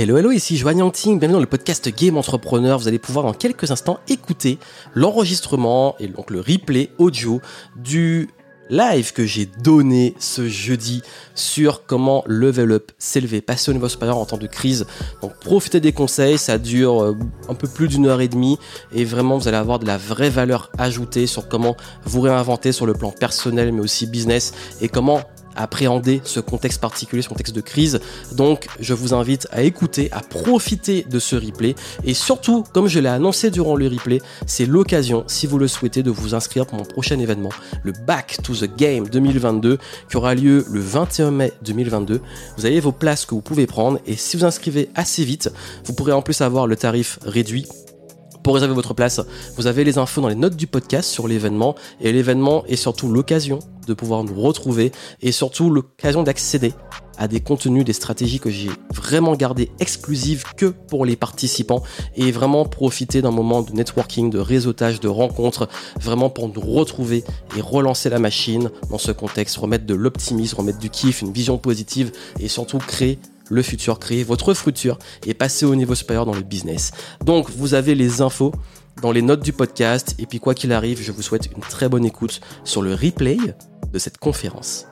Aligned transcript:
Hello, 0.00 0.16
hello, 0.16 0.30
ici 0.30 0.56
Joanne 0.56 0.76
bienvenue 0.76 1.32
dans 1.32 1.40
le 1.40 1.46
podcast 1.46 1.88
Game 1.88 2.16
Entrepreneur. 2.16 2.78
Vous 2.78 2.86
allez 2.86 3.00
pouvoir 3.00 3.24
en 3.24 3.32
quelques 3.32 3.72
instants 3.72 3.98
écouter 4.06 4.60
l'enregistrement 4.94 5.96
et 5.98 6.06
donc 6.06 6.30
le 6.30 6.38
replay 6.38 6.92
audio 6.98 7.40
du 7.74 8.28
live 8.70 9.12
que 9.12 9.26
j'ai 9.26 9.46
donné 9.46 10.14
ce 10.20 10.46
jeudi 10.46 11.02
sur 11.34 11.84
comment 11.84 12.22
level 12.28 12.70
up, 12.70 12.92
s'élever, 12.98 13.40
passer 13.40 13.72
au 13.72 13.74
niveau 13.74 13.88
supérieur 13.88 14.18
en 14.18 14.24
temps 14.24 14.36
de 14.36 14.46
crise. 14.46 14.86
Donc 15.20 15.36
profitez 15.40 15.80
des 15.80 15.90
conseils, 15.90 16.38
ça 16.38 16.58
dure 16.58 17.02
euh, 17.02 17.18
un 17.48 17.54
peu 17.54 17.66
plus 17.66 17.88
d'une 17.88 18.06
heure 18.06 18.20
et 18.20 18.28
demie 18.28 18.56
et 18.92 19.04
vraiment 19.04 19.36
vous 19.36 19.48
allez 19.48 19.56
avoir 19.56 19.80
de 19.80 19.86
la 19.86 19.96
vraie 19.98 20.30
valeur 20.30 20.70
ajoutée 20.78 21.26
sur 21.26 21.48
comment 21.48 21.76
vous 22.04 22.20
réinventer 22.20 22.70
sur 22.70 22.86
le 22.86 22.92
plan 22.92 23.10
personnel 23.10 23.72
mais 23.72 23.80
aussi 23.80 24.06
business 24.06 24.52
et 24.80 24.88
comment 24.88 25.22
appréhender 25.58 26.20
ce 26.24 26.40
contexte 26.40 26.80
particulier, 26.80 27.22
ce 27.22 27.28
contexte 27.28 27.54
de 27.54 27.60
crise. 27.60 28.00
Donc, 28.32 28.66
je 28.80 28.94
vous 28.94 29.14
invite 29.14 29.48
à 29.50 29.62
écouter, 29.62 30.08
à 30.12 30.20
profiter 30.20 31.04
de 31.08 31.18
ce 31.18 31.36
replay. 31.36 31.74
Et 32.04 32.14
surtout, 32.14 32.64
comme 32.72 32.88
je 32.88 33.00
l'ai 33.00 33.08
annoncé 33.08 33.50
durant 33.50 33.76
le 33.76 33.88
replay, 33.88 34.20
c'est 34.46 34.66
l'occasion, 34.66 35.24
si 35.26 35.46
vous 35.46 35.58
le 35.58 35.68
souhaitez, 35.68 36.02
de 36.02 36.10
vous 36.10 36.34
inscrire 36.34 36.66
pour 36.66 36.78
mon 36.78 36.84
prochain 36.84 37.18
événement, 37.18 37.50
le 37.82 37.92
Back 38.06 38.38
to 38.42 38.54
the 38.54 38.76
Game 38.76 39.08
2022, 39.08 39.78
qui 40.08 40.16
aura 40.16 40.34
lieu 40.34 40.64
le 40.70 40.80
21 40.80 41.30
mai 41.30 41.52
2022. 41.62 42.20
Vous 42.56 42.66
avez 42.66 42.80
vos 42.80 42.92
places 42.92 43.26
que 43.26 43.34
vous 43.34 43.40
pouvez 43.40 43.66
prendre. 43.66 43.98
Et 44.06 44.16
si 44.16 44.36
vous 44.36 44.44
inscrivez 44.44 44.88
assez 44.94 45.24
vite, 45.24 45.50
vous 45.84 45.92
pourrez 45.92 46.12
en 46.12 46.22
plus 46.22 46.40
avoir 46.40 46.66
le 46.66 46.76
tarif 46.76 47.18
réduit 47.24 47.66
pour 48.42 48.54
réserver 48.54 48.74
votre 48.74 48.94
place, 48.94 49.20
vous 49.56 49.66
avez 49.66 49.84
les 49.84 49.98
infos 49.98 50.20
dans 50.20 50.28
les 50.28 50.34
notes 50.34 50.56
du 50.56 50.66
podcast 50.66 51.08
sur 51.08 51.28
l'événement 51.28 51.74
et 52.00 52.12
l'événement 52.12 52.64
est 52.66 52.76
surtout 52.76 53.08
l'occasion 53.10 53.58
de 53.86 53.94
pouvoir 53.94 54.22
nous 54.24 54.40
retrouver 54.40 54.92
et 55.22 55.32
surtout 55.32 55.70
l'occasion 55.70 56.22
d'accéder 56.22 56.72
à 57.18 57.26
des 57.26 57.40
contenus, 57.40 57.84
des 57.84 57.92
stratégies 57.92 58.38
que 58.38 58.48
j'ai 58.48 58.70
vraiment 58.94 59.34
gardées 59.34 59.70
exclusives 59.80 60.44
que 60.56 60.66
pour 60.66 61.04
les 61.04 61.16
participants 61.16 61.82
et 62.16 62.30
vraiment 62.30 62.64
profiter 62.64 63.20
d'un 63.22 63.32
moment 63.32 63.62
de 63.62 63.72
networking, 63.72 64.30
de 64.30 64.38
réseautage, 64.38 65.00
de 65.00 65.08
rencontres, 65.08 65.68
vraiment 66.00 66.30
pour 66.30 66.48
nous 66.48 66.60
retrouver 66.60 67.24
et 67.56 67.60
relancer 67.60 68.08
la 68.08 68.20
machine 68.20 68.70
dans 68.90 68.98
ce 68.98 69.10
contexte, 69.10 69.56
remettre 69.56 69.84
de 69.84 69.94
l'optimisme, 69.94 70.56
remettre 70.58 70.78
du 70.78 70.90
kiff, 70.90 71.22
une 71.22 71.32
vision 71.32 71.58
positive 71.58 72.12
et 72.38 72.48
surtout 72.48 72.78
créer 72.78 73.18
le 73.48 73.62
futur, 73.62 73.98
créer 73.98 74.24
votre 74.24 74.54
futur 74.54 74.98
et 75.26 75.34
passer 75.34 75.66
au 75.66 75.74
niveau 75.74 75.94
supérieur 75.94 76.26
dans 76.26 76.34
le 76.34 76.42
business. 76.42 76.92
Donc 77.24 77.50
vous 77.50 77.74
avez 77.74 77.94
les 77.94 78.20
infos 78.20 78.52
dans 79.02 79.12
les 79.12 79.22
notes 79.22 79.42
du 79.42 79.52
podcast 79.52 80.14
et 80.18 80.26
puis 80.26 80.40
quoi 80.40 80.54
qu'il 80.54 80.72
arrive, 80.72 81.00
je 81.00 81.12
vous 81.12 81.22
souhaite 81.22 81.46
une 81.54 81.62
très 81.62 81.88
bonne 81.88 82.04
écoute 82.04 82.40
sur 82.64 82.82
le 82.82 82.94
replay 82.94 83.36
de 83.92 83.98
cette 83.98 84.18
conférence. 84.18 84.86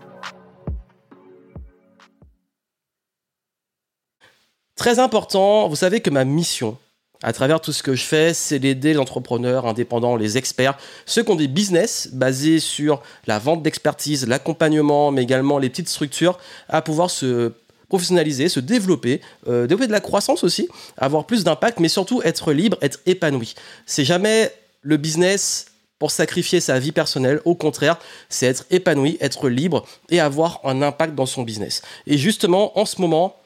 Très 4.76 4.98
important, 4.98 5.68
vous 5.68 5.76
savez 5.76 6.00
que 6.00 6.10
ma 6.10 6.24
mission, 6.24 6.76
à 7.22 7.32
travers 7.32 7.60
tout 7.62 7.72
ce 7.72 7.82
que 7.82 7.94
je 7.94 8.04
fais, 8.04 8.34
c'est 8.34 8.58
d'aider 8.58 8.92
les 8.92 8.98
entrepreneurs 8.98 9.66
indépendants, 9.66 10.16
les 10.16 10.36
experts, 10.36 10.76
ceux 11.06 11.22
qui 11.22 11.30
ont 11.30 11.36
des 11.36 11.48
business 11.48 12.10
basés 12.12 12.60
sur 12.60 13.02
la 13.26 13.38
vente 13.38 13.62
d'expertise, 13.62 14.28
l'accompagnement, 14.28 15.10
mais 15.10 15.22
également 15.22 15.58
les 15.58 15.70
petites 15.70 15.88
structures, 15.88 16.38
à 16.68 16.82
pouvoir 16.82 17.10
se 17.10 17.54
professionnaliser, 17.88 18.48
se 18.48 18.60
développer, 18.60 19.20
euh, 19.46 19.66
développer 19.66 19.86
de 19.86 19.92
la 19.92 20.00
croissance 20.00 20.44
aussi, 20.44 20.68
avoir 20.96 21.24
plus 21.24 21.44
d'impact, 21.44 21.80
mais 21.80 21.88
surtout 21.88 22.20
être 22.24 22.52
libre, 22.52 22.76
être 22.82 23.00
épanoui. 23.06 23.54
C'est 23.86 24.04
jamais 24.04 24.50
le 24.82 24.96
business 24.96 25.66
pour 25.98 26.10
sacrifier 26.10 26.60
sa 26.60 26.78
vie 26.78 26.92
personnelle. 26.92 27.40
Au 27.44 27.54
contraire, 27.54 27.98
c'est 28.28 28.46
être 28.46 28.66
épanoui, 28.70 29.16
être 29.20 29.48
libre 29.48 29.86
et 30.10 30.20
avoir 30.20 30.60
un 30.64 30.82
impact 30.82 31.14
dans 31.14 31.26
son 31.26 31.42
business. 31.42 31.82
Et 32.06 32.18
justement, 32.18 32.78
en 32.78 32.84
ce 32.84 33.00
moment, 33.00 33.36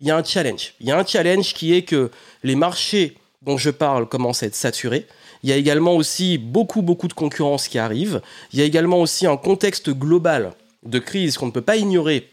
il 0.00 0.08
y 0.08 0.10
a 0.10 0.16
un 0.16 0.24
challenge. 0.24 0.74
Il 0.80 0.86
y 0.86 0.92
a 0.92 0.98
un 0.98 1.06
challenge 1.06 1.54
qui 1.54 1.74
est 1.74 1.82
que 1.82 2.10
les 2.42 2.56
marchés 2.56 3.16
dont 3.42 3.56
je 3.56 3.70
parle 3.70 4.08
commencent 4.08 4.42
à 4.42 4.46
être 4.46 4.54
saturés. 4.54 5.06
Il 5.42 5.50
y 5.50 5.52
a 5.52 5.56
également 5.56 5.94
aussi 5.94 6.38
beaucoup, 6.38 6.82
beaucoup 6.82 7.08
de 7.08 7.12
concurrence 7.12 7.68
qui 7.68 7.78
arrive. 7.78 8.20
Il 8.52 8.58
y 8.58 8.62
a 8.62 8.64
également 8.64 9.00
aussi 9.00 9.26
un 9.26 9.36
contexte 9.36 9.90
global 9.90 10.52
de 10.84 10.98
crise 10.98 11.36
qu'on 11.36 11.46
ne 11.46 11.50
peut 11.50 11.60
pas 11.60 11.76
ignorer 11.76 12.28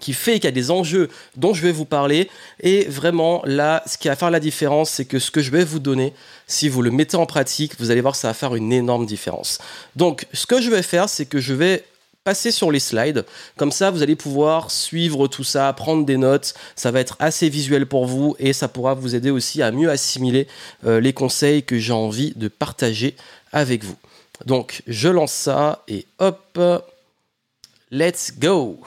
qui 0.00 0.12
fait 0.12 0.34
qu'il 0.34 0.44
y 0.44 0.48
a 0.48 0.52
des 0.52 0.70
enjeux 0.70 1.08
dont 1.36 1.54
je 1.54 1.62
vais 1.62 1.72
vous 1.72 1.84
parler. 1.84 2.28
Et 2.60 2.84
vraiment, 2.84 3.42
là, 3.44 3.82
ce 3.86 3.98
qui 3.98 4.08
va 4.08 4.16
faire 4.16 4.30
la 4.30 4.40
différence, 4.40 4.90
c'est 4.90 5.04
que 5.04 5.18
ce 5.18 5.30
que 5.30 5.40
je 5.40 5.50
vais 5.50 5.64
vous 5.64 5.78
donner, 5.78 6.12
si 6.46 6.68
vous 6.68 6.82
le 6.82 6.90
mettez 6.90 7.16
en 7.16 7.26
pratique, 7.26 7.78
vous 7.78 7.90
allez 7.90 8.00
voir 8.00 8.14
que 8.14 8.18
ça 8.18 8.28
va 8.28 8.34
faire 8.34 8.54
une 8.54 8.72
énorme 8.72 9.06
différence. 9.06 9.58
Donc, 9.96 10.26
ce 10.32 10.46
que 10.46 10.60
je 10.60 10.70
vais 10.70 10.82
faire, 10.82 11.08
c'est 11.08 11.26
que 11.26 11.40
je 11.40 11.54
vais 11.54 11.84
passer 12.28 12.50
sur 12.50 12.70
les 12.70 12.80
slides. 12.80 13.24
Comme 13.56 13.72
ça, 13.72 13.90
vous 13.90 14.02
allez 14.02 14.14
pouvoir 14.14 14.70
suivre 14.70 15.28
tout 15.28 15.44
ça, 15.44 15.72
prendre 15.72 16.04
des 16.04 16.18
notes. 16.18 16.52
Ça 16.76 16.90
va 16.90 17.00
être 17.00 17.16
assez 17.20 17.48
visuel 17.48 17.86
pour 17.86 18.04
vous 18.04 18.36
et 18.38 18.52
ça 18.52 18.68
pourra 18.68 18.92
vous 18.92 19.14
aider 19.14 19.30
aussi 19.30 19.62
à 19.62 19.70
mieux 19.70 19.88
assimiler 19.88 20.46
euh, 20.84 21.00
les 21.00 21.14
conseils 21.14 21.62
que 21.62 21.78
j'ai 21.78 21.94
envie 21.94 22.34
de 22.36 22.48
partager 22.48 23.16
avec 23.50 23.82
vous. 23.82 23.96
Donc, 24.44 24.82
je 24.86 25.08
lance 25.08 25.32
ça 25.32 25.82
et 25.88 26.04
hop, 26.18 26.60
let's 27.90 28.32
go! 28.38 28.78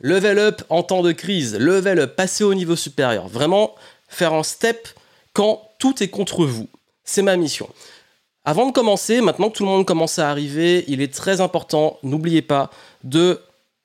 Level 0.00 0.38
up 0.38 0.62
en 0.68 0.82
temps 0.82 1.02
de 1.02 1.12
crise, 1.12 1.54
level 1.56 2.00
up, 2.00 2.16
passer 2.16 2.44
au 2.44 2.54
niveau 2.54 2.76
supérieur. 2.76 3.28
Vraiment 3.28 3.74
faire 4.08 4.32
un 4.32 4.42
step 4.42 4.88
quand 5.32 5.62
tout 5.78 6.02
est 6.02 6.08
contre 6.08 6.44
vous. 6.44 6.68
C'est 7.04 7.22
ma 7.22 7.36
mission. 7.36 7.68
Avant 8.44 8.66
de 8.66 8.72
commencer, 8.72 9.20
maintenant 9.20 9.50
que 9.50 9.58
tout 9.58 9.64
le 9.64 9.70
monde 9.70 9.86
commence 9.86 10.18
à 10.18 10.30
arriver, 10.30 10.84
il 10.88 11.02
est 11.02 11.12
très 11.12 11.40
important, 11.40 11.98
n'oubliez 12.02 12.42
pas 12.42 12.70
de 13.04 13.40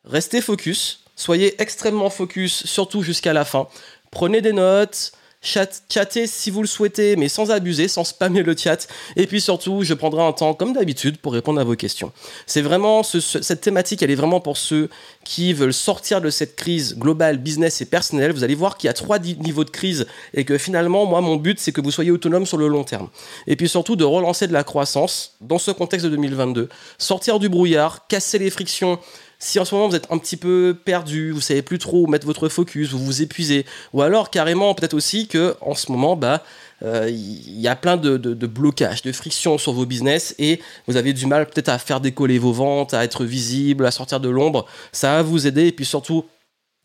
rester 0.06 0.42
focus. 0.42 1.02
Soyez 1.16 1.62
extrêmement 1.62 2.10
focus, 2.10 2.66
surtout 2.66 3.04
jusqu'à 3.04 3.34
la 3.34 3.46
fin. 3.46 3.68
Prenez 4.10 4.42
des 4.42 4.54
notes, 4.54 5.12
chat, 5.42 5.84
chatter 5.90 6.26
si 6.28 6.50
vous 6.50 6.62
le 6.62 6.68
souhaitez, 6.68 7.16
mais 7.16 7.28
sans 7.28 7.52
abuser, 7.52 7.88
sans 7.88 8.04
spammer 8.04 8.42
le 8.42 8.56
chat. 8.56 8.88
Et 9.16 9.28
puis 9.28 9.42
surtout, 9.42 9.84
je 9.84 9.94
prendrai 9.94 10.24
un 10.24 10.32
temps, 10.32 10.54
comme 10.54 10.74
d'habitude, 10.74 11.18
pour 11.18 11.34
répondre 11.34 11.60
à 11.60 11.64
vos 11.64 11.76
questions. 11.76 12.12
C'est 12.48 12.62
vraiment, 12.62 13.04
cette 13.04 13.62
thématique, 13.62 14.02
elle 14.02 14.12
est 14.12 14.16
vraiment 14.16 14.40
pour 14.40 14.58
ceux 14.58 14.90
qui 15.24 15.54
veulent 15.54 15.74
sortir 15.74 16.22
de 16.22 16.30
cette 16.30 16.56
crise 16.56 16.98
globale, 16.98 17.38
business 17.38 17.82
et 17.82 17.86
personnelle. 17.86 18.32
Vous 18.32 18.44
allez 18.44 18.56
voir 18.56 18.78
qu'il 18.78 18.88
y 18.88 18.90
a 18.90 18.94
trois 18.94 19.20
niveaux 19.20 19.64
de 19.64 19.70
crise 19.70 20.06
et 20.34 20.46
que 20.46 20.58
finalement, 20.58 21.06
moi, 21.06 21.22
mon 21.22 21.36
but, 21.36 21.60
c'est 21.60 21.72
que 21.72 21.82
vous 21.82 21.92
soyez 21.92 22.12
autonome 22.12 22.46
sur 22.46 22.58
le 22.58 22.68
long 22.68 22.84
terme. 22.84 23.10
Et 23.48 23.56
puis 23.56 23.70
surtout, 23.70 23.96
de 23.96 24.04
relancer 24.04 24.48
de 24.48 24.54
la 24.54 24.64
croissance 24.64 25.36
dans 25.42 25.60
ce 25.60 25.72
contexte 25.72 26.06
de 26.06 26.12
2022. 26.12 26.70
Sortir 26.98 27.40
du 27.40 27.50
brouillard, 27.50 28.08
casser 28.08 28.40
les 28.40 28.50
frictions 28.50 29.00
si 29.44 29.60
en 29.60 29.66
ce 29.66 29.76
moment 29.76 29.90
vous 29.90 29.96
êtes 29.96 30.08
un 30.10 30.18
petit 30.20 30.38
peu 30.38 30.78
perdu, 30.86 31.32
vous 31.32 31.42
savez 31.42 31.62
plus 31.62 31.78
trop 31.78 32.06
où 32.06 32.08
mettre 32.08 32.26
votre 32.26 32.48
focus, 32.48 32.92
vous 32.92 33.04
vous 33.04 33.22
épuisez, 33.22 33.66
ou 33.92 34.02
alors 34.02 34.30
carrément 34.30 34.74
peut-être 34.74 34.94
aussi 34.94 35.28
que 35.28 35.58
en 35.60 35.76
ce 35.76 35.92
moment, 35.92 36.16
bah, 36.16 36.44
il 36.82 37.60
y 37.60 37.68
a 37.68 37.76
plein 37.76 37.98
de, 37.98 38.18
blocages, 38.48 39.02
de 39.02 39.12
frictions 39.12 39.58
sur 39.58 39.74
vos 39.74 39.86
business 39.86 40.36
et 40.38 40.62
vous 40.88 40.98
avez 40.98 41.14
du 41.14 41.26
mal 41.26 41.46
peut-être 41.46 41.70
à 41.70 41.78
faire 41.78 42.02
décoller 42.02 42.38
vos 42.40 42.52
ventes, 42.52 42.94
à 42.94 43.04
être 43.04 43.24
visible, 43.24 43.86
à 43.86 43.92
sortir 43.92 44.20
de 44.20 44.30
l'ombre. 44.30 44.66
Ça 44.92 45.16
va 45.16 45.22
vous 45.22 45.48
aider 45.48 45.68
et 45.68 45.72
puis 45.72 45.86
surtout, 45.86 46.26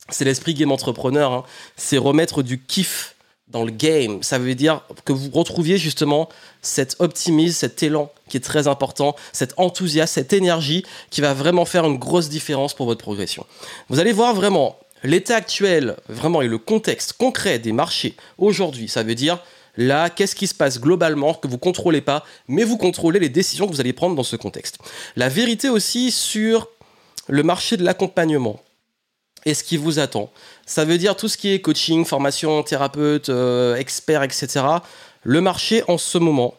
c'est 0.09 0.25
l'esprit 0.25 0.55
game 0.55 0.73
entrepreneur, 0.73 1.33
hein. 1.33 1.45
c'est 1.77 1.99
remettre 1.99 2.43
du 2.43 2.61
kiff 2.61 3.17
dans 3.49 3.65
le 3.65 3.71
game. 3.71 4.23
Ça 4.23 4.39
veut 4.39 4.55
dire 4.55 4.83
que 5.05 5.13
vous 5.13 5.31
retrouviez 5.31 5.79
justement 5.79 6.29
cet 6.63 6.97
optimisme, 6.99 7.55
cet 7.55 7.83
élan 7.83 8.13
qui 8.29 8.37
est 8.37 8.41
très 8.41 8.69
important, 8.69 9.17
cet 9.33 9.55
enthousiasme, 9.57 10.13
cette 10.15 10.33
énergie 10.33 10.85
qui 11.11 11.21
va 11.21 11.35
vraiment 11.35 11.65
faire 11.65 11.87
une 11.87 11.99
grosse 11.99 12.29
différence 12.29 12.75
pour 12.75 12.87
votre 12.87 13.03
progression. 13.03 13.47
Vous 13.89 14.01
allez 14.01 14.13
voir 14.13 14.35
vraiment 14.35 14.79
l'état 15.03 15.37
actuel, 15.37 15.97
vraiment, 16.09 16.43
et 16.43 16.49
le 16.49 16.59
contexte 16.59 17.15
concret 17.15 17.59
des 17.59 17.73
marchés 17.73 18.17
aujourd'hui. 18.37 18.89
Ça 18.89 19.03
veut 19.03 19.15
dire 19.15 19.39
là, 19.79 20.11
qu'est-ce 20.11 20.35
qui 20.35 20.47
se 20.47 20.55
passe 20.55 20.79
globalement 20.79 21.33
que 21.33 21.47
vous 21.47 21.55
ne 21.55 21.61
contrôlez 21.61 22.03
pas, 22.03 22.25
mais 22.49 22.65
vous 22.65 22.77
contrôlez 22.77 23.21
les 23.21 23.31
décisions 23.31 23.67
que 23.67 23.73
vous 23.73 23.81
allez 23.81 23.95
prendre 23.95 24.15
dans 24.15 24.25
ce 24.25 24.37
contexte. 24.37 24.79
La 25.17 25.31
vérité 25.31 25.71
aussi 25.71 26.11
sur 26.11 26.69
le 27.29 27.43
marché 27.43 27.79
de 27.79 27.85
l'accompagnement 27.85 28.61
et 29.47 29.55
ce 29.55 29.63
qui 29.63 29.77
vous 29.77 30.01
attend. 30.01 30.31
Ça 30.67 30.85
veut 30.85 30.99
dire 30.99 31.17
tout 31.17 31.29
ce 31.29 31.39
qui 31.39 31.53
est 31.53 31.61
coaching, 31.61 32.05
formation, 32.05 32.63
thérapeute, 32.63 33.29
euh, 33.29 33.77
expert, 33.77 34.25
etc. 34.25 34.65
Le 35.23 35.41
marché 35.41 35.85
en 35.87 35.97
ce 35.97 36.19
moment, 36.19 36.55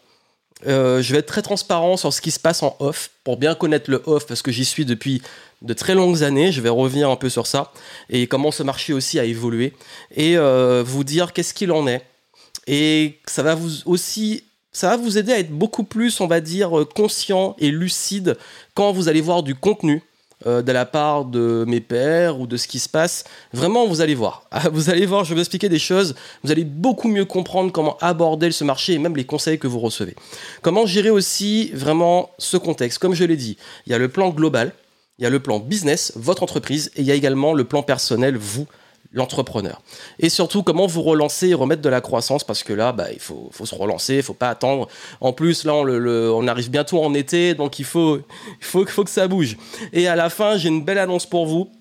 euh, 0.66 1.02
je 1.02 1.12
vais 1.12 1.20
être 1.20 1.28
très 1.28 1.42
transparent 1.42 1.98
sur 1.98 2.14
ce 2.14 2.22
qui 2.22 2.32
se 2.32 2.40
passe 2.40 2.64
en 2.64 2.76
off 2.80 3.12
pour 3.24 3.38
bien 3.38 3.54
connaître 3.54 3.92
le 3.92 4.02
off 4.06 4.26
parce 4.28 4.42
que 4.42 4.52
j'y 4.52 4.66
suis 4.66 4.86
depuis 4.86 5.22
de 5.62 5.74
très 5.74 5.94
longues 5.94 6.24
années. 6.24 6.54
Je 6.54 6.62
vais 6.62 6.70
revenir 6.70 7.10
un 7.10 7.18
peu 7.18 7.30
sur 7.30 7.48
ça 7.48 7.74
et 8.10 8.28
comment 8.28 8.52
ce 8.52 8.64
marché 8.64 8.94
aussi 8.94 9.20
a 9.20 9.26
évolué 9.26 9.74
et 10.16 10.38
euh, 10.38 10.84
vous 10.86 11.04
dire 11.04 11.34
qu'est-ce 11.34 11.54
qu'il 11.54 11.74
en 11.74 11.86
est. 11.86 12.06
Et 12.70 13.20
ça 13.26 13.44
va 13.44 13.56
vous 13.56 13.70
aussi 13.86 14.44
ça 14.72 14.90
va 14.90 14.98
vous 14.98 15.18
aider 15.18 15.32
à 15.32 15.40
être 15.40 15.52
beaucoup 15.52 15.84
plus, 15.84 16.22
on 16.22 16.28
va 16.28 16.42
dire, 16.42 16.86
conscient 16.96 17.56
et 17.58 17.72
lucide 17.72 18.38
quand 18.76 18.92
vous 18.92 19.10
allez 19.10 19.20
voir 19.20 19.42
du 19.42 19.56
contenu 19.56 20.04
euh, 20.48 20.62
de 20.62 20.72
la 20.72 20.86
part 20.86 21.26
de 21.26 21.66
mes 21.68 21.82
pères 21.82 22.40
ou 22.40 22.48
de 22.48 22.56
ce 22.56 22.66
qui 22.68 22.80
se 22.80 22.88
passe. 22.88 23.26
Vraiment, 23.52 23.88
vous 23.88 24.00
allez 24.00 24.16
voir. 24.16 24.44
Vous 24.72 24.90
allez 24.90 25.06
voir, 25.06 25.26
je 25.26 25.30
vais 25.30 25.36
vous 25.36 25.42
expliquer 25.42 25.68
des 25.68 25.80
choses. 25.80 26.16
Vous 26.44 26.52
allez 26.52 26.64
beaucoup 26.64 27.10
mieux 27.10 27.26
comprendre 27.26 27.74
comment 27.74 27.98
aborder 28.00 28.50
ce 28.52 28.64
marché 28.64 28.94
et 28.94 29.00
même 29.00 29.18
les 29.18 29.26
conseils 29.26 29.60
que 29.60 29.68
vous 29.68 29.80
recevez. 29.80 30.16
Comment 30.62 30.86
gérer 30.86 31.10
aussi 31.10 31.72
vraiment 31.74 32.30
ce 32.38 32.56
contexte. 32.56 33.00
Comme 33.00 33.16
je 33.16 33.26
l'ai 33.26 33.36
dit, 33.36 33.58
il 33.86 33.92
y 33.92 33.96
a 33.96 33.98
le 33.98 34.08
plan 34.08 34.30
global, 34.30 34.72
il 35.18 35.24
y 35.24 35.26
a 35.26 35.30
le 35.30 35.42
plan 35.42 35.60
business, 35.60 36.14
votre 36.16 36.42
entreprise, 36.42 36.90
et 36.96 37.02
il 37.02 37.06
y 37.06 37.12
a 37.12 37.16
également 37.16 37.54
le 37.54 37.66
plan 37.66 37.84
personnel, 37.84 38.38
vous, 38.38 38.66
l'entrepreneur. 39.12 39.82
Et 40.20 40.30
surtout, 40.30 40.64
comment 40.64 40.88
vous 40.88 41.02
relancer 41.02 41.50
et 41.50 41.54
remettre 41.54 41.82
de 41.82 41.90
la 41.90 42.02
croissance, 42.02 42.44
parce 42.44 42.64
que 42.64 42.74
là, 42.74 42.92
bah, 42.92 43.12
il 43.12 43.20
faut, 43.20 43.50
faut 43.52 43.66
se 43.66 43.76
relancer, 43.76 44.18
il 44.18 44.24
faut 44.24 44.34
pas 44.34 44.50
attendre. 44.50 44.88
En 45.20 45.34
plus, 45.34 45.64
là, 45.66 45.74
on, 45.74 46.48
arrive 46.48 46.70
bientôt 46.70 47.04
en 47.04 47.14
été, 47.14 47.56
donc 47.56 47.80
il 47.80 47.86
faut, 47.86 48.20
faut, 48.60 48.86
faut 48.86 49.04
que 49.04 49.10
ça 49.10 49.28
bouge. 49.28 49.58
Et 49.94 50.08
à 50.08 50.16
la 50.16 50.30
fin, 50.30 50.58
j'ai 50.58 50.70
une 50.70 50.84
belle 50.84 51.00
annonce 51.00 51.26
pour 51.26 51.46
vous. 51.46 51.72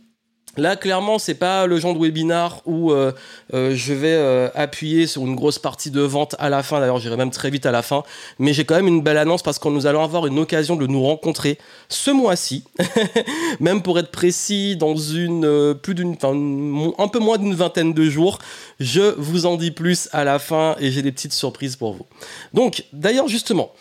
Là, 0.56 0.74
clairement, 0.74 1.18
c'est 1.18 1.34
pas 1.34 1.66
le 1.66 1.78
genre 1.78 1.94
de 1.94 2.00
webinar 2.00 2.62
où 2.64 2.90
euh, 2.90 3.12
euh, 3.54 3.74
je 3.76 3.92
vais 3.92 4.14
euh, 4.14 4.48
appuyer 4.54 5.06
sur 5.06 5.22
une 5.22 5.36
grosse 5.36 5.58
partie 5.58 5.90
de 5.90 6.00
vente 6.00 6.34
à 6.38 6.48
la 6.48 6.62
fin. 6.62 6.80
D'ailleurs, 6.80 6.98
j'irai 6.98 7.16
même 7.16 7.30
très 7.30 7.50
vite 7.50 7.66
à 7.66 7.70
la 7.70 7.82
fin. 7.82 8.02
Mais 8.38 8.52
j'ai 8.52 8.64
quand 8.64 8.74
même 8.74 8.88
une 8.88 9.02
belle 9.02 9.18
annonce 9.18 9.42
parce 9.42 9.58
que 9.58 9.68
nous 9.68 9.86
allons 9.86 10.02
avoir 10.02 10.26
une 10.26 10.38
occasion 10.38 10.74
de 10.74 10.86
nous 10.86 11.02
rencontrer 11.02 11.58
ce 11.88 12.10
mois-ci, 12.10 12.64
même 13.60 13.82
pour 13.82 13.98
être 13.98 14.10
précis, 14.10 14.76
dans 14.76 14.96
une 14.96 15.74
plus 15.80 15.94
d'une, 15.94 16.16
un 16.22 17.08
peu 17.08 17.18
moins 17.20 17.38
d'une 17.38 17.54
vingtaine 17.54 17.92
de 17.92 18.10
jours. 18.10 18.38
Je 18.80 19.14
vous 19.16 19.46
en 19.46 19.56
dis 19.56 19.70
plus 19.70 20.08
à 20.12 20.24
la 20.24 20.38
fin 20.38 20.74
et 20.80 20.90
j'ai 20.90 21.02
des 21.02 21.12
petites 21.12 21.34
surprises 21.34 21.76
pour 21.76 21.92
vous. 21.92 22.06
Donc, 22.52 22.84
d'ailleurs, 22.92 23.28
justement, 23.28 23.72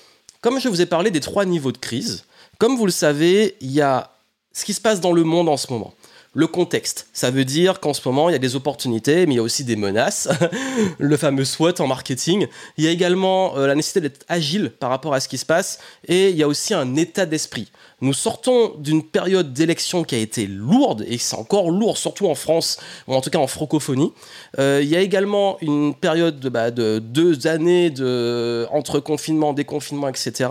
comme 0.42 0.60
je 0.60 0.70
vous 0.70 0.82
ai 0.82 0.86
parlé 0.86 1.10
des 1.10 1.22
trois 1.22 1.46
niveaux 1.46 1.72
de 1.72 1.78
crise, 1.78 2.26
comme 2.60 2.76
vous 2.76 2.86
le 2.86 2.92
savez, 2.92 3.56
il 3.62 3.72
y 3.72 3.82
a 3.82 4.12
ce 4.54 4.66
qui 4.66 4.74
se 4.74 4.82
passe 4.82 5.02
dans 5.02 5.12
le 5.12 5.24
monde 5.24 5.50
en 5.50 5.58
ce 5.58 5.72
moment 5.72 5.94
le 6.34 6.48
contexte. 6.48 7.08
Ça 7.14 7.32
veut 7.32 7.46
dire 7.46 7.80
qu'en 7.80 7.94
ce 7.94 8.02
moment, 8.08 8.30
il 8.30 8.34
y 8.34 8.36
a 8.36 8.40
des 8.40 8.56
opportunités, 8.56 9.26
mais 9.26 9.34
il 9.34 9.38
y 9.38 9.40
a 9.40 9.44
aussi 9.44 9.64
des 9.64 9.76
menaces. 9.76 10.30
le 11.00 11.18
fameux 11.18 11.46
SWOT 11.46 11.80
en 11.80 11.88
marketing. 11.88 12.48
Il 12.78 12.84
y 12.84 12.88
a 12.88 12.92
également 12.92 13.58
euh, 13.58 13.68
la 13.68 13.76
nécessité 13.76 14.02
d'être 14.02 14.26
agile 14.30 14.70
par 14.70 14.90
rapport 14.90 15.14
à 15.14 15.20
ce 15.20 15.28
qui 15.28 15.38
se 15.38 15.46
passe. 15.46 15.80
Et 16.08 16.30
il 16.30 16.36
y 16.36 16.44
a 16.44 16.48
aussi 16.48 16.74
un 16.74 16.96
état 16.96 17.26
d'esprit. 17.26 17.72
Nous 18.00 18.14
sortons 18.14 18.76
d'une 18.78 19.02
période 19.02 19.54
d'élection 19.54 20.04
qui 20.04 20.14
a 20.14 20.20
été 20.20 20.46
lourde, 20.46 21.04
et 21.08 21.18
c'est 21.18 21.36
encore 21.36 21.72
lourd, 21.72 21.98
surtout 21.98 22.28
en 22.28 22.36
France, 22.36 22.78
ou 23.08 23.16
en 23.16 23.22
tout 23.22 23.32
cas 23.32 23.40
en 23.40 23.48
francophonie. 23.48 24.14
Euh, 24.60 24.82
il 24.84 24.88
y 24.88 24.96
a 24.96 25.02
également 25.02 25.58
une 25.62 25.96
période 25.96 26.40
de, 26.40 26.48
bah, 26.48 26.70
de 26.70 27.00
deux 27.00 27.48
années 27.48 27.90
de, 27.90 28.68
entre 28.72 29.00
confinement, 29.00 29.52
déconfinement, 29.52 30.10
etc. 30.10 30.48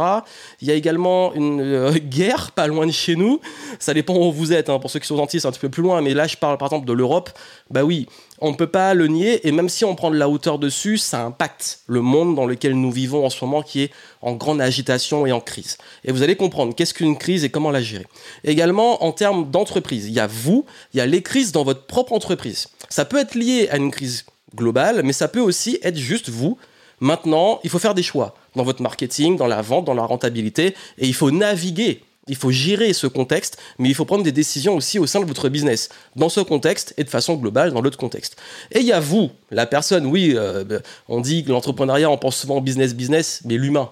Il 0.61 0.67
y 0.67 0.73
a 0.73 0.75
également 0.75 1.33
une 1.35 1.61
euh, 1.61 1.93
guerre 2.01 2.51
pas 2.51 2.67
loin 2.67 2.85
de 2.85 2.91
chez 2.91 3.15
nous. 3.15 3.41
Ça 3.79 3.95
dépend 3.95 4.17
où 4.17 4.33
vous 4.33 4.53
êtes. 4.53 4.69
Hein. 4.69 4.81
Pour 4.81 4.91
ceux 4.91 4.99
qui 4.99 5.07
sont 5.07 5.17
gentils, 5.17 5.39
c'est 5.39 5.47
un 5.47 5.53
petit 5.53 5.61
peu 5.61 5.69
plus 5.69 5.85
loin, 5.85 6.03
mais 6.03 6.15
là, 6.15 6.27
je 6.27 6.37
parle 6.37 6.59
par 6.59 6.67
exemple 6.67 6.87
de 6.87 6.93
l'Europe. 6.93 7.31
Bah 7.71 7.85
oui, 7.85 8.09
on 8.41 8.51
ne 8.51 8.57
peut 8.57 8.67
pas 8.67 8.95
le 8.95 9.07
nier, 9.07 9.47
et 9.47 9.53
même 9.53 9.69
si 9.69 9.85
on 9.85 9.95
prend 9.95 10.11
de 10.11 10.17
la 10.17 10.29
hauteur 10.29 10.59
dessus, 10.59 10.99
ça 10.99 11.25
impacte 11.25 11.81
le 11.87 12.03
monde 12.03 12.35
dans 12.35 12.47
lequel 12.47 12.75
nous 12.75 12.91
vivons 12.91 13.25
en 13.25 13.31
ce 13.31 13.45
moment, 13.45 13.63
qui 13.63 13.83
est 13.83 13.91
en 14.21 14.35
grande 14.35 14.61
agitation 14.61 15.27
et 15.27 15.33
en 15.33 15.41
crise. 15.41 15.79
Et 16.05 16.13
vous 16.13 16.23
allez 16.23 16.37
comprendre 16.37 16.75
qu'est-ce 16.75 16.95
qu'une 16.95 17.17
crise 17.17 17.45
et 17.45 17.51
comment 17.51 17.71
la 17.71 17.81
gérer. 17.81 18.07
Également, 18.45 19.05
en 19.05 19.13
termes 19.13 19.51
d'entreprise, 19.51 20.07
il 20.07 20.13
y 20.13 20.21
a 20.21 20.27
vous, 20.27 20.67
il 20.93 20.99
y 20.99 21.01
a 21.01 21.07
les 21.07 21.23
crises 21.23 21.53
dans 21.53 21.65
votre 21.65 21.87
propre 21.87 22.13
entreprise. 22.13 22.69
Ça 22.89 23.05
peut 23.05 23.19
être 23.19 23.35
lié 23.35 23.69
à 23.71 23.77
une 23.77 23.91
crise 23.91 24.27
globale, 24.55 25.03
mais 25.05 25.13
ça 25.13 25.29
peut 25.29 25.41
aussi 25.41 25.79
être 25.83 25.97
juste 25.97 26.29
vous. 26.29 26.59
Maintenant, 27.01 27.61
il 27.63 27.71
faut 27.71 27.79
faire 27.79 27.95
des 27.95 28.03
choix 28.03 28.35
dans 28.55 28.65
votre 28.65 28.83
marketing, 28.83 29.37
dans 29.37 29.47
la 29.47 29.63
vente, 29.63 29.85
dans 29.85 29.95
la 29.95 30.05
rentabilité, 30.05 30.75
et 30.99 31.07
il 31.07 31.15
faut 31.15 31.31
naviguer 31.31 32.03
il 32.29 32.37
faut 32.37 32.51
gérer 32.51 32.93
ce 32.93 33.07
contexte, 33.07 33.59
mais 33.79 33.89
il 33.89 33.95
faut 33.95 34.05
prendre 34.05 34.25
des 34.25 34.33
décisions 34.33 34.75
aussi 34.75 34.99
au 34.99 35.07
sein 35.07 35.21
de 35.21 35.27
votre 35.27 35.49
business, 35.49 35.89
dans 36.17 36.29
ce 36.29 36.41
contexte 36.41 36.95
et 36.97 37.05
de 37.05 37.09
façon 37.09 37.35
globale 37.35 37.73
dans 37.73 37.81
l'autre 37.81 37.99
contexte. 37.99 38.37
Et 38.73 38.81
il 38.81 38.87
y 38.87 38.93
a 38.93 39.01
vous, 39.01 39.31
la 39.51 39.67
personne, 39.67 40.07
oui, 40.07 40.33
euh, 40.35 40.65
on 41.09 41.21
dit 41.21 41.45
que 41.45 41.53
l'entrepreneuriat, 41.53 42.11
on 42.11 42.19
pense 42.19 42.37
souvent 42.37 42.61
business, 42.61 42.95
business, 42.95 43.43
mais 43.45 43.57
l'humain. 43.57 43.91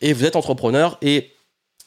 Et 0.00 0.12
vous 0.12 0.24
êtes 0.24 0.36
entrepreneur 0.36 0.98
et 1.02 1.32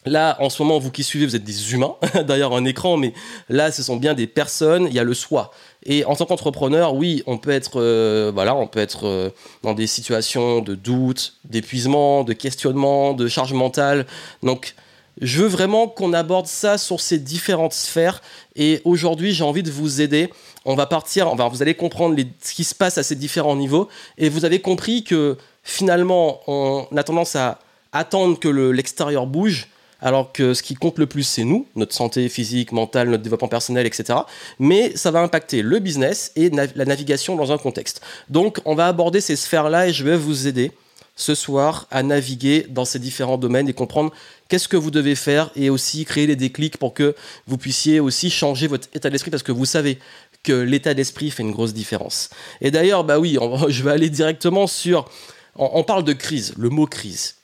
Là, 0.06 0.38
en 0.40 0.50
ce 0.50 0.63
moment, 0.63 0.80
vous 0.80 0.92
qui 0.92 1.04
suivez, 1.04 1.25
vous 1.25 1.36
êtes 1.36 1.44
des 1.44 1.74
humains, 1.74 1.96
d'ailleurs 2.25 2.56
un 2.56 2.63
écran, 2.63 2.95
mais 2.95 3.13
là, 3.50 3.69
ce 3.69 3.84
sont 3.84 3.98
bien 3.98 4.13
des 4.13 4.28
personnes, 4.28 4.88
il 4.88 4.94
y 4.94 5.00
a 5.00 5.04
le 5.04 5.13
soi. 5.13 5.52
Et 5.86 6.06
en 6.06 6.16
tant 6.16 6.25
qu'entrepreneur, 6.25 6.95
oui, 6.95 7.22
on 7.28 7.38
peut 7.38 7.50
être, 7.50 7.81
euh, 7.81 8.31
voilà, 8.34 8.56
on 8.56 8.66
peut 8.66 8.80
être 8.80 9.06
euh, 9.06 9.30
dans 9.62 9.74
des 9.74 9.88
situations 9.88 10.62
de 10.62 10.74
doute, 10.74 11.34
d'épuisement, 11.44 12.24
de 12.24 12.31
questionnement, 12.31 13.13
de 13.13 13.28
charge 13.28 13.52
mentale. 13.52 14.06
Donc, 14.42 14.74
je 15.21 15.42
veux 15.42 15.48
vraiment 15.48 15.88
qu'on 15.88 16.13
aborde 16.13 16.48
ça 16.48 16.77
sur 16.77 17.01
ces 17.01 17.19
différentes 17.19 17.74
sphères. 17.74 18.21
Et 18.56 18.81
aujourd'hui, 18.86 19.33
j'ai 19.33 19.44
envie 19.44 19.63
de 19.63 19.71
vous 19.71 20.01
aider. 20.01 20.30
On 20.66 20.75
va 20.75 20.86
partir, 20.86 21.33
vous 21.36 21.62
allez 21.62 21.75
comprendre 21.75 22.18
ce 22.42 22.54
qui 22.54 22.63
se 22.63 22.75
passe 22.75 22.98
à 22.98 23.04
ces 23.04 23.16
différents 23.16 23.56
niveaux. 23.56 23.89
Et 24.18 24.30
vous 24.30 24.45
avez 24.45 24.62
compris 24.62 25.04
que 25.04 25.38
finalement, 25.63 26.42
on 26.48 26.88
a 26.95 27.04
tendance 27.04 27.36
à 27.36 27.60
attendre 27.92 28.39
que 28.39 28.48
l'extérieur 28.48 29.27
bouge. 29.27 29.68
Alors 30.01 30.31
que 30.31 30.54
ce 30.54 30.63
qui 30.63 30.75
compte 30.75 30.98
le 30.98 31.07
plus, 31.07 31.24
c'est 31.24 31.44
nous, 31.44 31.68
notre 31.75 31.94
santé 31.94 32.30
physique, 32.30 32.71
mentale, 32.71 33.10
notre 33.10 33.21
développement 33.21 33.50
personnel, 33.50 33.86
etc. 33.86 34.19
Mais 34.57 34.95
ça 34.95 35.12
va 35.12 35.19
impacter 35.19 35.62
le 35.62 35.80
business 35.80 36.31
et 36.38 36.50
la 36.50 36.86
navigation 36.86 37.36
dans 37.36 37.51
un 37.51 37.57
contexte. 37.57 38.00
Donc, 38.30 38.60
on 38.63 38.75
va 38.75 38.88
aborder 38.88 39.19
ces 39.19 39.36
sphères-là 39.36 39.89
et 39.89 39.94
je 39.94 40.06
vais 40.06 40.16
vous 40.16 40.48
aider 40.48 40.71
ce 41.18 41.36
soir 41.36 41.86
à 41.92 42.01
naviguer 42.01 42.66
dans 42.69 42.86
ces 42.86 42.98
différents 42.98 43.38
domaines 43.38 43.68
et 43.68 43.74
comprendre 43.74 44.13
qu'est-ce 44.50 44.68
que 44.68 44.78
vous 44.78 44.92
devez 44.92 45.16
faire 45.16 45.51
et 45.56 45.69
aussi 45.69 46.04
créer 46.04 46.28
des 46.28 46.36
déclics 46.36 46.78
pour 46.78 46.94
que 46.94 47.16
vous 47.48 47.57
puissiez 47.57 48.00
aussi 48.00 48.30
changer 48.30 48.68
votre 48.68 48.88
état 48.94 49.10
d'esprit 49.10 49.31
parce 49.31 49.44
que 49.44 49.54
vous 49.54 49.66
savez 49.66 50.00
que 50.44 50.54
l'état 50.54 50.94
d'esprit 50.94 51.31
fait 51.31 51.44
une 51.44 51.51
grosse 51.51 51.74
différence. 51.74 52.30
Et 52.60 52.72
d'ailleurs, 52.72 53.04
bah 53.04 53.19
oui, 53.19 53.38
je 53.69 53.84
vais 53.84 53.92
aller 53.92 54.10
directement 54.10 54.68
sur... 54.68 55.10
on 55.56 55.84
parle 55.84 56.04
de 56.04 56.13
crise, 56.13 56.54
le 56.57 56.69
mot 56.69 56.86
crise. 56.86 57.39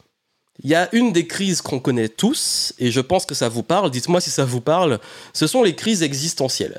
Il 0.64 0.70
y 0.70 0.76
a 0.76 0.88
une 0.94 1.12
des 1.12 1.28
crises 1.28 1.62
qu'on 1.62 1.80
connaît 1.80 2.08
tous, 2.08 2.74
et 2.80 2.90
je 2.90 3.02
pense 3.02 3.26
que 3.26 3.36
ça 3.36 3.50
vous 3.50 3.62
parle, 3.62 3.92
dites-moi 3.92 4.22
si 4.22 4.30
ça 4.30 4.46
vous 4.46 4.62
parle, 4.62 5.00
ce 5.34 5.48
sont 5.48 5.64
les 5.64 5.76
crises 5.76 6.02
existentielles. 6.02 6.78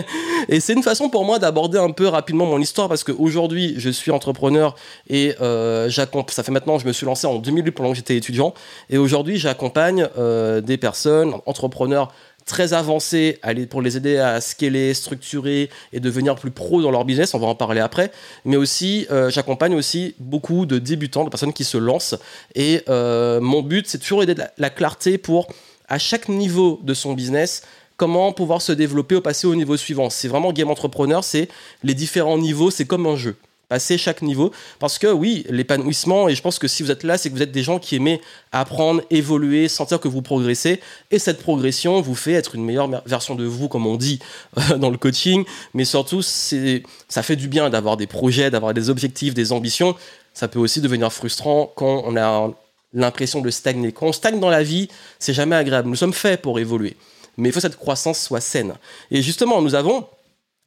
et 0.48 0.60
c'est 0.60 0.72
une 0.72 0.82
façon 0.82 1.10
pour 1.10 1.26
moi 1.26 1.38
d'aborder 1.38 1.78
un 1.78 1.90
peu 1.90 2.06
rapidement 2.06 2.46
mon 2.46 2.58
histoire, 2.58 2.88
parce 2.88 3.04
qu'aujourd'hui, 3.04 3.74
je 3.76 3.90
suis 3.90 4.10
entrepreneur, 4.10 4.74
et 5.10 5.34
euh, 5.42 5.90
ça 5.90 6.42
fait 6.42 6.52
maintenant, 6.52 6.78
je 6.78 6.86
me 6.86 6.92
suis 6.92 7.04
lancé 7.04 7.26
en 7.26 7.36
2008 7.36 7.72
pendant 7.72 7.90
que 7.90 7.96
j'étais 7.96 8.16
étudiant, 8.16 8.54
et 8.88 8.96
aujourd'hui, 8.96 9.36
j'accompagne 9.36 10.08
euh, 10.16 10.62
des 10.62 10.78
personnes, 10.78 11.34
entrepreneurs 11.44 12.10
très 12.48 12.72
avancés 12.72 13.38
pour 13.70 13.82
les 13.82 13.96
aider 13.96 14.16
à 14.16 14.40
scaler, 14.40 14.94
structurer 14.94 15.70
et 15.92 16.00
devenir 16.00 16.34
plus 16.34 16.50
pro 16.50 16.82
dans 16.82 16.90
leur 16.90 17.04
business, 17.04 17.34
on 17.34 17.38
va 17.38 17.46
en 17.46 17.54
parler 17.54 17.80
après, 17.80 18.10
mais 18.44 18.56
aussi 18.56 19.06
euh, 19.12 19.30
j'accompagne 19.30 19.74
aussi 19.74 20.16
beaucoup 20.18 20.66
de 20.66 20.78
débutants, 20.78 21.24
de 21.24 21.28
personnes 21.28 21.52
qui 21.52 21.64
se 21.64 21.78
lancent. 21.78 22.16
Et 22.56 22.82
euh, 22.88 23.40
mon 23.40 23.62
but 23.62 23.86
c'est 23.86 23.98
toujours 23.98 24.22
aider 24.22 24.34
la, 24.34 24.50
la 24.58 24.70
clarté 24.70 25.18
pour 25.18 25.46
à 25.88 25.98
chaque 25.98 26.28
niveau 26.28 26.80
de 26.82 26.94
son 26.94 27.12
business 27.12 27.62
comment 27.96 28.32
pouvoir 28.32 28.62
se 28.62 28.72
développer 28.72 29.16
au 29.16 29.20
passer 29.20 29.46
au 29.46 29.54
niveau 29.54 29.76
suivant. 29.76 30.08
C'est 30.08 30.28
vraiment 30.28 30.52
Game 30.52 30.70
Entrepreneur, 30.70 31.22
c'est 31.22 31.48
les 31.82 31.94
différents 31.94 32.38
niveaux, 32.38 32.70
c'est 32.70 32.86
comme 32.86 33.06
un 33.06 33.16
jeu 33.16 33.36
passer 33.68 33.98
chaque 33.98 34.22
niveau. 34.22 34.52
Parce 34.78 34.98
que 34.98 35.06
oui, 35.06 35.44
l'épanouissement, 35.48 36.28
et 36.28 36.34
je 36.34 36.42
pense 36.42 36.58
que 36.58 36.68
si 36.68 36.82
vous 36.82 36.90
êtes 36.90 37.02
là, 37.02 37.18
c'est 37.18 37.30
que 37.30 37.34
vous 37.34 37.42
êtes 37.42 37.52
des 37.52 37.62
gens 37.62 37.78
qui 37.78 37.96
aimez 37.96 38.20
apprendre, 38.52 39.02
évoluer, 39.10 39.68
sentir 39.68 40.00
que 40.00 40.08
vous 40.08 40.22
progressez. 40.22 40.80
Et 41.10 41.18
cette 41.18 41.40
progression 41.42 42.00
vous 42.00 42.14
fait 42.14 42.32
être 42.32 42.54
une 42.54 42.64
meilleure 42.64 42.88
version 43.06 43.34
de 43.34 43.44
vous, 43.44 43.68
comme 43.68 43.86
on 43.86 43.96
dit 43.96 44.18
euh, 44.58 44.78
dans 44.78 44.90
le 44.90 44.96
coaching. 44.98 45.44
Mais 45.74 45.84
surtout, 45.84 46.22
ça 46.22 47.22
fait 47.22 47.36
du 47.36 47.48
bien 47.48 47.70
d'avoir 47.70 47.96
des 47.96 48.06
projets, 48.06 48.50
d'avoir 48.50 48.74
des 48.74 48.90
objectifs, 48.90 49.34
des 49.34 49.52
ambitions. 49.52 49.94
Ça 50.34 50.48
peut 50.48 50.58
aussi 50.58 50.80
devenir 50.80 51.12
frustrant 51.12 51.72
quand 51.74 52.02
on 52.04 52.16
a 52.16 52.50
l'impression 52.94 53.40
de 53.40 53.50
stagner. 53.50 53.92
Quand 53.92 54.06
on 54.06 54.12
stagne 54.12 54.40
dans 54.40 54.50
la 54.50 54.62
vie, 54.62 54.88
c'est 55.18 55.34
jamais 55.34 55.56
agréable. 55.56 55.88
Nous 55.88 55.96
sommes 55.96 56.14
faits 56.14 56.40
pour 56.40 56.58
évoluer. 56.58 56.96
Mais 57.36 57.50
il 57.50 57.52
faut 57.52 57.58
que 57.58 57.62
cette 57.62 57.76
croissance 57.76 58.18
soit 58.18 58.40
saine. 58.40 58.74
Et 59.10 59.22
justement, 59.22 59.62
nous 59.62 59.74
avons, 59.74 60.06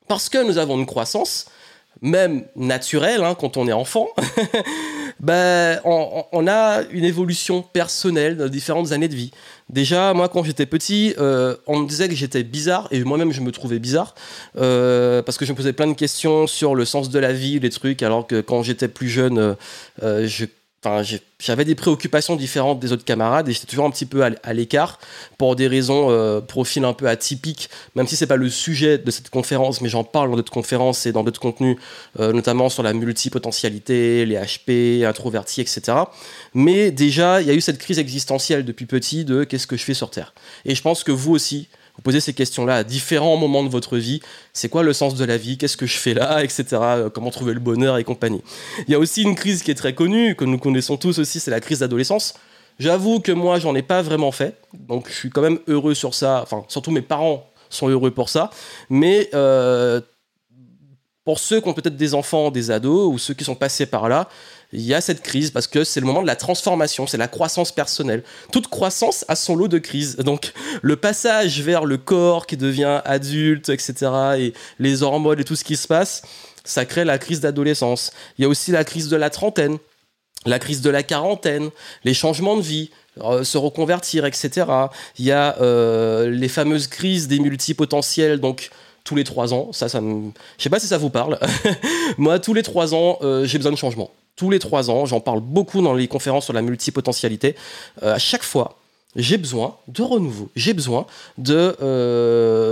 parce 0.07 0.29
que 0.29 0.43
nous 0.43 0.57
avons 0.57 0.77
une 0.77 0.85
croissance, 0.85 1.47
même 2.01 2.45
naturel 2.55 3.23
hein, 3.23 3.35
quand 3.39 3.57
on 3.57 3.67
est 3.67 3.73
enfant, 3.73 4.09
ben, 5.19 5.79
on, 5.85 6.47
a 6.47 6.81
une 6.91 7.05
évolution 7.05 7.61
personnelle 7.61 8.37
dans 8.37 8.47
différentes 8.47 8.91
années 8.91 9.07
de 9.07 9.15
vie. 9.15 9.31
Déjà, 9.69 10.13
moi, 10.13 10.27
quand 10.27 10.43
j'étais 10.43 10.65
petit, 10.65 11.13
euh, 11.19 11.55
on 11.67 11.79
me 11.79 11.87
disait 11.87 12.09
que 12.09 12.15
j'étais 12.15 12.43
bizarre, 12.43 12.87
et 12.91 13.03
moi-même, 13.03 13.31
je 13.31 13.41
me 13.41 13.51
trouvais 13.51 13.79
bizarre, 13.79 14.15
euh, 14.57 15.21
parce 15.21 15.37
que 15.37 15.45
je 15.45 15.51
me 15.51 15.57
posais 15.57 15.73
plein 15.73 15.87
de 15.87 15.93
questions 15.93 16.47
sur 16.47 16.75
le 16.75 16.85
sens 16.85 17.09
de 17.09 17.19
la 17.19 17.33
vie, 17.33 17.59
les 17.59 17.69
trucs, 17.69 18.01
alors 18.01 18.25
que 18.25 18.41
quand 18.41 18.63
j'étais 18.63 18.87
plus 18.87 19.09
jeune, 19.09 19.55
euh, 20.01 20.27
je 20.27 20.45
Enfin, 20.83 21.03
j'avais 21.37 21.63
des 21.63 21.75
préoccupations 21.75 22.35
différentes 22.35 22.79
des 22.79 22.91
autres 22.91 23.05
camarades 23.05 23.47
et 23.47 23.51
j'étais 23.51 23.67
toujours 23.67 23.85
un 23.85 23.91
petit 23.91 24.07
peu 24.07 24.23
à, 24.23 24.53
l'écart 24.53 24.99
pour 25.37 25.55
des 25.55 25.67
raisons 25.67 26.09
euh, 26.09 26.41
profil 26.41 26.85
un 26.85 26.93
peu 26.93 27.07
atypiques, 27.07 27.69
même 27.93 28.07
si 28.07 28.15
c'est 28.15 28.25
pas 28.25 28.35
le 28.35 28.49
sujet 28.49 28.97
de 28.97 29.11
cette 29.11 29.29
conférence, 29.29 29.81
mais 29.81 29.89
j'en 29.89 30.03
parle 30.03 30.31
dans 30.31 30.37
d'autres 30.37 30.51
conférences 30.51 31.05
et 31.05 31.11
dans 31.11 31.23
d'autres 31.23 31.39
contenus, 31.39 31.77
euh, 32.19 32.33
notamment 32.33 32.69
sur 32.69 32.81
la 32.81 32.93
multipotentialité, 32.93 34.25
les 34.25 34.35
HP, 34.35 35.05
introvertis, 35.05 35.61
etc. 35.61 35.99
Mais 36.55 36.89
déjà, 36.89 37.41
il 37.41 37.47
y 37.47 37.51
a 37.51 37.53
eu 37.53 37.61
cette 37.61 37.77
crise 37.77 37.99
existentielle 37.99 38.65
depuis 38.65 38.87
petit 38.87 39.23
de 39.23 39.43
qu'est-ce 39.43 39.67
que 39.67 39.77
je 39.77 39.83
fais 39.83 39.93
sur 39.93 40.09
Terre. 40.09 40.33
Et 40.65 40.73
je 40.73 40.81
pense 40.81 41.03
que 41.03 41.11
vous 41.11 41.33
aussi, 41.33 41.69
vous 41.95 42.01
posez 42.01 42.19
ces 42.19 42.33
questions-là 42.33 42.75
à 42.77 42.83
différents 42.83 43.37
moments 43.37 43.63
de 43.63 43.69
votre 43.69 43.97
vie. 43.97 44.21
C'est 44.53 44.69
quoi 44.69 44.83
le 44.83 44.93
sens 44.93 45.15
de 45.15 45.25
la 45.25 45.37
vie? 45.37 45.57
Qu'est-ce 45.57 45.77
que 45.77 45.85
je 45.85 45.97
fais 45.97 46.13
là? 46.13 46.43
Etc. 46.43 46.65
Euh, 46.73 47.09
comment 47.09 47.31
trouver 47.31 47.53
le 47.53 47.59
bonheur 47.59 47.97
et 47.97 48.03
compagnie. 48.03 48.41
Il 48.87 48.91
y 48.91 48.95
a 48.95 48.99
aussi 48.99 49.23
une 49.23 49.35
crise 49.35 49.63
qui 49.63 49.71
est 49.71 49.75
très 49.75 49.93
connue, 49.93 50.35
que 50.35 50.45
nous 50.45 50.57
connaissons 50.57 50.97
tous 50.97 51.19
aussi, 51.19 51.39
c'est 51.39 51.51
la 51.51 51.59
crise 51.59 51.79
d'adolescence. 51.79 52.33
J'avoue 52.79 53.19
que 53.19 53.31
moi, 53.31 53.59
j'en 53.59 53.75
ai 53.75 53.83
pas 53.83 54.01
vraiment 54.01 54.31
fait. 54.31 54.57
Donc, 54.73 55.07
je 55.09 55.13
suis 55.13 55.29
quand 55.29 55.41
même 55.41 55.59
heureux 55.67 55.93
sur 55.93 56.13
ça. 56.13 56.41
Enfin, 56.41 56.63
surtout 56.67 56.91
mes 56.91 57.01
parents 57.01 57.47
sont 57.69 57.87
heureux 57.87 58.11
pour 58.11 58.29
ça. 58.29 58.49
Mais 58.89 59.29
euh, 59.33 60.01
pour 61.23 61.39
ceux 61.39 61.61
qui 61.61 61.67
ont 61.67 61.73
peut-être 61.73 61.95
des 61.95 62.13
enfants, 62.13 62.49
des 62.49 62.71
ados 62.71 63.13
ou 63.13 63.17
ceux 63.19 63.33
qui 63.33 63.43
sont 63.43 63.55
passés 63.55 63.85
par 63.85 64.09
là, 64.09 64.27
il 64.73 64.81
y 64.81 64.93
a 64.93 65.01
cette 65.01 65.21
crise 65.21 65.51
parce 65.51 65.67
que 65.67 65.83
c'est 65.83 65.99
le 65.99 66.05
moment 66.05 66.21
de 66.21 66.27
la 66.27 66.35
transformation, 66.35 67.07
c'est 67.07 67.17
la 67.17 67.27
croissance 67.27 67.71
personnelle. 67.71 68.23
Toute 68.51 68.67
croissance 68.67 69.25
a 69.27 69.35
son 69.35 69.55
lot 69.55 69.67
de 69.67 69.79
crises. 69.79 70.15
Donc 70.17 70.53
le 70.81 70.95
passage 70.95 71.61
vers 71.61 71.85
le 71.85 71.97
corps 71.97 72.47
qui 72.47 72.57
devient 72.57 73.01
adulte, 73.05 73.69
etc., 73.69 74.11
et 74.37 74.53
les 74.79 75.03
hormones 75.03 75.39
et 75.39 75.43
tout 75.43 75.55
ce 75.55 75.63
qui 75.63 75.75
se 75.75 75.87
passe, 75.87 76.21
ça 76.63 76.85
crée 76.85 77.05
la 77.05 77.17
crise 77.17 77.41
d'adolescence. 77.41 78.11
Il 78.37 78.43
y 78.43 78.45
a 78.45 78.47
aussi 78.47 78.71
la 78.71 78.83
crise 78.83 79.09
de 79.09 79.17
la 79.17 79.29
trentaine, 79.29 79.77
la 80.45 80.59
crise 80.59 80.81
de 80.81 80.89
la 80.89 81.03
quarantaine, 81.03 81.69
les 82.03 82.13
changements 82.13 82.55
de 82.55 82.61
vie, 82.61 82.91
euh, 83.21 83.43
se 83.43 83.57
reconvertir, 83.57 84.25
etc. 84.25 84.65
Il 85.19 85.25
y 85.25 85.31
a 85.31 85.57
euh, 85.61 86.29
les 86.29 86.47
fameuses 86.47 86.87
crises 86.87 87.27
des 87.27 87.39
multipotentiels, 87.39 88.39
donc 88.39 88.69
tous 89.03 89.15
les 89.15 89.23
trois 89.23 89.53
ans. 89.53 89.73
Ça, 89.73 89.89
ça 89.89 89.99
me... 89.99 90.31
Je 90.57 90.63
sais 90.63 90.69
pas 90.69 90.79
si 90.79 90.87
ça 90.87 90.97
vous 90.97 91.09
parle. 91.09 91.37
Moi, 92.17 92.39
tous 92.39 92.53
les 92.53 92.63
trois 92.63 92.93
ans, 92.93 93.17
euh, 93.21 93.45
j'ai 93.45 93.57
besoin 93.57 93.71
de 93.71 93.77
changement. 93.77 94.11
Tous 94.41 94.49
les 94.49 94.57
trois 94.57 94.89
ans, 94.89 95.05
j'en 95.05 95.19
parle 95.19 95.39
beaucoup 95.39 95.83
dans 95.83 95.93
les 95.93 96.07
conférences 96.07 96.45
sur 96.45 96.53
la 96.53 96.63
multipotentialité. 96.63 97.55
à 98.01 98.17
chaque 98.17 98.41
fois, 98.41 98.79
j'ai 99.15 99.37
besoin 99.37 99.77
de 99.87 100.01
renouveau. 100.01 100.49
J'ai 100.55 100.73
besoin 100.73 101.05
de, 101.37 101.75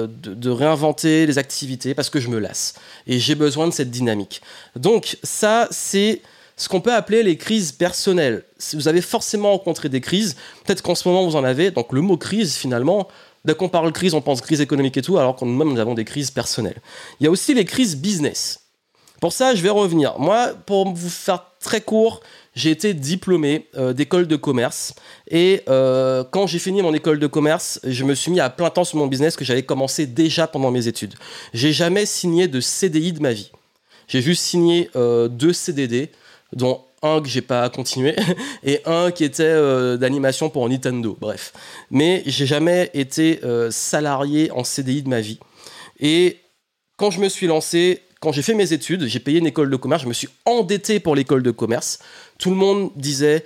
de, 0.08 0.50
réinventer 0.50 1.28
les 1.28 1.38
activités 1.38 1.94
parce 1.94 2.10
que 2.10 2.20
je 2.20 2.30
me 2.30 2.40
lasse. 2.40 2.74
Et 3.06 3.20
j'ai 3.20 3.36
besoin 3.36 3.68
de 3.68 3.72
cette 3.72 3.92
dynamique. 3.92 4.42
Donc, 4.76 5.20
ça, 5.22 5.68
c'est 5.70 6.24
ce 6.58 6.70
qu'on 6.70 6.82
peut 6.82 6.92
appeler 6.92 7.22
les 7.22 7.38
crises 7.38 7.72
personnelles. 7.72 8.46
Vous 8.74 8.88
avez 8.88 9.02
forcément 9.02 9.52
rencontré 9.52 9.90
des 9.90 10.02
crises, 10.02 10.38
peut-être 10.66 10.82
qu'en 10.82 10.96
ce 10.96 11.08
moment 11.08 11.24
vous 11.24 11.36
en 11.36 11.44
avez, 11.44 11.70
donc 11.70 11.94
le 11.94 12.02
mot 12.02 12.18
crise 12.18 12.56
finalement, 12.56 13.08
dès 13.46 13.54
qu'on 13.54 13.70
parle 13.70 13.92
crise, 13.92 14.16
on 14.16 14.22
pense 14.22 14.42
crise 14.42 14.60
économique 14.60 14.98
et 14.98 15.04
tout, 15.04 15.20
alors 15.20 15.36
qu'on 15.36 15.46
même 15.46 15.72
nous 15.72 15.80
avons 15.80 15.94
des 15.94 16.04
crises 16.04 16.32
personnelles. 16.32 16.82
Il 17.20 17.26
y 17.26 17.28
a 17.28 17.30
aussi 17.30 17.54
les 17.54 17.66
crises 17.66 17.96
business. 17.96 18.69
Pour 19.22 19.34
ça, 19.34 19.54
je 19.54 19.62
vais 19.62 19.70
revenir. 19.70 20.18
Moi, 20.18 20.54
pour 20.66 20.94
vous 20.94 21.10
faire 21.10 21.46
très 21.60 21.82
court, 21.82 22.22
j'ai 22.56 22.72
été 22.72 22.94
diplômé 22.94 23.68
euh, 23.78 23.94
d'école 23.94 24.28
de 24.28 24.36
commerce. 24.36 24.94
Et 25.30 25.62
euh, 25.68 26.24
quand 26.32 26.48
j'ai 26.48 26.60
fini 26.60 26.82
mon 26.82 26.94
école 26.94 27.20
de 27.20 27.28
commerce, 27.28 27.80
je 27.84 28.04
me 28.06 28.16
suis 28.16 28.32
mis 28.32 28.40
à 28.40 28.50
plein 28.50 28.70
temps 28.70 28.86
sur 28.86 28.98
mon 28.98 29.08
business 29.08 29.36
que 29.36 29.44
j'avais 29.44 29.64
commencé 29.64 30.06
déjà 30.06 30.48
pendant 30.48 30.72
mes 30.72 30.88
études. 30.88 31.16
J'ai 31.54 31.74
jamais 31.74 32.06
signé 32.06 32.48
de 32.48 32.62
CDI 32.62 33.14
de 33.14 33.22
ma 33.22 33.34
vie. 33.34 33.52
J'ai 34.08 34.22
juste 34.22 34.42
signé 34.42 34.90
euh, 34.96 35.28
deux 35.28 35.54
CDD 35.54 36.12
dont 36.54 36.82
un 37.02 37.22
que 37.22 37.28
j'ai 37.28 37.42
pas 37.42 37.70
continué 37.70 38.16
et 38.64 38.82
un 38.86 39.12
qui 39.12 39.24
était 39.24 39.98
d'animation 39.98 40.50
pour 40.50 40.68
Nintendo. 40.68 41.18
Bref, 41.20 41.54
mais 41.92 42.24
j'ai 42.26 42.46
jamais 42.46 42.90
été 42.94 43.40
salarié 43.70 44.52
en 44.52 44.66
CDI 44.66 45.04
de 45.04 45.10
ma 45.10 45.22
vie. 45.22 45.40
Et 46.02 46.40
quand 46.98 47.10
je 47.10 47.22
me 47.22 47.30
suis 47.30 47.48
lancé, 47.48 48.02
quand 48.20 48.32
j'ai 48.32 48.42
fait 48.42 48.54
mes 48.54 48.74
études, 48.74 49.06
j'ai 49.06 49.20
payé 49.20 49.40
une 49.40 49.48
école 49.48 49.70
de 49.70 49.76
commerce, 49.76 50.04
je 50.04 50.08
me 50.08 50.14
suis 50.14 50.30
endetté 50.46 51.00
pour 51.00 51.16
l'école 51.16 51.44
de 51.44 51.52
commerce. 51.52 52.00
Tout 52.38 52.50
le 52.50 52.56
monde 52.56 52.92
disait 52.96 53.46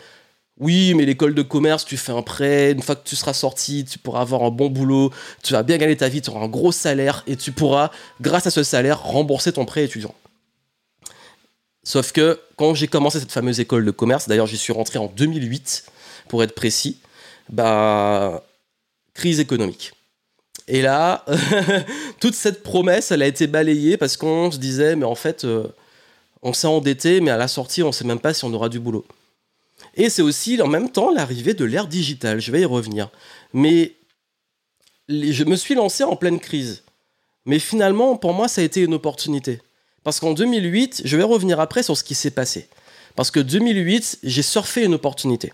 oui, 0.60 0.94
mais 0.94 1.06
l'école 1.06 1.34
de 1.34 1.42
commerce, 1.42 1.84
tu 1.84 1.98
fais 1.98 2.12
un 2.12 2.22
prêt, 2.22 2.72
une 2.72 2.82
fois 2.82 2.96
que 2.96 3.08
tu 3.08 3.15
seras 3.15 3.34
sorti, 3.34 3.86
tu 3.86 3.98
pourras 3.98 4.22
avoir 4.22 4.44
un 4.44 4.51
bon 4.51 4.70
boulot, 4.70 5.12
tu 5.44 5.53
vas 5.53 5.63
bien 5.63 5.77
gagner 5.77 5.98
ta 5.98 6.10
vie, 6.10 6.22
tu 6.22 6.30
auras 6.30 6.46
un 6.46 6.48
gros 6.48 6.72
salaire 6.72 7.24
et 7.25 7.36
tu 7.36 7.51
pourras, 7.51 7.89
grâce 8.22 8.46
à 8.46 8.51
ce 8.51 8.63
salaire, 8.63 9.01
rembourser 9.01 9.51
ton 9.51 9.65
prêt 9.65 9.84
étudiant. 9.84 10.13
Sauf 11.84 12.12
que 12.12 12.39
quand 12.56 12.75
j'ai 12.75 12.88
commencé 12.88 13.20
cette 13.20 13.32
fameuse 13.32 13.60
école 13.60 13.84
de 13.84 13.92
commerce, 13.92 14.27
d'ailleurs 14.27 14.48
j'y 14.48 14.58
suis 14.58 14.74
rentré 14.74 15.00
en 15.00 15.08
2008 15.08 15.86
pour 16.30 16.44
être 16.44 16.56
précis, 16.56 17.00
bah 17.50 18.44
crise 19.13 19.39
économique. 19.39 19.92
Et 20.67 20.82
là, 20.82 21.25
toute 22.20 22.36
cette 22.36 22.63
promesse, 22.63 23.12
elle 23.12 23.22
a 23.22 23.27
été 23.27 23.48
balayée 23.48 23.98
parce 23.98 24.17
qu'on 24.17 24.51
se 24.51 24.58
disait, 24.58 24.96
mais 24.96 25.05
en 25.05 25.15
fait, 25.15 25.43
euh, 25.43 25.67
on 26.41 26.53
s'est 26.53 26.67
endetté, 26.67 27.22
mais 27.22 27.32
à 27.32 27.38
la 27.38 27.48
sortie, 27.48 27.84
on 27.84 27.88
ne 27.88 27.91
sait 27.91 28.05
même 28.05 28.20
pas 28.20 28.34
si 28.34 28.46
on 28.46 28.53
aura 28.53 28.70
du 28.70 28.79
boulot. 28.79 29.05
Et 29.96 30.10
c'est 30.10 30.22
aussi 30.22 30.62
en 30.62 30.67
même 30.67 30.89
temps 30.89 31.12
l'arrivée 31.12 31.53
de 31.53 31.65
l'ère 31.65 31.88
digitale, 31.88 32.39
je 32.39 32.51
vais 32.51 32.62
y 32.62 32.65
revenir. 32.65 33.10
Mais 33.53 33.93
je 35.10 35.43
me 35.43 35.55
suis 35.55 35.75
lancé 35.75 36.03
en 36.03 36.15
pleine 36.15 36.39
crise. 36.39 36.84
Mais 37.46 37.60
finalement, 37.60 38.15
pour 38.15 38.34
moi, 38.34 38.48
ça 38.48 38.62
a 38.62 38.63
été 38.63 38.82
une 38.82 38.93
opportunité. 38.93 39.62
Parce 40.03 40.20
qu'en 40.20 40.34
2008, 40.34 41.01
je 41.05 41.17
vais 41.17 41.24
revenir 41.24 41.60
après 41.60 41.84
sur 41.84 41.98
ce 41.98 42.03
qui 42.03 42.15
s'est 42.15 42.32
passé. 42.32 42.67
Parce 43.15 43.32
que 43.32 43.39
2008, 43.39 44.20
j'ai 44.24 44.41
surfé 44.41 44.84
une 44.84 44.93
opportunité. 44.93 45.53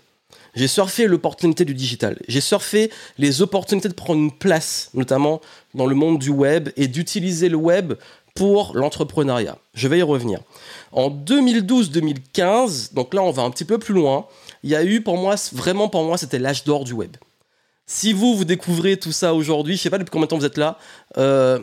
J'ai 0.54 0.68
surfé 0.68 1.06
l'opportunité 1.06 1.64
du 1.64 1.74
digital. 1.74 2.18
J'ai 2.28 2.40
surfé 2.40 2.90
les 3.18 3.42
opportunités 3.42 3.88
de 3.88 3.94
prendre 3.94 4.20
une 4.20 4.32
place, 4.32 4.90
notamment 4.94 5.40
dans 5.74 5.86
le 5.86 5.94
monde 5.94 6.18
du 6.18 6.30
web, 6.30 6.70
et 6.76 6.88
d'utiliser 6.88 7.48
le 7.48 7.56
web 7.56 7.94
pour 8.34 8.76
l'entrepreneuriat. 8.76 9.58
Je 9.74 9.88
vais 9.88 9.98
y 9.98 10.02
revenir. 10.02 10.40
En 10.92 11.10
2012-2015, 11.10 12.94
donc 12.94 13.14
là 13.14 13.22
on 13.22 13.30
va 13.30 13.42
un 13.42 13.50
petit 13.50 13.64
peu 13.64 13.78
plus 13.78 13.94
loin, 13.94 14.26
il 14.62 14.70
y 14.70 14.76
a 14.76 14.84
eu 14.84 15.00
pour 15.00 15.16
moi, 15.16 15.36
vraiment 15.52 15.88
pour 15.88 16.04
moi, 16.04 16.18
c'était 16.18 16.38
l'âge 16.38 16.64
d'or 16.64 16.84
du 16.84 16.92
web. 16.92 17.16
Si 17.86 18.12
vous, 18.12 18.36
vous 18.36 18.44
découvrez 18.44 18.96
tout 18.96 19.10
ça 19.10 19.34
aujourd'hui, 19.34 19.76
je 19.76 19.82
sais 19.82 19.90
pas 19.90 19.98
depuis 19.98 20.10
combien 20.10 20.26
de 20.26 20.30
temps 20.30 20.38
vous 20.38 20.44
êtes 20.44 20.58
là, 20.58 20.78
euh, 21.18 21.58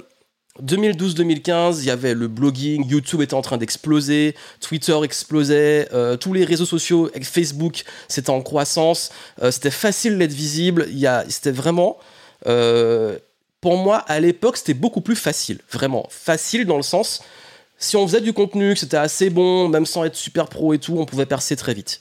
2012-2015, 0.64 1.80
il 1.80 1.86
y 1.86 1.90
avait 1.92 2.14
le 2.14 2.28
blogging, 2.28 2.88
YouTube 2.88 3.22
était 3.22 3.34
en 3.34 3.42
train 3.42 3.58
d'exploser, 3.58 4.36
Twitter 4.60 4.98
explosait, 5.04 5.88
euh, 5.94 6.18
tous 6.18 6.34
les 6.34 6.46
réseaux 6.46 6.66
sociaux, 6.66 7.10
Facebook, 7.22 7.84
c'était 8.08 8.30
en 8.30 8.42
croissance, 8.42 9.12
euh, 9.42 9.52
c'était 9.52 9.72
facile 9.72 10.18
d'être 10.18 10.34
visible, 10.34 10.88
c'était 11.30 11.52
vraiment... 11.52 11.98
Euh, 12.48 13.18
pour 13.60 13.78
moi, 13.78 13.98
à 13.98 14.20
l'époque, 14.20 14.58
c'était 14.58 14.76
beaucoup 14.76 15.02
plus 15.02 15.16
facile, 15.16 15.60
vraiment. 15.72 16.08
Facile 16.10 16.66
dans 16.66 16.78
le 16.78 16.84
sens, 16.84 17.24
si 17.80 17.96
on 17.96 18.08
faisait 18.08 18.22
du 18.22 18.32
contenu, 18.32 18.74
que 18.74 18.80
c'était 18.80 18.98
assez 18.98 19.30
bon, 19.30 19.68
même 19.68 19.86
sans 19.86 20.04
être 20.04 20.16
super 20.16 20.48
pro 20.48 20.74
et 20.74 20.80
tout, 20.80 20.98
on 20.98 21.06
pouvait 21.06 21.26
percer 21.26 21.56
très 21.56 21.74
vite. 21.74 22.00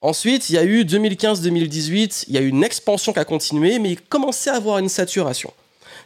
Ensuite, 0.00 0.50
il 0.50 0.54
y 0.54 0.58
a 0.58 0.64
eu 0.64 0.84
2015-2018, 0.84 2.24
il 2.28 2.34
y 2.34 2.38
a 2.38 2.40
eu 2.40 2.48
une 2.48 2.64
expansion 2.64 3.12
qui 3.12 3.18
a 3.18 3.24
continué, 3.24 3.78
mais 3.78 3.92
il 3.92 4.00
commençait 4.00 4.50
à 4.50 4.56
avoir 4.56 4.78
une 4.78 4.88
saturation. 4.88 5.52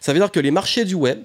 Ça 0.01 0.13
veut 0.13 0.21
dire 0.21 0.31
que 0.31 0.39
les 0.39 0.53
marchés 0.53 0.85
du 0.85 0.95
web, 0.95 1.23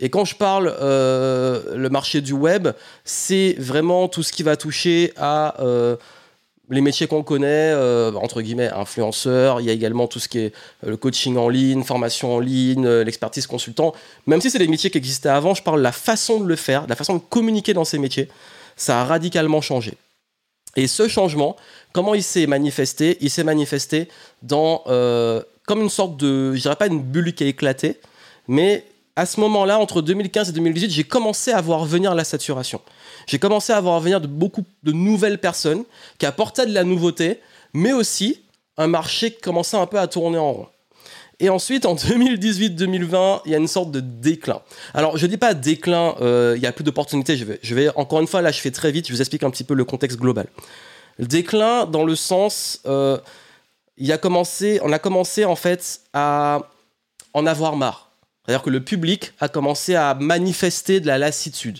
et 0.00 0.08
quand 0.08 0.24
je 0.24 0.34
parle 0.34 0.74
euh, 0.80 1.76
le 1.76 1.90
marché 1.90 2.22
du 2.22 2.32
web, 2.32 2.68
c'est 3.04 3.54
vraiment 3.58 4.08
tout 4.08 4.22
ce 4.22 4.32
qui 4.32 4.42
va 4.42 4.56
toucher 4.56 5.12
à 5.16 5.60
euh, 5.62 5.96
les 6.70 6.80
métiers 6.80 7.06
qu'on 7.06 7.22
connaît, 7.22 7.70
euh, 7.74 8.10
entre 8.14 8.40
guillemets, 8.40 8.70
influenceurs. 8.70 9.60
Il 9.60 9.66
y 9.66 9.70
a 9.70 9.74
également 9.74 10.06
tout 10.06 10.18
ce 10.18 10.28
qui 10.28 10.38
est 10.38 10.52
le 10.86 10.96
coaching 10.96 11.36
en 11.36 11.50
ligne, 11.50 11.84
formation 11.84 12.34
en 12.34 12.40
ligne, 12.40 12.88
l'expertise 12.88 13.46
consultant. 13.46 13.92
Même 14.26 14.40
si 14.40 14.50
c'est 14.50 14.58
des 14.58 14.68
métiers 14.68 14.90
qui 14.90 14.96
existaient 14.96 15.28
avant, 15.28 15.52
je 15.52 15.62
parle 15.62 15.78
de 15.78 15.84
la 15.84 15.92
façon 15.92 16.40
de 16.40 16.48
le 16.48 16.56
faire, 16.56 16.84
de 16.84 16.88
la 16.88 16.96
façon 16.96 17.14
de 17.14 17.20
communiquer 17.20 17.74
dans 17.74 17.84
ces 17.84 17.98
métiers. 17.98 18.28
Ça 18.76 19.02
a 19.02 19.04
radicalement 19.04 19.60
changé. 19.60 19.92
Et 20.76 20.86
ce 20.86 21.08
changement, 21.08 21.56
comment 21.92 22.14
il 22.14 22.22
s'est 22.22 22.46
manifesté? 22.46 23.18
Il 23.20 23.28
s'est 23.28 23.44
manifesté 23.44 24.08
dans 24.42 24.82
comme 25.66 25.82
une 25.82 25.90
sorte 25.90 26.16
de, 26.16 26.54
je 26.54 26.62
dirais 26.62 26.76
pas 26.76 26.86
une 26.86 27.02
bulle 27.02 27.34
qui 27.34 27.44
a 27.44 27.46
éclaté, 27.46 28.00
mais 28.48 28.84
à 29.20 29.26
ce 29.26 29.38
moment-là, 29.40 29.78
entre 29.78 30.00
2015 30.00 30.48
et 30.48 30.52
2018, 30.52 30.90
j'ai 30.90 31.04
commencé 31.04 31.52
à 31.52 31.60
voir 31.60 31.84
venir 31.84 32.14
la 32.14 32.24
saturation. 32.24 32.80
J'ai 33.26 33.38
commencé 33.38 33.70
à 33.70 33.78
voir 33.78 34.00
venir 34.00 34.18
de 34.18 34.26
beaucoup 34.26 34.64
de 34.82 34.92
nouvelles 34.92 35.36
personnes 35.36 35.84
qui 36.18 36.24
apportaient 36.24 36.64
de 36.64 36.72
la 36.72 36.84
nouveauté, 36.84 37.38
mais 37.74 37.92
aussi 37.92 38.40
un 38.78 38.86
marché 38.86 39.30
qui 39.30 39.42
commençait 39.42 39.76
un 39.76 39.84
peu 39.84 39.98
à 39.98 40.06
tourner 40.06 40.38
en 40.38 40.52
rond. 40.52 40.66
Et 41.38 41.50
ensuite, 41.50 41.84
en 41.84 41.94
2018-2020, 41.96 43.42
il 43.44 43.52
y 43.52 43.54
a 43.54 43.58
une 43.58 43.68
sorte 43.68 43.90
de 43.90 44.00
déclin. 44.00 44.62
Alors, 44.94 45.18
je 45.18 45.26
ne 45.26 45.30
dis 45.30 45.36
pas 45.36 45.52
déclin, 45.52 46.14
euh, 46.22 46.54
il 46.56 46.62
y 46.62 46.66
a 46.66 46.72
plus 46.72 46.84
d'opportunités. 46.84 47.36
Je 47.36 47.74
vais, 47.74 47.90
encore 47.96 48.20
une 48.20 48.26
fois, 48.26 48.40
là, 48.40 48.50
je 48.50 48.60
fais 48.60 48.70
très 48.70 48.90
vite, 48.90 49.06
je 49.06 49.12
vous 49.12 49.20
explique 49.20 49.42
un 49.42 49.50
petit 49.50 49.64
peu 49.64 49.74
le 49.74 49.84
contexte 49.84 50.18
global. 50.18 50.46
Le 51.18 51.26
déclin, 51.26 51.84
dans 51.84 52.04
le 52.04 52.16
sens, 52.16 52.80
euh, 52.86 53.18
il 53.98 54.10
a 54.12 54.16
commencé, 54.16 54.80
on 54.82 54.92
a 54.92 54.98
commencé 54.98 55.44
en 55.44 55.56
fait 55.56 56.00
à 56.14 56.62
en 57.34 57.44
avoir 57.44 57.76
marre. 57.76 58.09
C'est-à-dire 58.50 58.64
que 58.64 58.70
le 58.70 58.80
public 58.80 59.32
a 59.38 59.46
commencé 59.46 59.94
à 59.94 60.12
manifester 60.14 60.98
de 60.98 61.06
la 61.06 61.18
lassitude. 61.18 61.78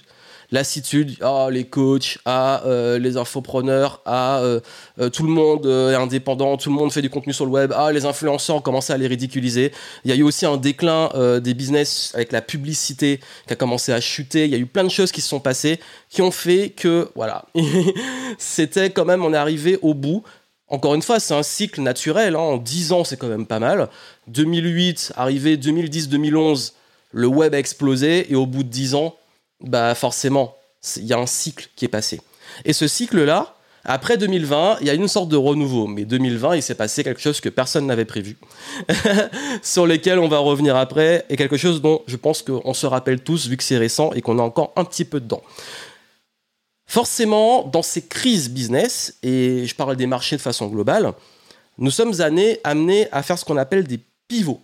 Lassitude, 0.52 1.16
ah, 1.20 1.48
les 1.50 1.64
coachs, 1.64 2.18
ah, 2.24 2.62
euh, 2.64 2.96
les 3.00 3.16
infopreneurs, 3.16 4.02
ah, 4.06 4.38
euh, 4.38 4.60
euh, 5.00 5.10
tout 5.10 5.24
le 5.24 5.30
monde 5.30 5.66
est 5.66 5.96
indépendant, 5.96 6.56
tout 6.56 6.68
le 6.68 6.76
monde 6.76 6.92
fait 6.92 7.02
du 7.02 7.10
contenu 7.10 7.32
sur 7.32 7.44
le 7.44 7.50
web, 7.50 7.72
ah, 7.74 7.90
les 7.90 8.06
influenceurs 8.06 8.54
ont 8.54 8.60
commencé 8.60 8.92
à 8.92 8.98
les 8.98 9.08
ridiculiser. 9.08 9.72
Il 10.04 10.12
y 10.12 10.14
a 10.14 10.16
eu 10.16 10.22
aussi 10.22 10.46
un 10.46 10.58
déclin 10.58 11.10
des 11.40 11.54
business 11.54 12.12
avec 12.14 12.30
la 12.30 12.40
publicité 12.40 13.18
qui 13.48 13.52
a 13.52 13.56
commencé 13.56 13.92
à 13.92 14.00
chuter. 14.00 14.44
Il 14.44 14.52
y 14.52 14.54
a 14.54 14.58
eu 14.58 14.66
plein 14.66 14.84
de 14.84 14.90
choses 14.90 15.10
qui 15.10 15.22
se 15.22 15.28
sont 15.28 15.40
passées 15.40 15.80
qui 16.08 16.22
ont 16.22 16.30
fait 16.30 16.70
que, 16.70 17.08
voilà, 17.16 17.46
c'était 18.38 18.90
quand 18.90 19.04
même, 19.04 19.24
on 19.24 19.34
est 19.34 19.36
arrivé 19.36 19.76
au 19.82 19.94
bout 19.94 20.22
encore 20.70 20.94
une 20.94 21.02
fois, 21.02 21.20
c'est 21.20 21.34
un 21.34 21.42
cycle 21.42 21.80
naturel. 21.82 22.36
Hein. 22.36 22.40
En 22.40 22.56
10 22.56 22.92
ans, 22.92 23.04
c'est 23.04 23.16
quand 23.16 23.28
même 23.28 23.46
pas 23.46 23.58
mal. 23.58 23.88
2008, 24.28 25.12
arrivé 25.16 25.56
2010-2011, 25.56 26.72
le 27.12 27.26
web 27.26 27.54
a 27.54 27.58
explosé. 27.58 28.32
Et 28.32 28.36
au 28.36 28.46
bout 28.46 28.62
de 28.62 28.68
10 28.68 28.94
ans, 28.94 29.16
bah 29.60 29.94
forcément, 29.94 30.56
il 30.96 31.04
y 31.04 31.12
a 31.12 31.18
un 31.18 31.26
cycle 31.26 31.68
qui 31.76 31.84
est 31.84 31.88
passé. 31.88 32.20
Et 32.64 32.72
ce 32.72 32.88
cycle-là, 32.88 33.54
Après 33.84 34.18
2020, 34.18 34.78
il 34.82 34.86
y 34.86 34.90
a 34.90 34.94
une 34.94 35.08
sorte 35.08 35.30
de 35.30 35.36
renouveau, 35.36 35.86
mais 35.86 36.04
2020, 36.04 36.56
il 36.56 36.62
s'est 36.62 36.74
passé 36.74 37.02
quelque 37.02 37.20
chose 37.20 37.40
que 37.40 37.48
personne 37.48 37.86
n'avait 37.86 38.04
prévu, 38.04 38.36
sur 39.62 39.86
lesquels 39.86 40.18
on 40.18 40.28
va 40.28 40.38
revenir 40.38 40.76
après, 40.76 41.24
et 41.30 41.36
quelque 41.36 41.56
chose 41.56 41.80
dont 41.80 42.02
je 42.06 42.16
pense 42.16 42.42
qu'on 42.42 42.74
se 42.74 42.86
rappelle 42.86 43.20
tous, 43.20 43.48
vu 43.48 43.56
que 43.56 43.64
c'est 43.64 43.78
récent 43.78 44.12
et 44.12 44.20
qu'on 44.20 44.38
est 44.38 44.42
encore 44.42 44.72
un 44.76 44.84
petit 44.84 45.06
peu 45.06 45.18
dedans. 45.18 45.42
Forcément, 46.90 47.62
dans 47.62 47.82
ces 47.82 48.02
crises 48.02 48.50
business, 48.50 49.14
et 49.22 49.64
je 49.64 49.76
parle 49.76 49.94
des 49.94 50.08
marchés 50.08 50.34
de 50.34 50.40
façon 50.40 50.66
globale, 50.66 51.12
nous 51.78 51.92
sommes 51.92 52.12
amenés 52.64 53.06
à 53.12 53.22
faire 53.22 53.38
ce 53.38 53.44
qu'on 53.44 53.58
appelle 53.58 53.84
des 53.84 54.00
pivots. 54.26 54.60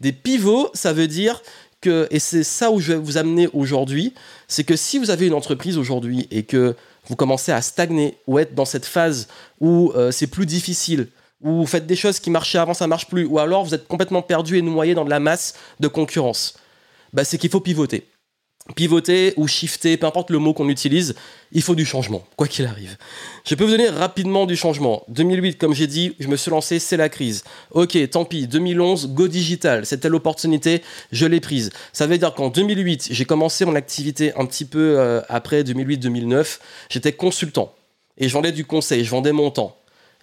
Des 0.00 0.12
pivots, 0.12 0.70
ça 0.72 0.94
veut 0.94 1.06
dire 1.06 1.42
que, 1.82 2.08
et 2.10 2.18
c'est 2.18 2.44
ça 2.44 2.70
où 2.70 2.80
je 2.80 2.92
vais 2.94 2.98
vous 2.98 3.18
amener 3.18 3.46
aujourd'hui, 3.52 4.14
c'est 4.48 4.64
que 4.64 4.74
si 4.74 4.98
vous 4.98 5.10
avez 5.10 5.26
une 5.26 5.34
entreprise 5.34 5.76
aujourd'hui 5.76 6.26
et 6.30 6.44
que 6.44 6.74
vous 7.08 7.14
commencez 7.14 7.52
à 7.52 7.60
stagner 7.60 8.16
ou 8.26 8.38
être 8.38 8.54
dans 8.54 8.64
cette 8.64 8.86
phase 8.86 9.28
où 9.60 9.92
euh, 9.94 10.10
c'est 10.12 10.28
plus 10.28 10.46
difficile, 10.46 11.08
où 11.42 11.56
vous 11.56 11.66
faites 11.66 11.86
des 11.86 11.94
choses 11.94 12.20
qui 12.20 12.30
marchaient 12.30 12.56
avant, 12.56 12.72
ça 12.72 12.86
marche 12.86 13.06
plus, 13.06 13.26
ou 13.26 13.38
alors 13.38 13.66
vous 13.66 13.74
êtes 13.74 13.86
complètement 13.86 14.22
perdu 14.22 14.56
et 14.56 14.62
noyé 14.62 14.94
dans 14.94 15.04
de 15.04 15.10
la 15.10 15.20
masse 15.20 15.52
de 15.78 15.88
concurrence, 15.88 16.54
bah, 17.12 17.22
c'est 17.22 17.36
qu'il 17.36 17.50
faut 17.50 17.60
pivoter 17.60 18.08
pivoter 18.74 19.34
ou 19.36 19.46
shifter, 19.46 19.96
peu 19.96 20.06
importe 20.06 20.30
le 20.30 20.38
mot 20.38 20.54
qu'on 20.54 20.68
utilise, 20.68 21.14
il 21.52 21.62
faut 21.62 21.74
du 21.74 21.84
changement, 21.84 22.24
quoi 22.36 22.46
qu'il 22.46 22.66
arrive. 22.66 22.96
Je 23.44 23.54
peux 23.54 23.64
vous 23.64 23.70
donner 23.70 23.88
rapidement 23.88 24.46
du 24.46 24.56
changement. 24.56 25.02
2008, 25.08 25.58
comme 25.58 25.74
j'ai 25.74 25.86
dit, 25.86 26.14
je 26.20 26.28
me 26.28 26.36
suis 26.36 26.50
lancé, 26.50 26.78
c'est 26.78 26.96
la 26.96 27.08
crise. 27.08 27.42
Ok, 27.72 27.98
tant 28.10 28.24
pis. 28.24 28.46
2011, 28.46 29.14
go 29.14 29.28
digital, 29.28 29.86
c'était 29.86 30.08
l'opportunité, 30.08 30.82
je 31.10 31.26
l'ai 31.26 31.40
prise. 31.40 31.70
Ça 31.92 32.06
veut 32.06 32.18
dire 32.18 32.34
qu'en 32.34 32.48
2008, 32.48 33.08
j'ai 33.10 33.24
commencé 33.24 33.64
mon 33.64 33.74
activité 33.74 34.32
un 34.36 34.46
petit 34.46 34.64
peu 34.64 34.98
euh, 34.98 35.20
après 35.28 35.62
2008-2009. 35.62 36.58
J'étais 36.88 37.12
consultant 37.12 37.74
et 38.18 38.28
je 38.28 38.32
vendais 38.34 38.52
du 38.52 38.64
conseil, 38.64 39.04
je 39.04 39.10
vendais 39.10 39.32
mon 39.32 39.50
temps. 39.50 39.76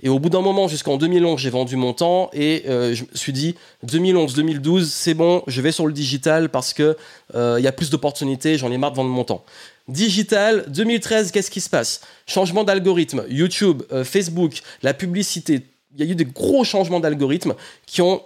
Et 0.03 0.09
au 0.09 0.19
bout 0.19 0.29
d'un 0.29 0.41
moment, 0.41 0.67
jusqu'en 0.67 0.97
2011, 0.97 1.39
j'ai 1.39 1.49
vendu 1.49 1.75
mon 1.75 1.93
temps 1.93 2.29
et 2.33 2.63
euh, 2.67 2.93
je 2.93 3.03
me 3.03 3.15
suis 3.15 3.33
dit 3.33 3.55
2011-2012, 3.85 4.83
c'est 4.85 5.15
bon, 5.15 5.43
je 5.47 5.61
vais 5.61 5.71
sur 5.71 5.87
le 5.87 5.93
digital 5.93 6.49
parce 6.49 6.73
que 6.73 6.95
euh, 7.33 7.55
il 7.57 7.63
y 7.63 7.67
a 7.67 7.71
plus 7.71 7.89
d'opportunités, 7.89 8.57
j'en 8.57 8.71
ai 8.71 8.77
marre 8.77 8.91
de 8.91 8.97
vendre 8.97 9.09
mon 9.09 9.23
temps. 9.23 9.43
Digital, 9.87 10.65
2013, 10.67 11.31
qu'est-ce 11.31 11.49
qui 11.49 11.61
se 11.61 11.69
passe? 11.69 12.01
Changement 12.27 12.63
d'algorithme, 12.63 13.23
YouTube, 13.29 13.83
euh, 13.91 14.03
Facebook, 14.03 14.61
la 14.83 14.93
publicité. 14.93 15.61
Il 15.95 16.05
y 16.05 16.07
a 16.07 16.11
eu 16.11 16.15
des 16.15 16.25
gros 16.25 16.63
changements 16.63 16.99
d'algorithme 16.99 17.55
qui 17.87 18.01
ont 18.01 18.21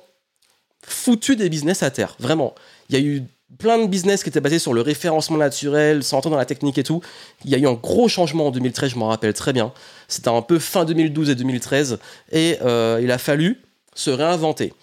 foutu 0.83 1.35
des 1.35 1.47
business 1.47 1.83
à 1.83 1.91
terre, 1.91 2.15
vraiment. 2.19 2.53
Il 2.89 2.95
y 2.95 2.97
a 2.97 3.01
eu 3.01 3.23
plein 3.57 3.77
de 3.77 3.87
business 3.87 4.23
qui 4.23 4.29
étaient 4.29 4.41
basés 4.41 4.59
sur 4.59 4.73
le 4.73 4.81
référencement 4.81 5.37
naturel, 5.37 6.01
entrer 6.11 6.29
dans 6.29 6.37
la 6.37 6.45
technique 6.45 6.77
et 6.77 6.83
tout. 6.83 7.01
Il 7.45 7.51
y 7.51 7.55
a 7.55 7.57
eu 7.57 7.67
un 7.67 7.73
gros 7.73 8.07
changement 8.07 8.47
en 8.47 8.51
2013, 8.51 8.91
je 8.91 8.97
m'en 8.97 9.07
rappelle 9.07 9.33
très 9.33 9.53
bien. 9.53 9.71
C'était 10.07 10.29
un 10.29 10.41
peu 10.41 10.59
fin 10.59 10.85
2012 10.85 11.29
et 11.29 11.35
2013. 11.35 11.99
Et 12.31 12.57
euh, 12.61 12.99
il 13.01 13.11
a 13.11 13.17
fallu 13.17 13.61
se 13.95 14.09
réinventer. 14.09 14.73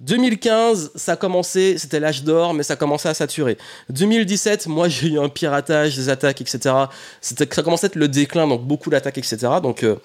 2015, 0.00 0.92
ça 0.94 1.12
a 1.12 1.16
commencé, 1.16 1.78
c'était 1.78 2.00
l'âge 2.00 2.22
d'or, 2.22 2.52
mais 2.52 2.62
ça 2.62 2.76
commençait 2.76 3.08
à 3.08 3.14
saturer. 3.14 3.56
2017, 3.88 4.66
moi 4.66 4.88
j'ai 4.88 5.08
eu 5.08 5.18
un 5.18 5.30
piratage, 5.30 5.96
des 5.96 6.10
attaques, 6.10 6.42
etc. 6.42 6.74
Ça 7.22 7.62
commençait 7.62 7.86
à 7.86 7.88
être 7.88 7.96
le 7.96 8.08
déclin, 8.08 8.46
donc 8.46 8.66
beaucoup 8.66 8.90
d'attaques, 8.90 9.16
etc. 9.16 9.38
Donc 9.62 9.84
euh, 9.84 9.96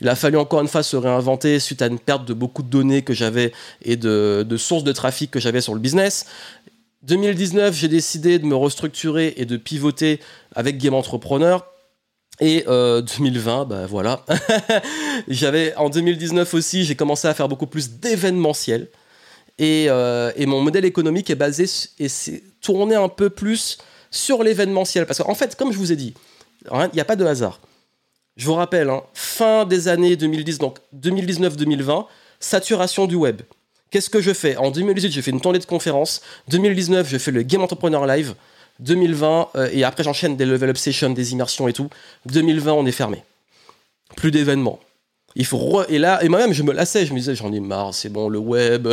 il 0.00 0.08
a 0.08 0.14
fallu 0.14 0.38
encore 0.38 0.62
une 0.62 0.68
fois 0.68 0.82
se 0.82 0.96
réinventer 0.96 1.60
suite 1.60 1.82
à 1.82 1.88
une 1.88 1.98
perte 1.98 2.24
de 2.24 2.32
beaucoup 2.32 2.62
de 2.62 2.68
données 2.68 3.02
que 3.02 3.12
j'avais 3.12 3.52
et 3.82 3.96
de 3.96 4.56
sources 4.56 4.84
de 4.84 4.92
trafic 4.92 5.30
que 5.30 5.40
j'avais 5.40 5.60
sur 5.60 5.74
le 5.74 5.80
business. 5.80 6.24
2019, 7.04 7.74
j'ai 7.74 7.88
décidé 7.88 8.38
de 8.38 8.46
me 8.46 8.56
restructurer 8.56 9.34
et 9.36 9.44
de 9.44 9.56
pivoter 9.56 10.20
avec 10.54 10.78
Game 10.78 10.94
Entrepreneur. 10.94 11.66
Et 12.40 12.64
2020, 12.66 13.60
euh, 13.60 13.64
bah 13.64 13.86
voilà. 13.86 14.24
J'avais 15.28 15.74
en 15.76 15.88
2019 15.88 16.52
aussi, 16.54 16.84
j'ai 16.84 16.96
commencé 16.96 17.28
à 17.28 17.34
faire 17.34 17.48
beaucoup 17.48 17.66
plus 17.66 17.90
d'événementiel. 17.90 18.88
Et, 19.58 19.86
euh, 19.88 20.32
et, 20.34 20.46
mon 20.46 20.60
modèle 20.60 20.84
économique 20.84 21.30
est 21.30 21.36
basé 21.36 21.66
et 22.00 22.08
c'est 22.08 22.42
tourné 22.60 22.96
un 22.96 23.08
peu 23.08 23.30
plus 23.30 23.78
sur 24.10 24.42
l'événementiel. 24.42 25.06
Parce 25.06 25.22
qu'en 25.22 25.34
fait, 25.34 25.54
comme 25.54 25.72
je 25.72 25.78
vous 25.78 25.92
ai 25.92 25.96
dit, 25.96 26.14
il 26.68 26.90
n'y 26.92 27.00
a 27.00 27.04
pas 27.04 27.14
de 27.14 27.24
hasard. 27.24 27.60
Je 28.36 28.46
vous 28.46 28.54
rappelle, 28.54 28.90
hein, 28.90 29.02
fin 29.12 29.64
des 29.64 29.86
années 29.86 30.16
2010, 30.16 30.58
donc 30.58 30.78
2019-2020, 30.96 32.06
saturation 32.40 33.06
du 33.06 33.14
web. 33.14 33.42
Qu'est-ce 33.94 34.10
que 34.10 34.20
je 34.20 34.32
fais 34.32 34.56
En 34.56 34.72
2018, 34.72 35.12
j'ai 35.12 35.22
fait 35.22 35.30
une 35.30 35.40
tournée 35.40 35.60
de 35.60 35.66
conférences. 35.66 36.20
2019, 36.48 37.08
je 37.08 37.16
fais 37.16 37.30
le 37.30 37.42
Game 37.42 37.62
Entrepreneur 37.62 38.04
Live. 38.08 38.34
2020, 38.80 39.50
euh, 39.54 39.68
et 39.72 39.84
après 39.84 40.02
j'enchaîne 40.02 40.36
des 40.36 40.44
level 40.44 40.70
up 40.70 40.76
sessions, 40.76 41.10
des 41.10 41.30
immersions 41.30 41.68
et 41.68 41.72
tout. 41.72 41.88
2020, 42.26 42.72
on 42.72 42.86
est 42.86 42.90
fermé. 42.90 43.22
Plus 44.16 44.32
d'événements. 44.32 44.80
Il 45.36 45.46
faut 45.46 45.84
Et 45.84 46.00
là, 46.00 46.24
et 46.24 46.28
moi-même, 46.28 46.52
je 46.52 46.64
me 46.64 46.72
lassais. 46.72 47.06
Je 47.06 47.12
me 47.12 47.20
disais, 47.20 47.36
j'en 47.36 47.52
ai 47.52 47.60
marre, 47.60 47.94
c'est 47.94 48.08
bon, 48.08 48.28
le 48.28 48.40
web. 48.40 48.88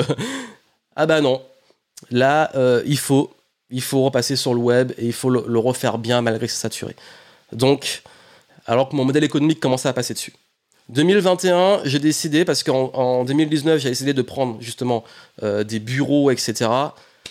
ah 0.96 1.08
bah 1.08 1.20
non. 1.20 1.42
Là, 2.12 2.52
euh, 2.54 2.84
il 2.86 3.00
faut 3.00 3.34
repasser 4.04 4.36
sur 4.36 4.54
le 4.54 4.60
web 4.60 4.92
et 5.00 5.08
il 5.08 5.14
faut 5.14 5.32
le, 5.32 5.44
le 5.48 5.58
refaire 5.58 5.98
bien 5.98 6.22
malgré 6.22 6.46
que 6.46 6.54
c'est 6.54 6.60
saturé. 6.60 6.96
Donc, 7.54 8.04
alors 8.68 8.90
que 8.90 8.96
mon 8.96 9.06
modèle 9.06 9.24
économique 9.24 9.60
commençait 9.60 9.90
à 9.90 9.94
passer 9.94 10.14
dessus. 10.14 10.34
2021, 10.92 11.82
j'ai 11.86 12.00
décidé, 12.00 12.44
parce 12.44 12.64
qu'en 12.64 13.24
2019, 13.24 13.80
j'ai 13.80 13.90
décidé 13.90 14.14
de 14.14 14.22
prendre 14.22 14.58
justement 14.60 15.04
euh, 15.42 15.64
des 15.64 15.80
bureaux, 15.80 16.32
etc. 16.32 16.70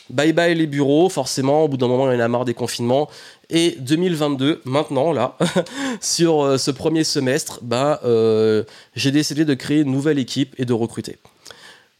Bye 0.08 0.32
bye 0.32 0.54
les 0.54 0.66
bureaux, 0.66 1.08
forcément, 1.08 1.64
au 1.64 1.68
bout 1.68 1.76
d'un 1.76 1.86
moment, 1.86 2.10
il 2.10 2.14
y 2.14 2.16
en 2.16 2.24
a 2.24 2.28
marre 2.28 2.46
des 2.46 2.54
confinements. 2.54 3.08
Et 3.50 3.76
2022, 3.80 4.62
maintenant, 4.64 5.12
là, 5.12 5.36
sur 6.00 6.42
euh, 6.42 6.58
ce 6.58 6.70
premier 6.70 7.04
semestre, 7.04 7.60
bah, 7.62 8.00
euh, 8.04 8.64
j'ai 8.96 9.10
décidé 9.10 9.44
de 9.44 9.54
créer 9.54 9.80
une 9.80 9.92
nouvelle 9.92 10.18
équipe 10.18 10.54
et 10.58 10.64
de 10.64 10.72
recruter. 10.72 11.18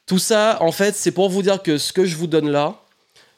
Tout 0.07 0.19
ça, 0.19 0.59
en 0.61 0.73
fait, 0.73 0.97
c'est 0.97 1.13
pour 1.13 1.29
vous 1.29 1.43
dire 1.43 1.63
que 1.63 1.77
ce 1.77 1.93
que 1.93 2.07
je 2.07 2.17
vous 2.17 2.27
donne 2.27 2.51
là, 2.51 2.77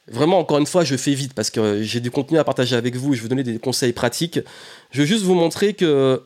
vraiment, 0.06 0.38
encore 0.38 0.58
une 0.58 0.66
fois, 0.66 0.84
je 0.84 0.96
fais 0.96 1.12
vite 1.12 1.34
parce 1.34 1.50
que 1.50 1.82
j'ai 1.82 2.00
du 2.00 2.12
contenu 2.12 2.38
à 2.38 2.44
partager 2.44 2.76
avec 2.76 2.94
vous, 2.94 3.14
je 3.14 3.18
vais 3.18 3.22
vous 3.22 3.28
donner 3.28 3.42
des 3.42 3.58
conseils 3.58 3.92
pratiques. 3.92 4.38
Je 4.92 5.00
veux 5.00 5.06
juste 5.06 5.24
vous 5.24 5.34
montrer 5.34 5.74
que 5.74 6.22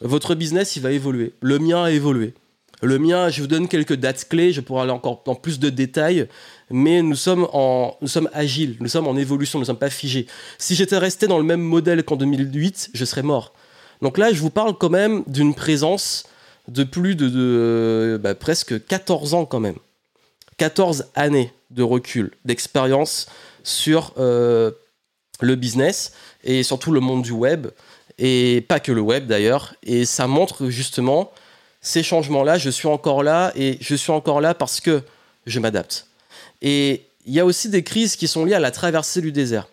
votre 0.00 0.34
business, 0.34 0.76
il 0.76 0.82
va 0.82 0.92
évoluer. 0.92 1.32
Le 1.40 1.58
mien 1.58 1.84
a 1.84 1.90
évolué. 1.90 2.34
Le 2.80 2.98
mien, 2.98 3.28
je 3.28 3.40
vous 3.40 3.48
donne 3.48 3.66
quelques 3.66 3.96
dates 3.96 4.28
clés, 4.28 4.52
je 4.52 4.60
pourrais 4.60 4.82
aller 4.82 4.92
encore 4.92 5.22
dans 5.26 5.34
plus 5.34 5.58
de 5.58 5.68
détails, 5.68 6.28
mais 6.70 7.02
nous 7.02 7.16
sommes, 7.16 7.48
en, 7.52 7.96
nous 8.00 8.06
sommes 8.06 8.30
agiles, 8.32 8.76
nous 8.78 8.88
sommes 8.88 9.08
en 9.08 9.16
évolution, 9.16 9.58
nous 9.58 9.64
ne 9.64 9.66
sommes 9.66 9.78
pas 9.78 9.90
figés. 9.90 10.28
Si 10.58 10.76
j'étais 10.76 10.96
resté 10.96 11.26
dans 11.26 11.38
le 11.38 11.44
même 11.44 11.60
modèle 11.60 12.04
qu'en 12.04 12.14
2008, 12.14 12.90
je 12.94 13.04
serais 13.04 13.24
mort. 13.24 13.52
Donc 14.00 14.16
là, 14.16 14.32
je 14.32 14.40
vous 14.40 14.50
parle 14.50 14.78
quand 14.78 14.90
même 14.90 15.24
d'une 15.26 15.54
présence 15.54 16.24
de 16.68 16.84
plus 16.84 17.16
de, 17.16 18.20
bah, 18.22 18.36
presque 18.36 18.84
14 18.86 19.34
ans 19.34 19.44
quand 19.44 19.60
même. 19.60 19.76
14 20.58 21.06
années 21.16 21.52
de 21.70 21.82
recul, 21.82 22.32
d'expérience 22.44 23.26
sur 23.64 24.12
euh, 24.18 24.70
le 25.40 25.56
business 25.56 26.12
et 26.44 26.62
surtout 26.62 26.92
le 26.92 27.00
monde 27.00 27.22
du 27.22 27.32
web 27.32 27.68
et 28.18 28.64
pas 28.68 28.80
que 28.80 28.92
le 28.92 29.00
web 29.00 29.26
d'ailleurs. 29.26 29.74
Et 29.82 30.04
ça 30.04 30.26
montre 30.26 30.68
justement 30.68 31.30
ces 31.80 32.02
changements-là. 32.02 32.58
Je 32.58 32.70
suis 32.70 32.88
encore 32.88 33.22
là 33.22 33.52
et 33.54 33.78
je 33.80 33.94
suis 33.94 34.12
encore 34.12 34.40
là 34.40 34.54
parce 34.54 34.80
que 34.80 35.02
je 35.46 35.60
m'adapte. 35.60 36.06
Et 36.62 37.04
il 37.26 37.34
y 37.34 37.40
a 37.40 37.44
aussi 37.44 37.68
des 37.68 37.82
crises 37.82 38.16
qui 38.16 38.26
sont 38.26 38.44
liées 38.44 38.54
à 38.54 38.60
la 38.60 38.70
traversée 38.70 39.20
du 39.20 39.32
désert. 39.32 39.68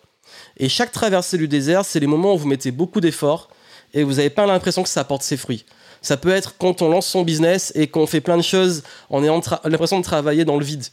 Et 0.58 0.68
chaque 0.68 0.92
traversée 0.92 1.38
du 1.38 1.48
désert, 1.48 1.84
c'est 1.84 2.00
les 2.00 2.06
moments 2.06 2.34
où 2.34 2.38
vous 2.38 2.48
mettez 2.48 2.70
beaucoup 2.70 3.00
d'efforts 3.00 3.50
et 3.92 4.02
vous 4.02 4.14
n'avez 4.14 4.30
pas 4.30 4.46
l'impression 4.46 4.82
que 4.82 4.88
ça 4.88 5.00
apporte 5.00 5.22
ses 5.22 5.36
fruits. 5.36 5.64
Ça 6.02 6.16
peut 6.16 6.30
être 6.30 6.56
quand 6.58 6.82
on 6.82 6.88
lance 6.88 7.06
son 7.06 7.22
business 7.22 7.72
et 7.74 7.88
qu'on 7.88 8.06
fait 8.06 8.20
plein 8.20 8.36
de 8.36 8.42
choses, 8.42 8.82
on 9.10 9.22
a 9.22 9.68
l'impression 9.68 9.98
de 9.98 10.04
travailler 10.04 10.44
dans 10.44 10.58
le 10.58 10.64
vide. 10.64 10.84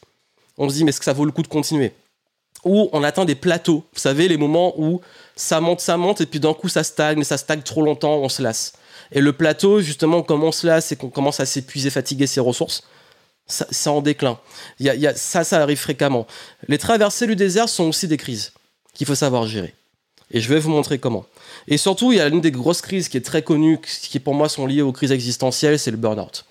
On 0.57 0.69
se 0.69 0.75
dit, 0.75 0.83
mais 0.83 0.89
est-ce 0.89 0.99
que 0.99 1.05
ça 1.05 1.13
vaut 1.13 1.25
le 1.25 1.31
coup 1.31 1.41
de 1.43 1.47
continuer? 1.47 1.93
Ou 2.63 2.89
on 2.93 3.03
atteint 3.03 3.25
des 3.25 3.35
plateaux. 3.35 3.83
Vous 3.93 3.99
savez, 3.99 4.27
les 4.27 4.37
moments 4.37 4.73
où 4.77 5.01
ça 5.35 5.59
monte, 5.61 5.79
ça 5.79 5.97
monte, 5.97 6.21
et 6.21 6.25
puis 6.25 6.39
d'un 6.39 6.53
coup 6.53 6.69
ça 6.69 6.83
stagne, 6.83 7.23
ça 7.23 7.37
stagne 7.37 7.61
trop 7.61 7.81
longtemps, 7.81 8.17
on 8.17 8.29
se 8.29 8.41
lasse. 8.41 8.73
Et 9.11 9.21
le 9.21 9.33
plateau, 9.33 9.79
justement, 9.81 10.23
comme 10.23 10.43
on 10.43 10.51
se 10.51 10.65
lasse 10.65 10.91
et 10.91 10.95
qu'on 10.95 11.09
commence 11.09 11.39
à 11.39 11.45
s'épuiser, 11.45 11.89
fatiguer 11.89 12.27
ses 12.27 12.39
ressources, 12.39 12.83
c'est 13.47 13.89
en 13.89 14.01
déclin. 14.01 14.39
Y 14.79 14.95
y 14.99 15.07
a, 15.07 15.15
ça, 15.15 15.43
ça 15.43 15.61
arrive 15.61 15.77
fréquemment. 15.77 16.25
Les 16.67 16.77
traversées 16.77 17.27
du 17.27 17.35
désert 17.35 17.69
sont 17.69 17.85
aussi 17.85 18.07
des 18.07 18.17
crises 18.17 18.53
qu'il 18.93 19.05
faut 19.05 19.15
savoir 19.15 19.47
gérer. 19.47 19.73
Et 20.31 20.39
je 20.39 20.49
vais 20.49 20.59
vous 20.59 20.69
montrer 20.69 20.97
comment. 20.97 21.25
Et 21.67 21.77
surtout, 21.77 22.11
il 22.11 22.17
y 22.17 22.21
a 22.21 22.27
une 22.27 22.41
des 22.41 22.51
grosses 22.51 22.81
crises 22.81 23.07
qui 23.09 23.17
est 23.17 23.25
très 23.25 23.43
connue, 23.43 23.79
qui 23.79 24.19
pour 24.19 24.33
moi 24.33 24.49
sont 24.49 24.65
liées 24.65 24.81
aux 24.81 24.91
crises 24.91 25.11
existentielles, 25.11 25.77
c'est 25.77 25.91
le 25.91 25.97
burn-out. 25.97 26.45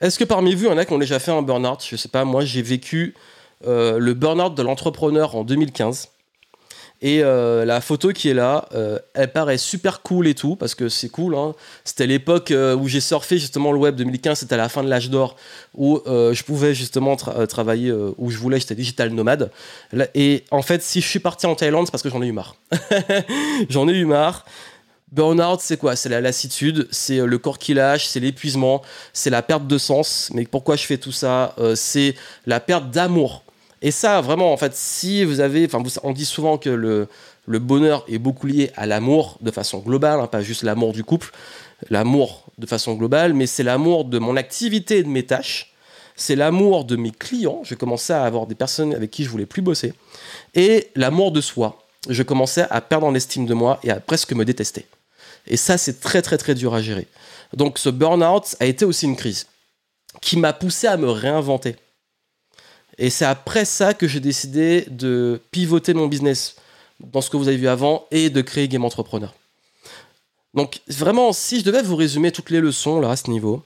Est-ce 0.00 0.18
que 0.18 0.24
parmi 0.24 0.54
vous, 0.54 0.64
il 0.64 0.68
y 0.68 0.72
en 0.72 0.78
a 0.78 0.84
qui 0.84 0.92
ont 0.92 0.98
déjà 0.98 1.18
fait 1.18 1.30
un 1.30 1.42
burn-out? 1.42 1.84
Je 1.86 1.94
ne 1.94 1.98
sais 1.98 2.08
pas, 2.08 2.24
moi 2.24 2.44
j'ai 2.44 2.62
vécu 2.62 3.14
euh, 3.66 3.98
le 3.98 4.14
burn-out 4.14 4.54
de 4.54 4.62
l'entrepreneur 4.62 5.36
en 5.36 5.44
2015. 5.44 6.08
Et 7.00 7.22
euh, 7.22 7.64
la 7.64 7.80
photo 7.80 8.12
qui 8.12 8.28
est 8.28 8.34
là, 8.34 8.68
euh, 8.74 8.98
elle 9.14 9.30
paraît 9.30 9.58
super 9.58 10.02
cool 10.02 10.26
et 10.26 10.34
tout, 10.34 10.56
parce 10.56 10.74
que 10.74 10.88
c'est 10.88 11.08
cool. 11.08 11.36
Hein. 11.36 11.54
C'était 11.84 12.08
l'époque 12.08 12.50
euh, 12.50 12.74
où 12.74 12.88
j'ai 12.88 13.00
surfé 13.00 13.38
justement 13.38 13.70
le 13.70 13.78
web 13.78 13.94
2015, 13.94 14.40
c'était 14.40 14.54
à 14.54 14.58
la 14.58 14.68
fin 14.68 14.82
de 14.82 14.88
l'âge 14.88 15.08
d'or, 15.08 15.36
où 15.74 16.00
je 16.06 16.42
pouvais 16.42 16.74
justement 16.74 17.14
travailler 17.16 17.92
où 18.16 18.30
je 18.30 18.38
voulais, 18.38 18.58
j'étais 18.58 18.74
digital 18.74 19.10
nomade. 19.10 19.50
Et 20.14 20.44
en 20.50 20.62
fait, 20.62 20.82
si 20.82 21.00
je 21.00 21.06
suis 21.06 21.20
parti 21.20 21.46
en 21.46 21.54
Thaïlande, 21.54 21.86
c'est 21.86 21.92
parce 21.92 22.02
que 22.02 22.10
j'en 22.10 22.22
ai 22.22 22.26
eu 22.26 22.32
marre. 22.32 22.56
j'en 23.68 23.88
ai 23.88 23.92
eu 23.92 24.04
marre. 24.04 24.44
Burnout, 25.12 25.60
c'est 25.60 25.76
quoi? 25.76 25.94
C'est 25.94 26.08
la 26.08 26.20
lassitude, 26.20 26.88
c'est 26.90 27.18
le 27.18 27.38
corps 27.38 27.58
qui 27.58 27.74
lâche, 27.74 28.06
c'est 28.06 28.20
l'épuisement, 28.20 28.82
c'est 29.12 29.30
la 29.30 29.42
perte 29.42 29.66
de 29.66 29.78
sens. 29.78 30.30
Mais 30.34 30.44
pourquoi 30.44 30.76
je 30.76 30.84
fais 30.84 30.98
tout 30.98 31.12
ça? 31.12 31.54
C'est 31.76 32.16
la 32.46 32.58
perte 32.60 32.90
d'amour. 32.90 33.44
Et 33.82 33.90
ça, 33.90 34.20
vraiment, 34.20 34.52
en 34.52 34.56
fait, 34.56 34.74
si 34.74 35.24
vous 35.24 35.40
avez. 35.40 35.66
Enfin, 35.66 35.82
on 36.02 36.12
dit 36.12 36.24
souvent 36.24 36.58
que 36.58 36.70
le, 36.70 37.08
bonheur 37.58 38.04
est 38.08 38.18
beaucoup 38.18 38.46
lié 38.46 38.70
à 38.76 38.86
l'amour 38.86 39.38
de 39.40 39.50
façon 39.50 39.78
globale, 39.78 40.20
hein, 40.20 40.26
pas 40.26 40.42
juste 40.42 40.62
l'amour 40.62 40.92
du 40.92 41.04
couple, 41.04 41.32
l'amour 41.90 42.44
de 42.58 42.66
façon 42.66 42.94
globale, 42.94 43.34
mais 43.34 43.46
c'est 43.46 43.62
l'amour 43.62 44.04
de 44.04 44.18
mon 44.18 44.36
activité 44.36 44.98
et 44.98 45.02
de 45.02 45.08
mes 45.08 45.24
tâches. 45.24 45.72
C'est 46.16 46.34
l'amour 46.34 46.84
de 46.84 46.96
mes 46.96 47.12
clients. 47.12 47.60
Je 47.62 47.76
commençais 47.76 48.12
à 48.12 48.24
avoir 48.24 48.46
des 48.46 48.56
personnes 48.56 48.92
avec 48.92 49.12
qui 49.12 49.22
je 49.22 49.30
voulais 49.30 49.46
plus 49.46 49.62
bosser. 49.62 49.92
Et 50.54 50.88
l'amour 50.96 51.30
de 51.30 51.40
soi. 51.40 51.78
Je 52.08 52.22
commençais 52.22 52.66
à 52.70 52.80
perdre 52.80 53.06
en 53.06 53.14
estime 53.14 53.46
de 53.46 53.54
moi 53.54 53.78
et 53.84 53.90
à 53.90 54.00
presque 54.00 54.32
me 54.32 54.44
détester. 54.44 54.86
Et 55.46 55.56
ça, 55.56 55.78
c'est 55.78 56.00
très 56.00 56.22
très 56.22 56.38
très 56.38 56.54
dur 56.54 56.74
à 56.74 56.82
gérer. 56.82 57.06
Donc 57.54 57.78
ce 57.78 57.88
burn-out 57.88 58.56
a 58.60 58.66
été 58.66 58.84
aussi 58.84 59.06
une 59.06 59.16
crise 59.16 59.46
qui 60.20 60.36
m'a 60.36 60.52
poussé 60.52 60.86
à 60.86 60.96
me 60.96 61.10
réinventer. 61.10 61.76
Et 62.98 63.10
c'est 63.10 63.24
après 63.24 63.64
ça 63.64 63.94
que 63.94 64.08
j'ai 64.08 64.20
décidé 64.20 64.86
de 64.90 65.40
pivoter 65.50 65.94
mon 65.94 66.06
business 66.06 66.56
dans 67.00 67.20
ce 67.20 67.30
que 67.30 67.36
vous 67.36 67.48
avez 67.48 67.56
vu 67.56 67.68
avant 67.68 68.06
et 68.10 68.28
de 68.30 68.40
créer 68.42 68.68
Game 68.68 68.84
Entrepreneur. 68.84 69.34
Donc 70.54 70.80
vraiment, 70.88 71.32
si 71.32 71.60
je 71.60 71.64
devais 71.64 71.82
vous 71.82 71.96
résumer 71.96 72.32
toutes 72.32 72.50
les 72.50 72.60
leçons 72.60 73.00
là 73.00 73.10
à 73.10 73.16
ce 73.16 73.30
niveau, 73.30 73.62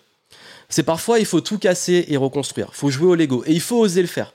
c'est 0.68 0.82
parfois 0.82 1.18
il 1.18 1.26
faut 1.26 1.40
tout 1.40 1.58
casser 1.58 2.04
et 2.08 2.16
reconstruire. 2.16 2.68
Il 2.72 2.76
faut 2.76 2.90
jouer 2.90 3.08
au 3.08 3.14
Lego 3.14 3.42
et 3.46 3.52
il 3.52 3.60
faut 3.60 3.78
oser 3.78 4.02
le 4.02 4.08
faire. 4.08 4.34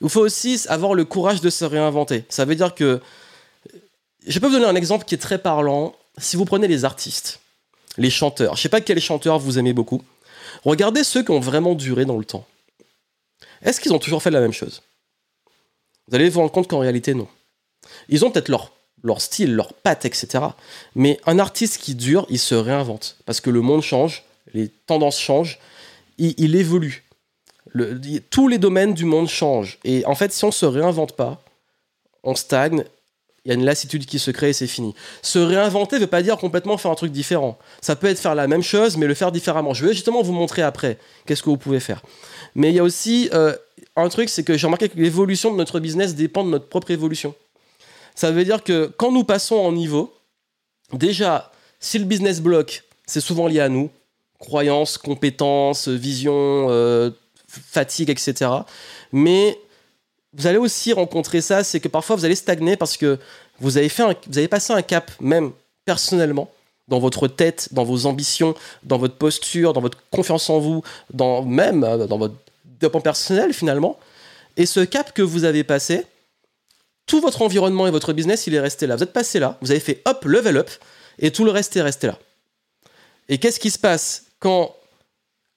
Il 0.00 0.08
faut 0.08 0.20
aussi 0.20 0.60
avoir 0.68 0.94
le 0.94 1.04
courage 1.04 1.40
de 1.40 1.50
se 1.50 1.64
réinventer. 1.64 2.24
Ça 2.28 2.44
veut 2.44 2.54
dire 2.54 2.74
que 2.74 3.00
je 4.26 4.38
peux 4.38 4.46
vous 4.46 4.54
donner 4.54 4.66
un 4.66 4.74
exemple 4.74 5.04
qui 5.04 5.14
est 5.14 5.18
très 5.18 5.38
parlant 5.38 5.94
si 6.18 6.36
vous 6.36 6.44
prenez 6.44 6.68
les 6.68 6.84
artistes, 6.84 7.40
les 7.96 8.10
chanteurs, 8.10 8.56
je 8.56 8.62
sais 8.62 8.68
pas 8.68 8.80
quels 8.80 9.00
chanteurs 9.00 9.38
vous 9.38 9.58
aimez 9.58 9.72
beaucoup, 9.72 10.02
regardez 10.64 11.04
ceux 11.04 11.22
qui 11.22 11.30
ont 11.30 11.40
vraiment 11.40 11.74
duré 11.74 12.04
dans 12.04 12.18
le 12.18 12.24
temps. 12.24 12.46
Est-ce 13.62 13.80
qu'ils 13.80 13.92
ont 13.92 13.98
toujours 13.98 14.22
fait 14.22 14.30
la 14.30 14.40
même 14.40 14.52
chose? 14.52 14.82
Vous 16.08 16.14
allez 16.16 16.28
vous 16.28 16.40
rendre 16.40 16.52
compte 16.52 16.68
qu'en 16.68 16.78
réalité, 16.78 17.14
non. 17.14 17.28
Ils 18.08 18.24
ont 18.24 18.30
peut-être 18.30 18.48
leur, 18.48 19.20
style, 19.20 19.54
leur 19.54 19.72
patte, 19.72 20.04
etc. 20.04 20.44
Mais 20.94 21.20
un 21.26 21.38
artiste 21.38 21.78
qui 21.78 21.94
dure, 21.94 22.26
il 22.30 22.38
se 22.38 22.54
réinvente. 22.54 23.16
Parce 23.26 23.40
que 23.40 23.50
le 23.50 23.60
monde 23.60 23.82
change, 23.82 24.24
les 24.52 24.68
tendances 24.68 25.18
changent, 25.18 25.58
il, 26.18 26.54
évolue. 26.56 27.04
tous 28.30 28.48
les 28.48 28.58
domaines 28.58 28.94
du 28.94 29.04
monde 29.04 29.28
changent. 29.28 29.78
Et 29.84 30.04
en 30.04 30.14
fait, 30.14 30.32
si 30.32 30.44
on 30.44 30.48
ne 30.48 30.52
se 30.52 30.66
réinvente 30.66 31.16
pas, 31.16 31.42
on 32.22 32.34
stagne 32.34 32.84
il 33.44 33.48
y 33.48 33.52
a 33.52 33.54
une 33.54 33.64
lassitude 33.64 34.04
qui 34.04 34.18
se 34.18 34.30
crée 34.30 34.50
et 34.50 34.52
c'est 34.52 34.66
fini. 34.66 34.94
Se 35.22 35.38
réinventer 35.38 35.96
ne 35.96 36.02
veut 36.02 36.06
pas 36.06 36.22
dire 36.22 36.36
complètement 36.36 36.76
faire 36.76 36.90
un 36.90 36.94
truc 36.94 37.10
différent. 37.10 37.58
Ça 37.80 37.96
peut 37.96 38.06
être 38.06 38.18
faire 38.18 38.34
la 38.34 38.46
même 38.46 38.62
chose, 38.62 38.96
mais 38.96 39.06
le 39.06 39.14
faire 39.14 39.32
différemment. 39.32 39.72
Je 39.72 39.86
vais 39.86 39.94
justement 39.94 40.22
vous 40.22 40.32
montrer 40.32 40.62
après 40.62 40.98
qu'est-ce 41.24 41.42
que 41.42 41.48
vous 41.48 41.56
pouvez 41.56 41.80
faire. 41.80 42.02
Mais 42.54 42.70
il 42.70 42.74
y 42.74 42.78
a 42.78 42.82
aussi 42.82 43.30
euh, 43.32 43.54
un 43.96 44.08
truc, 44.08 44.28
c'est 44.28 44.44
que 44.44 44.56
j'ai 44.56 44.66
remarqué 44.66 44.88
que 44.88 44.98
l'évolution 44.98 45.50
de 45.50 45.56
notre 45.56 45.80
business 45.80 46.14
dépend 46.14 46.44
de 46.44 46.50
notre 46.50 46.68
propre 46.68 46.90
évolution. 46.90 47.34
Ça 48.14 48.30
veut 48.30 48.44
dire 48.44 48.62
que 48.62 48.92
quand 48.98 49.10
nous 49.10 49.24
passons 49.24 49.56
en 49.56 49.72
niveau, 49.72 50.12
déjà, 50.92 51.50
si 51.78 51.98
le 51.98 52.04
business 52.04 52.42
bloque, 52.42 52.84
c'est 53.06 53.20
souvent 53.20 53.46
lié 53.46 53.60
à 53.60 53.68
nous. 53.70 53.90
Croyances, 54.38 54.98
compétences, 54.98 55.88
vision, 55.88 56.66
euh, 56.68 57.10
fatigue, 57.46 58.10
etc. 58.10 58.50
Mais 59.12 59.58
vous 60.32 60.46
allez 60.46 60.58
aussi 60.58 60.92
rencontrer 60.92 61.40
ça, 61.40 61.64
c'est 61.64 61.80
que 61.80 61.88
parfois 61.88 62.16
vous 62.16 62.24
allez 62.24 62.36
stagner 62.36 62.76
parce 62.76 62.96
que 62.96 63.18
vous 63.58 63.76
avez, 63.76 63.88
fait 63.88 64.02
vous 64.26 64.38
avez 64.38 64.48
passé 64.48 64.72
un 64.72 64.82
cap, 64.82 65.10
même 65.20 65.52
personnellement, 65.84 66.50
dans 66.88 66.98
votre 66.98 67.28
tête, 67.28 67.68
dans 67.72 67.84
vos 67.84 68.06
ambitions, 68.06 68.54
dans 68.82 68.98
votre 68.98 69.16
posture, 69.16 69.72
dans 69.72 69.80
votre 69.80 69.98
confiance 70.10 70.50
en 70.50 70.58
vous, 70.58 70.82
dans, 71.12 71.42
même 71.42 71.84
euh, 71.84 72.06
dans 72.06 72.18
votre 72.18 72.34
développement 72.64 73.00
personnel 73.00 73.52
finalement. 73.52 73.98
Et 74.56 74.66
ce 74.66 74.80
cap 74.80 75.12
que 75.12 75.22
vous 75.22 75.44
avez 75.44 75.64
passé, 75.64 76.04
tout 77.06 77.20
votre 77.20 77.42
environnement 77.42 77.86
et 77.86 77.90
votre 77.90 78.12
business, 78.12 78.46
il 78.46 78.54
est 78.54 78.60
resté 78.60 78.86
là. 78.86 78.96
Vous 78.96 79.02
êtes 79.02 79.12
passé 79.12 79.38
là, 79.38 79.58
vous 79.60 79.70
avez 79.70 79.80
fait 79.80 80.02
hop, 80.04 80.24
level 80.24 80.58
up, 80.58 80.70
et 81.18 81.30
tout 81.30 81.44
le 81.44 81.50
reste 81.50 81.76
est 81.76 81.82
resté 81.82 82.06
là. 82.06 82.18
Et 83.28 83.38
qu'est-ce 83.38 83.60
qui 83.60 83.70
se 83.70 83.78
passe 83.78 84.26
quand, 84.38 84.74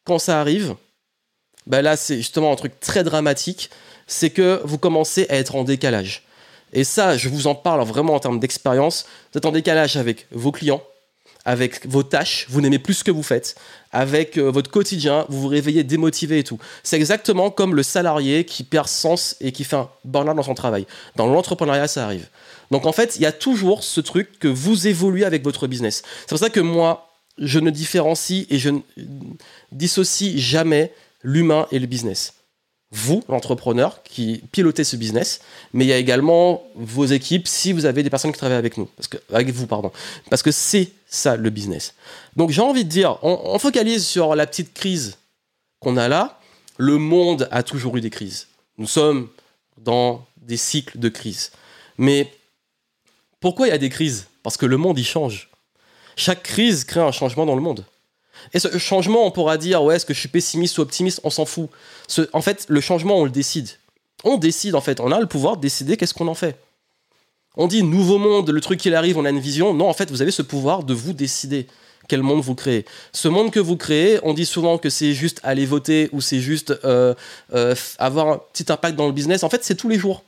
quand 0.06 0.20
ça 0.20 0.40
arrive? 0.40 0.76
Ben 1.66 1.82
Là, 1.82 1.96
c'est 1.96 2.18
justement 2.18 2.52
un 2.52 2.56
truc 2.56 2.80
très 2.80 3.04
dramatique 3.04 3.70
c'est 4.08 4.30
que 4.30 4.62
vous 4.64 4.78
commencez 4.78 5.26
à 5.30 5.36
être 5.36 5.56
en 5.56 5.64
décalage. 5.64 6.24
Et 6.74 6.84
ça, 6.84 7.18
je 7.18 7.30
vous 7.30 7.48
en 7.48 7.56
parle 7.56 7.86
vraiment 7.86 8.16
en 8.16 8.20
termes 8.20 8.40
d'expérience. 8.40 9.06
Vous 9.32 9.38
êtes 9.38 9.46
en 9.46 9.52
décalage 9.52 9.96
avec 9.96 10.28
vos 10.32 10.52
clients, 10.52 10.82
avec 11.46 11.86
vos 11.88 12.04
tâches, 12.04 12.48
vous 12.50 12.62
n'aimez 12.62 12.80
plus 12.80 12.96
ce 12.96 13.04
que 13.04 13.12
vous 13.12 13.24
faites, 13.24 13.56
avec 13.92 14.38
euh, 14.38 14.50
votre 14.50 14.72
quotidien, 14.72 15.26
vous 15.30 15.42
vous 15.42 15.48
réveillez 15.48 15.84
démotivé 15.84 16.40
et 16.40 16.44
tout. 16.44 16.58
C'est 16.84 16.96
exactement 16.96 17.52
comme 17.52 17.76
le 17.76 17.84
salarié 17.84 18.46
qui 18.46 18.64
perd 18.64 18.88
sens 18.88 19.36
et 19.40 19.52
qui 19.52 19.64
fait 19.64 19.76
un 19.76 19.90
burn-out 20.04 20.36
dans 20.36 20.44
son 20.44 20.56
travail. 20.56 20.88
Dans 21.16 21.28
l'entrepreneuriat, 21.28 21.88
ça 21.88 22.06
arrive. 22.06 22.28
Donc 22.72 22.86
en 22.86 22.92
fait, 22.92 23.18
il 23.18 23.22
y 23.22 23.26
a 23.26 23.32
toujours 23.32 23.84
ce 23.84 24.02
truc 24.02 24.40
que 24.40 24.48
vous 24.48 24.88
évoluez 24.88 25.26
avec 25.26 25.44
votre 25.44 25.68
business. 25.68 26.02
C'est 26.22 26.30
pour 26.30 26.40
ça 26.40 26.50
que 26.50 26.60
moi, 26.62 27.10
je 27.38 27.60
ne 27.60 27.70
différencie 27.70 28.48
et 28.50 28.58
je 28.58 28.70
ne 28.70 28.80
dissocie 29.72 30.38
jamais 30.38 30.92
l'humain 31.24 31.68
et 31.72 31.80
le 31.80 31.88
business 31.88 32.34
vous, 32.94 33.24
l'entrepreneur, 33.28 34.04
qui 34.04 34.44
pilotez 34.52 34.84
ce 34.84 34.96
business, 34.96 35.42
mais 35.74 35.84
il 35.84 35.88
y 35.88 35.94
a 35.94 35.98
également 35.98 36.64
vos 36.76 37.06
équipes 37.06 37.48
si 37.48 37.74
vous 37.74 37.86
avez 37.86 38.04
des 38.04 38.12
personnes 38.12 38.32
qui 38.32 38.38
travaillent 38.38 38.58
avec 38.58 38.78
nous, 38.78 38.86
parce 38.86 39.08
que, 39.08 39.18
avec 39.34 39.50
vous, 39.50 39.66
pardon, 39.66 39.92
parce 40.30 40.44
que 40.44 40.52
c'est 40.52 40.92
ça 41.08 41.36
le 41.36 41.50
business. 41.50 41.96
Donc 42.36 42.52
j'ai 42.52 42.62
envie 42.62 42.86
de 42.86 42.90
dire, 42.90 43.18
on, 43.24 43.58
focalise 43.58 44.06
sur 44.06 44.36
la 44.36 44.46
petite 44.46 44.74
crise 44.74 45.18
qu'on 45.80 45.98
a 45.98 46.08
là. 46.08 46.40
Le 46.78 46.98
monde 46.98 47.48
a 47.52 47.64
toujours 47.64 47.98
eu 47.98 48.02
des 48.02 48.12
crises. 48.12 48.48
Nous 48.78 48.88
sommes 48.88 49.28
dans 49.78 50.26
des 50.38 50.58
cycles 50.58 51.00
de 51.00 51.10
crise. 51.10 51.52
Mais 51.98 52.32
pourquoi 53.40 53.68
il 53.68 53.72
y 53.72 53.74
a 53.74 53.80
des 53.80 53.90
crises? 53.90 54.28
Parce 54.44 54.58
que 54.58 54.68
le 54.68 54.78
monde 54.78 55.00
y 55.00 55.04
change. 55.04 55.50
Chaque 56.16 56.44
crise 56.44 56.84
crée 56.84 57.02
un 57.02 57.12
changement 57.12 57.46
dans 57.46 57.56
le 57.56 57.62
monde. 57.62 57.86
Et 58.54 58.60
ce 58.60 58.78
changement, 58.78 59.26
on 59.26 59.32
pourra 59.32 59.58
dire, 59.58 59.84
ouais, 59.84 59.96
est-ce 59.96 60.06
que 60.06 60.14
je 60.14 60.20
suis 60.20 60.30
pessimiste 60.30 60.78
ou 60.78 60.82
optimiste 60.82 61.22
On 61.24 61.30
s'en 61.30 61.46
fout. 61.46 61.70
en 62.34 62.42
fait, 62.42 62.66
le 62.68 62.82
changement, 62.82 63.18
on 63.18 63.26
le 63.26 63.32
décide. 63.32 63.70
On 64.24 64.38
décide, 64.38 64.76
en 64.76 64.82
fait. 64.82 65.00
On 65.00 65.12
a 65.12 65.20
le 65.20 65.28
pouvoir 65.28 65.58
de 65.58 65.62
décider 65.62 65.98
qu'est-ce 65.98 66.14
qu'on 66.14 66.28
en 66.28 66.34
fait. 66.34 66.58
On 67.56 67.68
dit 67.68 67.84
nouveau 67.84 68.18
monde, 68.18 68.50
le 68.50 68.62
truc 68.62 68.80
qui 68.80 68.94
arrive, 68.94 69.18
on 69.18 69.26
a 69.26 69.30
une 69.30 69.40
vision. 69.40 69.74
Non, 69.74 69.88
en 69.88 69.94
fait, 69.94 70.10
vous 70.10 70.22
avez 70.22 70.32
ce 70.32 70.42
pouvoir 70.42 70.84
de 70.84 70.94
vous 70.94 71.14
décider 71.14 71.68
quel 72.08 72.22
monde 72.22 72.42
vous 72.42 72.56
créez. 72.56 72.86
Ce 73.12 73.28
monde 73.28 73.52
que 73.52 73.60
vous 73.60 73.78
créez, 73.78 74.20
on 74.24 74.34
dit 74.34 74.46
souvent 74.46 74.78
que 74.78 74.90
c'est 74.90 75.14
juste 75.14 75.40
aller 75.44 75.66
voter 75.66 76.10
ou 76.12 76.22
c'est 76.22 76.40
juste 76.40 76.74
euh, 76.84 77.14
euh, 77.54 77.76
avoir 77.98 78.28
un 78.28 78.42
petit 78.52 78.72
impact 78.72 78.96
dans 78.96 79.08
le 79.08 79.14
business. 79.14 79.44
En 79.44 79.50
fait, 79.50 79.64
c'est 79.64 79.76
tous 79.76 79.90
les 79.90 79.98
jours. 79.98 80.24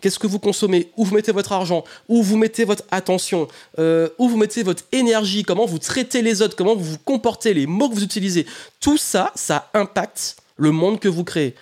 Qu'est-ce 0.00 0.18
que 0.18 0.26
vous 0.26 0.38
consommez? 0.38 0.90
Où 0.96 1.04
vous 1.04 1.14
mettez 1.14 1.32
votre 1.32 1.52
argent? 1.52 1.84
Où 2.08 2.22
vous 2.22 2.36
mettez 2.36 2.64
votre 2.64 2.84
attention? 2.90 3.48
Euh, 3.78 4.08
Où 4.18 4.28
vous 4.28 4.36
mettez 4.36 4.62
votre 4.62 4.84
énergie? 4.92 5.42
Comment 5.42 5.66
vous 5.66 5.78
traitez 5.78 6.22
les 6.22 6.42
autres? 6.42 6.56
Comment 6.56 6.74
vous 6.74 6.84
vous 6.84 6.98
comportez? 6.98 7.54
Les 7.54 7.66
mots 7.66 7.88
que 7.88 7.94
vous 7.94 8.04
utilisez? 8.04 8.46
Tout 8.80 8.96
ça, 8.96 9.32
ça 9.34 9.70
impacte 9.74 10.36
le 10.56 10.70
monde 10.70 11.00
que 11.00 11.08
vous 11.08 11.24
créez. 11.24 11.54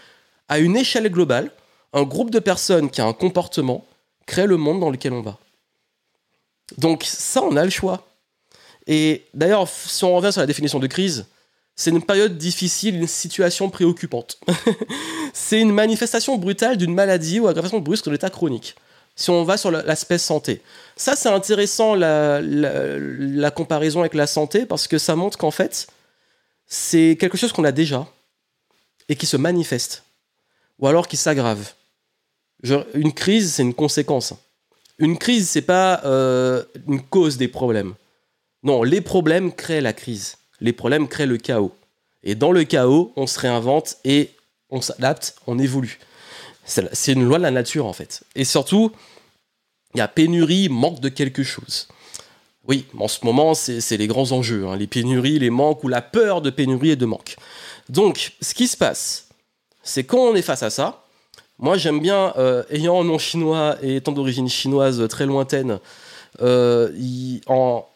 À 0.48 0.59
une 0.59 0.77
échelle 0.77 1.11
globale, 1.11 1.51
un 1.92 2.03
groupe 2.03 2.31
de 2.31 2.38
personnes 2.38 2.90
qui 2.90 3.01
a 3.01 3.07
un 3.07 3.12
comportement 3.12 3.85
crée 4.27 4.46
le 4.46 4.57
monde 4.57 4.81
dans 4.81 4.90
lequel 4.90 5.12
on 5.12 5.22
va. 5.22 5.38
Donc 6.77 7.05
ça, 7.05 7.42
on 7.42 7.57
a 7.57 7.64
le 7.64 7.70
choix. 7.70 8.07
Et 8.87 9.24
d'ailleurs, 9.35 9.68
si 9.68 10.05
on 10.05 10.14
revient 10.16 10.33
sur 10.33 10.40
la 10.40 10.46
définition 10.46 10.79
de 10.79 10.87
crise, 10.87 11.27
c'est 11.79 11.91
une 11.91 12.03
période 12.03 12.37
difficile, 12.37 12.97
une 12.97 13.07
situation 13.07 13.71
préoccupante. 13.71 14.41
c'est 15.33 15.61
une 15.61 15.71
manifestation 15.71 16.37
brutale 16.37 16.77
d'une 16.77 16.93
maladie 16.93 17.38
ou 17.38 17.47
aggravation 17.47 17.79
brusque 17.79 18.07
de 18.07 18.11
l'état 18.11 18.31
chronique. 18.31 18.75
Si 19.14 19.31
on 19.31 19.45
va 19.45 19.57
sur 19.57 19.71
l'aspect 19.71 20.19
santé. 20.19 20.61
Ça, 20.97 21.14
c'est 21.14 21.29
intéressant, 21.29 21.95
la, 21.95 23.51
comparaison 23.53 24.01
avec 24.01 24.14
la 24.14 24.27
santé, 24.27 24.67
parce 24.67 24.88
que 24.88 24.99
ça 24.99 25.14
montre 25.14 25.38
qu'en 25.38 25.53
fait, 25.53 25.87
c'est 26.67 27.17
quelque 27.19 27.38
chose 27.38 27.53
qu'on 27.53 27.64
a 27.64 27.73
déjà 27.73 28.09
et 29.09 29.14
qui 29.14 29.27
se 29.27 29.37
manifeste, 29.37 30.03
ou 30.81 30.88
alors 30.88 31.07
qui 31.07 31.17
s'aggrave. 31.17 31.75
Une 32.95 33.12
crise, 33.12 33.55
c'est 33.55 33.62
une 33.62 33.75
conséquence. 33.75 34.35
Une 34.99 35.17
crise, 35.17 35.49
c'est 35.49 35.62
pas 35.62 36.03
euh, 36.05 36.64
une 36.88 37.03
cause 37.03 37.37
des 37.37 37.49
problèmes. 37.49 37.95
Non, 38.64 38.83
les 38.83 39.01
problèmes 39.01 39.53
créent 39.53 39.81
la 39.81 39.93
crise 39.93 40.38
les 40.61 40.73
problèmes 40.73 41.09
créent 41.09 41.27
le 41.27 41.38
chaos. 41.38 41.73
Et 42.23 42.35
dans 42.35 42.53
le 42.53 42.64
chaos, 42.64 43.12
on 43.16 43.27
se 43.27 43.38
réinvente 43.38 43.97
et 44.05 44.31
on 44.71 44.81
s'adapte, 44.81 45.37
on 45.47 45.59
évolue. 45.59 45.99
C'est 46.64 47.12
une 47.12 47.25
loi 47.25 47.38
de 47.38 47.42
la 47.44 47.51
nature 47.51 47.87
en 47.87 47.92
fait. 47.92 48.23
Et 48.35 48.44
surtout, 48.44 48.92
il 49.94 49.99
y 49.99 50.01
a 50.01 50.09
pénurie, 50.09 50.68
manque 50.68 51.01
de 51.01 51.09
quelque 51.09 51.42
chose. 51.42 51.88
Oui, 52.66 52.85
en 52.99 53.09
ce 53.09 53.25
moment, 53.25 53.55
c'est 53.55 53.97
les 53.97 54.07
grands 54.07 54.33
enjeux, 54.33 54.66
hein. 54.66 54.77
les 54.77 54.87
pénuries, 54.87 55.38
les 55.38 55.49
manques 55.49 55.83
ou 55.85 55.88
la 55.88 56.03
peur 56.03 56.42
de 56.42 56.51
pénurie 56.51 56.90
et 56.90 56.97
de 56.97 57.07
manque. 57.07 57.37
Donc, 57.88 58.33
ce 58.42 58.53
qui 58.53 58.68
se 58.68 58.77
passe, 58.77 59.29
c'est 59.83 60.05
quand 60.05 60.18
on 60.18 60.35
est 60.35 60.42
face 60.42 60.62
à 60.62 60.68
ça, 60.68 61.07
moi 61.59 61.79
j'aime 61.79 61.99
bien, 61.99 62.35
euh, 62.37 62.62
ayant 62.68 63.01
un 63.01 63.05
nom 63.05 63.16
chinois 63.16 63.77
et 63.81 63.97
étant 63.97 64.12
d'origine 64.12 64.51
chinoise 64.51 65.09
très 65.09 65.25
lointaine, 65.25 65.81
euh, 66.42 66.92
en, 67.47 67.88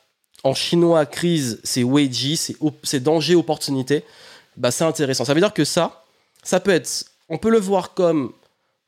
en 0.45 0.55
chinois, 0.55 1.07
crise, 1.07 1.61
c'est 1.65 1.85
weiji, 1.85 2.37
c'est 2.83 3.03
danger, 3.03 3.35
opportunité, 3.35 4.05
bah, 4.57 4.71
c'est 4.71 4.85
intéressant. 4.85 5.25
Ça 5.25 5.35
veut 5.35 5.41
dire 5.41 5.55
que 5.55 5.65
ça, 5.65 6.05
ça 6.43 6.61
peut 6.61 6.73
être, 6.73 7.05
on 7.29 7.39
peut 7.39 7.51
le 7.51 7.59
voir 7.59 7.95
comme 7.95 8.33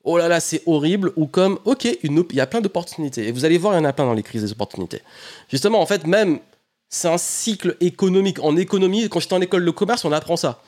oh 0.04 0.18
là 0.18 0.28
là, 0.28 0.38
c'est 0.38 0.62
horrible, 0.66 1.12
ou 1.16 1.26
comme, 1.26 1.58
ok, 1.64 1.84
il 2.02 2.26
y 2.32 2.40
a 2.40 2.46
plein 2.46 2.60
d'opportunités. 2.60 3.26
Et 3.26 3.32
vous 3.32 3.44
allez 3.44 3.58
voir, 3.58 3.74
il 3.74 3.78
y 3.78 3.80
en 3.80 3.84
a 3.84 3.92
plein 3.92 4.04
dans 4.04 4.12
les 4.12 4.22
crises 4.22 4.42
des 4.42 4.52
opportunités. 4.52 5.00
Justement, 5.48 5.80
en 5.80 5.86
fait, 5.86 6.06
même, 6.06 6.38
c'est 6.90 7.08
un 7.08 7.18
cycle 7.18 7.76
économique. 7.80 8.38
En 8.40 8.56
économie, 8.56 9.08
quand 9.08 9.18
j'étais 9.18 9.34
en 9.34 9.40
école 9.40 9.64
de 9.64 9.70
commerce, 9.70 10.04
on 10.04 10.12
apprend 10.12 10.36
ça. 10.36 10.62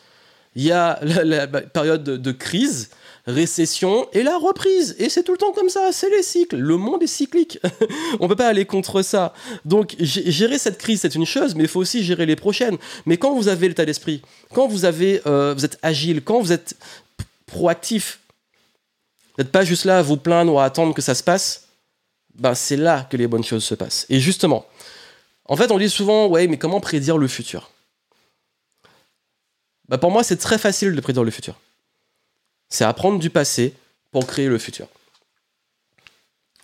Il 0.54 0.62
y 0.62 0.72
a 0.72 0.98
la, 1.02 1.46
période 1.46 2.02
de, 2.02 2.32
crise, 2.32 2.90
récession 3.26 4.08
et 4.12 4.22
la 4.22 4.36
reprise. 4.38 4.94
Et 4.98 5.08
c'est 5.08 5.22
tout 5.22 5.32
le 5.32 5.38
temps 5.38 5.52
comme 5.52 5.68
ça, 5.68 5.90
c'est 5.92 6.10
les 6.10 6.22
cycles. 6.22 6.56
Le 6.56 6.76
monde 6.76 7.02
est 7.02 7.08
cyclique. 7.08 7.58
on 8.20 8.28
peut 8.28 8.36
pas 8.36 8.48
aller 8.48 8.64
contre 8.64 9.02
ça. 9.02 9.34
Donc 9.64 9.96
gérer 9.98 10.58
cette 10.58 10.78
crise, 10.78 11.00
c'est 11.00 11.14
une 11.14 11.26
chose, 11.26 11.54
mais 11.54 11.64
il 11.64 11.68
faut 11.68 11.80
aussi 11.80 12.04
gérer 12.04 12.26
les 12.26 12.36
prochaines. 12.36 12.78
Mais 13.04 13.16
quand 13.16 13.34
vous 13.34 13.48
avez 13.48 13.68
l'état 13.68 13.84
d'esprit, 13.84 14.22
quand 14.52 14.68
vous, 14.68 14.84
avez, 14.84 15.20
euh, 15.26 15.54
vous 15.54 15.64
êtes 15.64 15.78
agile, 15.82 16.22
quand 16.22 16.40
vous 16.40 16.52
êtes 16.52 16.76
proactif, 17.46 18.20
n'êtes 19.38 19.50
pas 19.50 19.64
juste 19.64 19.84
là 19.84 19.98
à 19.98 20.02
vous 20.02 20.16
plaindre 20.16 20.54
ou 20.54 20.58
à 20.58 20.64
attendre 20.64 20.94
que 20.94 21.02
ça 21.02 21.14
se 21.14 21.22
passe, 21.22 21.66
ben 22.34 22.54
c'est 22.54 22.76
là 22.76 23.06
que 23.10 23.16
les 23.16 23.26
bonnes 23.26 23.44
choses 23.44 23.64
se 23.64 23.74
passent. 23.74 24.06
Et 24.08 24.20
justement, 24.20 24.66
en 25.46 25.56
fait, 25.56 25.70
on 25.70 25.78
dit 25.78 25.90
souvent, 25.90 26.26
ouais, 26.26 26.46
mais 26.46 26.58
comment 26.58 26.80
prédire 26.80 27.18
le 27.18 27.28
futur? 27.28 27.70
Ben 29.88 29.98
Pour 29.98 30.10
moi, 30.10 30.22
c'est 30.22 30.36
très 30.36 30.58
facile 30.58 30.94
de 30.94 31.00
prédire 31.00 31.24
le 31.24 31.30
futur. 31.30 31.56
C'est 32.68 32.84
apprendre 32.84 33.18
du 33.18 33.30
passé 33.30 33.74
pour 34.10 34.26
créer 34.26 34.48
le 34.48 34.58
futur. 34.58 34.88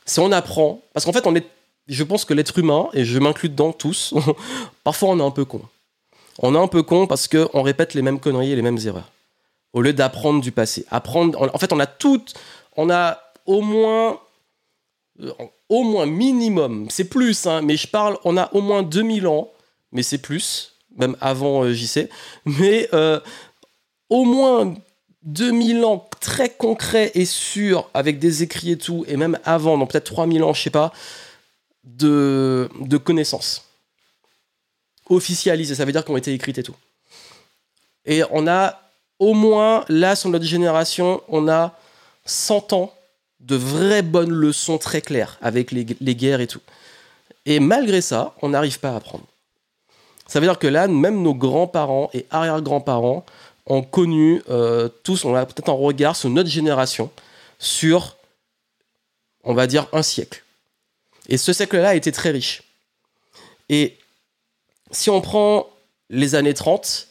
Si 0.05 0.21
on 0.21 0.33
apprend, 0.33 0.83
parce 0.93 1.07
qu'en 1.07 1.13
fait, 1.13 1.27
on 1.27 1.35
est, 1.35 1.47
je 1.87 2.03
pense 2.03 2.25
que 2.25 2.35
l'être 2.35 2.59
humain, 2.59 2.89
et 2.93 3.05
je 3.05 3.19
m'inclus 3.19 3.49
dedans 3.49 3.73
tous, 3.73 4.15
parfois 4.85 5.11
on 5.11 5.19
est 5.19 5.25
un 5.25 5.31
peu 5.31 5.45
con. 5.45 5.63
On 6.39 6.55
est 6.55 6.59
un 6.59 6.69
peu 6.69 6.83
con 6.83 7.07
parce 7.07 7.29
qu'on 7.29 7.63
répète 7.63 7.95
les 7.95 8.03
mêmes 8.03 8.19
conneries 8.19 8.53
et 8.53 8.57
les 8.57 8.63
mêmes 8.63 8.79
erreurs. 8.85 9.11
Au 9.73 9.81
lieu 9.81 9.93
d'apprendre 9.93 10.41
du 10.41 10.53
passé. 10.53 10.85
Apprendre, 10.91 11.51
en 11.55 11.59
fait, 11.59 11.73
on 11.73 11.81
a 11.81 11.87
toutes 11.87 12.35
on 12.77 12.91
a 12.91 13.19
au 13.47 13.61
moins, 13.61 14.21
euh, 15.21 15.33
au 15.69 15.83
moins 15.83 16.07
minimum, 16.07 16.87
c'est 16.91 17.09
plus, 17.09 17.47
hein, 17.47 17.63
mais 17.63 17.77
je 17.77 17.89
parle, 17.89 18.19
on 18.25 18.37
a 18.37 18.53
au 18.55 18.61
moins 18.61 18.83
2000 18.83 19.27
ans, 19.27 19.51
mais 19.91 20.03
c'est 20.03 20.19
plus, 20.19 20.77
même 20.97 21.17
avant 21.21 21.65
euh, 21.65 21.73
JC, 21.73 22.09
mais 22.45 22.89
euh, 22.93 23.21
au 24.09 24.25
moins 24.25 24.75
2000 25.25 25.85
ans 25.85 26.09
très 26.21 26.51
concrets 26.51 27.13
et 27.15 27.25
sûrs, 27.25 27.89
avec 27.95 28.19
des 28.19 28.43
écrits 28.43 28.73
et 28.73 28.79
tout, 28.79 29.05
et 29.09 29.17
même 29.17 29.39
avant, 29.45 29.79
donc 29.79 29.91
peut-être 29.91 30.13
3000 30.13 30.43
ans, 30.43 30.53
je 30.53 30.63
sais 30.63 30.71
pas, 30.71 30.93
de, 31.85 32.69
de 32.81 32.97
connaissances 32.97 33.65
officialisées, 35.09 35.75
ça 35.75 35.85
veut 35.85 35.93
dire 35.93 36.05
qu'on 36.05 36.17
été 36.17 36.33
écrites 36.33 36.59
et 36.59 36.63
tout. 36.63 36.77
Et 38.05 38.23
on 38.31 38.47
a 38.47 38.81
au 39.19 39.35
moins, 39.35 39.85
là, 39.89 40.17
sur 40.17 40.31
notre 40.31 40.45
génération, 40.45 41.23
on 41.29 41.49
a 41.49 41.77
100 42.25 42.73
ans 42.73 42.93
de 43.41 43.57
vraies 43.57 44.03
bonnes 44.03 44.33
leçons 44.33 44.79
très 44.79 45.01
claires 45.01 45.39
avec 45.41 45.71
les, 45.71 45.85
guerres 45.85 46.41
et 46.41 46.47
tout. 46.47 46.61
Et 47.47 47.61
malgré 47.61 48.01
ça, 48.01 48.35
on 48.43 48.51
n'arrive 48.51 48.79
pas 48.81 48.91
à 48.91 48.97
apprendre. 48.97 49.25
Ça 50.27 50.41
veut 50.41 50.47
dire 50.47 50.59
que 50.59 50.67
là, 50.67 50.89
même 50.89 51.23
nos 51.23 51.35
grands-parents 51.35 52.11
et 52.15 52.27
arrière-grands-parents 52.31 53.25
ont 53.67 53.83
connu 53.83 54.43
euh, 54.51 54.89
tous, 55.03 55.25
on 55.25 55.35
a 55.35 55.47
peut-être 55.47 55.69
un 55.69 55.75
regard 55.75 56.17
sur 56.17 56.31
notre 56.31 56.49
génération, 56.49 57.11
sur, 57.59 58.17
on 59.45 59.55
va 59.55 59.67
dire, 59.67 59.89
un 59.93 60.03
siècle. 60.03 60.43
Et 61.29 61.37
ce 61.37 61.53
siècle-là 61.53 61.91
a 61.91 61.95
été 61.95 62.11
très 62.11 62.31
riche. 62.31 62.63
Et 63.69 63.97
si 64.91 65.11
on 65.11 65.21
prend 65.21 65.69
les 66.11 66.35
années 66.35 66.55
30, 66.55 67.09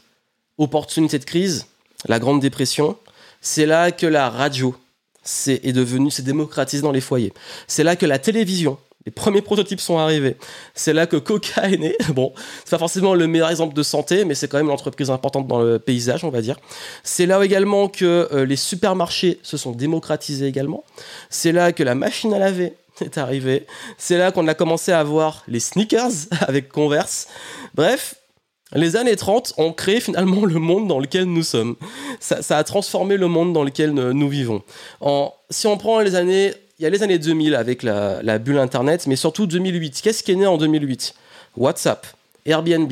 opportunité 0.58 1.18
de 1.20 1.26
crise, 1.26 1.68
la 2.06 2.20
Grande 2.20 2.42
Dépression, 2.42 2.98
c'est 3.40 3.66
là 3.66 3.92
que 3.92 4.06
la 4.06 4.30
radio 4.30 4.76
c'est 5.24 5.64
est 5.64 5.74
devenu, 5.74 6.10
c'est 6.10 6.24
démocratisé 6.24 6.82
dans 6.82 6.92
les 6.92 7.02
foyers. 7.02 7.34
C'est 7.68 7.84
là 7.84 7.96
que 7.96 8.06
la 8.06 8.20
télévision, 8.20 8.78
les 9.06 9.12
premiers 9.12 9.42
prototypes 9.42 9.82
sont 9.82 9.98
arrivés. 9.98 10.38
C'est 10.76 10.94
là 10.94 11.08
que 11.08 11.18
Coca 11.18 11.70
est 11.70 11.78
né. 11.78 11.96
Bon, 12.14 12.34
c'est 12.64 12.72
pas 12.72 12.78
forcément 12.78 13.16
le 13.16 13.28
meilleur 13.28 13.50
exemple 13.50 13.74
de 13.74 13.84
santé, 13.84 14.26
mais 14.26 14.36
c'est 14.36 14.48
quand 14.48 14.58
même 14.58 14.68
l'entreprise 14.68 15.10
importante 15.10 15.48
dans 15.48 15.62
le 15.62 15.80
paysage, 15.80 16.24
on 16.24 16.30
va 16.30 16.42
dire. 16.42 16.58
C'est 17.04 17.26
là 17.26 17.44
également 17.44 17.88
que 17.88 18.30
euh, 18.32 18.46
les 18.46 18.56
supermarchés 18.56 19.40
se 19.44 19.58
sont 19.58 19.72
démocratisés 19.72 20.48
également. 20.48 20.84
C'est 21.30 21.52
là 21.52 21.72
que 21.72 21.84
la 21.84 21.96
machine 21.96 22.34
à 22.34 22.40
laver 22.40 22.74
est 23.02 23.18
arrivée. 23.18 23.66
C'est 23.98 24.18
là 24.18 24.32
qu'on 24.32 24.48
a 24.48 24.54
commencé 24.54 24.92
à 24.92 25.04
voir 25.04 25.44
les 25.48 25.60
sneakers 25.60 26.12
avec 26.42 26.70
Converse. 26.70 27.28
Bref, 27.74 28.16
les 28.74 28.96
années 28.96 29.16
30 29.16 29.56
ont 29.58 29.74
créé 29.74 30.00
finalement 30.00 30.46
le 30.46 30.60
monde 30.60 30.88
dans 30.88 31.00
lequel 31.00 31.26
nous 31.26 31.44
sommes. 31.44 31.76
Ça, 32.20 32.58
a 32.58 32.64
transformé 32.64 33.18
le 33.18 33.28
monde 33.28 33.52
dans 33.52 33.64
lequel 33.64 33.92
nous 33.92 34.30
vivons. 34.30 34.64
si 35.50 35.68
on 35.68 35.78
prend 35.78 36.00
les 36.00 36.16
années, 36.16 36.54
il 36.82 36.86
y 36.86 36.88
a 36.88 36.89
les 36.89 37.04
années 37.04 37.20
2000 37.20 37.54
avec 37.54 37.84
la, 37.84 38.39
bulle 38.39 38.58
Internet, 38.58 39.06
mais 39.06 39.15
surtout 39.15 39.46
2008. 39.46 40.02
Qu'est-ce 40.02 40.24
qui 40.24 40.32
est 40.32 40.36
né 40.36 40.48
en 40.48 40.58
2008 40.58 41.13
WhatsApp, 41.56 42.08
Airbnb, 42.44 42.91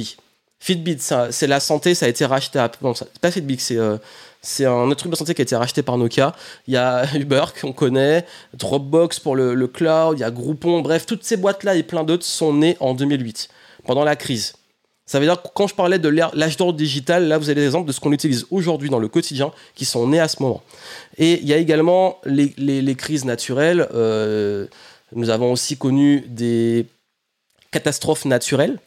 Fitbit, 0.60 1.00
c'est 1.32 1.48
la 1.48 1.60
santé, 1.60 1.96
ça 1.96 2.06
a 2.06 2.10
été 2.10 2.24
racheté. 2.24 2.60
À, 2.60 2.70
pas 2.70 3.32
Fitbit, 3.32 3.58
c'est 3.58 3.78
euh, 3.78 3.98
c'est 4.44 4.66
un 4.66 4.84
autre 4.84 4.98
truc 4.98 5.12
de 5.12 5.18
santé 5.18 5.34
qui 5.34 5.42
a 5.42 5.44
été 5.44 5.56
racheté 5.56 5.82
par 5.82 5.98
Nokia. 5.98 6.36
Il 6.68 6.76
y 6.76 6.78
a 6.78 7.04
Uber 7.16 7.46
qu'on 7.60 7.74
connaît, 7.74 8.28
Dropbox 8.54 9.20
pour 9.20 9.36
le, 9.36 9.56
le 9.56 9.68
cloud, 9.68 10.20
il 10.20 10.22
y 10.22 10.24
a 10.24 10.30
Groupon, 10.30 10.82
bref, 10.82 11.08
toutes 11.08 11.24
ces 11.24 11.38
boîtes-là 11.38 11.74
et 11.74 11.82
plein 11.82 12.04
d'autres 12.04 12.26
sont 12.26 12.54
nées 12.54 12.78
en 12.80 12.94
2008, 12.94 13.50
pendant 13.86 14.04
la 14.04 14.16
crise. 14.16 14.54
Ça 15.10 15.20
veut 15.20 15.26
dire 15.26 15.42
que 15.42 15.48
quand 15.56 15.66
je 15.66 15.74
parlais 15.74 15.98
de 15.98 16.08
l'âge 16.08 16.56
d'or 16.56 16.72
digital, 16.72 17.28
là, 17.28 17.40
vous 17.40 17.50
avez 17.50 17.62
des 17.62 17.66
exemples 17.66 17.88
de 17.88 17.92
ce 17.92 18.00
qu'on 18.00 18.12
utilise 18.12 18.46
aujourd'hui 18.52 18.92
dans 18.92 19.00
le 19.00 19.08
quotidien 19.08 19.52
qui 19.74 19.86
sont 19.86 20.08
nés 20.08 20.20
à 20.20 20.28
ce 20.28 20.40
moment. 20.40 20.62
Et 21.18 21.40
il 21.42 21.48
y 21.48 21.54
a 21.54 21.58
également 21.58 22.20
les, 22.26 22.96
crises 22.96 23.26
naturelles. 23.26 23.88
Euh, 23.96 24.68
nous 25.16 25.32
avons 25.32 25.52
aussi 25.52 25.78
connu 25.78 26.26
des 26.28 26.86
catastrophes 27.72 28.26
naturelles. 28.26 28.78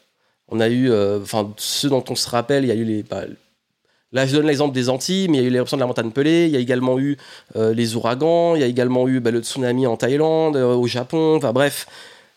On 0.46 0.60
a 0.60 0.68
eu, 0.68 0.92
euh, 0.92 1.18
enfin, 1.20 1.52
ceux 1.56 1.88
dont 1.88 2.04
on 2.08 2.14
se 2.14 2.30
rappelle, 2.30 2.62
il 2.62 2.68
y 2.68 2.70
a 2.70 2.76
eu 2.76 2.84
les. 2.84 3.02
Bah, 3.02 3.24
là, 4.12 4.24
je 4.24 4.36
donne 4.36 4.46
l'exemple 4.46 4.72
des 4.72 4.90
Antilles, 4.90 5.26
mais 5.28 5.38
il 5.38 5.40
y 5.40 5.44
a 5.44 5.48
eu 5.48 5.50
l'éruption 5.50 5.76
de 5.76 5.80
la 5.80 5.88
montagne 5.88 6.12
Pelée, 6.12 6.46
il 6.46 6.52
y 6.52 6.56
a 6.56 6.60
également 6.60 7.00
eu 7.00 7.16
euh, 7.56 7.74
les 7.74 7.96
ouragans, 7.96 8.54
il 8.54 8.60
y 8.60 8.64
a 8.64 8.68
également 8.68 9.08
eu 9.08 9.18
bah, 9.18 9.32
le 9.32 9.40
tsunami 9.40 9.88
en 9.88 9.96
Thaïlande, 9.96 10.54
au 10.54 10.86
Japon, 10.86 11.34
enfin 11.38 11.52
bref. 11.52 11.88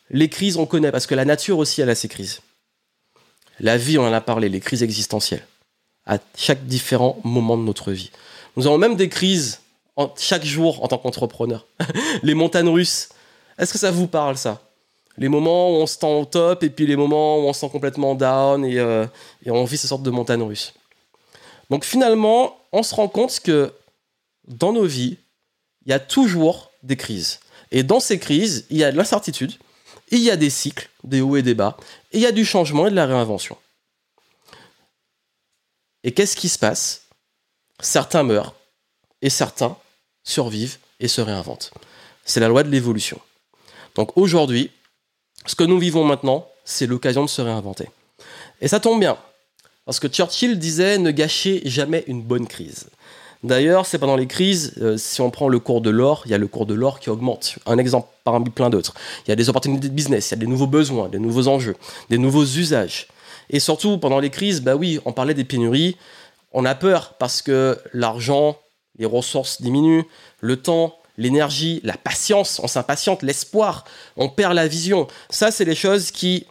Les 0.10 0.28
crises, 0.28 0.58
on 0.58 0.66
connaît, 0.66 0.92
parce 0.92 1.06
que 1.06 1.14
la 1.14 1.26
nature 1.26 1.60
aussi, 1.60 1.84
elle 1.84 1.92
a 1.92 1.96
ses 1.96 2.08
crises. 2.08 2.42
La 3.60 3.78
vie, 3.78 3.98
on 3.98 4.08
en 4.08 4.14
a 4.14 4.22
parlé, 4.22 4.50
les 4.50 4.60
crises 4.60 4.84
existentielles, 4.84 5.46
à 6.06 6.18
chaque 6.38 6.66
différent 6.66 7.18
moment 7.24 7.58
de 7.58 7.64
notre 7.64 7.92
vie. 7.92 8.12
Nous 8.58 8.68
avons 8.68 8.78
même 8.78 8.96
des 8.96 9.10
crises 9.10 9.62
chaque 10.18 10.44
jour 10.44 10.84
en 10.84 10.88
tant 10.88 10.98
qu'entrepreneur. 10.98 11.66
les 12.24 12.34
montagnes 12.34 12.70
russes. 12.70 13.10
Est-ce 13.58 13.72
que 13.72 13.80
ça 13.80 13.92
vous 13.92 14.08
parle, 14.08 14.38
ça? 14.38 14.62
Les 15.18 15.30
moments 15.30 15.72
où 15.72 15.76
on 15.76 15.88
se 15.88 15.98
sent 15.98 16.06
au 16.06 16.26
top 16.26 16.64
et 16.64 16.70
puis 16.70 16.86
les 16.86 16.98
moments 16.98 17.38
où 17.40 17.44
on 17.44 17.54
se 17.54 17.62
sent 17.62 17.70
complètement 17.70 18.16
down 18.16 18.66
et, 18.66 18.80
euh, 18.80 19.06
et 19.46 19.52
on 19.52 19.64
vit 19.64 19.78
ces 19.78 19.88
sortes 19.88 20.04
de 20.04 20.10
montagnes 20.10 20.44
russes. 20.44 20.74
Donc 21.70 21.86
finalement, 21.86 22.58
on 22.74 22.84
se 22.84 22.94
rend 22.94 23.08
compte 23.08 23.40
que 23.40 23.72
dans 24.48 24.74
nos 24.74 24.86
vies, 24.86 25.18
il 25.86 25.92
y 25.92 25.94
a 25.94 26.00
toujours 26.00 26.72
des 26.84 26.98
crises. 26.98 27.40
Et 27.72 27.84
dans 27.84 28.00
ces 28.00 28.20
crises, 28.20 28.66
il 28.70 28.78
y 28.78 28.84
a 28.84 28.92
de 28.92 28.98
l'incertitude, 28.98 29.54
il 30.12 30.20
y 30.20 30.30
a 30.30 30.36
des 30.36 30.50
cycles, 30.50 30.90
des 31.04 31.22
hauts 31.22 31.38
et 31.38 31.42
des 31.42 31.54
bas, 31.54 31.78
il 32.16 32.22
y 32.22 32.26
a 32.26 32.32
du 32.32 32.46
changement 32.46 32.88
et 32.88 32.90
de 32.90 32.96
la 32.96 33.06
réinvention. 33.06 33.58
Et 36.04 36.14
qu'est-ce 36.14 36.36
qui 36.36 36.50
se 36.50 36.58
passe? 36.58 37.04
Certains 37.80 38.24
meurent, 38.24 38.56
et 39.22 39.30
certains 39.30 39.78
survivent 40.24 40.78
et 41.00 41.08
se 41.08 41.20
réinventent. 41.20 41.72
C'est 42.24 42.40
la 42.40 42.48
loi 42.48 42.64
de 42.64 42.70
l'évolution. 42.70 43.20
Donc 43.96 44.18
aujourd'hui, 44.18 44.72
ce 45.46 45.56
que 45.56 45.64
nous 45.64 45.78
vivons 45.78 46.06
maintenant, 46.06 46.50
c'est 46.64 46.88
l'occasion 46.88 47.24
de 47.24 47.30
se 47.30 47.42
réinventer. 47.42 47.90
Et 48.62 48.68
ça 48.68 48.80
tombe 48.80 49.00
bien, 49.00 49.18
parce 49.84 50.00
que 50.00 50.08
Churchill 50.08 50.58
disait 50.58 50.98
ne 50.98 51.12
gâchez 51.12 51.62
jamais 51.66 52.06
une 52.08 52.22
bonne 52.22 52.48
crise. 52.48 52.88
D'ailleurs, 53.44 53.86
c'est 53.86 54.00
pendant 54.00 54.16
les 54.16 54.28
crises, 54.28 54.74
euh, 54.82 54.98
si 54.98 55.22
on 55.22 55.30
prend 55.30 55.50
le 55.50 55.60
cours 55.60 55.82
de 55.82 55.90
l'or, 55.90 56.24
il 56.26 56.32
y 56.32 56.34
a 56.34 56.38
le 56.38 56.48
cours 56.48 56.66
de 56.66 56.74
l'or 56.74 57.00
qui 57.00 57.10
augmente. 57.10 57.58
Un 57.66 57.78
exemple 57.78 58.08
parmi 58.24 58.50
plein 58.50 58.70
d'autres. 58.70 58.94
Il 59.26 59.30
y 59.30 59.32
a 59.32 59.36
des 59.36 59.50
opportunités 59.50 59.90
de 59.90 59.94
business, 59.94 60.30
il 60.30 60.32
y 60.32 60.38
a 60.38 60.40
des 60.40 60.48
nouveaux 60.48 60.68
besoins, 60.68 61.10
des 61.10 61.20
nouveaux 61.20 61.48
enjeux, 61.48 61.76
des 62.10 62.18
nouveaux 62.18 62.46
usages. 62.46 63.08
Et 63.50 63.60
surtout, 63.60 63.98
pendant 63.98 64.20
les 64.20 64.30
crises, 64.30 64.62
bah 64.62 64.76
oui, 64.76 65.00
on 65.06 65.12
parlait 65.12 65.34
des 65.34 65.44
pénuries. 65.44 65.98
On 66.52 66.66
a 66.66 66.74
peur 66.74 67.16
parce 67.20 67.42
que 67.42 67.78
l'argent, 67.94 68.58
les 68.98 69.06
ressources 69.06 69.62
diminuent, 69.62 70.06
le 70.40 70.58
temps, 70.58 70.98
l'énergie, 71.18 71.82
la 71.84 71.98
patience, 71.98 72.60
on 72.64 72.68
s'impatiente, 72.68 73.22
l'espoir, 73.22 73.86
on 74.18 74.30
perd 74.30 74.54
la 74.54 74.68
vision. 74.68 75.08
Ça, 75.30 75.52
c'est 75.52 75.66
les 75.66 75.76
choses 75.76 76.12
qui, 76.12 76.46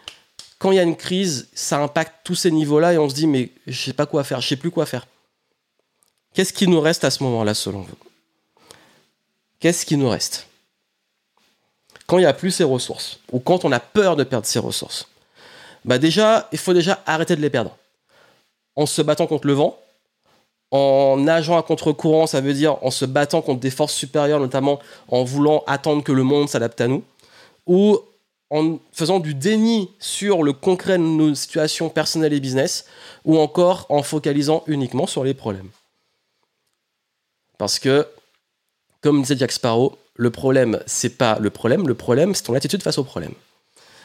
quand 0.58 0.70
il 0.70 0.76
y 0.76 0.80
a 0.80 0.82
une 0.82 0.96
crise, 0.96 1.48
ça 1.54 1.78
impacte 1.78 2.14
tous 2.24 2.34
ces 2.34 2.50
niveaux-là 2.50 2.92
et 2.92 2.98
on 2.98 3.08
se 3.08 3.14
dit, 3.14 3.26
mais 3.26 3.50
je 3.66 3.84
sais 3.84 3.92
pas 3.92 4.06
quoi 4.06 4.24
faire, 4.24 4.40
je 4.40 4.48
sais 4.48 4.56
plus 4.56 4.70
quoi 4.70 4.86
faire. 4.86 5.06
Qu'est-ce 6.34 6.52
qui 6.52 6.66
nous 6.66 6.80
reste 6.80 7.04
à 7.04 7.10
ce 7.10 7.22
moment-là, 7.22 7.54
selon 7.54 7.80
vous? 7.80 7.96
Qu'est-ce 9.60 9.86
qui 9.86 9.96
nous 9.96 10.08
reste? 10.08 10.48
Quand 12.06 12.18
il 12.18 12.22
n'y 12.22 12.26
a 12.26 12.34
plus 12.34 12.50
ces 12.50 12.64
ressources, 12.64 13.20
ou 13.32 13.38
quand 13.38 13.64
on 13.64 13.70
a 13.70 13.80
peur 13.80 14.16
de 14.16 14.24
perdre 14.24 14.46
ces 14.46 14.58
ressources. 14.58 15.08
Bah 15.84 15.98
déjà, 15.98 16.48
il 16.50 16.58
faut 16.58 16.74
déjà 16.74 17.00
arrêter 17.06 17.36
de 17.36 17.40
les 17.40 17.50
perdre. 17.50 17.76
En 18.74 18.84
se 18.84 19.00
battant 19.00 19.28
contre 19.28 19.46
le 19.46 19.52
vent, 19.52 19.78
en 20.72 21.16
nageant 21.18 21.56
à 21.56 21.62
contre-courant, 21.62 22.26
ça 22.26 22.40
veut 22.40 22.52
dire 22.52 22.84
en 22.84 22.90
se 22.90 23.04
battant 23.04 23.40
contre 23.40 23.60
des 23.60 23.70
forces 23.70 23.94
supérieures, 23.94 24.40
notamment 24.40 24.80
en 25.06 25.22
voulant 25.22 25.62
attendre 25.68 26.02
que 26.02 26.10
le 26.10 26.24
monde 26.24 26.48
s'adapte 26.48 26.80
à 26.80 26.88
nous, 26.88 27.04
ou 27.66 28.00
en 28.50 28.78
faisant 28.92 29.20
du 29.20 29.34
déni 29.34 29.88
sur 30.00 30.42
le 30.42 30.52
concret 30.52 30.98
de 30.98 31.04
nos 31.04 31.34
situations 31.36 31.90
personnelles 31.90 32.32
et 32.32 32.40
business, 32.40 32.86
ou 33.24 33.38
encore 33.38 33.86
en 33.88 34.02
focalisant 34.02 34.64
uniquement 34.66 35.06
sur 35.06 35.22
les 35.22 35.34
problèmes. 35.34 35.70
Parce 37.58 37.78
que, 37.78 38.06
comme 39.00 39.22
disait 39.22 39.36
Jack 39.36 39.52
Sparrow, 39.52 39.98
le 40.16 40.30
problème, 40.30 40.80
c'est 40.86 41.16
pas 41.18 41.38
le 41.40 41.50
problème, 41.50 41.88
le 41.88 41.94
problème, 41.94 42.34
c'est 42.34 42.44
ton 42.44 42.54
attitude 42.54 42.82
face 42.82 42.98
au 42.98 43.04
problème. 43.04 43.34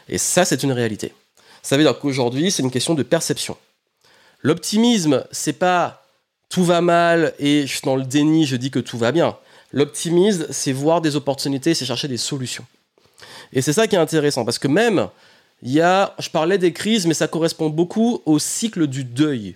Et 0.08 0.18
ça, 0.18 0.46
c'est 0.46 0.64
une 0.64 0.72
réalité. 0.72 1.14
Ça 1.62 1.78
veut 1.78 1.84
dire 1.84 1.98
qu'aujourd'hui, 2.00 2.52
c'est 2.52 2.64
une 2.64 2.72
question 2.72 2.96
de 2.96 3.04
perception. 3.04 3.58
L'optimisme, 4.42 5.26
c'est 5.32 5.54
pas 5.54 6.06
tout 6.50 6.64
va 6.64 6.82
mal 6.82 7.34
et 7.38 7.68
je 7.68 7.74
suis 7.74 7.82
dans 7.84 7.96
le 7.96 8.04
déni, 8.04 8.46
je 8.46 8.56
dis 8.56 8.72
que 8.72 8.80
tout 8.80 8.98
va 8.98 9.12
bien. 9.12 9.38
L'optimisme, 9.72 10.48
c'est 10.50 10.72
voir 10.72 11.02
des 11.02 11.16
opportunités, 11.16 11.76
c'est 11.76 11.86
chercher 11.86 12.08
des 12.08 12.18
solutions. 12.18 12.66
Et 13.54 13.62
c'est 13.62 13.74
ça 13.74 13.88
qui 13.88 13.96
est 13.96 14.00
intéressant, 14.00 14.46
parce 14.46 14.58
que 14.58 14.68
même, 14.68 15.10
il 15.62 15.72
y 15.72 15.82
a, 15.82 16.16
je 16.20 16.30
parlais 16.30 16.58
des 16.58 16.74
crises, 16.74 17.06
mais 17.06 17.14
ça 17.14 17.28
correspond 17.28 17.70
beaucoup 17.70 18.22
au 18.26 18.40
cycle 18.40 18.88
du 18.88 19.04
deuil. 19.04 19.56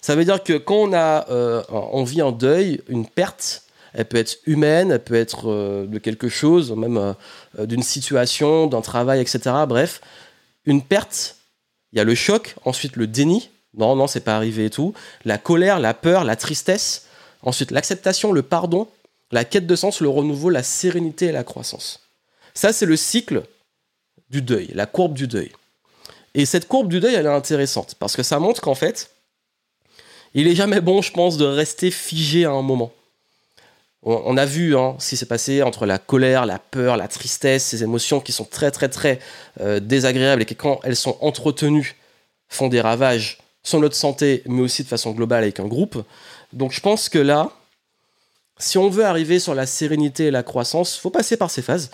Ça 0.00 0.16
veut 0.16 0.24
dire 0.24 0.42
que 0.42 0.54
quand 0.54 0.76
on, 0.76 0.92
a, 0.92 1.28
euh, 1.30 1.62
vit 2.04 2.20
un 2.20 2.32
deuil, 2.32 2.80
une 2.88 3.06
perte, 3.06 3.64
elle 3.92 4.06
peut 4.06 4.16
être 4.16 4.38
humaine, 4.46 4.92
elle 4.92 5.02
peut 5.02 5.14
être 5.14 5.50
euh, 5.50 5.86
de 5.86 5.98
quelque 5.98 6.28
chose, 6.28 6.72
même 6.72 6.96
euh, 6.96 7.66
d'une 7.66 7.82
situation, 7.82 8.66
d'un 8.66 8.80
travail, 8.80 9.20
etc. 9.20 9.40
Bref, 9.68 10.00
une 10.64 10.82
perte, 10.82 11.36
il 11.92 11.98
y 11.98 12.00
a 12.00 12.04
le 12.04 12.14
choc, 12.14 12.54
ensuite 12.64 12.96
le 12.96 13.06
déni, 13.06 13.50
non, 13.76 13.94
non, 13.94 14.06
c'est 14.06 14.20
pas 14.20 14.36
arrivé 14.36 14.66
et 14.66 14.70
tout, 14.70 14.94
la 15.24 15.38
colère, 15.38 15.78
la 15.78 15.94
peur, 15.94 16.24
la 16.24 16.36
tristesse, 16.36 17.06
ensuite 17.42 17.70
l'acceptation, 17.70 18.32
le 18.32 18.42
pardon, 18.42 18.88
la 19.32 19.44
quête 19.44 19.66
de 19.66 19.76
sens, 19.76 20.00
le 20.00 20.08
renouveau, 20.08 20.50
la 20.50 20.62
sérénité 20.62 21.26
et 21.26 21.32
la 21.32 21.44
croissance. 21.44 22.00
Ça, 22.54 22.72
c'est 22.72 22.86
le 22.86 22.96
cycle 22.96 23.44
du 24.28 24.42
deuil, 24.42 24.70
la 24.74 24.86
courbe 24.86 25.14
du 25.14 25.28
deuil. 25.28 25.52
Et 26.34 26.46
cette 26.46 26.68
courbe 26.68 26.88
du 26.88 27.00
deuil, 27.00 27.14
elle 27.14 27.26
est 27.26 27.28
intéressante 27.28 27.96
parce 27.98 28.16
que 28.16 28.22
ça 28.22 28.38
montre 28.38 28.60
qu'en 28.60 28.74
fait, 28.74 29.10
il 30.34 30.46
est 30.48 30.54
jamais 30.54 30.80
bon, 30.80 31.02
je 31.02 31.12
pense, 31.12 31.36
de 31.36 31.44
rester 31.44 31.90
figé 31.90 32.44
à 32.44 32.50
un 32.50 32.62
moment. 32.62 32.92
On, 34.02 34.38
a 34.38 34.46
vu 34.46 34.78
hein, 34.78 34.96
ce 34.98 35.10
qui 35.10 35.16
s'est 35.18 35.26
passé 35.26 35.62
entre 35.62 35.84
la 35.84 35.98
colère, 35.98 36.46
la 36.46 36.58
peur, 36.58 36.96
la 36.96 37.06
tristesse, 37.06 37.64
ces 37.64 37.82
émotions 37.82 38.20
qui 38.20 38.32
sont 38.32 38.46
très 38.46 38.70
très 38.70 38.88
très 38.88 39.18
euh, 39.60 39.78
désagréables 39.78 40.40
et 40.40 40.46
qui 40.46 40.56
quand 40.56 40.80
elles 40.84 40.96
sont 40.96 41.18
entretenues 41.20 41.96
font 42.48 42.68
des 42.68 42.80
ravages 42.80 43.36
sur 43.62 43.78
notre 43.78 43.94
santé, 43.94 44.42
mais 44.46 44.62
aussi 44.62 44.84
de 44.84 44.88
façon 44.88 45.10
globale 45.10 45.42
avec 45.42 45.60
un 45.60 45.66
groupe. 45.66 46.02
Donc 46.54 46.72
je 46.72 46.80
pense 46.80 47.10
que 47.10 47.18
là, 47.18 47.50
si 48.58 48.78
on 48.78 48.88
veut 48.88 49.04
arriver 49.04 49.38
sur 49.38 49.54
la 49.54 49.66
sérénité 49.66 50.26
et 50.26 50.30
la 50.30 50.42
croissance, 50.42 50.96
faut 50.96 51.10
passer 51.10 51.36
par 51.36 51.50
ces 51.50 51.60
phases. 51.60 51.90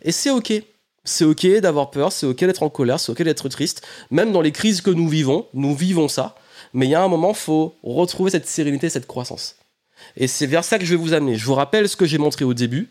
Et 0.00 0.12
c'est 0.12 0.30
ok. 0.30 0.52
C'est 1.04 1.24
ok 1.24 1.46
d'avoir 1.60 1.90
peur, 1.90 2.10
c'est 2.12 2.26
ok 2.26 2.44
d'être 2.44 2.62
en 2.62 2.70
colère, 2.70 3.00
c'est 3.00 3.12
ok 3.12 3.22
d'être 3.22 3.48
triste. 3.50 3.86
Même 4.10 4.32
dans 4.32 4.40
les 4.40 4.52
crises 4.52 4.80
que 4.80 4.90
nous 4.90 5.08
vivons, 5.08 5.46
nous 5.52 5.74
vivons 5.74 6.08
ça. 6.08 6.36
Mais 6.72 6.86
il 6.86 6.90
y 6.90 6.94
a 6.94 7.02
un 7.02 7.08
moment, 7.08 7.34
faut 7.34 7.74
retrouver 7.82 8.30
cette 8.30 8.46
sérénité, 8.46 8.88
cette 8.88 9.06
croissance. 9.06 9.56
Et 10.16 10.26
c'est 10.26 10.46
vers 10.46 10.64
ça 10.64 10.78
que 10.78 10.84
je 10.84 10.90
vais 10.94 11.02
vous 11.02 11.12
amener. 11.12 11.36
Je 11.36 11.44
vous 11.44 11.54
rappelle 11.54 11.88
ce 11.88 11.96
que 11.96 12.06
j'ai 12.06 12.18
montré 12.18 12.44
au 12.44 12.54
début, 12.54 12.88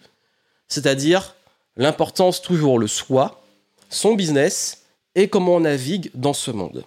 c'est-à-dire 0.67 1.35
l'importance 1.75 2.41
toujours 2.41 2.79
le 2.79 2.87
soi, 2.87 3.41
son 3.89 4.15
business 4.15 4.83
et 5.15 5.27
comment 5.27 5.55
on 5.55 5.61
navigue 5.61 6.11
dans 6.13 6.33
ce 6.33 6.51
monde. 6.51 6.83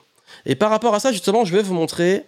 Et 0.47 0.55
par 0.55 0.71
rapport 0.71 0.95
à 0.95 1.01
ça, 1.01 1.13
justement, 1.13 1.45
je 1.45 1.55
vais 1.55 1.63
vous 1.63 1.75
montrer, 1.75 2.25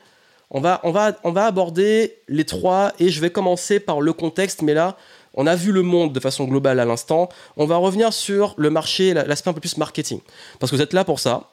on 0.51 0.61
va, 0.61 0.81
on 0.85 0.91
va, 0.91 1.19
on 1.25 1.33
va 1.33 1.47
aborder 1.47 2.17
les 2.29 2.45
trois 2.45 2.93
et 2.99 3.11
je 3.11 3.21
vais 3.21 3.31
commencer 3.31 3.81
par 3.81 4.01
le 4.01 4.13
contexte, 4.13 4.63
mais 4.63 4.75
là, 4.75 4.97
on 5.35 5.47
a 5.47 5.57
vu 5.57 5.73
le 5.73 5.83
monde 5.83 6.13
de 6.13 6.21
façon 6.21 6.45
globale 6.45 6.79
à 6.79 6.85
l'instant. 6.85 7.29
On 7.57 7.67
va 7.67 7.77
revenir 7.77 8.13
sur 8.13 8.55
le 8.57 8.71
marché, 8.71 9.15
l'aspect 9.15 9.51
un 9.51 9.53
peu 9.53 9.61
plus 9.61 9.77
marketing. 9.77 10.21
Parce 10.61 10.71
que 10.71 10.77
vous 10.77 10.83
êtes 10.83 10.93
là 10.93 11.05
pour 11.05 11.19
ça. 11.19 11.51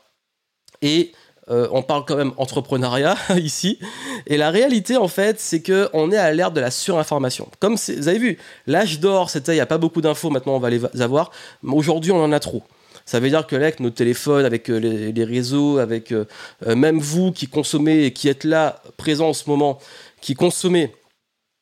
Et 0.81 1.11
euh, 1.51 1.67
on 1.71 1.83
parle 1.83 2.05
quand 2.05 2.15
même 2.15 2.31
entrepreneuriat 2.37 3.17
ici. 3.37 3.77
Et 4.25 4.37
la 4.37 4.51
réalité, 4.51 4.95
en 4.95 5.07
fait, 5.07 5.39
c'est 5.39 5.61
qu'on 5.61 6.11
est 6.11 6.17
à 6.17 6.31
l'ère 6.31 6.51
de 6.51 6.61
la 6.61 6.71
surinformation. 6.71 7.49
Comme 7.59 7.75
vous 7.75 8.07
avez 8.07 8.19
vu, 8.19 8.37
l'âge 8.67 8.99
d'or, 8.99 9.29
c'était, 9.29 9.51
il 9.51 9.55
n'y 9.55 9.61
a 9.61 9.65
pas 9.65 9.77
beaucoup 9.77 10.01
d'infos, 10.01 10.29
maintenant 10.29 10.55
on 10.55 10.59
va 10.59 10.69
les 10.69 10.81
avoir. 11.01 11.31
Aujourd'hui, 11.63 12.11
on 12.11 12.23
en 12.23 12.31
a 12.31 12.39
trop. 12.39 12.63
Ça 13.05 13.19
veut 13.19 13.29
dire 13.29 13.45
que 13.45 13.55
là, 13.55 13.65
avec 13.65 13.79
nos 13.81 13.89
téléphones, 13.89 14.45
avec 14.45 14.69
euh, 14.69 14.77
les, 14.77 15.23
réseaux, 15.25 15.79
avec 15.79 16.13
euh, 16.13 16.25
même 16.65 16.99
vous 16.99 17.31
qui 17.31 17.47
consommez 17.47 18.05
et 18.05 18.13
qui 18.13 18.29
êtes 18.29 18.45
là, 18.45 18.81
présents 18.95 19.29
en 19.29 19.33
ce 19.33 19.49
moment, 19.49 19.79
qui 20.21 20.35
consommez 20.35 20.95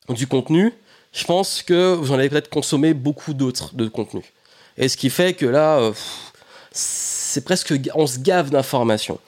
du 0.08 0.26
contenu, 0.26 0.72
je 1.12 1.24
pense 1.24 1.62
que 1.62 1.94
vous 1.94 2.12
en 2.12 2.18
avez 2.18 2.28
peut-être 2.28 2.50
consommé 2.50 2.94
beaucoup 2.94 3.34
d'autres 3.34 3.74
de 3.74 3.88
contenu. 3.88 4.22
Et 4.76 4.88
ce 4.88 4.96
qui 4.96 5.10
fait 5.10 5.34
que 5.34 5.46
là, 5.46 5.90
c'est 7.30 7.44
presque, 7.44 7.72
on 7.94 8.06
se 8.06 8.18
gave 8.18 8.50
d'informations. 8.50 9.18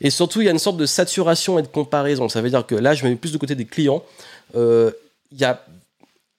Et 0.00 0.10
surtout, 0.10 0.40
il 0.40 0.44
y 0.44 0.48
a 0.48 0.52
une 0.52 0.58
sorte 0.58 0.76
de 0.76 0.86
saturation 0.86 1.58
et 1.58 1.62
de 1.62 1.68
comparaison. 1.68 2.28
Ça 2.28 2.40
veut 2.40 2.50
dire 2.50 2.66
que 2.66 2.74
là, 2.74 2.94
je 2.94 3.04
me 3.04 3.10
mets 3.10 3.16
plus 3.16 3.32
du 3.32 3.38
côté 3.38 3.54
des 3.54 3.64
clients. 3.64 4.02
Euh, 4.56 4.90
il 5.30 5.40
y 5.40 5.44
a, 5.44 5.64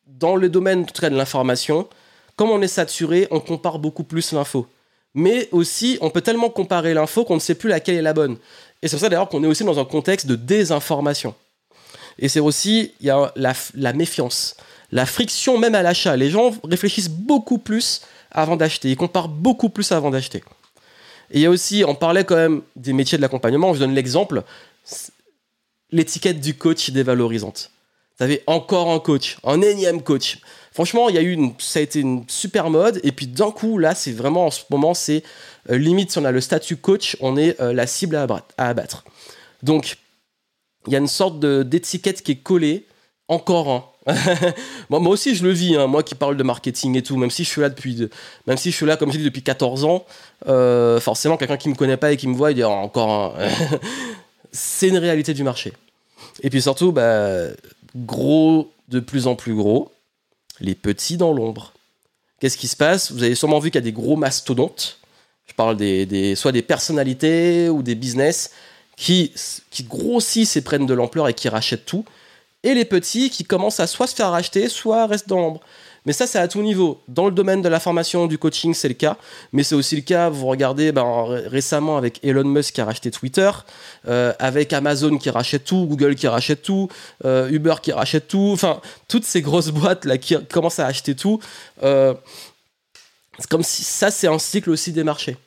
dans 0.08 0.36
le 0.36 0.50
domaine 0.50 0.86
de 0.86 1.08
l'information, 1.16 1.88
comme 2.36 2.50
on 2.50 2.62
est 2.62 2.68
saturé, 2.68 3.28
on 3.32 3.40
compare 3.40 3.80
beaucoup 3.80 4.04
plus 4.04 4.32
l'info. 4.34 4.68
Mais 5.16 5.48
aussi, 5.52 5.98
on 6.02 6.10
peut 6.10 6.22
tellement 6.22 6.50
comparer 6.50 6.94
l'info 6.94 7.24
qu'on 7.24 7.36
ne 7.36 7.40
sait 7.40 7.56
plus 7.56 7.70
laquelle 7.70 7.96
est 7.96 8.02
la 8.02 8.14
bonne. 8.14 8.38
Et 8.82 8.88
c'est 8.88 8.96
pour 8.96 9.02
ça 9.02 9.10
d'ailleurs 9.10 9.30
qu'on 9.30 9.44
est 9.44 9.48
aussi 9.48 9.64
dans 9.64 9.80
un 9.80 9.86
contexte 9.86 10.28
de 10.28 10.36
désinformation. 10.36 11.36
Et 12.20 12.28
c'est 12.30 12.40
aussi, 12.40 12.94
il 13.00 13.08
y 13.08 13.10
a 13.10 13.32
la, 13.36 13.54
la 13.76 13.94
méfiance, 13.94 14.56
la 14.92 15.06
friction 15.06 15.58
même 15.58 15.76
à 15.76 15.82
l'achat. 15.82 16.16
Les 16.16 16.30
gens 16.30 16.52
réfléchissent 16.64 17.10
beaucoup 17.10 17.58
plus 17.58 18.02
avant 18.32 18.56
d'acheter, 18.56 18.90
ils 18.90 18.98
comparent 18.98 19.30
beaucoup 19.30 19.70
plus 19.70 19.92
avant 19.92 20.10
d'acheter. 20.10 20.44
Et 21.34 21.40
il 21.40 21.42
y 21.42 21.46
a 21.46 21.50
aussi, 21.50 21.84
on 21.86 21.96
parlait 21.96 22.24
quand 22.24 22.36
même 22.36 22.62
des 22.76 22.94
métiers 22.94 23.18
de 23.18 23.24
l'accompagnement, 23.24 23.74
je 23.74 23.80
donne 23.80 23.96
l'exemple, 23.96 24.44
l'étiquette 25.92 26.40
du 26.40 26.56
coach 26.56 26.92
dévalorisante. 26.92 27.72
Vous 28.12 28.18
savez, 28.20 28.44
encore 28.46 28.92
un 28.92 29.00
coach, 29.00 29.38
un 29.44 29.62
énième 29.62 30.04
coach. 30.04 30.38
Franchement, 30.72 31.10
il 31.10 31.16
y 31.16 31.18
a 31.18 31.24
eu 31.24 31.38
ça 31.58 31.80
a 31.80 31.82
été 31.82 32.00
une 32.00 32.26
super 32.28 32.70
mode. 32.70 33.00
Et 33.04 33.12
puis 33.12 33.26
d'un 33.26 33.50
coup, 33.50 33.80
là, 33.80 33.96
c'est 33.96 34.12
vraiment 34.12 34.46
en 34.46 34.52
ce 34.52 34.62
moment, 34.70 34.94
c'est 34.94 35.24
euh, 35.72 35.78
limite 35.78 36.12
si 36.12 36.20
on 36.20 36.26
a 36.26 36.32
le 36.32 36.40
statut 36.40 36.78
coach, 36.78 37.18
on 37.20 37.36
est 37.36 37.60
euh, 37.60 37.74
la 37.74 37.88
cible 37.88 38.16
à 38.16 38.28
abattre. 38.58 39.04
Donc, 39.64 39.98
il 40.86 40.94
y 40.94 40.96
a 40.96 41.00
une 41.00 41.08
sorte 41.08 41.40
d'étiquette 41.40 42.22
qui 42.22 42.34
est 42.34 42.44
collée. 42.44 42.86
Encore 43.28 43.70
un. 43.70 43.86
moi, 44.90 45.00
aussi, 45.08 45.36
je 45.36 45.44
le 45.44 45.52
vis, 45.52 45.76
hein, 45.76 45.88
moi 45.88 46.04
qui 46.04 46.16
parle 46.16 46.36
de 46.36 46.44
marketing 46.44 46.98
et 46.98 47.04
tout, 47.04 47.16
même 47.16 47.32
si 47.32 47.44
je 47.44 47.50
suis 47.50 47.62
là 47.62 47.70
depuis, 47.70 48.10
même 48.48 48.58
si 48.58 48.72
je 48.72 48.76
suis 48.76 48.86
là, 48.86 48.98
comme 48.98 49.12
je 49.12 49.18
dis, 49.18 49.24
depuis 49.24 49.44
14 49.44 49.86
ans, 49.86 50.06
euh, 50.48 51.00
forcément, 51.00 51.38
quelqu'un 51.38 51.58
qui 51.58 51.70
me 51.70 51.76
connaît 51.76 51.98
pas 51.98 52.12
et 52.12 52.18
qui 52.18 52.28
me 52.28 52.36
voit, 52.36 52.52
il 52.52 52.56
dit 52.56 52.64
oh, 52.64 52.70
encore 52.70 53.10
un. 53.10 53.50
c'est 54.52 54.90
une 54.90 54.98
réalité 54.98 55.34
du 55.34 55.44
marché. 55.44 55.74
Et 56.42 56.50
puis 56.50 56.62
surtout, 56.62 56.92
bah, 56.92 57.48
gros, 57.96 58.72
de 58.90 59.00
plus 59.00 59.28
en 59.28 59.36
plus 59.36 59.56
gros, 59.56 59.92
les 60.60 60.76
petits 60.76 61.18
dans 61.18 61.32
l'ombre. 61.32 61.74
Qu'est-ce 62.40 62.58
qui 62.58 62.68
se 62.68 62.76
passe? 62.76 63.12
Vous 63.12 63.24
avez 63.24 63.36
sûrement 63.36 63.60
vu 63.60 63.72
qu'il 63.72 63.80
y 63.80 63.84
a 63.84 63.86
des 63.86 63.94
gros 63.94 64.18
mastodontes. 64.18 65.00
Je 65.48 65.54
parle 65.54 65.78
des, 65.78 66.36
soit 66.36 66.52
des 66.52 66.62
personnalités 66.62 67.70
ou 67.70 67.84
des 67.84 67.96
business 67.96 68.52
qui 68.98 69.34
grossissent 69.88 70.58
et 70.58 70.62
prennent 70.62 70.86
de 70.86 70.94
l'ampleur 70.94 71.28
et 71.28 71.34
qui 71.34 71.48
rachètent 71.48 71.86
tout 71.86 72.06
et 72.64 72.74
les 72.74 72.86
petits 72.86 73.30
qui 73.30 73.44
commencent 73.44 73.80
à 73.80 73.88
soit 73.88 74.08
se 74.08 74.16
faire 74.16 74.32
racheter, 74.32 74.70
soit 74.70 75.08
restent 75.08 75.28
dans 75.28 75.40
l'ombre. 75.40 75.62
Mais 76.06 76.12
ça, 76.12 76.28
c'est 76.28 76.40
à 76.40 76.50
tout 76.50 76.62
niveau. 76.62 77.02
Dans 77.08 77.26
le 77.26 77.32
domaine 77.32 77.62
de 77.62 77.70
la 77.70 77.80
formation, 77.80 78.28
du 78.28 78.38
coaching, 78.38 78.74
c'est 78.74 78.90
le 78.90 78.94
cas. 78.94 79.16
Mais 79.54 79.64
c'est 79.64 79.76
aussi 79.76 79.96
le 79.96 80.02
cas, 80.02 80.28
vous 80.30 80.48
regardez 80.48 80.92
ben, 80.92 81.24
récemment 81.48 81.96
avec 81.98 82.20
Elon 82.24 82.44
Musk 82.44 82.76
qui 82.76 82.82
a 82.82 82.86
racheté 82.86 83.10
Twitter, 83.10 83.50
euh, 84.08 84.34
avec 84.40 84.74
Amazon 84.74 85.18
qui 85.18 85.30
rachète 85.30 85.64
tout, 85.64 85.86
Google 85.86 86.16
qui 86.16 86.28
rachète 86.28 86.62
tout, 86.62 86.90
euh, 87.24 87.50
Uber 87.50 87.76
qui 87.82 87.94
rachète 87.94 88.28
tout. 88.28 88.50
Enfin, 88.52 88.82
toutes 89.08 89.24
ces 89.24 89.42
grosses 89.42 89.70
boîtes 89.70 90.04
là 90.04 90.18
qui 90.18 90.36
commencent 90.52 90.80
à 90.80 90.88
acheter 90.88 91.16
tout. 91.16 91.40
Euh, 91.84 92.14
c'est 93.40 93.50
comme 93.50 93.64
si 93.64 93.84
ça, 93.84 94.12
c'est 94.12 94.28
un 94.28 94.40
cycle 94.40 94.72
aussi 94.72 94.92
des 94.92 95.06
marchés. 95.06 95.38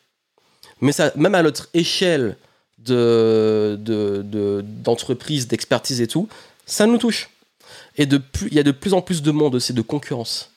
Mais 0.81 0.93
ça, 0.93 1.12
même 1.17 1.35
à 1.35 1.43
notre 1.43 1.69
échelle 1.75 2.39
d'entreprise, 2.79 5.47
de, 5.47 5.51
d'expertise 5.51 6.01
et 6.01 6.07
tout, 6.07 6.29
ça 6.67 6.87
nous 6.87 6.99
touche. 6.99 7.31
Et 7.97 8.03
il 8.03 8.55
y 8.55 8.59
a 8.59 8.62
de 8.62 8.73
plus 8.73 8.93
en 8.93 9.01
plus 9.01 9.23
de 9.23 9.31
monde 9.31 9.55
aussi, 9.55 9.73
de 9.73 9.81
concurrence. 9.81 10.53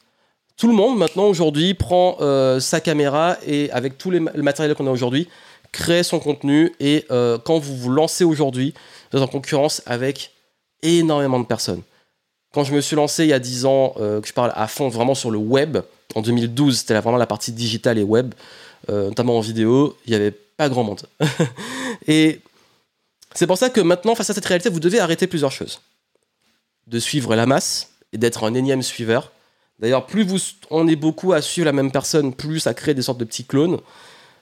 Tout 0.57 0.67
le 0.67 0.73
monde, 0.73 0.97
maintenant, 0.97 1.23
aujourd'hui, 1.23 1.73
prend 1.73 2.17
euh, 2.19 2.59
sa 2.59 2.81
caméra 2.81 3.37
et 3.47 3.71
avec 3.71 3.93
les 4.05 4.19
le 4.19 4.43
matériel 4.43 4.75
qu'on 4.75 4.87
a 4.87 4.91
aujourd'hui, 4.91 5.29
crée 5.71 6.03
son 6.03 6.19
contenu. 6.19 6.73
Et 6.81 7.05
euh, 7.11 7.37
quand 7.37 7.59
vous 7.59 7.77
vous 7.77 7.89
lancez 7.89 8.25
aujourd'hui, 8.25 8.73
vous 9.11 9.19
êtes 9.19 9.23
en 9.23 9.27
concurrence 9.27 9.81
avec 9.85 10.31
énormément 10.81 11.39
de 11.39 11.45
personnes. 11.45 11.81
Quand 12.53 12.65
je 12.65 12.73
me 12.73 12.81
suis 12.81 12.97
lancé 12.97 13.23
il 13.23 13.29
y 13.29 13.33
a 13.33 13.39
10 13.39 13.65
ans, 13.65 13.93
euh, 13.99 14.19
que 14.19 14.27
je 14.27 14.33
parle 14.33 14.51
à 14.55 14.67
fond 14.67 14.89
vraiment 14.89 15.15
sur 15.15 15.31
le 15.31 15.37
web, 15.37 15.77
en 16.15 16.21
2012, 16.21 16.79
c'était 16.79 16.99
vraiment 16.99 17.17
la 17.17 17.27
partie 17.27 17.53
digitale 17.53 17.97
et 17.97 18.03
web, 18.03 18.33
notamment 18.87 19.37
en 19.37 19.41
vidéo, 19.41 19.95
il 20.07 20.13
y 20.13 20.15
avait 20.15 20.31
Pas 20.31 20.67
grand 20.67 20.83
monde. 20.83 21.01
et 22.07 22.41
c'est 23.35 23.45
pour 23.45 23.57
ça 23.57 23.69
que 23.69 23.79
maintenant, 23.79 24.15
face 24.15 24.31
à 24.31 24.33
cette 24.33 24.45
réalité, 24.45 24.69
vous 24.69 24.79
devez 24.79 24.99
arrêter 24.99 25.27
plusieurs 25.27 25.51
choses. 25.51 25.79
De 26.89 26.99
suivre 26.99 27.35
la 27.35 27.45
masse 27.45 27.91
et 28.11 28.17
d'être 28.17 28.43
un 28.43 28.53
énième 28.53 28.81
suiveur. 28.81 29.31
D'ailleurs, 29.79 30.05
plus 30.05 30.27
on 30.69 30.87
est 30.87 30.95
beaucoup 30.95 31.31
à 31.33 31.41
suivre 31.41 31.65
la 31.65 31.71
même 31.71 31.91
personne, 31.91 32.33
plus 32.33 32.59
ça 32.59 32.73
crée 32.73 32.93
des 32.93 33.03
sortes 33.03 33.19
de 33.19 33.25
petits 33.25 33.45
clones. 33.45 33.79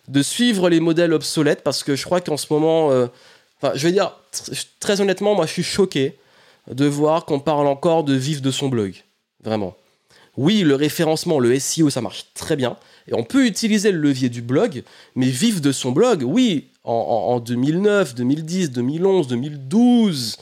De 0.07 0.21
suivre 0.21 0.69
les 0.69 0.79
modèles 0.79 1.13
obsolètes, 1.13 1.61
parce 1.63 1.83
que 1.83 1.95
je 1.95 2.03
crois 2.05 2.21
qu'en 2.21 2.37
ce 2.37 2.51
moment, 2.51 2.91
euh, 2.91 3.07
je 3.75 3.85
vais 3.87 3.91
dire, 3.91 4.13
très 4.79 5.01
honnêtement, 5.01 5.35
moi 5.35 5.45
je 5.45 5.51
suis 5.51 5.63
choqué 5.63 6.17
de 6.71 6.85
voir 6.85 7.25
qu'on 7.25 7.39
parle 7.39 7.67
encore 7.67 8.03
de 8.03 8.13
vivre 8.13 8.41
de 8.41 8.51
son 8.51 8.69
blog. 8.69 9.03
Vraiment. 9.43 9.75
Oui, 10.37 10.61
le 10.61 10.75
référencement, 10.75 11.39
le 11.39 11.59
SEO, 11.59 11.89
ça 11.89 12.01
marche 12.01 12.27
très 12.35 12.55
bien. 12.55 12.77
Et 13.07 13.13
on 13.13 13.23
peut 13.23 13.45
utiliser 13.45 13.91
le 13.91 13.99
levier 13.99 14.29
du 14.29 14.41
blog, 14.41 14.83
mais 15.15 15.27
vivre 15.27 15.61
de 15.61 15.71
son 15.71 15.91
blog, 15.91 16.23
oui, 16.23 16.67
en, 16.83 17.39
2009, 17.39 18.15
2010, 18.15 18.71
2011, 18.71 19.27
2012, 19.27 20.37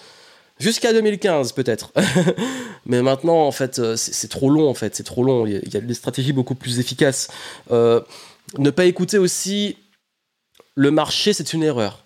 jusqu'à 0.59 0.93
2015 0.93 1.53
peut-être. 1.53 1.91
mais 2.85 3.01
maintenant, 3.01 3.45
en 3.45 3.51
fait, 3.51 3.79
euh, 3.79 3.95
c'est 3.95 4.27
trop 4.27 4.49
long, 4.49 4.69
en 4.69 4.73
fait, 4.73 4.95
c'est 4.95 5.03
trop 5.03 5.23
long. 5.23 5.45
Il 5.45 5.73
y 5.73 5.77
a 5.77 5.81
des 5.81 5.93
stratégies 5.93 6.33
beaucoup 6.33 6.55
plus 6.55 6.79
efficaces. 6.79 7.29
Euh, 7.71 8.01
ne 8.57 8.69
pas 8.69 8.85
écouter 8.85 9.17
aussi 9.17 9.77
le 10.75 10.91
marché, 10.91 11.33
c'est 11.33 11.53
une 11.53 11.63
erreur. 11.63 12.03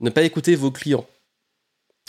Ne 0.00 0.10
pas 0.10 0.22
écouter 0.22 0.54
vos 0.54 0.70
clients. 0.70 1.06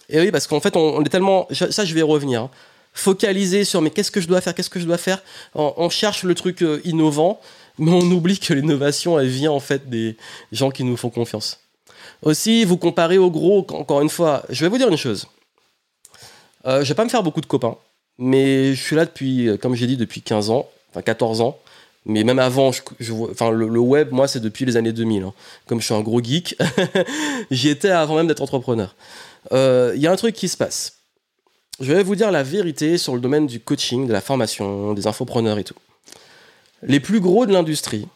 Et 0.10 0.20
oui, 0.20 0.32
parce 0.32 0.48
qu'en 0.48 0.60
fait, 0.60 0.76
on, 0.76 1.04
est 1.04 1.10
tellement. 1.10 1.48
Ça, 1.52 1.86
je 1.86 1.94
vais 1.94 2.00
y 2.00 2.04
revenir. 2.04 2.44
Hein. 2.44 2.52
Focaliser 2.94 3.64
sur 3.64 3.82
mais 3.82 3.92
qu'est-ce 3.92 4.12
que 4.12 4.20
je 4.20 4.28
dois 4.28 4.42
faire, 4.42 4.56
qu'est-ce 4.56 4.70
que 4.70 4.80
je 4.80 4.86
dois 4.86 4.98
faire? 4.98 5.22
On, 5.54 5.90
cherche 5.90 6.24
le 6.24 6.34
truc 6.34 6.64
euh, 6.64 6.82
innovant, 6.84 7.40
mais 7.78 7.92
on 7.92 8.02
oublie 8.02 8.40
que 8.40 8.54
l'innovation, 8.54 9.20
elle 9.20 9.28
vient 9.28 9.52
en 9.52 9.60
fait 9.60 9.90
des 9.90 10.18
gens 10.52 10.72
qui 10.72 10.84
nous 10.84 10.98
font 10.98 11.12
confiance. 11.12 11.60
Aussi, 12.24 12.66
vous 12.66 12.78
comparez 12.78 13.18
au 13.18 13.30
gros, 13.30 13.66
encore 13.70 14.02
une 14.02 14.10
fois, 14.10 14.44
je 14.50 14.66
vais 14.66 14.70
vous 14.70 14.78
dire 14.80 14.90
une 14.90 14.98
chose. 14.98 15.28
Euh, 16.66 16.84
je 16.84 16.90
vais 16.90 16.96
pas 16.96 17.04
me 17.04 17.10
faire 17.10 17.24
beaucoup 17.24 17.42
de 17.42 17.46
copains, 17.46 17.78
mais 18.18 18.74
je 18.74 18.82
suis 18.82 18.96
là 18.96 19.06
depuis, 19.06 19.48
euh, 19.48 19.58
comme 19.58 19.76
j'ai 19.76 19.88
dit, 19.88 19.98
depuis 19.98 20.22
15 20.22 20.50
ans, 20.50 20.70
enfin 20.90 21.02
14 21.02 21.42
ans. 21.42 21.58
Mais 22.06 22.24
même 22.24 22.40
avant, 22.40 22.72
enfin, 23.30 23.52
le, 23.52 23.80
web, 23.80 24.12
moi, 24.12 24.28
c'est 24.28 24.40
depuis 24.40 24.66
les 24.66 24.78
années 24.78 24.94
2000. 24.94 25.24
Hein. 25.24 25.34
Comme 25.68 25.80
je 25.80 25.86
suis 25.86 25.94
un 25.94 26.02
gros 26.02 26.24
geek, 26.24 26.58
j'y 27.52 27.70
étais 27.70 27.90
avant 27.90 28.16
même 28.16 28.28
d'être 28.28 28.42
entrepreneur. 28.42 28.96
Il 29.52 29.58
euh, 29.58 29.96
y 29.96 30.08
a 30.08 30.12
un 30.12 30.16
truc 30.16 30.34
qui 30.34 30.48
se 30.48 30.58
passe. 30.58 30.98
Je 31.80 31.94
vais 31.94 32.04
vous 32.04 32.16
dire 32.16 32.32
la 32.32 32.42
vérité 32.42 32.98
sur 32.98 33.16
le 33.16 33.22
domaine 33.22 33.48
du 33.48 33.60
coaching, 33.60 34.08
de 34.08 34.14
la 34.14 34.22
formation, 34.22 34.94
des 34.94 35.08
infopreneurs 35.08 35.60
et 35.60 35.64
tout. 35.64 35.76
Les 36.82 37.00
plus 37.00 37.20
gros 37.20 37.46
de 37.46 37.54
l'industrie 37.54 38.08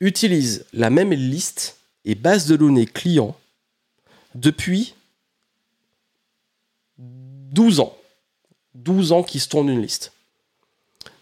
utilisent 0.00 0.64
la 0.72 0.90
même 0.90 1.12
liste 1.12 1.76
et 2.04 2.14
base 2.14 2.46
de 2.46 2.56
données 2.56 2.86
clients 2.86 3.36
depuis 4.34 4.94
12 7.52 7.80
ans. 7.80 7.96
12 8.74 9.12
ans 9.12 9.22
qu'ils 9.22 9.40
se 9.40 9.48
tournent 9.48 9.68
une 9.68 9.82
liste. 9.82 10.12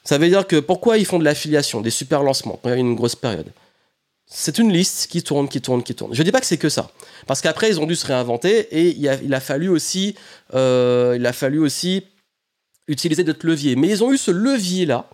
Ça 0.04 0.18
veut 0.18 0.28
dire 0.28 0.46
que 0.46 0.60
pourquoi 0.60 0.98
ils 0.98 1.04
font 1.04 1.18
de 1.18 1.24
l'affiliation, 1.24 1.80
des 1.80 1.90
super 1.90 2.22
lancements 2.22 2.58
il 2.64 2.70
y 2.70 2.72
a 2.72 2.76
une 2.76 2.94
grosse 2.94 3.16
période? 3.16 3.52
C'est 4.26 4.58
une 4.58 4.72
liste 4.72 5.08
qui 5.08 5.22
tourne, 5.22 5.48
qui 5.48 5.60
tourne, 5.60 5.82
qui 5.82 5.94
tourne. 5.94 6.14
Je 6.14 6.20
ne 6.20 6.24
dis 6.24 6.32
pas 6.32 6.40
que 6.40 6.46
c'est 6.46 6.56
que 6.56 6.68
ça, 6.68 6.90
parce 7.26 7.40
qu'après 7.40 7.68
ils 7.68 7.80
ont 7.80 7.86
dû 7.86 7.96
se 7.96 8.06
réinventer 8.06 8.60
et 8.70 8.90
il 8.90 9.34
a, 9.34 9.40
fallu 9.40 9.68
aussi, 9.68 10.14
euh, 10.54 11.14
il 11.18 11.26
a 11.26 11.32
fallu 11.32 11.58
aussi 11.58 12.04
utiliser 12.86 13.24
d'autres 13.24 13.46
leviers. 13.46 13.74
Mais 13.74 13.88
ils 13.88 14.04
ont 14.04 14.12
eu 14.12 14.18
ce 14.18 14.30
levier 14.30 14.86
là, 14.86 15.08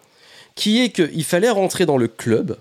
qui 0.54 0.82
est 0.82 0.90
qu'il 0.90 1.24
fallait 1.24 1.50
rentrer 1.50 1.86
dans 1.86 1.96
le 1.96 2.08
club 2.08 2.58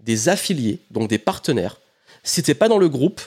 des 0.00 0.30
affiliés, 0.30 0.78
donc 0.90 1.08
des 1.08 1.18
partenaires. 1.18 1.80
Si 2.22 2.42
t'es 2.42 2.54
pas 2.54 2.68
dans 2.68 2.78
le 2.78 2.88
groupe, 2.88 3.20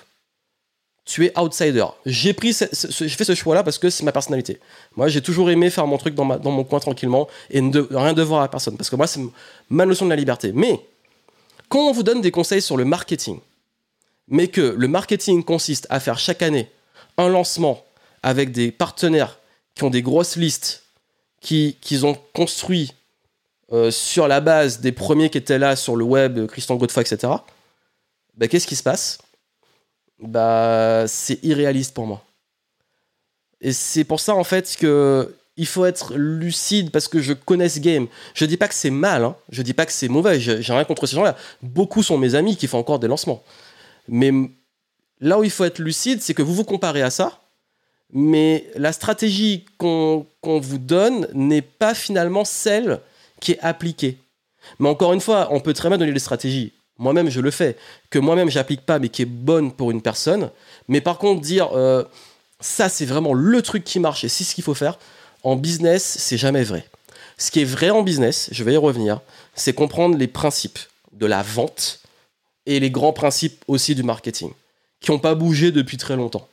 tu 1.06 1.26
es 1.26 1.38
outsider. 1.38 1.86
J'ai 2.06 2.34
pris, 2.34 2.54
fait 2.54 2.74
ce 2.74 3.36
choix-là 3.36 3.64
parce 3.64 3.78
que 3.78 3.90
c'est 3.90 4.04
ma 4.04 4.12
personnalité. 4.12 4.60
Moi, 4.96 5.10
j'ai 5.10 5.22
toujours 5.22 5.50
aimé 5.50 5.70
faire 5.70 5.86
mon 5.86 5.98
truc 5.98 6.16
dans, 6.16 6.26
mon 6.26 6.64
coin 6.64 6.80
tranquillement 6.80 7.28
et 7.50 7.62
ne 7.62 7.80
rien 7.80 8.14
devoir 8.14 8.42
à 8.42 8.50
personne, 8.50 8.78
parce 8.78 8.90
que 8.90 8.96
moi, 8.96 9.08
c'est 9.08 9.20
ma 9.70 9.86
notion 9.86 10.06
de 10.06 10.12
la 10.12 10.16
liberté. 10.16 10.52
Mais 10.54 10.80
quand 11.68 11.90
on 11.90 11.92
vous 11.92 12.04
donne 12.04 12.22
des 12.22 12.32
conseils 12.32 12.62
sur 12.62 12.78
le 12.78 12.86
marketing, 12.86 13.40
mais 14.30 14.48
que 14.48 14.62
le 14.62 14.88
marketing 14.88 15.44
consiste 15.44 15.88
à 15.90 16.00
faire 16.00 16.18
chaque 16.18 16.42
année 16.42 16.72
un 17.18 17.28
lancement 17.28 17.84
avec 18.24 18.52
des 18.52 18.72
partenaires 18.72 19.40
qui 19.76 19.84
ont 19.84 19.90
des 19.90 20.02
grosses 20.02 20.38
listes, 20.38 20.84
qui, 21.42 21.78
qu'ils 21.82 22.06
ont 22.06 22.18
construit 22.34 22.94
euh, 23.74 23.92
sur 23.92 24.30
la 24.30 24.40
base 24.40 24.80
des 24.80 24.94
premiers 24.94 25.30
qui 25.30 25.38
étaient 25.38 25.60
là 25.60 25.76
sur 25.76 25.98
le 25.98 26.06
web, 26.06 26.48
Christian 26.48 26.76
Godefroy, 26.76 27.02
etc., 27.02 27.34
bah, 28.36 28.48
qu'est-ce 28.48 28.68
qui 28.68 28.76
se 28.76 28.84
passe? 28.84 29.20
Bah, 30.20 31.06
C'est 31.08 31.44
irréaliste 31.44 31.94
pour 31.94 32.06
moi. 32.06 32.24
Et 33.62 33.72
c'est 33.72 34.04
pour 34.04 34.20
ça, 34.20 34.36
en 34.36 34.44
fait, 34.44 34.76
que 34.80 35.36
il 35.56 35.68
faut 35.68 35.86
être 35.86 36.16
lucide 36.16 36.92
parce 36.92 37.08
que 37.08 37.20
je 37.20 37.34
connais 37.34 37.70
ce 37.70 37.80
game. 37.80 38.08
Je 38.34 38.46
dis 38.46 38.58
pas 38.58 38.68
que 38.68 38.74
c'est 38.74 38.90
mal, 38.90 39.24
hein. 39.24 39.36
je 39.50 39.62
dis 39.62 39.74
pas 39.74 39.86
que 39.86 39.92
c'est 39.92 40.08
mauvais, 40.08 40.40
j'ai 40.40 40.74
rien 40.74 40.84
contre 40.84 41.06
ces 41.06 41.16
gens-là. 41.16 41.38
Beaucoup 41.62 42.02
sont 42.02 42.18
mes 42.18 42.36
amis 42.36 42.58
qui 42.58 42.68
font 42.68 42.80
encore 42.80 43.00
des 43.00 43.08
lancements. 43.08 43.44
Mais 44.08 44.32
là 45.20 45.40
où 45.40 45.44
il 45.44 45.52
faut 45.52 45.64
être 45.64 45.80
lucide, 45.80 46.22
c'est 46.22 46.34
que 46.34 46.42
vous 46.42 46.56
vous 46.56 46.64
comparez 46.64 47.02
à 47.04 47.12
ça, 47.12 47.40
mais 48.12 48.70
la 48.76 48.94
stratégie 48.94 49.66
qu'on 49.78 50.26
vous 50.44 50.78
donne 50.78 51.28
n'est 51.34 51.62
pas 51.62 51.94
finalement 51.94 52.46
celle 52.46 53.00
qui 53.40 53.54
est 53.54 53.60
appliquée. 53.60 54.18
Mais 54.80 54.90
encore 54.90 55.14
une 55.14 55.22
fois, 55.22 55.50
on 55.52 55.60
peut 55.60 55.74
très 55.74 55.90
bien 55.90 55.98
donner 55.98 56.14
des 56.14 56.20
stratégies. 56.20 56.74
Moi-même, 57.04 57.30
je 57.30 57.42
le 57.42 57.52
fais, 57.52 57.76
que 58.10 58.18
moi-même, 58.18 58.50
j'applique 58.50 58.82
pas, 58.82 58.98
mais 58.98 59.10
qui 59.10 59.22
est 59.22 59.26
bonne 59.26 59.74
pour 59.74 59.92
une 59.92 60.02
personne. 60.02 60.50
Mais 60.88 61.02
par 61.02 61.18
contre, 61.18 61.42
dire 61.42 61.70
euh, 61.74 62.04
ça, 62.62 62.88
c'est 62.88 63.06
vraiment 63.06 63.34
le 63.34 63.62
truc 63.62 63.84
qui 63.84 64.00
marche 64.00 64.24
et 64.24 64.30
c'est 64.30 64.46
ce 64.46 64.56
qu'il 64.56 64.64
faut 64.64 64.74
faire, 64.74 64.98
en 65.44 65.58
business, 65.58 66.16
c'est 66.18 66.38
jamais 66.38 66.64
vrai. 66.64 66.88
Ce 67.38 67.52
qui 67.52 67.60
est 67.60 67.66
vrai 67.66 67.90
en 67.90 68.04
business, 68.04 68.48
je 68.54 68.64
vais 68.64 68.74
y 68.74 68.78
revenir, 68.78 69.20
c'est 69.54 69.74
comprendre 69.74 70.18
les 70.18 70.28
principes 70.28 70.80
de 71.12 71.26
la 71.26 71.44
vente 71.44 72.00
et 72.66 72.80
les 72.80 72.90
grands 72.90 73.12
principes 73.12 73.64
aussi 73.68 73.96
du 73.96 74.04
marketing, 74.04 74.52
qui 75.02 75.12
n'ont 75.12 75.20
pas 75.20 75.36
bougé 75.36 75.72
depuis 75.72 75.98
très 75.98 76.16
longtemps. 76.16 76.48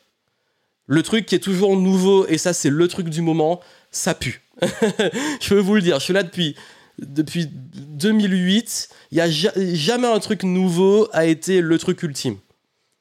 Le 0.87 1.05
truc 1.05 1.27
qui 1.27 1.37
est 1.37 1.41
toujours 1.41 1.77
nouveau, 1.77 2.27
et 2.27 2.39
ça 2.39 2.53
c'est 2.53 2.71
le 2.71 2.89
truc 2.89 3.09
du 3.09 3.23
moment, 3.23 3.61
ça 3.93 4.15
pue. 4.15 4.43
je 4.63 5.49
peux 5.49 5.61
vous 5.61 5.77
le 5.77 5.83
dire, 5.83 6.01
je 6.01 6.05
suis 6.05 6.13
là 6.13 6.25
depuis, 6.25 6.57
depuis 7.01 7.47
2008, 7.47 8.89
il 9.11 9.15
n'y 9.15 9.21
a 9.21 9.31
jamais 9.75 10.09
un 10.09 10.21
truc 10.21 10.43
nouveau 10.43 11.09
a 11.13 11.27
été 11.27 11.61
le 11.61 11.79
truc 11.79 12.03
ultime. 12.03 12.37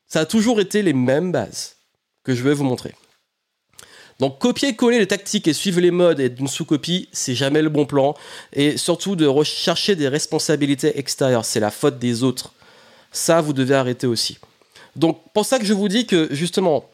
Ça 0.07 0.21
a 0.21 0.25
toujours 0.25 0.59
été 0.59 0.81
les 0.81 0.93
mêmes 0.93 1.31
bases 1.31 1.75
que 2.23 2.33
je 2.33 2.43
vais 2.43 2.53
vous 2.53 2.63
montrer. 2.63 2.95
Donc 4.19 4.39
copier-coller 4.39 4.99
les 4.99 5.07
tactiques 5.07 5.47
et 5.47 5.53
suivre 5.53 5.79
les 5.79 5.91
modes 5.91 6.19
et 6.19 6.29
d'une 6.29 6.47
sous-copie, 6.47 7.07
c'est 7.13 7.35
jamais 7.35 7.61
le 7.61 7.69
bon 7.69 7.85
plan. 7.85 8.15
Et 8.51 8.77
surtout 8.77 9.15
de 9.15 9.25
rechercher 9.25 9.95
des 9.95 10.09
responsabilités 10.09 10.99
extérieures, 10.99 11.45
c'est 11.45 11.61
la 11.61 11.71
faute 11.71 11.99
des 11.99 12.23
autres. 12.23 12.53
Ça, 13.11 13.39
vous 13.39 13.53
devez 13.53 13.75
arrêter 13.75 14.07
aussi. 14.07 14.37
Donc 14.95 15.21
pour 15.33 15.45
ça 15.45 15.57
que 15.57 15.65
je 15.65 15.73
vous 15.73 15.87
dis 15.87 16.05
que 16.05 16.27
justement, 16.31 16.89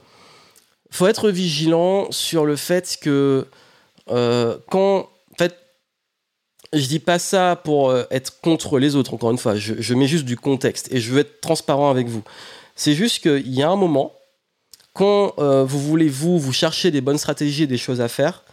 faut 0.92 1.08
être 1.08 1.30
vigilant 1.30 2.12
sur 2.12 2.46
le 2.46 2.56
fait 2.56 2.98
que 3.02 3.48
euh, 4.10 4.58
quand, 4.70 5.10
je 6.74 6.88
dis 6.88 7.00
pas 7.00 7.20
ça 7.20 7.56
pour 7.56 7.90
euh, 7.90 8.04
être 8.12 8.40
contre 8.42 8.80
les 8.80 8.96
autres. 8.96 9.14
Encore 9.14 9.32
une 9.32 9.38
fois, 9.38 9.56
je, 9.56 9.94
mets 9.94 10.08
juste 10.08 10.26
du 10.26 10.38
contexte 10.38 10.92
et 10.92 11.00
je 11.00 11.12
veux 11.12 11.20
être 11.20 11.42
transparent 11.42 11.90
avec 11.90 12.08
vous. 12.08 12.24
C'est 12.76 12.94
juste 12.94 13.22
qu'il 13.22 13.54
y 13.54 13.64
a 13.64 13.70
un 13.70 13.76
moment 13.76 14.14
quand 14.94 15.34
euh, 15.40 15.64
vous 15.64 15.80
voulez, 15.80 16.08
vous, 16.08 16.40
vous 16.40 16.54
chercher 16.54 16.92
des 16.92 17.02
bonnes 17.02 17.18
stratégies 17.18 17.64
et 17.64 17.68
des 17.68 17.78
choses 17.78 18.00
à 18.00 18.08
faire, 18.08 18.44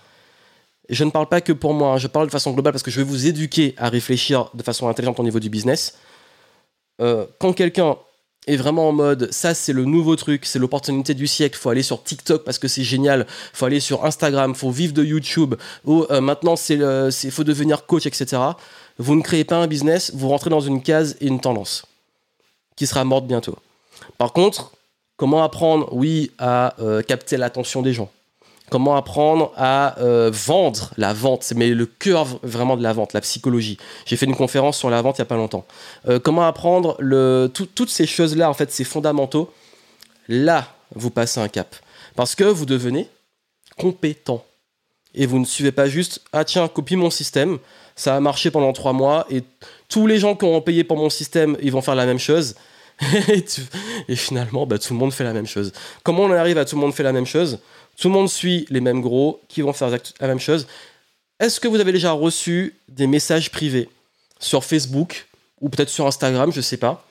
je 0.89 1.05
ne 1.05 1.11
parle 1.11 1.29
pas 1.29 1.41
que 1.41 1.53
pour 1.53 1.73
moi, 1.73 1.95
hein, 1.95 1.99
je 1.99 2.09
parle 2.09 2.27
de 2.27 2.33
façon 2.33 2.53
globale 2.53 2.73
parce 2.73 2.83
que 2.83 2.91
je 2.91 2.99
vais 2.99 3.07
vous 3.07 3.27
éduquer 3.27 3.75
à 3.79 3.89
réfléchir 3.89 4.51
de 4.53 4.63
façon 4.63 4.89
intelligente 4.89 5.19
au 5.21 5.23
niveau 5.23 5.41
du 5.41 5.49
business. 5.49 5.99
Euh, 7.01 7.27
quand 7.39 7.53
quelqu'un 7.53 7.97
est 8.47 8.57
vraiment 8.57 8.89
en 8.89 8.93
mode 8.93 9.33
ça 9.33 9.55
c'est 9.55 9.73
le 9.73 9.85
nouveau 9.85 10.17
truc, 10.17 10.47
c'est 10.47 10.59
l'opportunité 10.59 11.15
du 11.15 11.27
siècle, 11.27 11.59
faut 11.59 11.71
aller 11.71 11.83
sur 11.83 12.03
TikTok 12.03 12.45
parce 12.45 12.59
que 12.59 12.69
c'est 12.69 12.85
génial, 12.85 13.27
faut 13.53 13.67
aller 13.67 13.81
sur 13.81 14.05
Instagram, 14.05 14.55
faut 14.55 14.71
vivre 14.71 14.93
de 14.93 15.05
YouTube, 15.05 15.55
ou 15.85 16.05
euh, 16.11 16.21
maintenant 16.21 16.57
c'est 16.57 16.79
faut 17.31 17.45
devenir 17.45 17.87
coach, 17.87 18.07
etc. 18.07 18.43
Vous 18.99 19.15
ne 19.15 19.23
créez 19.23 19.45
pas 19.45 19.57
un 19.57 19.67
business, 19.67 20.13
vous 20.15 20.29
rentrez 20.29 20.51
dans 20.51 20.61
une 20.61 20.83
case 20.83 21.17
et 21.21 21.27
une 21.27 21.41
tendance 21.41 21.87
qui 22.77 22.87
sera 22.87 23.05
morte 23.05 23.27
bientôt. 23.27 23.57
Par 24.19 24.33
contre, 24.33 24.73
Comment 25.23 25.45
apprendre, 25.45 25.89
oui, 25.93 26.33
à 26.39 26.75
euh, 26.81 27.01
capter 27.01 27.37
l'attention 27.37 27.81
des 27.81 27.93
gens? 27.93 28.11
Comment 28.73 28.97
apprendre 28.97 29.53
à 29.55 30.01
euh, 30.01 30.31
vendre 30.33 30.93
la 30.97 31.13
vente 31.13 31.53
Mais 31.55 31.69
le 31.75 31.85
cœur 31.85 32.27
vraiment 32.43 32.79
de 32.79 32.83
la 32.83 32.95
vente, 32.95 33.13
la 33.13 33.21
psychologie. 33.21 33.77
J'ai 34.07 34.17
fait 34.17 34.25
une 34.25 34.35
conférence 34.35 34.79
sur 34.79 34.89
la 34.89 35.03
vente 35.03 35.19
il 35.19 35.21
n'y 35.21 35.25
a 35.25 35.27
pas 35.27 35.37
longtemps. 35.37 35.67
Euh, 36.09 36.19
comment 36.19 36.47
apprendre 36.47 36.97
toutes 37.53 37.91
ces 37.91 38.07
choses-là, 38.07 38.49
en 38.49 38.55
fait, 38.55 38.73
ces 38.73 38.85
fondamentaux 38.85 39.53
Là, 40.27 40.75
vous 40.95 41.11
passez 41.11 41.39
un 41.39 41.49
cap. 41.49 41.77
Parce 42.17 42.35
que 42.35 42.45
vous 42.45 42.65
devenez 42.65 43.11
compétent. 43.77 44.43
Et 45.15 45.27
vous 45.27 45.39
ne 45.39 45.45
suivez 45.45 45.73
pas 45.73 45.87
juste, 45.87 46.23
ah 46.33 46.47
tiens, 46.47 46.67
copie 46.67 46.97
mon 46.97 47.11
système, 47.11 47.59
ça 47.95 48.17
a 48.17 48.21
marché 48.21 48.51
pendant 48.51 48.73
trois 48.73 48.95
mois, 48.95 49.27
et 49.29 49.43
tous 49.91 50.07
les 50.07 50.19
gens 50.19 50.35
qui 50.35 50.47
ont 50.47 50.63
payé 50.63 50.83
pour 50.83 50.97
mon 50.97 51.11
système, 51.11 51.59
ils 51.61 51.73
vont 51.73 51.83
faire 51.83 51.95
la 51.95 52.07
même 52.07 52.19
chose 52.19 52.55
et, 54.09 54.17
finalement, 54.17 54.67
bah, 54.67 54.79
tout 54.79 54.93
le 54.93 54.99
monde 54.99 55.13
fait 55.13 55.25
la 55.25 55.33
même 55.33 55.47
chose. 55.47 55.73
Comment 56.03 56.23
on 56.23 56.33
arrive 56.33 56.59
à 56.59 56.65
tout 56.65 56.77
le 56.77 56.81
monde 56.81 56.95
fait 56.95 57.03
la 57.03 57.13
même 57.13 57.27
chose? 57.27 57.59
Tout 57.99 58.09
le 58.09 58.15
monde 58.15 58.29
suit 58.29 58.67
les 58.71 58.81
mêmes 58.81 59.01
gros 59.01 59.41
qui 59.49 59.63
vont 59.63 59.73
faire 59.73 59.91
la 60.21 60.27
même 60.27 60.41
chose. 60.41 60.67
Est-ce 61.39 61.61
que 61.61 61.69
vous 61.69 61.81
avez 61.81 61.93
déjà 61.93 62.13
reçu 62.13 62.75
des 62.89 63.07
messages 63.07 63.51
privés 63.51 63.89
sur 64.39 64.65
Facebook 64.65 65.27
ou 65.61 65.69
peut-être 65.69 65.89
sur 65.89 66.07
Instagram, 66.07 66.53
je 66.53 66.61
sais 66.61 66.77
pas, 66.77 67.05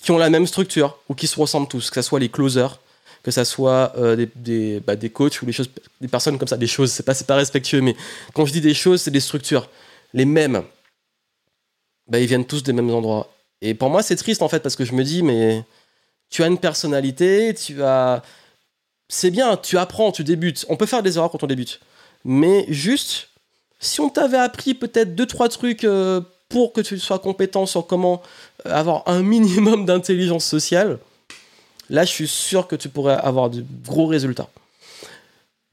qui 0.00 0.10
ont 0.12 0.18
la 0.18 0.30
même 0.30 0.46
structure 0.46 0.98
ou 1.08 1.14
qui 1.14 1.26
se 1.26 1.38
ressemblent 1.38 1.68
tous, 1.68 1.90
que 1.90 2.00
ce 2.00 2.08
soit 2.08 2.20
les 2.20 2.28
closers, 2.28 2.80
que 3.22 3.30
ce 3.30 3.44
soit 3.44 3.92
euh, 3.96 4.26
des, 4.36 4.80
bah, 4.80 4.94
des, 4.94 5.10
coachs 5.10 5.42
ou 5.42 5.46
des, 5.46 5.52
choses, 5.52 5.68
des 6.00 6.08
personnes 6.08 6.38
comme 6.38 6.46
ça, 6.46 6.56
des 6.56 6.68
choses, 6.68 6.92
c'est 6.92 7.02
pas, 7.02 7.14
pas 7.14 7.34
respectueux, 7.34 7.80
mais 7.80 7.96
quand 8.32 8.46
je 8.46 8.52
dis 8.52 8.60
des 8.60 8.74
choses, 8.74 9.02
c'est 9.02 9.10
des 9.10 9.20
structures. 9.20 9.68
Les 10.14 10.24
mêmes, 10.24 10.62
bah, 12.06 12.20
ils 12.20 12.26
viennent 12.26 12.44
tous 12.44 12.62
des 12.62 12.72
mêmes 12.72 12.90
endroits. 12.90 13.32
Et 13.60 13.74
pour 13.74 13.90
moi, 13.90 14.02
c'est 14.02 14.16
triste 14.16 14.42
en 14.42 14.48
fait, 14.48 14.60
parce 14.60 14.76
que 14.76 14.84
je 14.84 14.92
me 14.92 15.02
dis, 15.02 15.22
mais 15.22 15.64
tu 16.30 16.42
as 16.42 16.46
une 16.46 16.58
personnalité, 16.58 17.54
tu 17.54 17.82
as. 17.82 18.22
C'est 19.08 19.30
bien, 19.30 19.56
tu 19.56 19.78
apprends, 19.78 20.12
tu 20.12 20.24
débutes. 20.24 20.66
On 20.68 20.76
peut 20.76 20.86
faire 20.86 21.02
des 21.02 21.16
erreurs 21.16 21.30
quand 21.30 21.42
on 21.42 21.46
débute. 21.46 21.80
Mais 22.24 22.66
juste, 22.68 23.28
si 23.78 24.00
on 24.00 24.08
t'avait 24.08 24.38
appris 24.38 24.74
peut-être 24.74 25.14
deux, 25.14 25.26
trois 25.26 25.48
trucs 25.48 25.84
euh, 25.84 26.20
pour 26.48 26.72
que 26.72 26.80
tu 26.80 26.98
sois 26.98 27.18
compétent 27.18 27.66
sur 27.66 27.86
comment 27.86 28.22
euh, 28.66 28.72
avoir 28.72 29.04
un 29.06 29.22
minimum 29.22 29.84
d'intelligence 29.86 30.44
sociale, 30.44 30.98
là, 31.88 32.04
je 32.04 32.10
suis 32.10 32.28
sûr 32.28 32.66
que 32.66 32.76
tu 32.76 32.88
pourrais 32.88 33.16
avoir 33.16 33.50
de 33.50 33.64
gros 33.84 34.06
résultats. 34.06 34.48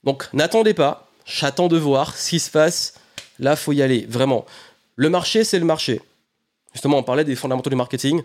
Donc, 0.03 0.27
n'attendez 0.34 0.73
pas. 0.73 1.07
J'attends 1.25 1.69
de 1.69 1.77
voir 1.77 2.15
ce 2.15 2.31
qui 2.31 2.39
se 2.39 2.51
passe. 2.51 2.95
Là, 3.39 3.55
faut 3.55 3.71
y 3.71 3.81
aller, 3.81 4.05
vraiment. 4.07 4.45
Le 4.95 5.09
marché, 5.09 5.43
c'est 5.43 5.57
le 5.57 5.65
marché. 5.65 6.01
Justement, 6.73 6.97
on 6.97 7.03
parlait 7.03 7.23
des 7.23 7.36
fondamentaux 7.36 7.69
du 7.69 7.75
marketing. 7.75 8.21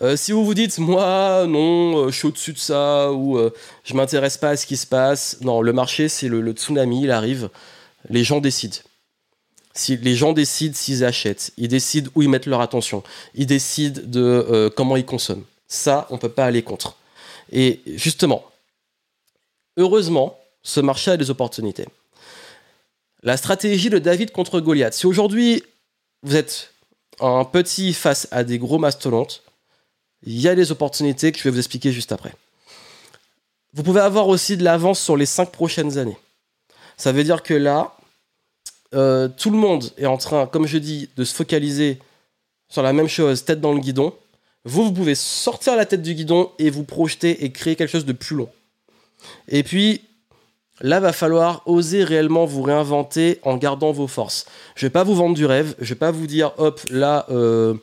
Euh, 0.00 0.16
si 0.16 0.32
vous 0.32 0.44
vous 0.44 0.54
dites, 0.54 0.78
moi, 0.78 1.44
non, 1.48 1.98
euh, 1.98 2.10
je 2.10 2.16
suis 2.16 2.28
au-dessus 2.28 2.52
de 2.52 2.58
ça, 2.58 3.12
ou 3.12 3.38
je 3.38 3.50
je 3.84 3.94
m'intéresse 3.94 4.36
pas 4.36 4.50
à 4.50 4.56
ce 4.56 4.66
qui 4.66 4.76
se 4.76 4.86
passe, 4.86 5.38
non, 5.40 5.60
le 5.60 5.72
marché, 5.72 6.08
c'est 6.08 6.28
le, 6.28 6.52
tsunami, 6.52 7.02
il 7.02 7.10
arrive, 7.10 7.50
les 8.08 8.22
gens 8.22 8.40
décident. 8.40 8.76
Si 9.74 9.96
les 9.96 10.14
gens 10.14 10.32
décident 10.32 10.74
s'ils 10.74 11.04
achètent, 11.04 11.52
ils 11.56 11.68
décident 11.68 12.10
où 12.14 12.22
ils 12.22 12.28
mettent 12.28 12.46
leur 12.46 12.60
attention, 12.60 13.02
ils 13.34 13.46
décident 13.46 14.00
de 14.04 14.20
euh, 14.20 14.70
comment 14.70 14.96
ils 14.96 15.04
consomment. 15.04 15.44
Ça, 15.66 16.06
on 16.10 16.14
ne 16.14 16.20
peut 16.20 16.28
pas 16.28 16.46
aller 16.46 16.62
contre. 16.62 16.96
Et 17.52 17.80
justement, 17.86 18.44
heureusement, 19.76 20.38
ce 20.62 20.80
marché 20.80 21.12
a 21.12 21.16
des 21.16 21.30
opportunités. 21.30 21.86
La 23.22 23.36
stratégie 23.36 23.90
de 23.90 23.98
David 23.98 24.32
contre 24.32 24.60
Goliath. 24.60 24.94
Si 24.94 25.06
aujourd'hui 25.06 25.62
vous 26.22 26.36
êtes 26.36 26.72
un 27.20 27.44
petit 27.44 27.92
face 27.94 28.28
à 28.30 28.44
des 28.44 28.58
gros 28.58 28.78
mastodontes, 28.78 29.42
il 30.24 30.40
y 30.40 30.48
a 30.48 30.54
des 30.54 30.72
opportunités 30.72 31.32
que 31.32 31.38
je 31.38 31.44
vais 31.44 31.50
vous 31.50 31.58
expliquer 31.58 31.92
juste 31.92 32.12
après. 32.12 32.34
Vous 33.74 33.82
pouvez 33.82 34.00
avoir 34.00 34.28
aussi 34.28 34.56
de 34.56 34.64
l'avance 34.64 35.00
sur 35.00 35.16
les 35.16 35.26
cinq 35.26 35.50
prochaines 35.50 35.98
années. 35.98 36.16
Ça 36.96 37.12
veut 37.12 37.24
dire 37.24 37.42
que 37.42 37.54
là, 37.54 37.96
euh, 38.94 39.28
tout 39.28 39.50
le 39.50 39.58
monde 39.58 39.90
est 39.98 40.06
en 40.06 40.16
train, 40.16 40.46
comme 40.46 40.66
je 40.66 40.78
dis, 40.78 41.08
de 41.16 41.24
se 41.24 41.34
focaliser 41.34 41.98
sur 42.68 42.82
la 42.82 42.92
même 42.92 43.08
chose, 43.08 43.44
tête 43.44 43.60
dans 43.60 43.72
le 43.72 43.80
guidon. 43.80 44.14
Vous, 44.64 44.84
vous 44.84 44.92
pouvez 44.92 45.14
sortir 45.14 45.76
la 45.76 45.86
tête 45.86 46.02
du 46.02 46.14
guidon 46.14 46.50
et 46.58 46.70
vous 46.70 46.84
projeter 46.84 47.44
et 47.44 47.52
créer 47.52 47.76
quelque 47.76 47.90
chose 47.90 48.04
de 48.04 48.12
plus 48.12 48.36
long. 48.36 48.48
Et 49.48 49.62
puis, 49.62 50.02
Là, 50.80 51.00
va 51.00 51.12
falloir 51.12 51.62
oser 51.66 52.04
réellement 52.04 52.44
vous 52.44 52.62
réinventer 52.62 53.40
en 53.42 53.56
gardant 53.56 53.90
vos 53.90 54.06
forces. 54.06 54.46
Je 54.76 54.86
vais 54.86 54.90
pas 54.90 55.02
vous 55.02 55.14
vendre 55.14 55.34
du 55.34 55.44
rêve, 55.44 55.74
je 55.80 55.88
vais 55.88 55.98
pas 55.98 56.12
vous 56.12 56.26
dire 56.26 56.52
hop 56.58 56.80
là 56.90 57.26
euh, 57.30 57.74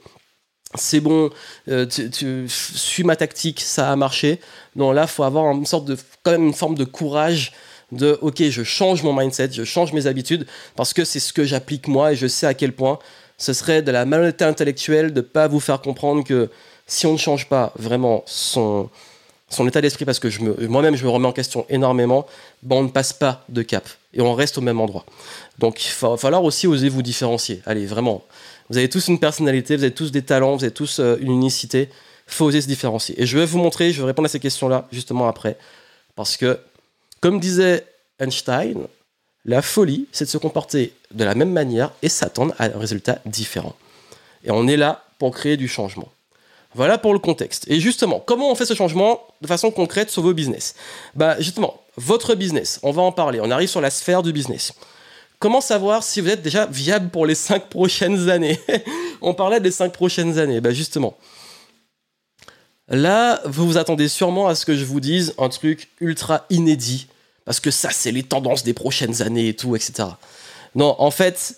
c'est 0.77 0.99
bon, 0.99 1.29
euh, 1.69 1.85
tu, 1.85 2.47
suis 2.47 3.03
ma 3.03 3.15
tactique, 3.15 3.61
ça 3.61 3.91
a 3.91 3.95
marché. 3.95 4.39
Non, 4.75 4.91
là, 4.91 5.07
faut 5.07 5.23
avoir 5.23 5.51
une 5.53 5.65
sorte 5.65 5.85
de 5.85 5.97
quand 6.23 6.31
même 6.31 6.47
une 6.47 6.53
forme 6.53 6.75
de 6.75 6.85
courage 6.85 7.53
de 7.91 8.17
ok, 8.21 8.43
je 8.49 8.63
change 8.63 9.03
mon 9.03 9.13
mindset, 9.13 9.51
je 9.51 9.63
change 9.63 9.93
mes 9.93 10.07
habitudes 10.07 10.45
parce 10.75 10.93
que 10.93 11.05
c'est 11.05 11.19
ce 11.19 11.33
que 11.33 11.43
j'applique 11.43 11.87
moi 11.87 12.13
et 12.13 12.15
je 12.15 12.27
sais 12.27 12.47
à 12.47 12.53
quel 12.53 12.73
point 12.73 12.99
ce 13.37 13.53
serait 13.53 13.81
de 13.81 13.91
la 13.91 14.05
malhonnêteté 14.05 14.43
intellectuelle 14.43 15.13
de 15.13 15.21
pas 15.21 15.47
vous 15.47 15.59
faire 15.59 15.81
comprendre 15.81 16.23
que 16.23 16.49
si 16.87 17.05
on 17.05 17.13
ne 17.13 17.17
change 17.17 17.47
pas 17.47 17.73
vraiment 17.77 18.23
son 18.25 18.89
son 19.49 19.67
état 19.67 19.79
d'esprit 19.79 20.05
parce 20.05 20.19
que 20.19 20.29
je 20.29 20.41
me, 20.41 20.67
moi-même 20.67 20.95
je 20.95 21.05
me 21.05 21.09
remets 21.09 21.27
en 21.27 21.31
question 21.31 21.65
énormément, 21.69 22.25
ben 22.63 22.77
on 22.77 22.83
ne 22.83 22.89
passe 22.89 23.13
pas 23.13 23.43
de 23.49 23.61
cap 23.61 23.87
et 24.13 24.21
on 24.21 24.33
reste 24.33 24.57
au 24.57 24.61
même 24.61 24.81
endroit. 24.81 25.05
Donc 25.59 25.85
il 25.85 25.91
va 26.01 26.17
falloir 26.17 26.43
aussi 26.43 26.67
oser 26.67 26.89
vous 26.89 27.03
différencier. 27.03 27.61
Allez, 27.65 27.85
vraiment. 27.85 28.23
Vous 28.69 28.77
avez 28.77 28.89
tous 28.89 29.07
une 29.07 29.19
personnalité, 29.19 29.75
vous 29.75 29.83
avez 29.83 29.93
tous 29.93 30.11
des 30.11 30.23
talents, 30.23 30.55
vous 30.55 30.63
avez 30.63 30.73
tous 30.73 30.99
euh, 30.99 31.17
une 31.19 31.31
unicité. 31.31 31.89
faut 32.27 32.45
oser 32.45 32.61
se 32.61 32.67
différencier. 32.67 33.21
Et 33.21 33.25
je 33.25 33.37
vais 33.37 33.45
vous 33.45 33.59
montrer, 33.59 33.91
je 33.91 34.01
vais 34.01 34.07
répondre 34.07 34.25
à 34.25 34.29
ces 34.29 34.39
questions-là 34.39 34.87
justement 34.91 35.27
après. 35.27 35.57
Parce 36.15 36.37
que, 36.37 36.59
comme 37.21 37.39
disait 37.39 37.85
Einstein, 38.19 38.87
la 39.45 39.61
folie, 39.61 40.07
c'est 40.11 40.25
de 40.25 40.29
se 40.29 40.37
comporter 40.37 40.93
de 41.11 41.23
la 41.23 41.35
même 41.35 41.51
manière 41.51 41.91
et 42.01 42.09
s'attendre 42.09 42.55
à 42.57 42.65
un 42.65 42.79
résultat 42.79 43.19
différent. 43.25 43.75
Et 44.43 44.51
on 44.51 44.67
est 44.67 44.77
là 44.77 45.03
pour 45.19 45.31
créer 45.31 45.57
du 45.57 45.67
changement. 45.67 46.11
Voilà 46.73 46.97
pour 46.97 47.13
le 47.13 47.19
contexte. 47.19 47.65
Et 47.69 47.79
justement, 47.79 48.19
comment 48.19 48.51
on 48.51 48.55
fait 48.55 48.65
ce 48.65 48.73
changement 48.73 49.21
de 49.41 49.47
façon 49.47 49.71
concrète 49.71 50.09
sur 50.09 50.23
vos 50.23 50.33
business? 50.33 50.75
Bah 51.13 51.39
justement, 51.39 51.81
votre 51.95 52.35
business, 52.35 52.79
on 52.83 52.91
va 52.91 53.01
en 53.01 53.11
parler. 53.11 53.39
On 53.41 53.49
arrive 53.51 53.69
sur 53.69 53.81
la 53.81 53.89
sphère 53.89 54.23
du 54.23 54.33
business. 54.33 54.73
Comment 55.39 55.61
savoir 55.61 56.03
si 56.03 56.21
vous 56.21 56.29
êtes 56.29 56.41
déjà 56.41 56.65
viable 56.65 57.09
pour 57.09 57.25
les 57.25 57.35
cinq 57.35 57.69
prochaines 57.69 58.29
années 58.29 58.59
On 59.21 59.33
parlait 59.33 59.59
des 59.59 59.71
cinq 59.71 59.91
prochaines 59.91 60.39
années. 60.39 60.61
Bah 60.61 60.71
justement, 60.71 61.17
là, 62.87 63.41
vous 63.45 63.65
vous 63.65 63.77
attendez 63.77 64.07
sûrement 64.07 64.47
à 64.47 64.55
ce 64.55 64.65
que 64.65 64.75
je 64.75 64.85
vous 64.85 64.99
dise 64.99 65.33
un 65.37 65.49
truc 65.49 65.89
ultra 65.99 66.45
inédit, 66.49 67.07
parce 67.43 67.59
que 67.59 67.71
ça, 67.71 67.89
c'est 67.91 68.11
les 68.11 68.23
tendances 68.23 68.63
des 68.63 68.73
prochaines 68.73 69.21
années 69.21 69.49
et 69.49 69.53
tout, 69.55 69.75
etc. 69.75 70.09
Non, 70.75 70.95
en 70.99 71.11
fait, 71.11 71.57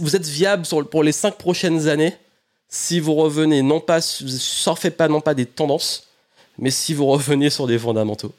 vous 0.00 0.16
êtes 0.16 0.26
viable 0.26 0.64
pour 0.90 1.02
les 1.02 1.12
cinq 1.12 1.36
prochaines 1.36 1.88
années, 1.88 2.16
si 2.68 3.00
vous 3.00 3.14
revenez 3.14 3.62
non 3.62 3.80
pas, 3.80 4.00
surfez 4.00 4.90
pas 4.90 5.08
non 5.08 5.20
pas 5.20 5.34
des 5.34 5.46
tendances, 5.46 6.08
mais 6.58 6.70
si 6.70 6.94
vous 6.94 7.06
revenez 7.06 7.50
sur 7.50 7.66
des 7.66 7.78
fondamentaux. 7.78 8.32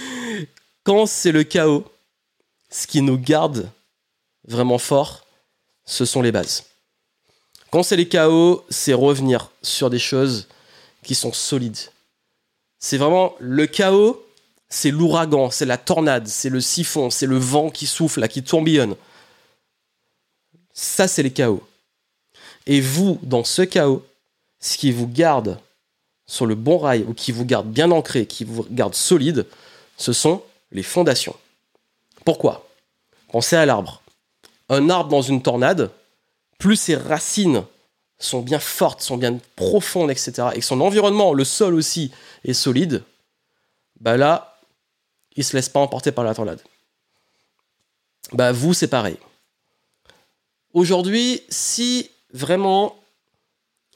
Quand 0.84 1.06
c'est 1.06 1.32
le 1.32 1.44
chaos, 1.44 1.84
ce 2.70 2.86
qui 2.86 3.02
nous 3.02 3.18
garde 3.18 3.70
vraiment 4.46 4.78
fort, 4.78 5.26
ce 5.84 6.04
sont 6.04 6.22
les 6.22 6.32
bases. 6.32 6.64
Quand 7.70 7.82
c'est 7.82 7.96
les 7.96 8.08
chaos, 8.08 8.64
c'est 8.68 8.92
revenir 8.92 9.50
sur 9.62 9.90
des 9.90 9.98
choses 9.98 10.48
qui 11.02 11.14
sont 11.14 11.32
solides. 11.32 11.78
C'est 12.78 12.96
vraiment 12.96 13.34
le 13.38 13.66
chaos, 13.66 14.24
c'est 14.68 14.90
l'ouragan, 14.90 15.50
c'est 15.50 15.66
la 15.66 15.78
tornade, 15.78 16.26
c'est 16.26 16.48
le 16.48 16.60
siphon, 16.60 17.10
c'est 17.10 17.26
le 17.26 17.38
vent 17.38 17.70
qui 17.70 17.86
souffle, 17.86 18.26
qui 18.28 18.42
tourbillonne. 18.42 18.96
Ça, 20.72 21.08
c'est 21.08 21.22
les 21.22 21.32
chaos. 21.32 21.62
Et 22.66 22.80
vous, 22.80 23.18
dans 23.22 23.44
ce 23.44 23.62
chaos, 23.62 24.04
ce 24.60 24.78
qui 24.78 24.92
vous 24.92 25.08
garde 25.08 25.58
sur 26.26 26.46
le 26.46 26.54
bon 26.54 26.78
rail 26.78 27.04
ou 27.08 27.14
qui 27.14 27.32
vous 27.32 27.44
garde 27.44 27.68
bien 27.68 27.90
ancré, 27.90 28.26
qui 28.26 28.44
vous 28.44 28.64
garde 28.70 28.94
solide, 28.94 29.46
ce 29.96 30.12
sont 30.12 30.42
les 30.70 30.82
fondations. 30.82 31.36
Pourquoi? 32.24 32.68
Pensez 33.32 33.56
à 33.56 33.66
l'arbre. 33.66 34.02
Un 34.68 34.90
arbre 34.90 35.10
dans 35.10 35.22
une 35.22 35.42
tornade, 35.42 35.90
plus 36.58 36.76
ses 36.76 36.96
racines 36.96 37.64
sont 38.18 38.40
bien 38.40 38.58
fortes, 38.58 39.00
sont 39.00 39.16
bien 39.16 39.38
profondes, 39.56 40.10
etc., 40.10 40.48
et 40.54 40.60
que 40.60 40.64
son 40.64 40.80
environnement, 40.80 41.32
le 41.32 41.44
sol 41.44 41.74
aussi, 41.74 42.12
est 42.44 42.52
solide, 42.52 43.02
bah 44.00 44.16
là, 44.16 44.58
il 45.36 45.44
se 45.44 45.56
laisse 45.56 45.68
pas 45.68 45.80
emporter 45.80 46.12
par 46.12 46.24
la 46.24 46.34
tornade. 46.34 46.62
Bah 48.32 48.52
vous, 48.52 48.74
c'est 48.74 48.88
pareil. 48.88 49.16
Aujourd'hui, 50.72 51.42
si 51.48 52.10
vraiment, 52.32 52.96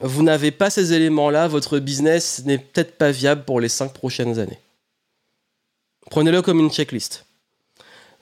vous 0.00 0.22
n'avez 0.22 0.50
pas 0.50 0.70
ces 0.70 0.92
éléments-là, 0.92 1.46
votre 1.46 1.78
business 1.78 2.42
n'est 2.44 2.58
peut-être 2.58 2.98
pas 2.98 3.10
viable 3.10 3.44
pour 3.44 3.60
les 3.60 3.68
cinq 3.68 3.92
prochaines 3.92 4.38
années. 4.38 4.58
Prenez-le 6.10 6.42
comme 6.42 6.60
une 6.60 6.70
checklist. 6.70 7.24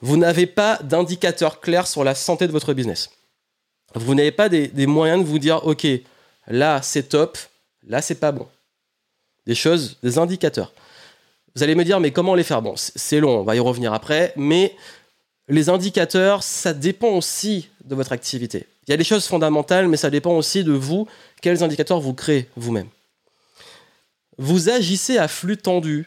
Vous 0.03 0.17
n'avez 0.17 0.47
pas 0.47 0.79
d'indicateur 0.83 1.61
clair 1.61 1.87
sur 1.87 2.03
la 2.03 2.13
santé 2.13 2.45
de 2.45 2.51
votre 2.51 2.73
business. 2.73 3.09
Vous 3.95 4.13
n'avez 4.13 4.33
pas 4.33 4.49
des, 4.49 4.85
moyens 4.85 5.23
de 5.23 5.25
vous 5.25 5.39
dire, 5.39 5.65
OK, 5.65 5.87
là 6.47 6.81
c'est 6.81 7.03
top, 7.03 7.37
là 7.87 8.01
c'est 8.01 8.15
pas 8.15 8.33
bon. 8.33 8.45
Des 9.47 9.55
choses, 9.55 9.97
des 10.03 10.17
indicateurs. 10.17 10.73
Vous 11.55 11.63
allez 11.63 11.73
me 11.73 11.85
dire, 11.85 12.01
mais 12.01 12.11
comment 12.11 12.35
les 12.35 12.43
faire? 12.43 12.61
Bon, 12.61 12.73
c'est 12.75 13.21
long, 13.21 13.39
on 13.39 13.43
va 13.43 13.55
y 13.55 13.61
revenir 13.61 13.93
après, 13.93 14.33
mais 14.35 14.75
les 15.47 15.69
indicateurs, 15.69 16.43
ça 16.43 16.73
dépend 16.73 17.11
aussi 17.11 17.69
de 17.85 17.95
votre 17.95 18.11
activité. 18.11 18.67
Il 18.85 18.91
y 18.91 18.93
a 18.93 18.97
des 18.97 19.05
choses 19.05 19.25
fondamentales, 19.25 19.87
mais 19.87 19.95
ça 19.95 20.09
dépend 20.09 20.35
aussi 20.35 20.65
de 20.65 20.73
vous, 20.73 21.07
quels 21.41 21.63
indicateurs 21.63 22.01
vous 22.01 22.13
créez 22.13 22.49
vous-même. 22.57 22.89
Vous 24.37 24.67
agissez 24.67 25.17
à 25.17 25.29
flux 25.29 25.55
tendu. 25.55 26.05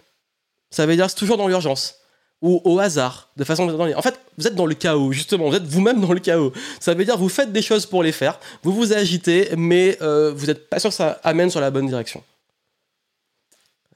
Ça 0.69 0.85
veut 0.85 0.97
dire 0.97 1.09
c'est 1.09 1.17
toujours 1.17 1.39
dans 1.39 1.49
l'urgence 1.49 1.95
ou 2.43 2.61
au 2.65 2.79
hasard, 2.79 3.31
de 3.37 3.45
façon 3.45 3.69
En 3.69 4.03
fait, 4.03 4.21
vous 4.37 4.47
êtes 4.47 4.55
dans 4.55 4.67
le 4.67 4.75
chaos, 4.75 5.13
justement, 5.13 5.49
vous 5.49 5.57
êtes 5.57 5.65
vous-même 5.65 6.01
dans 6.01 6.13
le 6.13 6.21
chaos. 6.21 6.53
Ça 6.81 6.95
veut 6.95 7.05
dire 7.05 7.17
vous 7.17 7.29
faites 7.29 7.53
des 7.53 7.63
choses 7.63 7.87
pour 7.87 8.03
les 8.03 8.13
faire, 8.13 8.39
vous 8.63 8.73
vous 8.73 8.93
agitez, 8.93 9.51
mais 9.57 9.97
euh, 10.03 10.33
vous 10.35 10.47
n'êtes 10.47 10.69
pas 10.69 10.79
sûr 10.79 10.91
que 10.91 10.97
ça 10.97 11.21
amène 11.25 11.51
sur 11.51 11.61
la 11.61 11.71
bonne 11.71 11.87
direction. 11.87 12.23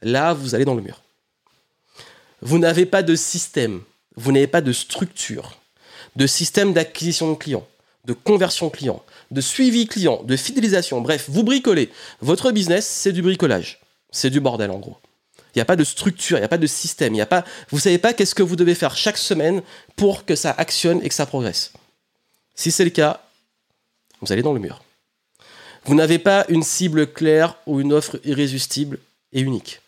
là, 0.02 0.32
vous 0.32 0.54
allez 0.54 0.64
dans 0.64 0.74
le 0.74 0.82
mur. 0.82 1.02
Vous 2.40 2.58
n'avez 2.58 2.86
pas 2.86 3.02
de 3.02 3.14
système, 3.14 3.82
vous 4.16 4.32
n'avez 4.32 4.46
pas 4.46 4.62
de 4.62 4.72
structure, 4.72 5.58
de 6.16 6.26
système 6.26 6.72
d'acquisition 6.72 7.30
de 7.30 7.36
clients, 7.36 7.66
de 8.06 8.14
conversion 8.14 8.70
client, 8.70 9.02
de 9.30 9.42
suivi 9.42 9.86
client, 9.86 10.22
de 10.24 10.36
fidélisation. 10.36 11.02
Bref, 11.02 11.26
vous 11.28 11.44
bricolez. 11.44 11.90
Votre 12.20 12.50
business, 12.50 12.86
c'est 12.86 13.12
du 13.12 13.20
bricolage. 13.20 13.78
C'est 14.10 14.30
du 14.30 14.40
bordel 14.40 14.70
en 14.70 14.78
gros. 14.78 14.96
Il 15.54 15.58
n'y 15.58 15.62
a 15.62 15.66
pas 15.66 15.76
de 15.76 15.84
structure, 15.84 16.38
il 16.38 16.40
n'y 16.40 16.46
a 16.46 16.48
pas 16.48 16.58
de 16.58 16.66
système, 16.66 17.14
il 17.14 17.18
y 17.18 17.22
a 17.22 17.26
pas, 17.26 17.44
vous 17.70 17.76
ne 17.78 17.82
savez 17.82 17.98
pas 17.98 18.12
qu'est-ce 18.12 18.34
que 18.34 18.42
vous 18.42 18.56
devez 18.56 18.74
faire 18.74 18.96
chaque 18.96 19.18
semaine 19.18 19.62
pour 19.96 20.24
que 20.24 20.36
ça 20.36 20.54
actionne 20.56 21.00
et 21.02 21.08
que 21.08 21.14
ça 21.14 21.26
progresse. 21.26 21.72
Si 22.54 22.70
c'est 22.70 22.84
le 22.84 22.90
cas, 22.90 23.22
vous 24.20 24.32
allez 24.32 24.42
dans 24.42 24.52
le 24.52 24.60
mur. 24.60 24.82
Vous 25.84 25.94
n'avez 25.94 26.18
pas 26.18 26.44
une 26.48 26.62
cible 26.62 27.10
claire 27.12 27.56
ou 27.66 27.80
une 27.80 27.92
offre 27.92 28.20
irrésistible 28.24 28.98
et 29.32 29.40
unique. 29.40 29.80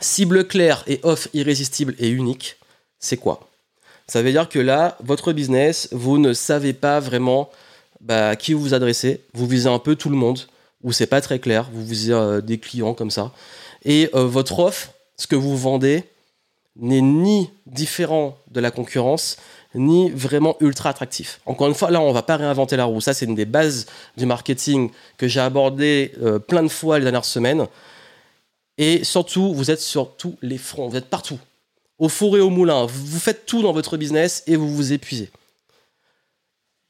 Cible 0.00 0.46
claire 0.46 0.84
et 0.86 1.00
offre 1.02 1.28
irrésistible 1.32 1.94
et 1.98 2.08
unique, 2.08 2.56
c'est 3.00 3.16
quoi? 3.16 3.48
Ça 4.06 4.22
veut 4.22 4.30
dire 4.30 4.48
que 4.48 4.58
là, 4.58 4.96
votre 5.00 5.32
business, 5.32 5.88
vous 5.92 6.18
ne 6.18 6.32
savez 6.32 6.72
pas 6.72 7.00
vraiment 7.00 7.50
bah, 8.00 8.30
à 8.30 8.36
qui 8.36 8.52
vous 8.52 8.60
vous 8.60 8.74
adressez. 8.74 9.20
Vous 9.34 9.46
visez 9.46 9.68
un 9.68 9.78
peu 9.78 9.96
tout 9.96 10.08
le 10.08 10.16
monde, 10.16 10.46
ou 10.82 10.92
c'est 10.92 11.06
pas 11.06 11.20
très 11.20 11.38
clair. 11.38 11.68
Vous 11.72 11.84
visez 11.84 12.12
euh, 12.12 12.40
des 12.40 12.58
clients 12.58 12.94
comme 12.94 13.10
ça. 13.10 13.32
Et 13.84 14.10
euh, 14.14 14.24
votre 14.24 14.58
offre, 14.58 14.92
ce 15.16 15.26
que 15.26 15.36
vous 15.36 15.56
vendez, 15.56 16.04
n'est 16.76 17.00
ni 17.00 17.50
différent 17.66 18.38
de 18.50 18.60
la 18.60 18.70
concurrence, 18.70 19.36
ni 19.74 20.10
vraiment 20.10 20.56
ultra 20.60 20.90
attractif. 20.90 21.40
Encore 21.44 21.68
une 21.68 21.74
fois, 21.74 21.90
là, 21.90 22.00
on 22.00 22.12
va 22.12 22.22
pas 22.22 22.36
réinventer 22.36 22.76
la 22.76 22.84
roue. 22.84 23.00
Ça, 23.00 23.14
c'est 23.14 23.26
une 23.26 23.34
des 23.34 23.44
bases 23.44 23.86
du 24.16 24.26
marketing 24.26 24.90
que 25.16 25.28
j'ai 25.28 25.40
abordé 25.40 26.12
euh, 26.22 26.38
plein 26.38 26.62
de 26.62 26.68
fois 26.68 26.98
les 26.98 27.04
dernières 27.04 27.24
semaines. 27.24 27.66
Et 28.78 29.02
surtout, 29.02 29.52
vous 29.52 29.70
êtes 29.70 29.80
sur 29.80 30.16
tous 30.16 30.36
les 30.40 30.58
fronts, 30.58 30.88
vous 30.88 30.96
êtes 30.96 31.10
partout. 31.10 31.38
Au 31.98 32.08
four 32.08 32.36
et 32.36 32.40
au 32.40 32.50
moulin, 32.50 32.86
vous 32.86 33.18
faites 33.18 33.44
tout 33.44 33.60
dans 33.60 33.72
votre 33.72 33.96
business 33.96 34.44
et 34.46 34.54
vous 34.54 34.72
vous 34.72 34.92
épuisez. 34.92 35.30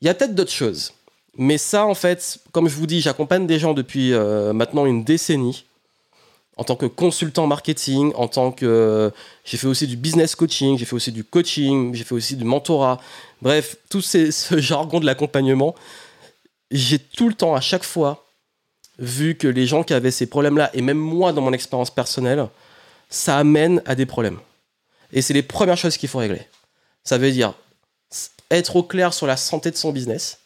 Il 0.02 0.06
y 0.06 0.10
a 0.10 0.14
peut-être 0.14 0.34
d'autres 0.34 0.52
choses. 0.52 0.92
Mais 1.38 1.56
ça, 1.56 1.86
en 1.86 1.94
fait, 1.94 2.40
comme 2.52 2.68
je 2.68 2.74
vous 2.74 2.86
dis, 2.86 3.00
j'accompagne 3.00 3.46
des 3.46 3.58
gens 3.58 3.72
depuis 3.72 4.12
euh, 4.12 4.52
maintenant 4.52 4.86
une 4.86 5.04
décennie 5.04 5.64
en 6.56 6.64
tant 6.64 6.74
que 6.74 6.86
consultant 6.86 7.46
marketing, 7.46 8.12
en 8.16 8.26
tant 8.26 8.50
que... 8.50 9.12
J'ai 9.44 9.56
fait 9.56 9.68
aussi 9.68 9.86
du 9.86 9.96
business 9.96 10.34
coaching, 10.34 10.76
j'ai 10.76 10.84
fait 10.84 10.96
aussi 10.96 11.12
du 11.12 11.22
coaching, 11.22 11.94
j'ai 11.94 12.02
fait 12.02 12.16
aussi 12.16 12.34
du 12.34 12.42
mentorat. 12.42 13.00
Bref, 13.40 13.76
tout 13.88 14.00
ce 14.02 14.58
jargon 14.58 14.98
de 14.98 15.06
l'accompagnement. 15.06 15.76
J'ai 16.72 16.98
tout 16.98 17.28
le 17.28 17.34
temps, 17.34 17.54
à 17.54 17.60
chaque 17.60 17.84
fois, 17.84 18.26
vu 18.98 19.36
que 19.36 19.46
les 19.46 19.66
gens 19.66 19.84
qui 19.84 19.94
avaient 19.94 20.10
ces 20.10 20.26
problèmes-là, 20.26 20.70
et 20.74 20.82
même 20.82 20.98
moi 20.98 21.32
dans 21.32 21.42
mon 21.42 21.52
expérience 21.52 21.90
personnelle, 21.90 22.48
ça 23.08 23.38
amène 23.38 23.80
à 23.86 23.94
des 23.94 24.06
problèmes. 24.06 24.38
Et 25.12 25.22
c'est 25.22 25.34
les 25.34 25.42
premières 25.42 25.78
choses 25.78 25.96
qu'il 25.96 26.08
faut 26.08 26.18
régler. 26.18 26.42
Ça 27.04 27.18
veut 27.18 27.30
dire 27.30 27.54
être 28.50 28.76
au 28.76 28.82
clair 28.82 29.14
sur 29.14 29.26
la 29.26 29.36
santé 29.36 29.70
de 29.70 29.76
son 29.76 29.92
business, 29.92 30.40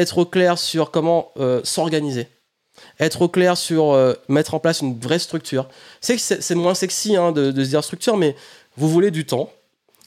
être 0.00 0.18
au 0.18 0.24
clair 0.24 0.58
sur 0.58 0.90
comment 0.90 1.32
euh, 1.38 1.60
s'organiser, 1.64 2.28
être 3.00 3.22
au 3.22 3.28
clair 3.28 3.56
sur 3.56 3.92
euh, 3.92 4.14
mettre 4.28 4.54
en 4.54 4.60
place 4.60 4.80
une 4.80 4.98
vraie 4.98 5.18
structure. 5.18 5.68
C'est 6.00 6.54
moins 6.54 6.74
sexy 6.74 7.16
hein, 7.16 7.32
de, 7.32 7.50
de 7.50 7.64
se 7.64 7.68
dire 7.70 7.84
structure, 7.84 8.16
mais 8.16 8.36
vous 8.76 8.88
voulez 8.88 9.10
du 9.10 9.26
temps, 9.26 9.52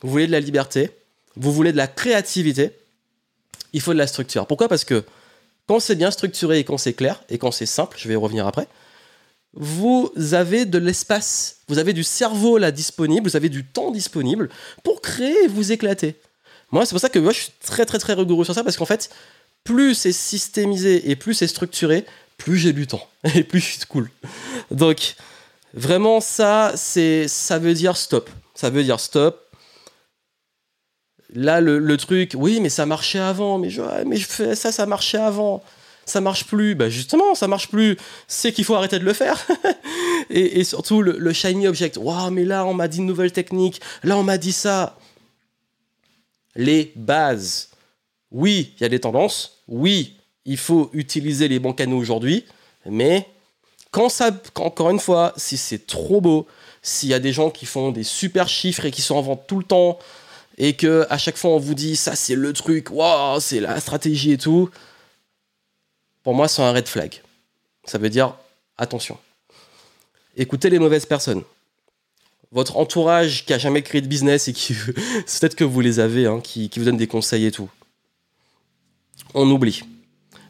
vous 0.02 0.10
voulez 0.10 0.28
de 0.28 0.32
la 0.32 0.39
liberté, 0.39 0.92
vous 1.36 1.52
voulez 1.52 1.72
de 1.72 1.78
la 1.78 1.88
créativité, 1.88 2.72
il 3.74 3.82
faut 3.82 3.94
de 3.94 3.98
la 3.98 4.08
structure. 4.08 4.48
Pourquoi? 4.48 4.68
Parce 4.68 4.84
que 4.84 5.04
quand 5.68 5.80
c'est 5.80 5.96
bien 5.96 6.12
structuré 6.12 6.60
et 6.60 6.64
quand 6.64 6.78
c'est 6.78 6.94
clair 6.94 7.24
et 7.30 7.38
quand 7.38 7.52
c'est 7.52 7.66
simple, 7.66 7.98
je 8.00 8.08
vais 8.08 8.16
y 8.16 8.18
revenir 8.18 8.46
après, 8.48 8.68
vous 9.54 10.12
avez 10.32 10.66
de 10.66 10.78
l'espace, 10.78 11.58
vous 11.68 11.78
avez 11.78 11.94
du 11.94 12.04
cerveau 12.04 12.58
là 12.58 12.72
disponible, 12.72 13.30
vous 13.30 13.36
avez 13.36 13.50
du 13.50 13.66
temps 13.66 13.92
disponible 13.92 14.50
pour 14.84 15.02
créer 15.02 15.46
et 15.46 15.48
vous 15.48 15.72
éclater. 15.72 16.16
Moi, 16.72 16.86
c'est 16.86 16.92
pour 16.92 17.02
ça 17.02 17.10
que 17.10 17.20
moi, 17.20 17.34
je 17.34 17.42
suis 17.42 17.52
très 17.62 17.86
très 17.86 18.00
très 18.00 18.14
rigoureux 18.14 18.46
sur 18.46 18.54
ça 18.54 18.64
parce 18.64 18.78
qu'en 18.78 18.86
fait, 18.86 19.10
plus 19.64 19.95
c'est 19.95 20.12
systémisé 20.12 21.09
et 21.09 21.16
plus 21.16 21.34
c'est 21.34 21.47
structuré, 21.47 22.05
plus 22.38 22.57
j'ai 22.57 22.74
du 22.74 22.88
temps 22.88 23.07
et 23.36 23.43
plus 23.43 23.59
je 23.59 23.66
suis 23.66 23.86
cool. 23.88 24.09
Donc, 24.70 25.16
vraiment, 25.74 26.20
ça, 26.20 26.74
c'est, 26.76 27.28
ça 27.28 27.59
veut 27.59 27.74
dire 27.74 27.97
stop. 27.97 28.30
Ça 28.55 28.70
veut 28.70 28.84
dire 28.84 28.99
stop. 28.99 29.47
Là, 31.34 31.62
le, 31.62 31.97
truc, 31.97 32.34
oui, 32.36 32.59
mais 32.59 32.70
ça 32.70 32.86
marchait 32.86 33.20
avant, 33.20 33.57
mais 33.57 33.70
je, 33.70 33.82
mais 34.05 34.18
fais 34.18 34.53
ça, 34.55 34.72
ça 34.72 34.86
marchait 34.86 35.18
avant. 35.18 35.64
Ça 36.05 36.20
marche 36.20 36.45
plus. 36.45 36.76
Bah 36.76 36.89
justement, 36.89 37.36
ça 37.36 37.47
marche 37.47 37.70
plus. 37.70 37.97
C'est 38.28 38.51
qu'il 38.51 38.66
faut 38.66 38.76
arrêter 38.76 38.99
de 38.99 39.05
le 39.05 39.14
faire. 39.14 39.47
et, 40.30 40.64
surtout, 40.66 41.01
le, 41.01 41.32
shiny 41.32 41.68
object. 41.68 41.97
Waouh, 41.97 42.32
mais 42.32 42.43
là, 42.43 42.66
on 42.66 42.74
m'a 42.74 42.89
dit 42.89 42.97
une 42.97 43.05
nouvelle 43.05 43.32
technique. 43.32 43.80
Là, 44.03 44.18
on 44.18 44.24
m'a 44.24 44.38
dit 44.38 44.51
ça. 44.51 44.97
Les 46.55 46.91
bases. 46.97 47.70
Oui, 48.32 48.73
il 48.77 48.82
y 48.82 48.86
a 48.86 48.89
des 48.89 48.99
tendances. 48.99 49.59
Oui, 49.67 50.15
il 50.45 50.57
faut 50.57 50.89
utiliser 50.93 51.47
les 51.47 51.59
bons 51.59 51.73
canaux 51.73 51.97
aujourd'hui. 51.97 52.45
Mais 52.86 53.27
quand 53.91 54.09
ça, 54.09 54.32
encore 54.55 54.89
une 54.89 54.99
fois, 54.99 55.34
si 55.38 55.57
c'est 55.57 55.86
trop 55.86 56.21
beau, 56.21 56.47
s'il 56.82 57.09
y 57.09 57.13
a 57.13 57.19
des 57.19 57.34
gens 57.34 57.49
qui 57.49 57.65
font 57.65 57.91
des 57.91 58.03
super 58.03 58.47
chiffres 58.47 58.86
et 58.86 58.91
qui 58.91 59.01
sont 59.01 59.15
en 59.15 59.36
tout 59.36 59.59
le 59.59 59.65
temps, 59.65 59.99
et 60.57 60.73
que 60.73 61.05
à 61.09 61.17
chaque 61.17 61.38
fois 61.38 61.51
on 61.51 61.59
vous 61.59 61.73
dit 61.75 61.95
ça 61.95 62.15
c'est 62.15 62.36
le 62.36 62.53
truc, 62.53 62.89
waouh, 62.91 63.39
c'est 63.39 63.59
la 63.59 63.79
stratégie 63.79 64.32
et 64.32 64.38
tout, 64.38 64.69
pour 66.23 66.34
moi 66.34 66.47
c'est 66.47 66.61
un 66.61 66.71
red 66.71 66.88
flag. 66.88 67.21
Ça 67.86 67.97
veut 67.97 68.09
dire 68.09 68.36
attention. 68.77 69.17
Écoutez 70.38 70.69
les 70.69 70.79
mauvaises 70.79 71.05
personnes. 71.05 71.43
Votre 72.51 72.77
entourage 72.77 73.45
qui 73.45 73.53
a 73.53 73.57
jamais 73.57 73.82
créé 73.82 74.01
de 74.01 74.07
business 74.07 74.47
et 74.47 74.53
qui 74.53 74.73
peut-être 74.86 75.55
que 75.55 75.63
vous 75.63 75.82
les 75.82 75.99
avez, 75.99 76.25
hein, 76.25 76.41
qui, 76.41 76.69
vous 76.75 76.86
donnent 76.86 76.97
des 76.97 77.07
conseils 77.07 77.45
et 77.45 77.51
tout. 77.51 77.69
On 79.34 79.49
oublie. 79.49 79.84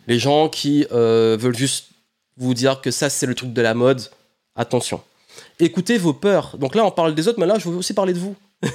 Les 0.07 0.19
gens 0.19 0.49
qui 0.49 0.85
euh, 0.91 1.37
veulent 1.39 1.57
juste 1.57 1.89
vous 2.37 2.53
dire 2.53 2.81
que 2.81 2.91
ça 2.91 3.09
c'est 3.09 3.25
le 3.25 3.35
truc 3.35 3.53
de 3.53 3.61
la 3.61 3.73
mode, 3.73 4.01
attention. 4.55 5.01
Écoutez 5.59 5.97
vos 5.97 6.13
peurs. 6.13 6.57
Donc 6.57 6.75
là 6.75 6.85
on 6.85 6.91
parle 6.91 7.13
des 7.13 7.27
autres, 7.27 7.39
mais 7.39 7.45
là 7.45 7.59
je 7.59 7.69
veux 7.69 7.77
aussi 7.77 7.93
parler 7.93 8.13
de 8.13 8.19
vous. 8.19 8.35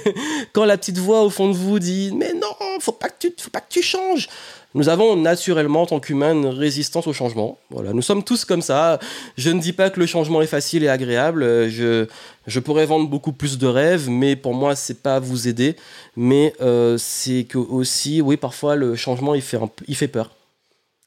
Quand 0.53 0.65
la 0.65 0.77
petite 0.77 0.97
voix 0.97 1.23
au 1.23 1.29
fond 1.29 1.49
de 1.49 1.55
vous 1.55 1.79
dit 1.79 2.11
Mais 2.15 2.33
non, 2.33 2.53
faut 2.79 2.91
pas 2.91 3.09
tu, 3.09 3.33
faut 3.37 3.49
pas 3.49 3.61
que 3.61 3.69
tu 3.69 3.81
changes. 3.81 4.29
Nous 4.77 4.89
avons 4.89 5.15
naturellement, 5.15 5.81
en 5.81 5.85
tant 5.87 5.99
qu'humains, 5.99 6.33
une 6.33 6.45
résistance 6.45 7.07
au 7.07 7.13
changement. 7.13 7.57
Voilà, 7.71 7.93
nous 7.93 8.03
sommes 8.03 8.23
tous 8.23 8.45
comme 8.45 8.61
ça. 8.61 8.99
Je 9.35 9.49
ne 9.49 9.59
dis 9.59 9.73
pas 9.73 9.89
que 9.89 9.99
le 9.99 10.05
changement 10.05 10.39
est 10.39 10.45
facile 10.45 10.83
et 10.83 10.87
agréable. 10.87 11.67
Je, 11.67 12.05
je 12.45 12.59
pourrais 12.59 12.85
vendre 12.85 13.09
beaucoup 13.09 13.31
plus 13.31 13.57
de 13.57 13.65
rêves, 13.65 14.07
mais 14.07 14.35
pour 14.35 14.53
moi, 14.53 14.75
c'est 14.75 15.01
pas 15.01 15.19
vous 15.19 15.47
aider. 15.47 15.75
Mais 16.15 16.53
euh, 16.61 16.95
c'est 16.99 17.45
que 17.45 17.57
aussi, 17.57 18.21
oui, 18.21 18.37
parfois, 18.37 18.75
le 18.75 18.95
changement, 18.95 19.33
il 19.33 19.41
fait, 19.41 19.57
il 19.87 19.95
fait 19.95 20.07
peur. 20.07 20.29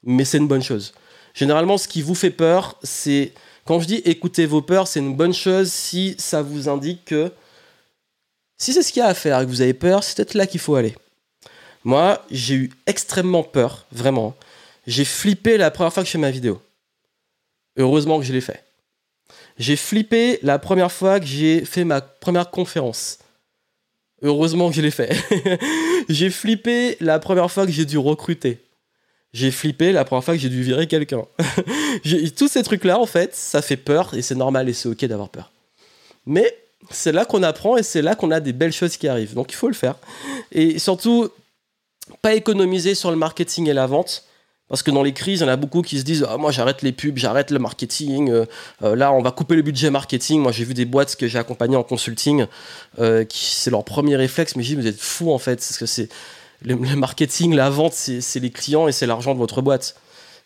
Mais 0.03 0.25
c'est 0.25 0.39
une 0.39 0.49
bonne 0.49 0.64
chose. 0.64 0.93
Généralement, 1.33 1.79
ce 1.79 1.87
qui 1.87 2.03
vous 2.03 2.16
fait 2.16 2.31
peur, 2.31 2.77
c'est. 2.83 3.35
Quand 3.66 3.79
je 3.79 3.87
dis 3.87 4.03
écoutez 4.05 4.47
vos 4.47 4.62
peurs, 4.62 4.89
c'est 4.89 4.99
une 4.99 5.14
bonne 5.14 5.35
chose 5.35 5.71
si 5.71 6.16
ça 6.18 6.43
vous 6.43 6.68
indique 6.68 7.05
que 7.05 7.31
si 8.59 8.73
c'est 8.73 8.83
ce 8.83 8.93
qu'il 8.93 8.99
y 8.99 9.05
a 9.05 9.09
à 9.09 9.14
faire 9.14 9.41
et 9.41 9.45
que 9.45 9.51
vous 9.51 9.62
avez 9.62 9.75
peur, 9.75 10.03
c'est 10.03 10.16
peut-être 10.16 10.35
là 10.35 10.49
qu'il 10.49 10.59
faut 10.59 10.75
aller. 10.75 10.97
Moi, 11.85 12.24
j'ai 12.31 12.55
eu 12.55 12.70
extrêmement 12.87 13.43
peur, 13.43 13.87
vraiment. 13.93 14.37
J'ai 14.87 15.05
flippé 15.05 15.57
la 15.57 15.70
première 15.70 15.93
fois 15.93 16.03
que 16.03 16.07
je 16.07 16.12
fais 16.12 16.18
ma 16.18 16.31
vidéo. 16.31 16.61
Heureusement 17.76 18.18
que 18.18 18.24
je 18.24 18.33
l'ai 18.33 18.41
fait. 18.41 18.64
J'ai 19.59 19.76
flippé 19.76 20.39
la 20.43 20.59
première 20.59 20.93
fois 20.93 21.20
que 21.20 21.26
j'ai 21.26 21.64
fait 21.64 21.85
ma 21.85 22.01
première 22.01 22.51
conférence. 22.51 23.18
Heureusement 24.22 24.68
que 24.70 24.76
je 24.76 24.83
l'ai 24.83 24.91
fait. 24.91 25.14
j'ai 26.09 26.31
flippé 26.31 26.97
la 27.01 27.18
première 27.18 27.51
fois 27.51 27.66
que 27.66 27.72
j'ai 27.72 27.87
dû 27.87 27.99
recruter. 27.99 28.59
J'ai 29.33 29.51
flippé 29.51 29.93
la 29.93 30.05
première 30.05 30.24
fois 30.24 30.35
que 30.35 30.41
j'ai 30.41 30.49
dû 30.49 30.62
virer 30.62 30.87
quelqu'un. 30.87 31.24
Tous 32.37 32.49
ces 32.49 32.62
trucs-là, 32.62 32.99
en 32.99 33.07
fait, 33.07 33.35
ça 33.35 33.62
fait 33.62 33.76
peur 33.76 34.12
et 34.14 34.22
c'est 34.22 34.35
normal 34.35 34.68
et 34.68 34.72
c'est 34.72 34.89
ok 34.89 35.05
d'avoir 35.05 35.28
peur. 35.28 35.53
Mais 36.26 36.55
c'est 36.91 37.12
là 37.12 37.24
qu'on 37.24 37.43
apprend 37.43 37.76
et 37.76 37.83
c'est 37.83 38.03
là 38.03 38.14
qu'on 38.14 38.31
a 38.31 38.41
des 38.41 38.53
belles 38.53 38.72
choses 38.72 38.97
qui 38.97 39.09
arrivent. 39.09 39.35
Donc 39.35 39.53
il 39.53 39.57
faut 39.57 39.68
le 39.68 39.74
faire. 39.74 39.97
Et 40.53 40.78
surtout, 40.78 41.31
pas 42.23 42.35
économiser 42.35 42.95
sur 42.95 43.11
le 43.11 43.17
marketing 43.17 43.69
et 43.69 43.73
la 43.73 43.87
vente. 43.87 44.25
Parce 44.69 44.85
que 44.85 44.93
dans 44.93 45.03
les 45.03 45.13
crises, 45.13 45.41
il 45.41 45.43
y 45.43 45.47
en 45.47 45.49
a 45.49 45.57
beaucoup 45.57 45.83
qui 45.83 45.99
se 45.99 46.05
disent 46.05 46.25
ah, 46.29 46.37
Moi, 46.37 46.53
j'arrête 46.53 46.83
les 46.83 46.93
pubs, 46.93 47.17
j'arrête 47.17 47.51
le 47.51 47.59
marketing. 47.59 48.31
Euh, 48.31 48.47
euh, 48.83 48.95
là, 48.95 49.13
on 49.13 49.21
va 49.21 49.33
couper 49.33 49.57
le 49.57 49.63
budget 49.63 49.91
marketing. 49.91 50.41
Moi, 50.41 50.53
j'ai 50.53 50.65
vu 50.65 50.75
des 50.75 50.85
boîtes 50.85 51.17
que 51.17 51.27
j'ai 51.27 51.39
accompagnées 51.39 51.77
en 51.77 51.83
consulting, 51.83 52.47
euh, 53.01 53.25
c'est 53.31 53.71
leur 53.71 53.85
premier 53.85 54.15
réflexe. 54.15 54.55
Mais 54.55 54.63
je 54.63 54.69
dis 54.69 54.77
Vous 54.77 54.87
êtes 54.87 55.01
fous, 55.01 55.33
en 55.33 55.39
fait. 55.39 55.57
Parce 55.57 55.77
que 55.77 55.87
c'est 55.87 56.09
le, 56.63 56.77
marketing, 56.77 57.55
la 57.55 57.69
vente, 57.69 57.95
c'est 57.95 58.41
les 58.41 58.51
clients 58.51 58.87
et 58.87 58.93
c'est 58.93 59.07
l'argent 59.07 59.35
de 59.35 59.39
votre 59.39 59.61
boîte. 59.61 59.97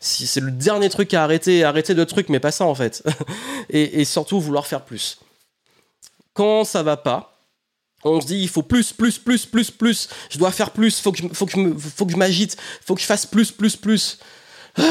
C'est 0.01 0.41
le 0.41 0.51
dernier 0.51 0.89
truc 0.89 1.13
à 1.13 1.23
arrêter. 1.25 1.65
Arrêter 1.65 1.95
de 1.95 2.05
trucs, 2.05 2.31
mais 2.31 2.41
pas 2.41 2.51
ça, 2.51 2.65
en 2.65 2.75
fait. 2.75 3.03
et, 3.69 4.01
et 4.01 4.05
surtout, 4.07 4.41
vouloir 4.41 4.67
faire 4.67 4.83
plus 4.83 5.19
quand 6.35 6.65
ça 6.65 6.83
va 6.83 6.97
pas, 6.97 7.34
on 8.05 8.21
se 8.21 8.27
dit 8.27 8.39
il 8.39 8.49
faut 8.49 8.63
plus, 8.63 8.93
plus, 8.93 9.19
plus, 9.19 9.47
plus, 9.47 9.71
plus. 9.71 10.09
Je 10.31 10.39
dois 10.39 10.53
faire 10.53 10.71
plus. 10.71 11.01
Faut 11.01 11.13
que 11.13 11.19
je, 11.19 11.29
faut 11.29 11.47
que 12.07 12.13
je 12.13 12.17
m'agite. 12.17 12.57
Faut 12.85 12.95
que 12.95 13.01
je 13.01 13.07
fasse 13.07 13.27
plus, 13.27 13.51
plus, 13.51 13.77
plus. 13.77 14.19
Ah. 14.77 14.83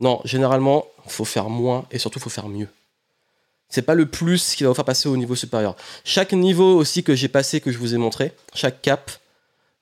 Non, 0.00 0.20
généralement, 0.24 0.86
faut 1.06 1.24
faire 1.24 1.48
moins 1.48 1.86
et 1.90 1.98
surtout 1.98 2.18
faut 2.18 2.30
faire 2.30 2.48
mieux. 2.48 2.68
C'est 3.68 3.82
pas 3.82 3.94
le 3.94 4.06
plus 4.06 4.54
qui 4.54 4.64
va 4.64 4.68
vous 4.68 4.74
faire 4.74 4.84
passer 4.84 5.08
au 5.08 5.16
niveau 5.16 5.34
supérieur. 5.34 5.76
Chaque 6.04 6.32
niveau 6.32 6.76
aussi 6.76 7.02
que 7.02 7.14
j'ai 7.14 7.28
passé, 7.28 7.60
que 7.60 7.72
je 7.72 7.78
vous 7.78 7.94
ai 7.94 7.96
montré, 7.96 8.32
chaque 8.54 8.82
cap, 8.82 9.10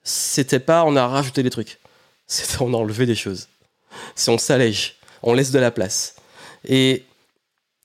c'était 0.03 0.59
pas 0.59 0.85
on 0.85 0.95
a 0.95 1.07
rajouté 1.07 1.43
des 1.43 1.49
trucs. 1.49 1.79
C'était 2.27 2.61
on 2.61 2.73
a 2.73 2.77
enlevé 2.77 3.05
des 3.05 3.15
choses. 3.15 3.49
C'est 4.15 4.31
on 4.31 4.37
s'allège, 4.37 4.95
on 5.23 5.33
laisse 5.33 5.51
de 5.51 5.59
la 5.59 5.71
place. 5.71 6.15
Et 6.65 7.03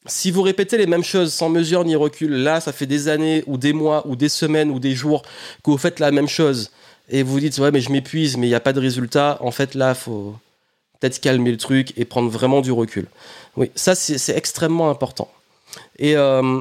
si 0.07 0.31
vous 0.31 0.43
répétez 0.43 0.79
les 0.79 0.87
mêmes 0.87 1.05
choses 1.05 1.33
sans 1.33 1.49
mesure 1.49 1.85
ni 1.85 1.97
recul, 1.97 2.33
là, 2.33 2.61
ça 2.61 2.73
fait 2.73 2.87
des 2.87 3.09
années 3.09 3.43
ou 3.47 3.59
des 3.59 3.73
mois 3.73 4.07
ou 4.07 4.17
des 4.17 4.29
semaines 4.29 4.71
ou 4.71 4.79
des 4.79 4.95
jours 4.95 5.23
que 5.65 5.71
vous 5.71 5.79
faites 5.79 6.01
la 6.01 6.11
même 6.11 6.29
chose 6.29 6.71
et 7.09 7.23
vous 7.23 7.39
dites 7.39 7.57
ouais 7.59 7.71
mais 7.71 7.81
je 7.81 7.91
m'épuise 7.91 8.37
mais 8.37 8.47
il 8.47 8.51
n'y 8.51 8.57
a 8.57 8.61
pas 8.61 8.73
de 8.73 8.81
résultat. 8.81 9.39
En 9.41 9.51
fait 9.51 9.75
là, 9.75 9.95
faut 9.95 10.35
peut-être 11.01 11.21
calmer 11.21 11.51
le 11.51 11.57
truc 11.57 11.93
et 11.97 12.05
prendre 12.05 12.31
vraiment 12.31 12.61
du 12.61 12.73
recul. 12.73 13.07
Oui, 13.57 13.71
ça 13.75 13.95
c'est 13.95 14.37
extrêmement 14.37 14.91
important. 14.91 15.31
Et 15.99 16.17
euh, 16.17 16.61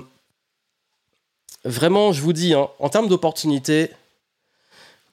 vraiment, 1.64 2.12
je 2.12 2.22
vous 2.22 2.34
dis, 2.34 2.54
hein, 2.54 2.68
en 2.80 2.90
termes 2.90 3.08
d'opportunités, 3.08 3.92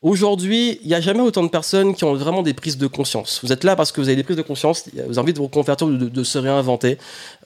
aujourd'hui, 0.02 0.78
il 0.82 0.88
n'y 0.88 0.94
a 0.94 1.00
jamais 1.00 1.20
autant 1.20 1.42
de 1.42 1.48
personnes 1.48 1.94
qui 1.94 2.04
ont 2.04 2.14
vraiment 2.14 2.42
des 2.42 2.54
prises 2.54 2.76
de 2.76 2.86
conscience. 2.86 3.40
Vous 3.42 3.52
êtes 3.52 3.64
là 3.64 3.76
parce 3.76 3.92
que 3.92 4.00
vous 4.00 4.08
avez 4.08 4.16
des 4.16 4.24
prises 4.24 4.36
de 4.36 4.42
conscience, 4.42 4.84
vous 5.08 5.22
de 5.22 5.38
vous 5.38 5.48
convertir, 5.48 5.86
de, 5.86 6.24
se 6.24 6.38
réinventer. 6.38 6.98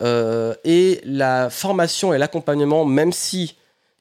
Euh, 0.02 0.54
et 0.64 1.00
la 1.04 1.50
formation 1.50 2.12
et 2.12 2.18
l'accompagnement, 2.18 2.84
même 2.84 3.12
si 3.12 3.54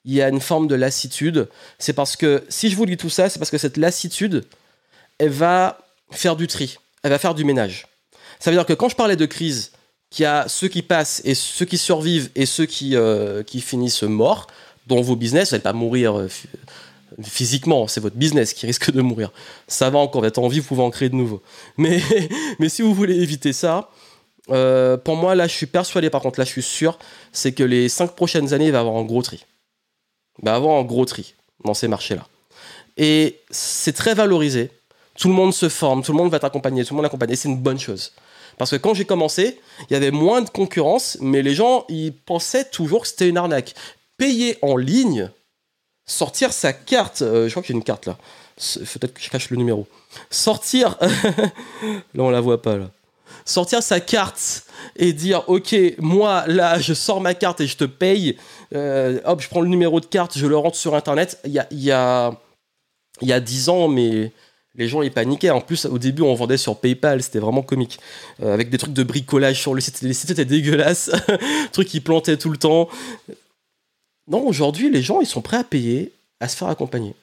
il 0.06 0.14
y 0.14 0.22
a 0.22 0.30
une 0.30 0.42
forme 0.42 0.68
de 0.68 0.76
lassitude, 0.76 1.48
c'est 1.80 1.94
parce 1.94 2.16
que, 2.16 2.44
si 2.50 2.70
je 2.70 2.76
vous 2.76 2.86
dis 2.86 2.98
tout 2.98 3.10
ça, 3.10 3.30
c'est 3.30 3.40
parce 3.40 3.52
que 3.52 3.58
cette 3.58 3.78
lassitude, 3.78 4.46
elle 5.18 5.30
va 5.30 5.80
faire 6.12 6.36
du 6.36 6.48
tri, 6.48 6.78
elle 7.04 7.12
va 7.12 7.20
faire 7.20 7.36
du 7.36 7.44
ménage. 7.44 7.88
Ça 8.40 8.52
veut 8.52 8.58
dire 8.58 8.66
que 8.66 8.74
quand 8.74 8.90
je 8.90 8.96
parlais 8.96 9.16
de 9.16 9.26
crise, 9.26 9.72
qu'il 10.10 10.24
y 10.24 10.28
a 10.28 10.48
ceux 10.48 10.68
qui 10.68 10.82
passent 10.82 11.22
et 11.26 11.36
ceux 11.36 11.66
qui 11.66 11.78
survivent 11.78 12.30
et 12.36 12.46
ceux 12.46 12.66
qui, 12.66 12.96
euh, 12.96 13.44
qui 13.44 13.60
finissent 13.60 14.04
morts 14.04 14.48
dans 14.88 15.02
vos 15.02 15.16
business. 15.16 15.50
Vous 15.50 15.56
n'allez 15.56 15.64
pas 15.64 15.74
mourir 15.74 16.18
euh, 16.18 16.30
physiquement, 17.24 17.88
c'est 17.88 18.02
votre 18.02 18.16
business 18.16 18.54
qui 18.54 18.66
risque 18.66 18.92
de 18.92 19.02
mourir. 19.02 19.32
Ça 19.68 19.90
va 19.90 20.00
encore, 20.00 20.24
vous 20.24 20.30
en 20.38 20.48
vie, 20.48 20.60
vous 20.60 20.68
pouvez 20.68 20.84
en 20.84 20.92
créer 20.92 21.10
de 21.10 21.16
nouveaux. 21.16 21.42
Mais, 21.78 22.02
mais 22.60 22.70
si 22.70 22.82
vous 22.82 22.94
voulez 22.94 23.16
éviter 23.22 23.54
ça, 23.54 23.90
euh, 24.50 24.98
pour 24.98 25.16
moi, 25.16 25.36
là, 25.36 25.48
je 25.48 25.54
suis 25.54 25.66
persuadé, 25.66 26.10
par 26.10 26.22
contre, 26.22 26.40
là, 26.40 26.46
je 26.46 26.52
suis 26.52 26.64
sûr, 26.64 26.98
c'est 27.32 27.52
que 27.52 27.64
les 27.64 27.90
cinq 27.90 28.16
prochaines 28.16 28.54
années, 28.54 28.68
il 28.68 28.72
va 28.72 28.80
y 28.80 28.82
avoir 28.82 28.98
un 28.98 29.04
gros 29.04 29.22
tri. 29.22 29.46
Il 30.40 30.46
va 30.46 30.52
y 30.52 30.56
avoir 30.56 30.78
un 30.78 30.84
gros 30.84 31.06
tri 31.06 31.36
dans 31.64 31.74
ces 31.74 31.88
marchés-là. 31.88 32.28
Et 32.98 33.42
c'est 33.50 33.94
très 33.94 34.14
valorisé. 34.14 34.72
Tout 35.18 35.28
le 35.30 35.34
monde 35.34 35.54
se 35.54 35.70
forme, 35.70 36.04
tout 36.04 36.12
le 36.12 36.18
monde 36.18 36.30
va 36.30 36.38
être 36.38 36.46
accompagné, 36.46 36.84
tout 36.84 36.94
le 36.94 36.98
monde 36.98 37.06
est 37.06 37.08
accompagné. 37.08 37.36
C'est 37.36 37.50
une 37.50 37.62
bonne 37.62 37.80
chose. 37.80 38.14
Parce 38.58 38.72
que 38.72 38.76
quand 38.78 38.94
j'ai 38.94 39.06
commencé, 39.06 39.60
il 39.90 39.94
y 39.94 39.96
avait 39.96 40.12
moins 40.12 40.42
de 40.42 40.50
concurrence, 40.50 41.18
mais 41.22 41.42
les 41.42 41.54
gens, 41.54 41.86
ils 41.90 42.14
pensaient 42.14 42.66
toujours 42.66 43.02
que 43.02 43.08
c'était 43.08 43.28
une 43.28 43.38
arnaque. 43.38 43.74
Payer 44.18 44.58
en 44.62 44.78
ligne, 44.78 45.30
sortir 46.06 46.54
sa 46.54 46.74
carte, 46.74 47.22
euh, 47.22 47.48
je 47.48 47.52
crois 47.52 47.64
y 47.68 47.72
a 47.72 47.76
une 47.76 47.84
carte 47.84 48.06
là, 48.06 48.18
peut-être 48.58 49.14
que 49.14 49.22
je 49.22 49.30
cache 49.30 49.50
le 49.50 49.58
numéro. 49.58 49.88
Sortir, 50.30 50.98
là 51.02 52.24
on 52.24 52.30
la 52.30 52.42
voit 52.42 52.62
pas 52.62 52.78
là. 52.78 52.90
Sortir 53.44 53.84
sa 53.84 54.00
carte 54.00 54.64
et 54.96 55.14
dire 55.14 55.44
ok 55.48 55.76
moi 56.00 56.46
là 56.48 56.80
je 56.80 56.94
sors 56.94 57.22
ma 57.22 57.34
carte 57.34 57.62
et 57.62 57.68
je 57.68 57.78
te 57.78 57.84
paye, 57.84 58.38
euh, 58.74 59.20
hop 59.26 59.42
je 59.42 59.50
prends 59.50 59.62
le 59.62 59.70
numéro 59.70 60.00
de 60.00 60.06
carte, 60.06 60.38
je 60.38 60.48
le 60.48 60.58
rentre 60.58 60.78
sur 60.78 60.96
internet. 60.96 61.40
Il 61.46 61.52
y 61.52 61.60
a, 61.60 61.68
y 61.72 61.92
a, 61.92 62.32
y 63.22 63.34
a 63.34 63.40
10 63.40 63.70
ans 63.70 63.88
mais 63.88 64.32
les 64.78 64.88
gens 64.88 65.02
ils 65.02 65.12
paniquaient. 65.12 65.50
En 65.50 65.62
plus, 65.62 65.86
au 65.86 65.98
début, 65.98 66.22
on 66.22 66.34
vendait 66.34 66.58
sur 66.58 66.78
PayPal, 66.78 67.22
c'était 67.22 67.40
vraiment 67.40 67.62
comique. 67.62 68.00
Euh, 68.44 68.54
avec 68.54 68.70
des 68.70 68.78
trucs 68.78 68.94
de 68.94 69.04
bricolage 69.04 69.62
sur 69.62 69.74
le 69.74 69.82
site. 69.82 70.02
Les 70.02 70.14
sites 70.14 70.32
étaient 70.32 70.46
dégueulasses, 70.46 71.12
trucs 71.72 71.88
qui 71.88 72.02
plantaient 72.02 72.38
tout 72.38 72.50
le 72.50 72.58
temps. 72.58 72.90
Non, 74.28 74.46
aujourd'hui, 74.46 74.90
les 74.90 75.02
gens 75.02 75.22
ils 75.22 75.28
sont 75.28 75.42
prêts 75.42 75.58
à 75.58 75.64
payer, 75.64 76.12
à 76.40 76.48
se 76.48 76.58
faire 76.58 76.68
accompagner. 76.68 77.16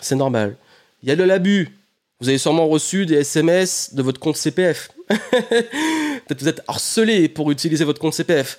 C'est 0.00 0.16
normal. 0.16 0.56
Il 1.02 1.08
y 1.08 1.12
a 1.12 1.16
de 1.16 1.24
l'abus. 1.24 1.76
Vous 2.20 2.28
avez 2.28 2.38
sûrement 2.38 2.66
reçu 2.66 3.06
des 3.06 3.16
SMS 3.16 3.94
de 3.94 4.02
votre 4.02 4.18
compte 4.18 4.36
CPF. 4.36 4.90
Peut-être 5.08 6.40
vous 6.40 6.48
êtes 6.48 6.62
harcelé 6.66 7.28
pour 7.28 7.50
utiliser 7.50 7.84
votre 7.84 8.00
compte 8.00 8.14
CPF. 8.14 8.58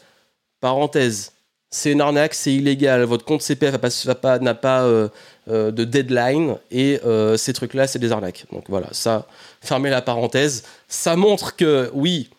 Parenthèse 0.62 1.32
c'est 1.72 1.92
une 1.92 2.02
arnaque, 2.02 2.34
c'est 2.34 2.54
illégal. 2.54 3.04
Votre 3.04 3.26
compte 3.26 3.42
CPF 3.42 3.74
n'a 4.42 4.56
pas, 4.56 4.84
euh, 4.84 5.08
euh, 5.48 5.72
de 5.72 5.84
deadline 5.84 6.58
et 6.72 7.00
euh, 7.06 7.38
ces 7.38 7.54
trucs-là, 7.54 7.88
c'est 7.88 8.00
des 8.00 8.12
arnaques. 8.12 8.46
Donc 8.52 8.66
voilà, 8.70 8.88
ça, 8.92 9.28
fermez 9.62 9.90
la 9.90 10.02
parenthèse. 10.02 10.64
Ça 10.88 11.16
montre 11.16 11.56
que 11.56 11.92
oui, 11.94 12.30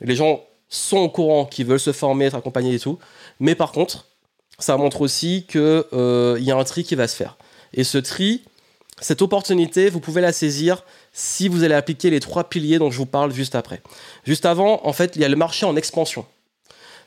les 0.00 0.14
gens 0.14 0.44
sont 0.68 0.98
au 0.98 1.08
courant, 1.08 1.44
qu'ils 1.44 1.66
veulent 1.66 1.80
se 1.80 1.92
former, 1.92 2.26
être 2.26 2.36
accompagnés 2.36 2.74
et 2.74 2.78
tout. 2.78 2.98
Mais 3.40 3.54
par 3.54 3.72
contre, 3.72 4.06
ça 4.62 4.76
montre 4.76 5.00
aussi 5.00 5.46
qu'il 5.48 5.60
y 5.92 6.50
a 6.50 6.56
un 6.56 6.64
tri 6.64 6.84
qui 6.84 6.94
va 6.94 7.08
se 7.08 7.16
faire. 7.16 7.36
Et 7.74 7.84
ce 7.84 7.98
tri, 7.98 8.42
cette 9.00 9.22
opportunité, 9.22 9.90
vous 9.90 10.00
pouvez 10.00 10.20
la 10.20 10.32
saisir 10.32 10.84
si 11.12 11.48
vous 11.48 11.64
allez 11.64 11.74
appliquer 11.74 12.10
les 12.10 12.20
trois 12.20 12.44
piliers 12.44 12.78
dont 12.78 12.90
je 12.90 12.98
vous 12.98 13.06
parle 13.06 13.32
juste 13.32 13.54
après. 13.54 13.82
Juste 14.24 14.46
avant, 14.46 14.80
en 14.84 14.92
fait, 14.92 15.16
il 15.16 15.22
y 15.22 15.24
a 15.24 15.28
le 15.28 15.36
marché 15.36 15.66
en 15.66 15.76
expansion. 15.76 16.24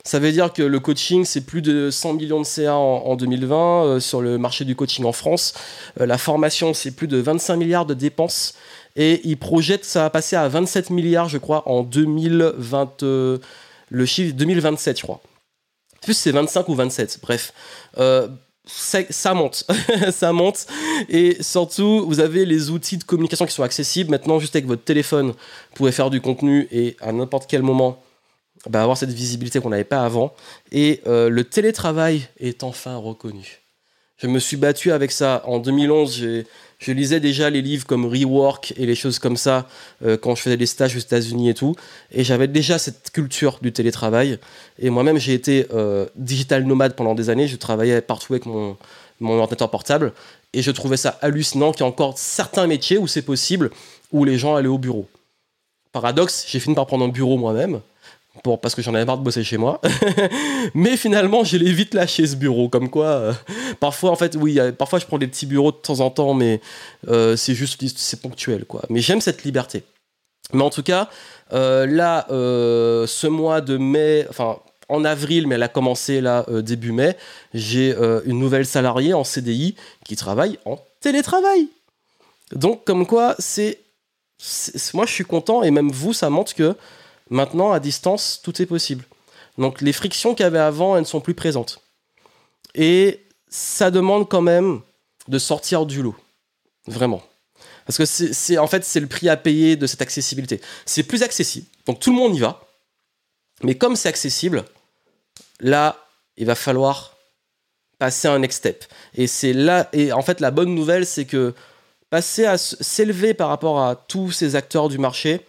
Ça 0.04 0.20
veut 0.20 0.30
dire 0.30 0.52
que 0.52 0.62
le 0.62 0.78
coaching, 0.78 1.24
c'est 1.24 1.40
plus 1.40 1.62
de 1.62 1.90
100 1.90 2.12
millions 2.12 2.40
de 2.40 2.46
CA 2.46 2.76
en, 2.76 3.16
2020 3.16 3.56
euh, 3.56 4.00
sur 4.00 4.20
le 4.20 4.38
marché 4.38 4.64
du 4.64 4.76
coaching 4.76 5.04
en 5.04 5.10
France. 5.10 5.54
Euh, 6.00 6.06
la 6.06 6.16
formation, 6.16 6.74
c'est 6.74 6.92
plus 6.92 7.08
de 7.08 7.16
25 7.16 7.56
milliards 7.56 7.86
de 7.86 7.94
dépenses. 7.94 8.54
Et 8.94 9.20
ils 9.24 9.36
projettent 9.36 9.84
ça 9.84 10.02
va 10.02 10.10
passer 10.10 10.36
à 10.36 10.46
27 10.46 10.90
milliards, 10.90 11.28
je 11.28 11.38
crois, 11.38 11.68
en 11.68 11.82
2020, 11.82 13.02
euh, 13.02 13.38
le 13.90 14.06
chiffre 14.06 14.32
2027, 14.34 14.98
je 14.98 15.02
crois. 15.02 15.20
Plus 16.06 16.14
c'est 16.14 16.30
25 16.30 16.68
ou 16.68 16.74
27, 16.76 17.18
bref. 17.20 17.52
ça 18.64 19.34
monte, 19.34 19.66
ça 20.12 20.32
monte. 20.32 20.66
Et 21.08 21.42
surtout, 21.42 22.06
vous 22.06 22.20
avez 22.20 22.46
les 22.46 22.70
outils 22.70 22.96
de 22.96 23.02
communication 23.02 23.44
qui 23.44 23.52
sont 23.52 23.64
accessibles. 23.64 24.12
Maintenant, 24.12 24.38
juste 24.38 24.54
avec 24.54 24.66
votre 24.66 24.84
téléphone, 24.84 25.30
vous 25.30 25.74
pouvez 25.74 25.90
faire 25.90 26.10
du 26.10 26.20
contenu 26.20 26.68
et 26.70 26.96
à 27.00 27.10
n'importe 27.10 27.50
quel 27.50 27.62
moment, 27.62 28.00
bah, 28.70 28.82
avoir 28.82 28.96
cette 28.96 29.10
visibilité 29.10 29.58
qu'on 29.60 29.70
n'avait 29.70 29.82
pas 29.82 30.04
avant. 30.04 30.32
Et 30.70 31.00
euh, 31.08 31.28
le 31.28 31.42
télétravail 31.42 32.28
est 32.38 32.62
enfin 32.62 32.96
reconnu. 32.96 33.62
Je 34.16 34.28
me 34.28 34.38
suis 34.38 34.56
battu 34.56 34.92
avec 34.92 35.10
ça. 35.10 35.42
En 35.44 35.58
2011, 35.58 36.44
je 36.78 36.92
lisais 36.92 37.20
déjà 37.20 37.48
les 37.48 37.62
livres 37.62 37.86
comme 37.86 38.04
Rework 38.04 38.74
et 38.76 38.84
les 38.84 38.94
choses 38.94 39.18
comme 39.18 39.36
ça 39.36 39.66
euh, 40.04 40.16
quand 40.16 40.34
je 40.34 40.42
faisais 40.42 40.56
des 40.56 40.66
stages 40.66 40.94
aux 40.94 41.00
États-Unis 41.00 41.50
et 41.50 41.54
tout. 41.54 41.74
Et 42.12 42.22
j'avais 42.22 42.48
déjà 42.48 42.78
cette 42.78 43.10
culture 43.10 43.58
du 43.62 43.72
télétravail. 43.72 44.38
Et 44.78 44.90
moi-même, 44.90 45.18
j'ai 45.18 45.32
été 45.32 45.66
euh, 45.72 46.06
digital 46.16 46.64
nomade 46.64 46.94
pendant 46.94 47.14
des 47.14 47.30
années. 47.30 47.48
Je 47.48 47.56
travaillais 47.56 48.00
partout 48.02 48.34
avec 48.34 48.44
mon, 48.44 48.76
mon 49.20 49.38
ordinateur 49.38 49.70
portable. 49.70 50.12
Et 50.52 50.62
je 50.62 50.70
trouvais 50.70 50.98
ça 50.98 51.18
hallucinant 51.22 51.72
qu'il 51.72 51.80
y 51.80 51.84
a 51.84 51.86
encore 51.86 52.18
certains 52.18 52.66
métiers 52.66 52.98
où 52.98 53.06
c'est 53.06 53.22
possible, 53.22 53.70
où 54.12 54.24
les 54.24 54.36
gens 54.36 54.54
allaient 54.54 54.68
au 54.68 54.78
bureau. 54.78 55.08
Paradoxe, 55.92 56.44
j'ai 56.46 56.60
fini 56.60 56.74
par 56.74 56.86
prendre 56.86 57.06
un 57.06 57.08
bureau 57.08 57.38
moi-même 57.38 57.80
parce 58.54 58.74
que 58.74 58.82
j'en 58.82 58.94
avais 58.94 59.04
marre 59.04 59.18
de 59.18 59.24
bosser 59.24 59.42
chez 59.44 59.58
moi. 59.58 59.80
Mais 60.74 60.96
finalement, 60.96 61.44
je 61.44 61.56
l'ai 61.56 61.72
vite 61.72 61.94
lâché 61.94 62.26
ce 62.26 62.36
bureau. 62.36 62.68
Comme 62.68 62.88
quoi, 62.88 63.06
euh, 63.06 63.32
parfois, 63.80 64.10
en 64.10 64.16
fait, 64.16 64.36
oui, 64.36 64.58
parfois 64.78 64.98
je 64.98 65.06
prends 65.06 65.18
des 65.18 65.26
petits 65.26 65.46
bureaux 65.46 65.72
de 65.72 65.76
temps 65.76 66.00
en 66.00 66.10
temps, 66.10 66.34
mais 66.34 66.60
euh, 67.08 67.36
c'est 67.36 67.54
juste, 67.54 67.82
c'est 67.96 68.20
ponctuel, 68.20 68.64
quoi. 68.64 68.82
Mais 68.88 69.00
j'aime 69.00 69.20
cette 69.20 69.44
liberté. 69.44 69.82
Mais 70.52 70.62
en 70.62 70.70
tout 70.70 70.82
cas, 70.82 71.08
euh, 71.52 71.86
là, 71.86 72.26
ce 72.28 73.26
mois 73.26 73.60
de 73.60 73.76
mai, 73.76 74.26
enfin, 74.30 74.58
en 74.88 75.04
avril, 75.04 75.48
mais 75.48 75.56
elle 75.56 75.62
a 75.64 75.68
commencé 75.68 76.20
là 76.20 76.46
début 76.48 76.92
mai, 76.92 77.16
j'ai 77.52 77.94
une 78.24 78.38
nouvelle 78.38 78.66
salariée 78.66 79.14
en 79.14 79.24
CDI 79.24 79.74
qui 80.04 80.14
travaille 80.14 80.58
en 80.64 80.78
télétravail. 81.00 81.68
Donc, 82.52 82.84
comme 82.84 83.06
quoi, 83.06 83.34
c'est. 83.38 83.80
Moi, 84.94 85.06
je 85.06 85.12
suis 85.12 85.24
content, 85.24 85.62
et 85.62 85.70
même 85.70 85.90
vous, 85.90 86.12
ça 86.12 86.28
montre 86.30 86.54
que 86.54 86.76
Maintenant, 87.30 87.72
à 87.72 87.80
distance, 87.80 88.40
tout 88.42 88.60
est 88.62 88.66
possible. 88.66 89.04
Donc 89.58 89.80
les 89.80 89.92
frictions 89.92 90.34
qu'il 90.34 90.44
y 90.44 90.46
avait 90.46 90.58
avant, 90.58 90.96
elles 90.96 91.02
ne 91.02 91.06
sont 91.06 91.20
plus 91.20 91.34
présentes. 91.34 91.80
Et 92.74 93.26
ça 93.48 93.90
demande 93.90 94.28
quand 94.28 94.42
même 94.42 94.80
de 95.28 95.38
sortir 95.38 95.86
du 95.86 96.02
lot. 96.02 96.16
Vraiment. 96.86 97.22
Parce 97.86 97.98
que 97.98 98.04
c'est 98.04 98.58
en 98.58 98.66
fait 98.66 98.84
c'est 98.84 99.00
le 99.00 99.06
prix 99.06 99.28
à 99.28 99.36
payer 99.36 99.76
de 99.76 99.86
cette 99.86 100.02
accessibilité. 100.02 100.60
C'est 100.84 101.04
plus 101.04 101.22
accessible. 101.22 101.66
Donc 101.86 102.00
tout 102.00 102.10
le 102.10 102.16
monde 102.16 102.34
y 102.34 102.40
va. 102.40 102.66
Mais 103.62 103.76
comme 103.76 103.96
c'est 103.96 104.08
accessible, 104.08 104.64
là, 105.60 105.96
il 106.36 106.46
va 106.46 106.54
falloir 106.54 107.16
passer 107.98 108.28
un 108.28 108.38
next 108.38 108.58
step. 108.58 108.84
Et 109.14 109.26
c'est 109.26 109.52
là 109.52 109.88
et 109.92 110.12
en 110.12 110.22
fait 110.22 110.40
la 110.40 110.50
bonne 110.50 110.74
nouvelle 110.74 111.06
c'est 111.06 111.24
que 111.24 111.54
passer 112.10 112.44
à 112.44 112.58
s'élever 112.58 113.34
par 113.34 113.48
rapport 113.48 113.80
à 113.80 113.96
tous 113.96 114.32
ces 114.32 114.54
acteurs 114.54 114.88
du 114.88 114.98
marché, 114.98 115.40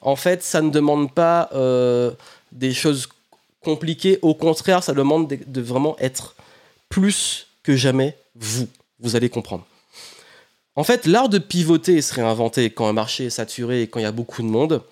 en 0.00 0.16
fait, 0.16 0.42
ça 0.42 0.62
ne 0.62 0.70
demande 0.70 1.12
pas 1.12 1.50
euh, 1.54 2.10
des 2.52 2.72
choses 2.72 3.08
compliquées. 3.62 4.18
Au 4.22 4.34
contraire, 4.34 4.82
ça 4.82 4.92
demande 4.92 5.28
de, 5.28 5.60
vraiment 5.60 5.96
être 5.98 6.34
plus 6.88 7.48
que 7.62 7.76
jamais 7.76 8.16
vous. 8.34 8.66
Vous 9.00 9.16
allez 9.16 9.28
comprendre. 9.28 9.64
En 10.76 10.84
fait, 10.84 11.06
l'art 11.06 11.28
de 11.28 11.38
pivoter 11.38 11.96
et 11.96 12.02
se 12.02 12.14
réinventer 12.14 12.70
quand 12.70 12.86
un 12.86 12.92
marché 12.92 13.26
est 13.26 13.30
saturé 13.30 13.82
et 13.82 13.86
quand 13.86 13.98
il 14.00 14.04
y 14.04 14.06
a 14.06 14.12
beaucoup 14.12 14.42
de 14.42 14.46
monde, 14.46 14.82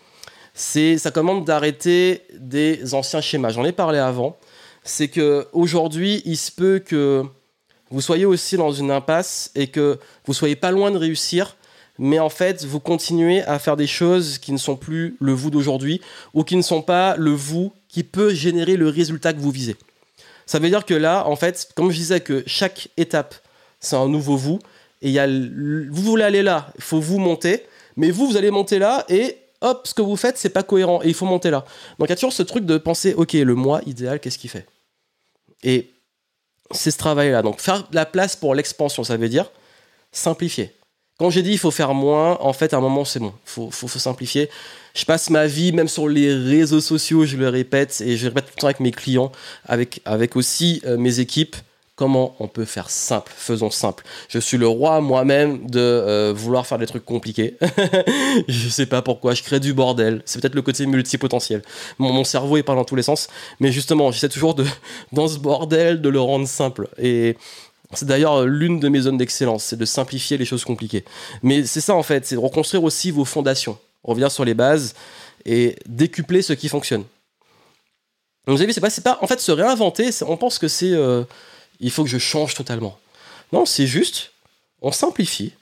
c'est 0.55 0.99
ça 0.99 1.11
commande 1.11 1.45
d'arrêter 1.45 2.23
des 2.35 2.95
anciens 2.95 3.21
schémas. 3.21 3.51
J'en 3.51 3.65
ai 3.65 3.73
parlé 3.73 3.99
avant. 3.99 4.37
c'est 4.83 5.09
que 5.09 5.47
aujourd'hui, 5.53 6.23
il 6.25 6.37
se 6.37 6.51
peut 6.51 6.79
que 6.79 7.25
vous 7.91 8.01
soyez 8.01 8.25
aussi 8.25 8.57
dans 8.57 8.73
une 8.73 8.91
impasse 8.91 9.51
et 9.55 9.69
que 9.69 9.99
vous 10.27 10.35
soyez 10.35 10.57
pas 10.57 10.71
loin 10.71 10.91
de 10.91 10.99
réussir, 10.99 11.57
mais 11.99 12.19
en 12.19 12.29
fait, 12.29 12.65
vous 12.65 12.81
continuez 12.81 13.43
à 13.43 13.59
faire 13.59 13.77
des 13.77 13.87
choses 13.87 14.39
qui 14.39 14.53
ne 14.53 14.59
sont 14.59 14.77
plus 14.77 15.17
le 15.21 15.33
vous 15.33 15.51
d'aujourd'hui 15.51 16.01
ou 16.33 16.45
qui 16.45 16.57
ne 16.57 16.63
sont 16.63 16.83
pas 16.83 17.17
le 17.17 17.33
vous 17.33 17.73
qui 17.89 18.05
peut 18.05 18.33
générer 18.33 18.77
le 18.77 18.89
résultat 18.89 19.33
que 19.33 19.41
vous 19.41 19.51
visez. 19.51 19.77
Ça 20.47 20.59
veut 20.59 20.69
dire 20.69 20.87
que 20.87 20.95
là, 20.95 21.27
en 21.27 21.37
fait, 21.37 21.69
comme 21.75 21.91
je 21.91 21.97
disais 21.97 22.21
que 22.21 22.43
chaque 22.47 22.89
étape, 22.97 23.35
c'est 23.81 23.97
un 23.97 24.09
nouveau 24.09 24.37
vous, 24.37 24.59
et 25.03 25.09
il 25.09 25.13
y 25.13 25.19
a 25.19 25.27
vous 25.27 26.03
voulez 26.03 26.25
aller 26.25 26.43
là, 26.43 26.73
il 26.77 26.83
faut 26.83 27.01
vous 27.01 27.19
monter, 27.19 27.65
mais 27.97 28.11
vous, 28.11 28.27
vous 28.29 28.37
allez 28.37 28.51
monter 28.51 28.79
là, 28.79 29.05
et 29.09 29.37
hop, 29.61 29.87
ce 29.87 29.95
que 29.95 30.03
vous 30.03 30.17
faites, 30.17 30.39
c'est 30.39 30.49
pas 30.49 30.63
cohérent, 30.63 31.03
et 31.03 31.09
il 31.09 31.15
faut 31.15 31.27
monter 31.27 31.51
là. 31.51 31.65
Donc 31.99 32.09
il 32.09 32.11
y 32.11 32.13
a 32.13 32.17
toujours 32.17 32.33
ce 32.33 32.43
truc 32.43 32.65
de 32.65 32.79
penser, 32.79 33.15
ok, 33.15 33.33
le 33.35 33.55
moi 33.55 33.81
idéal, 33.87 34.21
qu'est-ce 34.21 34.39
qu'il 34.39 34.51
fait? 34.51 34.67
Et 35.63 35.91
c'est 36.71 36.91
ce 36.91 36.99
travail-là. 36.99 37.43
Donc 37.43 37.61
faire 37.61 37.87
la 37.93 38.07
place 38.07 38.37
pour 38.37 38.55
l'expansion, 38.55 39.05
ça 39.05 39.17
veut 39.17 39.29
dire 39.29 39.51
simplifier. 40.13 40.73
Quand 41.19 41.31
j'ai 41.31 41.43
dit 41.43 41.51
il 41.51 41.59
faut 41.59 41.73
faire 41.73 41.95
moins, 41.95 42.39
en 42.41 42.53
fait, 42.53 42.73
à 42.73 42.77
un 42.77 42.81
moment, 42.81 43.05
c'est 43.05 43.19
bon. 43.19 43.33
Il 43.47 43.51
faut, 43.51 43.71
faut, 43.73 43.89
simplifier. 43.99 44.49
Je 44.95 45.05
passe 45.05 45.31
ma 45.31 45.47
vie, 45.47 45.73
même 45.73 45.89
sur 45.89 46.09
les 46.09 46.33
réseaux 46.33 46.81
sociaux, 46.81 47.25
je 47.25 47.37
le 47.37 47.49
répète, 47.49 48.01
et 48.07 48.17
je 48.17 48.23
le 48.23 48.29
répète 48.29 48.47
tout 48.47 48.53
le 48.57 48.61
temps 48.61 48.67
avec 48.69 48.79
mes 48.79 48.93
clients, 48.93 49.33
avec, 49.67 50.01
avec 50.05 50.37
aussi 50.37 50.81
euh, 50.87 50.97
mes 50.97 51.19
équipes. 51.19 51.57
Comment 51.97 52.37
on 52.39 52.47
peut 52.47 52.65
faire 52.65 52.89
simple? 52.91 53.33
Faisons 53.37 53.73
simple. 53.73 54.05
Je 54.29 54.39
suis 54.39 54.57
le 54.57 54.69
roi 54.69 55.01
moi-même 55.01 55.67
de 55.67 55.81
euh, 55.81 56.33
vouloir 56.33 56.65
faire 56.65 56.79
des 56.79 56.87
trucs 56.87 57.05
compliqués. 57.05 57.57
je 58.49 58.69
sais 58.69 58.87
pas 58.87 59.03
pourquoi, 59.03 59.35
je 59.35 59.43
crée 59.43 59.59
du 59.59 59.75
bordel. 59.75 60.23
C'est 60.25 60.41
peut-être 60.41 60.55
le 60.55 60.63
côté 60.63 60.87
multipotentiel. 60.87 61.63
Mon, 61.99 62.13
mon 62.13 62.23
cerveau 62.23 62.57
est 62.57 62.63
pas 62.63 62.77
dans 62.77 62.85
tous 62.85 62.95
les 62.95 63.03
sens, 63.03 63.27
mais 63.59 63.73
justement, 63.73 64.13
j'essaie 64.13 64.29
toujours 64.29 64.55
de, 64.55 64.65
dans 65.13 65.27
ce 65.27 65.41
bordel, 65.41 66.01
de 66.01 66.09
le 66.09 66.21
rendre 66.21 66.47
simple. 66.47 66.89
Et 66.99 67.37
c'est 67.95 68.07
d'ailleurs 68.07 68.45
l'une 68.45 68.81
de 68.81 68.89
mes 68.89 69.01
zones 69.01 69.17
d'excellence, 69.17 69.65
c'est 69.65 69.77
de 69.77 69.85
simplifier 69.85 70.37
les 70.37 70.45
choses 70.45 70.65
compliquées. 70.65 71.05
Mais 71.43 71.65
c'est 71.65 71.81
ça 71.81 71.95
en 71.95 72.03
fait, 72.03 72.27
c'est 72.27 72.35
de 72.35 72.41
reconstruire 72.41 72.85
aussi 72.85 73.11
vos 73.11 73.25
fondations, 73.25 73.79
revenir 74.05 74.31
sur 74.31 74.45
les 74.45 74.55
bases 74.55 74.95
et 75.45 75.77
décupler 75.87 76.43
ce 76.43 76.53
qui 76.53 76.69
fonctionne. 76.69 77.05
Donc 78.47 78.57
vous 78.57 78.63
avez 78.63 78.67
vu, 78.67 78.73
c'est 78.73 79.03
pas, 79.03 79.15
pas, 79.15 79.19
en 79.23 79.27
fait 79.27 79.41
se 79.41 79.53
réinventer. 79.53 80.11
On 80.23 80.37
pense 80.37 80.59
que 80.59 80.69
c'est 80.69 80.93
euh, 80.93 81.25
il 81.81 81.91
faut 81.91 82.05
que 82.05 82.11
je 82.11 82.19
change 82.19 82.55
totalement. 82.55 82.99
Non, 83.53 83.65
c'est 83.65 83.87
juste, 83.87 84.33
on 84.83 84.93
simplifie, 84.93 85.53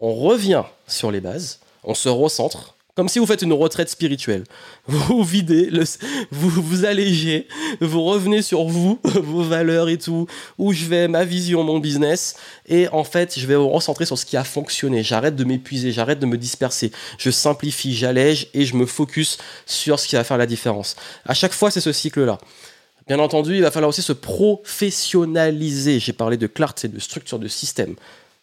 on 0.00 0.14
revient 0.14 0.64
sur 0.86 1.10
les 1.10 1.20
bases, 1.20 1.60
on 1.84 1.94
se 1.94 2.08
recentre, 2.08 2.76
comme 3.00 3.08
si 3.08 3.18
vous 3.18 3.24
faites 3.24 3.40
une 3.40 3.54
retraite 3.54 3.88
spirituelle. 3.88 4.44
Vous 4.86 5.24
videz, 5.24 5.70
vous 6.30 6.50
vous 6.50 6.84
allégez, 6.84 7.48
vous 7.80 8.04
revenez 8.04 8.42
sur 8.42 8.64
vous, 8.64 9.00
vos 9.04 9.42
valeurs 9.42 9.88
et 9.88 9.96
tout, 9.96 10.26
où 10.58 10.74
je 10.74 10.84
vais, 10.84 11.08
ma 11.08 11.24
vision, 11.24 11.64
mon 11.64 11.78
business, 11.78 12.36
et 12.68 12.88
en 12.88 13.02
fait, 13.02 13.38
je 13.38 13.46
vais 13.46 13.56
vous 13.56 13.70
recentrer 13.70 14.04
sur 14.04 14.18
ce 14.18 14.26
qui 14.26 14.36
a 14.36 14.44
fonctionné. 14.44 15.02
J'arrête 15.02 15.34
de 15.34 15.44
m'épuiser, 15.44 15.92
j'arrête 15.92 16.18
de 16.18 16.26
me 16.26 16.36
disperser. 16.36 16.92
Je 17.16 17.30
simplifie, 17.30 17.94
j'allège 17.94 18.48
et 18.52 18.66
je 18.66 18.76
me 18.76 18.84
focus 18.84 19.38
sur 19.64 19.98
ce 19.98 20.06
qui 20.06 20.16
va 20.16 20.22
faire 20.22 20.36
la 20.36 20.44
différence. 20.44 20.94
À 21.24 21.32
chaque 21.32 21.54
fois, 21.54 21.70
c'est 21.70 21.80
ce 21.80 21.92
cycle-là. 21.92 22.36
Bien 23.08 23.18
entendu, 23.18 23.54
il 23.54 23.62
va 23.62 23.70
falloir 23.70 23.88
aussi 23.88 24.02
se 24.02 24.12
professionnaliser. 24.12 26.00
J'ai 26.00 26.12
parlé 26.12 26.36
de 26.36 26.46
clarté, 26.46 26.86
de 26.88 26.98
structure, 26.98 27.38
de 27.38 27.48
système. 27.48 27.94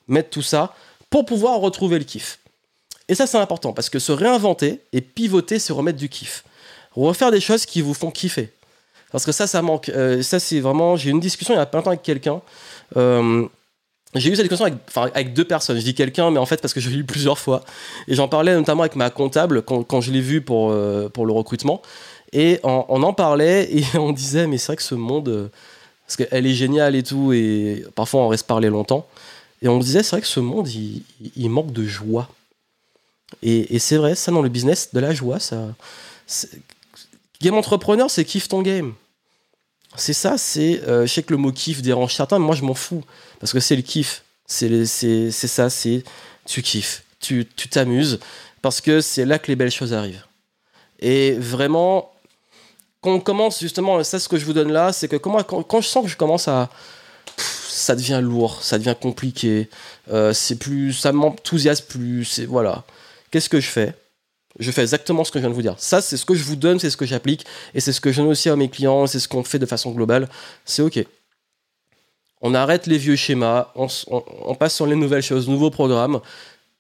Mettre 0.08 0.32
tout 0.32 0.42
ça 0.42 0.74
pour 1.12 1.28
pouvoir 1.28 1.60
retrouver 1.60 2.00
le 2.00 2.06
kiff. 2.06 2.40
Et 3.10 3.16
ça, 3.16 3.28
c'est 3.28 3.38
important 3.38 3.74
parce 3.74 3.90
que 3.90 4.00
se 4.00 4.12
réinventer 4.12 4.82
et 4.94 5.02
pivoter, 5.02 5.60
c'est 5.60 5.74
remettre 5.74 5.98
du 5.98 6.10
kiff. 6.10 6.44
Refaire 6.96 7.32
des 7.32 7.40
choses 7.40 7.66
qui 7.66 7.82
vous 7.82 7.94
font 7.94 8.12
kiffer. 8.12 8.50
Parce 9.12 9.26
que 9.26 9.32
ça, 9.32 9.48
ça 9.48 9.62
manque. 9.62 9.90
Euh, 9.90 10.22
ça, 10.22 10.40
c'est 10.40 10.60
vraiment. 10.60 10.98
J'ai 10.98 11.10
eu 11.10 11.12
une 11.12 11.20
discussion 11.20 11.54
il 11.54 11.58
y 11.58 11.60
a 11.60 11.66
pas 11.66 11.78
longtemps 11.78 11.92
avec 11.92 12.04
quelqu'un. 12.04 12.42
Euh, 12.98 13.46
j'ai 14.16 14.30
eu 14.30 14.36
cette 14.36 14.44
discussion 14.44 14.66
avec, 14.66 14.80
avec, 15.16 15.34
deux 15.34 15.46
personnes. 15.46 15.78
Je 15.78 15.84
dis 15.84 15.94
quelqu'un, 15.94 16.32
mais 16.32 16.40
en 16.40 16.46
fait, 16.46 16.62
parce 16.62 16.74
que 16.74 16.80
je 16.80 16.90
l'ai 16.90 16.98
lu 16.98 17.04
plusieurs 17.06 17.40
fois. 17.40 17.64
Et 18.08 18.16
j'en 18.16 18.28
parlais 18.28 18.54
notamment 18.56 18.82
avec 18.82 18.96
ma 18.96 19.10
comptable 19.10 19.62
quand, 19.62 19.84
quand 19.84 20.02
je 20.02 20.12
l'ai 20.12 20.22
vu 20.22 20.42
pour, 20.42 20.72
euh, 20.72 21.08
pour 21.08 21.26
le 21.26 21.34
recrutement. 21.34 21.82
Et 22.34 22.60
on, 22.64 23.04
en 23.04 23.14
parlait 23.14 23.70
et 23.74 23.86
on 23.98 24.12
disait, 24.12 24.48
mais 24.48 24.58
c'est 24.58 24.68
vrai 24.68 24.76
que 24.76 24.84
ce 24.84 24.96
monde, 24.96 25.50
parce 26.06 26.18
qu'elle 26.18 26.46
est 26.46 26.54
géniale 26.54 26.96
et 26.96 27.04
tout, 27.04 27.32
et 27.32 27.86
parfois 27.96 28.22
on 28.22 28.28
reste 28.28 28.48
parler 28.48 28.70
longtemps. 28.70 29.08
Et 29.62 29.68
on 29.68 29.80
disait, 29.80 30.04
c'est 30.04 30.12
vrai 30.12 30.22
que 30.22 30.28
ce 30.28 30.40
monde, 30.40 30.68
il, 30.70 31.50
manque 31.50 31.72
de 31.72 31.84
joie. 31.84 32.30
Et, 33.42 33.80
c'est 33.80 33.98
vrai, 33.98 34.16
ça 34.16 34.32
dans 34.32 34.42
le 34.42 34.50
business, 34.50 34.90
de 34.94 35.00
la 35.00 35.14
joie, 35.14 35.40
ça. 35.40 35.76
Game 37.42 37.56
entrepreneur, 37.56 38.10
c'est 38.10 38.26
kiff 38.26 38.48
ton 38.48 38.62
game. 38.62 38.94
C'est 39.96 40.14
ça, 40.14 40.38
c'est. 40.38 40.82
Euh, 40.88 41.06
je 41.06 41.14
sais 41.14 41.24
que 41.24 41.34
le 41.34 41.38
mot 41.38 41.52
kiff 41.52 41.82
dérange 41.82 42.14
certains, 42.14 42.40
mais 42.40 42.46
moi 42.46 42.56
je 42.56 42.64
m'en 42.64 42.74
fous. 42.74 43.04
Parce 43.40 43.54
que 43.54 43.60
c'est 43.60 43.76
le 43.76 43.82
kiff. 43.82 44.24
C'est 44.46 44.86
ça, 45.32 45.70
c'est. 45.70 46.04
Tu 46.46 46.62
kiffes. 46.62 47.04
Tu 47.20 47.46
t'amuses. 47.70 48.20
Parce 48.62 48.82
que 48.82 49.02
c'est 49.02 49.26
là 49.26 49.40
que 49.40 49.48
les 49.48 49.56
belles 49.56 49.72
choses 49.72 49.94
arrivent. 49.94 50.26
Et 51.00 51.34
vraiment, 51.34 52.12
quand 53.02 53.14
on 53.14 53.20
commence 53.20 53.60
justement, 53.60 54.04
ça 54.04 54.20
ce 54.20 54.28
que 54.28 54.38
je 54.38 54.46
vous 54.46 54.54
donne 54.54 54.72
là, 54.72 54.92
c'est 54.94 55.08
que 55.08 55.16
quand, 55.16 55.44
quand, 55.44 55.82
je 55.82 55.88
sens 55.88 56.04
que 56.04 56.10
je 56.10 56.18
commence 56.18 56.48
à 56.48 56.70
ça 57.38 57.96
devient 57.96 58.20
lourd, 58.22 58.64
ça 58.64 58.80
devient 58.80 58.96
compliqué, 59.00 59.70
euh, 60.12 60.34
c'est 60.34 60.56
plus, 60.56 60.94
ça 60.94 61.12
m'enthousiasme 61.12 61.86
plus, 61.88 62.26
c'est 62.26 62.46
voilà. 62.46 62.84
Qu'est-ce 63.32 63.50
que 63.50 63.60
je 63.60 63.68
fais? 63.68 63.94
Je 64.60 64.72
fais 64.72 64.82
exactement 64.82 65.24
ce 65.24 65.32
que 65.32 65.40
je 65.40 65.42
viens 65.42 65.50
de 65.50 65.56
vous 65.56 65.62
dire. 65.62 65.76
Ça, 65.78 66.02
c'est 66.02 66.18
ce 66.18 66.26
que 66.26 66.34
je 66.34 66.44
vous 66.44 66.56
donne, 66.56 66.80
c'est 66.80 66.90
ce 66.90 66.98
que 66.98 67.06
j'applique, 67.06 67.46
et 67.74 67.80
c'est 67.80 67.94
ce 67.94 68.02
que 68.02 68.12
je 68.12 68.22
donne 68.22 68.32
aussi 68.32 68.50
à 68.50 68.56
mes 68.56 68.70
clients, 68.70 69.06
c'est 69.06 69.20
ce 69.20 69.28
qu'on 69.28 69.44
fait 69.44 69.60
de 69.60 69.66
façon 69.66 69.92
globale. 69.92 70.28
C'est 70.66 70.82
ok. 70.82 71.06
On 72.42 72.54
arrête 72.54 72.88
les 72.88 72.98
vieux 72.98 73.16
schémas, 73.16 73.72
on, 73.76 74.56
passe 74.56 74.76
sur 74.76 74.86
les 74.86 74.96
nouvelles 74.96 75.24
choses, 75.24 75.48
nouveaux 75.48 75.72
programmes. 75.72 76.22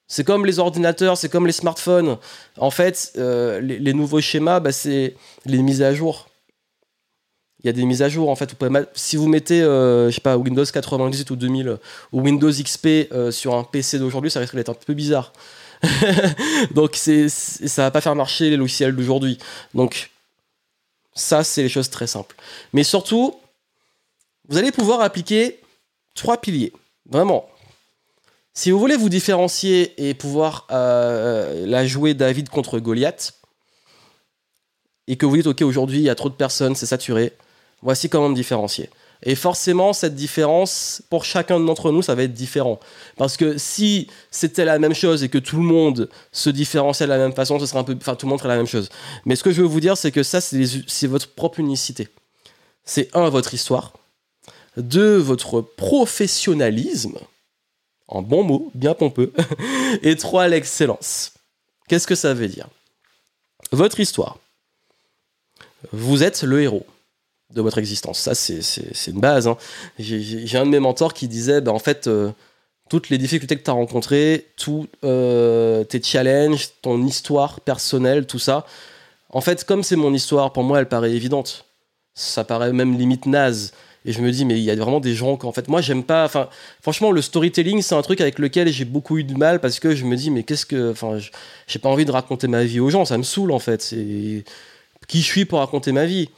C'est 0.07 0.23
comme 0.23 0.45
les 0.45 0.59
ordinateurs, 0.59 1.17
c'est 1.17 1.29
comme 1.29 1.47
les 1.47 1.53
smartphones. 1.53 2.17
En 2.57 2.71
fait, 2.71 3.11
euh, 3.17 3.59
les, 3.59 3.93
nouveaux 3.93 4.21
schémas, 4.21 4.59
bah, 4.59 4.71
c'est 4.71 5.15
les 5.45 5.61
mises 5.61 5.81
à 5.81 5.93
jour. 5.93 6.29
Il 7.63 7.65
y 7.65 7.69
a 7.69 7.73
des 7.73 7.85
mises 7.85 8.03
à 8.03 8.09
jour 8.09 8.29
en 8.29 8.35
fait. 8.35 8.55
si 8.93 9.15
vous 9.15 9.27
mettez, 9.27 9.63
euh, 9.63 10.09
je 10.09 10.15
sais 10.15 10.21
pas, 10.21 10.37
Windows 10.37 10.63
98 10.63 11.31
ou 11.31 11.35
2000 11.35 11.77
ou 12.13 12.21
Windows 12.21 12.51
XP 12.51 12.87
euh, 13.11 13.31
sur 13.31 13.55
un 13.55 13.63
PC 13.63 13.97
d'aujourd'hui, 13.97 14.29
ça 14.29 14.39
risque 14.39 14.55
d'être 14.55 14.69
un 14.69 14.75
peu 14.75 14.93
bizarre. 14.93 15.33
Donc 16.71 16.95
c'est, 16.95 17.29
ça 17.29 17.83
va 17.83 17.91
pas 17.91 18.01
faire 18.01 18.15
marcher 18.15 18.49
les 18.49 18.57
logiciels 18.57 18.95
d'aujourd'hui. 18.95 19.37
Donc 19.73 20.11
ça, 21.13 21.43
c'est 21.43 21.63
les 21.63 21.69
choses 21.69 21.89
très 21.89 22.07
simples. 22.07 22.35
Mais 22.73 22.83
surtout, 22.83 23.35
vous 24.47 24.57
allez 24.57 24.71
pouvoir 24.71 25.01
appliquer 25.01 25.59
trois 26.15 26.39
piliers. 26.39 26.73
Vraiment, 27.09 27.49
si 28.53 28.71
vous 28.71 28.79
voulez 28.79 28.97
vous 28.97 29.09
différencier 29.09 29.93
et 30.09 30.13
pouvoir 30.13 30.67
euh, 30.71 31.65
la 31.67 31.85
jouer 31.85 32.13
David 32.13 32.49
contre 32.49 32.79
Goliath, 32.79 33.33
et 35.07 35.15
que 35.15 35.25
vous 35.25 35.37
dites, 35.37 35.47
ok, 35.47 35.61
aujourd'hui 35.61 35.99
il 35.99 36.03
y 36.03 36.09
a 36.09 36.15
trop 36.15 36.29
de 36.29 36.33
personnes, 36.33 36.75
c'est 36.75 36.85
saturé, 36.85 37.33
voici 37.81 38.09
comment 38.09 38.29
me 38.29 38.35
différencier. 38.35 38.89
Et 39.23 39.35
forcément, 39.35 39.93
cette 39.93 40.15
différence, 40.15 41.01
pour 41.09 41.25
chacun 41.25 41.59
d'entre 41.59 41.91
nous, 41.91 42.01
ça 42.01 42.15
va 42.15 42.23
être 42.23 42.33
différent. 42.33 42.79
Parce 43.17 43.35
que 43.35 43.57
si 43.57 44.07
c'était 44.29 44.65
la 44.65 44.79
même 44.79 44.93
chose 44.93 45.23
et 45.23 45.29
que 45.29 45.39
tout 45.39 45.57
le 45.57 45.63
monde 45.63 46.09
se 46.31 46.49
différenciait 46.49 47.07
de 47.07 47.11
la 47.11 47.17
même 47.17 47.33
façon, 47.33 47.59
ce 47.59 47.65
serait 47.65 47.79
un 47.79 47.83
peu. 47.83 47.97
Enfin, 47.99 48.15
tout 48.15 48.27
le 48.27 48.29
monde 48.29 48.39
ferait 48.39 48.49
la 48.49 48.57
même 48.57 48.67
chose. 48.67 48.89
Mais 49.25 49.35
ce 49.35 49.43
que 49.43 49.51
je 49.51 49.61
veux 49.61 49.67
vous 49.67 49.79
dire, 49.79 49.97
c'est 49.97 50.11
que 50.11 50.23
ça, 50.23 50.39
c'est 50.39 51.07
votre 51.07 51.29
propre 51.29 51.59
unicité. 51.59 52.09
C'est 52.85 53.09
un, 53.15 53.29
votre 53.29 53.53
histoire. 53.53 53.93
Deux, 54.77 55.17
votre 55.17 55.61
professionnalisme 55.61 57.17
en 58.07 58.21
bon 58.21 58.43
mot, 58.43 58.71
bien 58.73 58.93
pompeux, 58.93 59.33
et 60.03 60.15
trois, 60.15 60.47
l'excellence. 60.47 61.33
Qu'est-ce 61.87 62.07
que 62.07 62.15
ça 62.15 62.33
veut 62.33 62.47
dire? 62.47 62.67
Votre 63.71 63.99
histoire. 63.99 64.37
Vous 65.91 66.23
êtes 66.23 66.43
le 66.43 66.61
héros 66.61 66.85
de 67.53 67.61
votre 67.61 67.77
existence. 67.77 68.19
Ça, 68.19 68.35
c'est 68.35 69.11
une 69.11 69.19
base. 69.19 69.47
Hein. 69.47 69.57
J'ai 69.99 70.57
un 70.57 70.65
de 70.65 70.71
mes 70.71 70.79
mentors 70.79 71.13
qui 71.13 71.27
disait, 71.27 71.61
bah, 71.61 71.71
en 71.71 71.79
fait, 71.79 72.07
euh, 72.07 72.31
toutes 72.89 73.09
les 73.09 73.17
difficultés 73.17 73.57
que 73.57 73.63
tu 73.63 73.69
as 73.69 73.73
rencontrées, 73.73 74.47
tous 74.57 74.87
euh, 75.03 75.83
tes 75.83 76.01
challenges, 76.01 76.69
ton 76.81 77.05
histoire 77.05 77.61
personnelle, 77.61 78.27
tout 78.27 78.39
ça, 78.39 78.65
en 79.29 79.41
fait, 79.41 79.65
comme 79.65 79.83
c'est 79.83 79.95
mon 79.95 80.13
histoire, 80.13 80.53
pour 80.53 80.63
moi, 80.63 80.79
elle 80.79 80.87
paraît 80.87 81.11
évidente. 81.11 81.65
Ça 82.13 82.43
paraît 82.43 82.73
même 82.73 82.97
limite 82.97 83.25
naze. 83.25 83.73
Et 84.05 84.13
je 84.13 84.21
me 84.21 84.31
dis, 84.31 84.45
mais 84.45 84.57
il 84.57 84.63
y 84.63 84.71
a 84.71 84.75
vraiment 84.75 85.01
des 85.01 85.13
gens 85.13 85.35
qu'en 85.35 85.51
fait, 85.51 85.67
moi, 85.67 85.81
j'aime 85.81 86.03
pas. 86.03 86.23
Enfin, 86.23 86.47
franchement, 86.81 87.11
le 87.11 87.21
storytelling, 87.21 87.81
c'est 87.81 87.95
un 87.95 88.01
truc 88.01 88.21
avec 88.21 88.39
lequel 88.39 88.69
j'ai 88.69 88.85
beaucoup 88.85 89.17
eu 89.17 89.25
de 89.25 89.33
mal 89.33 89.59
parce 89.59 89.79
que 89.79 89.95
je 89.95 90.05
me 90.05 90.15
dis, 90.15 90.31
mais 90.31 90.43
qu'est-ce 90.43 90.65
que. 90.65 90.91
Enfin, 90.91 91.19
j'ai 91.67 91.79
pas 91.79 91.89
envie 91.89 92.05
de 92.05 92.11
raconter 92.11 92.47
ma 92.47 92.63
vie 92.63 92.79
aux 92.79 92.89
gens, 92.89 93.03
ça 93.03 93.17
me 93.17 93.23
saoule 93.23 93.51
en 93.51 93.59
fait. 93.59 93.93
Qui 95.07 95.21
je 95.21 95.25
suis 95.25 95.45
pour 95.45 95.59
raconter 95.59 95.91
ma 95.91 96.05
vie? 96.05 96.29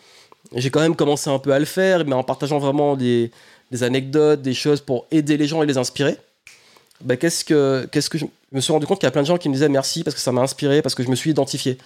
J'ai 0.56 0.70
quand 0.70 0.80
même 0.80 0.96
commencé 0.96 1.30
un 1.30 1.40
peu 1.40 1.52
à 1.54 1.60
le 1.60 1.66
faire, 1.66 2.06
mais 2.06 2.14
en 2.14 2.24
partageant 2.24 2.60
vraiment 2.60 2.96
des, 2.96 3.32
anecdotes, 3.82 4.42
des 4.42 4.54
choses 4.54 4.82
pour 4.82 5.06
aider 5.12 5.38
les 5.38 5.48
gens 5.48 5.62
et 5.62 5.66
les 5.66 5.78
inspirer. 5.78 6.18
Bah, 7.02 7.18
qu'est-ce 7.18 7.46
que, 7.46 7.88
que 7.92 8.18
je 8.18 8.26
me 8.52 8.62
suis 8.62 8.74
rendu 8.74 8.86
compte 8.86 9.00
qu'il 9.00 9.08
y 9.08 9.10
a 9.10 9.12
plein 9.12 9.22
de 9.22 9.28
gens 9.28 9.38
qui 9.38 9.48
me 9.48 9.54
disaient 9.54 9.70
merci 9.70 10.04
parce 10.04 10.16
que 10.16 10.22
ça 10.22 10.32
m'a 10.32 10.42
inspiré, 10.42 10.82
parce 10.82 10.96
que 10.96 11.04
je 11.04 11.10
me 11.10 11.16
suis 11.16 11.32
identifié. 11.32 11.78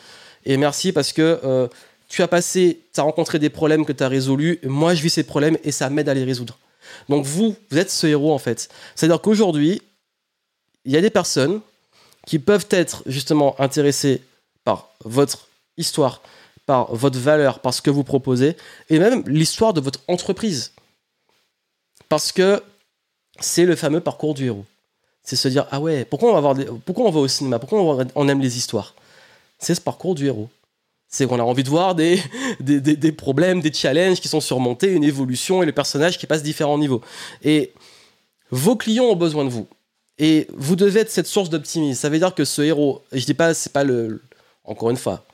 Et 0.45 0.57
merci 0.57 0.91
parce 0.91 1.11
que 1.13 1.39
euh, 1.43 1.67
tu 2.07 2.21
as 2.21 2.27
passé, 2.27 2.79
tu 2.93 2.99
as 2.99 3.03
rencontré 3.03 3.39
des 3.39 3.49
problèmes 3.49 3.85
que 3.85 3.91
tu 3.91 4.03
as 4.03 4.07
résolus, 4.07 4.59
moi 4.63 4.93
je 4.93 5.01
vis 5.01 5.09
ces 5.09 5.23
problèmes 5.23 5.57
et 5.63 5.71
ça 5.71 5.89
m'aide 5.89 6.09
à 6.09 6.13
les 6.13 6.23
résoudre. 6.23 6.57
Donc 7.09 7.25
vous, 7.25 7.55
vous 7.69 7.77
êtes 7.77 7.91
ce 7.91 8.07
héros 8.07 8.33
en 8.33 8.37
fait. 8.39 8.69
C'est-à-dire 8.95 9.21
qu'aujourd'hui, 9.21 9.81
il 10.85 10.91
y 10.91 10.97
a 10.97 11.01
des 11.01 11.09
personnes 11.09 11.61
qui 12.25 12.39
peuvent 12.39 12.67
être 12.69 13.03
justement 13.05 13.59
intéressées 13.59 14.21
par 14.63 14.89
votre 15.03 15.47
histoire, 15.77 16.21
par 16.65 16.93
votre 16.95 17.19
valeur, 17.19 17.59
par 17.59 17.73
ce 17.73 17.81
que 17.81 17.89
vous 17.89 18.03
proposez, 18.03 18.55
et 18.89 18.99
même 18.99 19.23
l'histoire 19.27 19.73
de 19.73 19.81
votre 19.81 19.99
entreprise. 20.07 20.73
Parce 22.09 22.31
que 22.31 22.61
c'est 23.39 23.65
le 23.65 23.75
fameux 23.75 23.99
parcours 23.99 24.33
du 24.33 24.45
héros. 24.45 24.65
C'est 25.23 25.35
se 25.35 25.47
dire, 25.47 25.67
ah 25.71 25.79
ouais, 25.79 26.05
pourquoi 26.05 26.37
on 26.37 26.41
va, 26.41 26.53
pourquoi 26.85 27.05
on 27.05 27.11
va 27.11 27.21
au 27.21 27.27
cinéma? 27.27 27.59
Pourquoi 27.59 28.05
on 28.15 28.27
aime 28.27 28.41
les 28.41 28.57
histoires? 28.57 28.93
C'est 29.57 29.75
ce 29.75 29.81
parcours 29.81 30.15
du 30.15 30.25
héros. 30.25 30.49
C'est 31.07 31.27
qu'on 31.27 31.39
a 31.39 31.43
envie 31.43 31.63
de 31.63 31.69
voir 31.69 31.95
des, 31.95 32.21
des, 32.59 32.79
des, 32.81 33.11
problèmes, 33.11 33.61
des 33.61 33.71
challenges 33.71 34.19
qui 34.19 34.27
sont 34.27 34.41
surmontés, 34.41 34.91
une 34.91 35.03
évolution 35.03 35.63
et 35.63 35.65
le 35.65 35.71
personnage 35.71 36.17
qui 36.17 36.27
passe 36.27 36.43
différents 36.43 36.77
niveaux. 36.77 37.01
Et 37.43 37.73
vos 38.51 38.75
clients 38.75 39.05
ont 39.05 39.15
besoin 39.15 39.45
de 39.45 39.49
vous. 39.49 39.67
Et 40.17 40.47
vous 40.53 40.75
devez 40.75 41.01
être 41.01 41.09
cette 41.09 41.27
source 41.27 41.49
d'optimisme. 41.49 41.99
Ça 41.99 42.09
veut 42.09 42.19
dire 42.19 42.35
que 42.35 42.45
ce 42.45 42.61
héros, 42.61 43.01
et 43.11 43.19
je 43.19 43.25
dis 43.25 43.33
pas, 43.33 43.53
c'est 43.53 43.73
pas 43.73 43.83
le. 43.83 44.21
Encore 44.65 44.89
une 44.89 44.97
fois, 44.97 45.25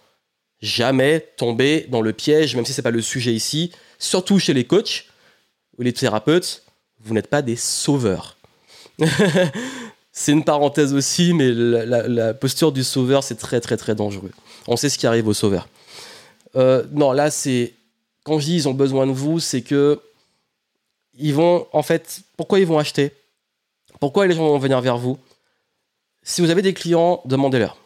jamais 0.61 1.21
tomber 1.37 1.87
dans 1.89 2.01
le 2.01 2.13
piège, 2.13 2.55
même 2.55 2.65
si 2.65 2.73
c'est 2.73 2.81
pas 2.81 2.91
le 2.91 3.01
sujet 3.01 3.33
ici, 3.33 3.71
surtout 3.97 4.39
chez 4.39 4.53
les 4.53 4.65
coachs 4.65 5.05
ou 5.77 5.83
les 5.83 5.93
thérapeutes, 5.93 6.63
vous 7.01 7.13
n'êtes 7.13 7.27
pas 7.27 7.41
des 7.41 7.55
sauveurs. 7.55 8.37
c'est 10.11 10.31
une 10.31 10.43
parenthèse 10.43 10.93
aussi, 10.93 11.33
mais 11.33 11.51
la, 11.51 12.33
posture 12.33 12.71
du 12.71 12.83
sauveur, 12.83 13.23
c'est 13.23 13.35
très 13.35 13.61
très 13.61 13.77
très 13.77 13.95
dangereux. 13.95 14.31
On 14.67 14.75
sait 14.75 14.89
ce 14.89 14.97
qui 14.97 15.07
arrive 15.07 15.27
aux 15.27 15.33
sauveurs. 15.33 15.67
Euh, 16.55 16.83
non, 16.91 17.11
là, 17.11 17.31
c'est. 17.31 17.73
Quand 18.23 18.39
je 18.39 18.45
dis 18.45 18.55
ils 18.55 18.67
ont 18.67 18.73
besoin 18.73 19.07
de 19.07 19.11
vous, 19.11 19.39
c'est 19.39 19.61
que. 19.61 20.01
Ils 21.17 21.33
vont. 21.33 21.67
En 21.71 21.83
fait, 21.83 22.21
pourquoi 22.35 22.59
ils 22.59 22.65
vont 22.65 22.79
acheter? 22.79 23.13
Pourquoi 23.99 24.27
les 24.27 24.35
gens 24.35 24.47
vont 24.47 24.57
venir 24.57 24.81
vers 24.81 24.97
vous? 24.97 25.17
Si 26.23 26.41
vous 26.41 26.49
avez 26.49 26.61
des 26.61 26.73
clients, 26.73 27.21
demandez-leur. 27.25 27.77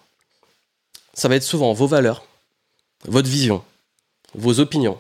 Ça 1.14 1.28
va 1.28 1.36
être 1.36 1.44
souvent 1.44 1.74
vos 1.74 1.88
valeurs, 1.88 2.26
votre 3.06 3.30
vision, 3.30 3.64
vos 4.36 4.60
opinions, 4.60 5.00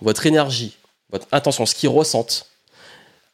votre 0.00 0.26
énergie, 0.26 0.76
votre 1.10 1.26
intention, 1.32 1.66
ce 1.66 1.74
qu'ils 1.74 1.88
ressentent, 1.88 2.46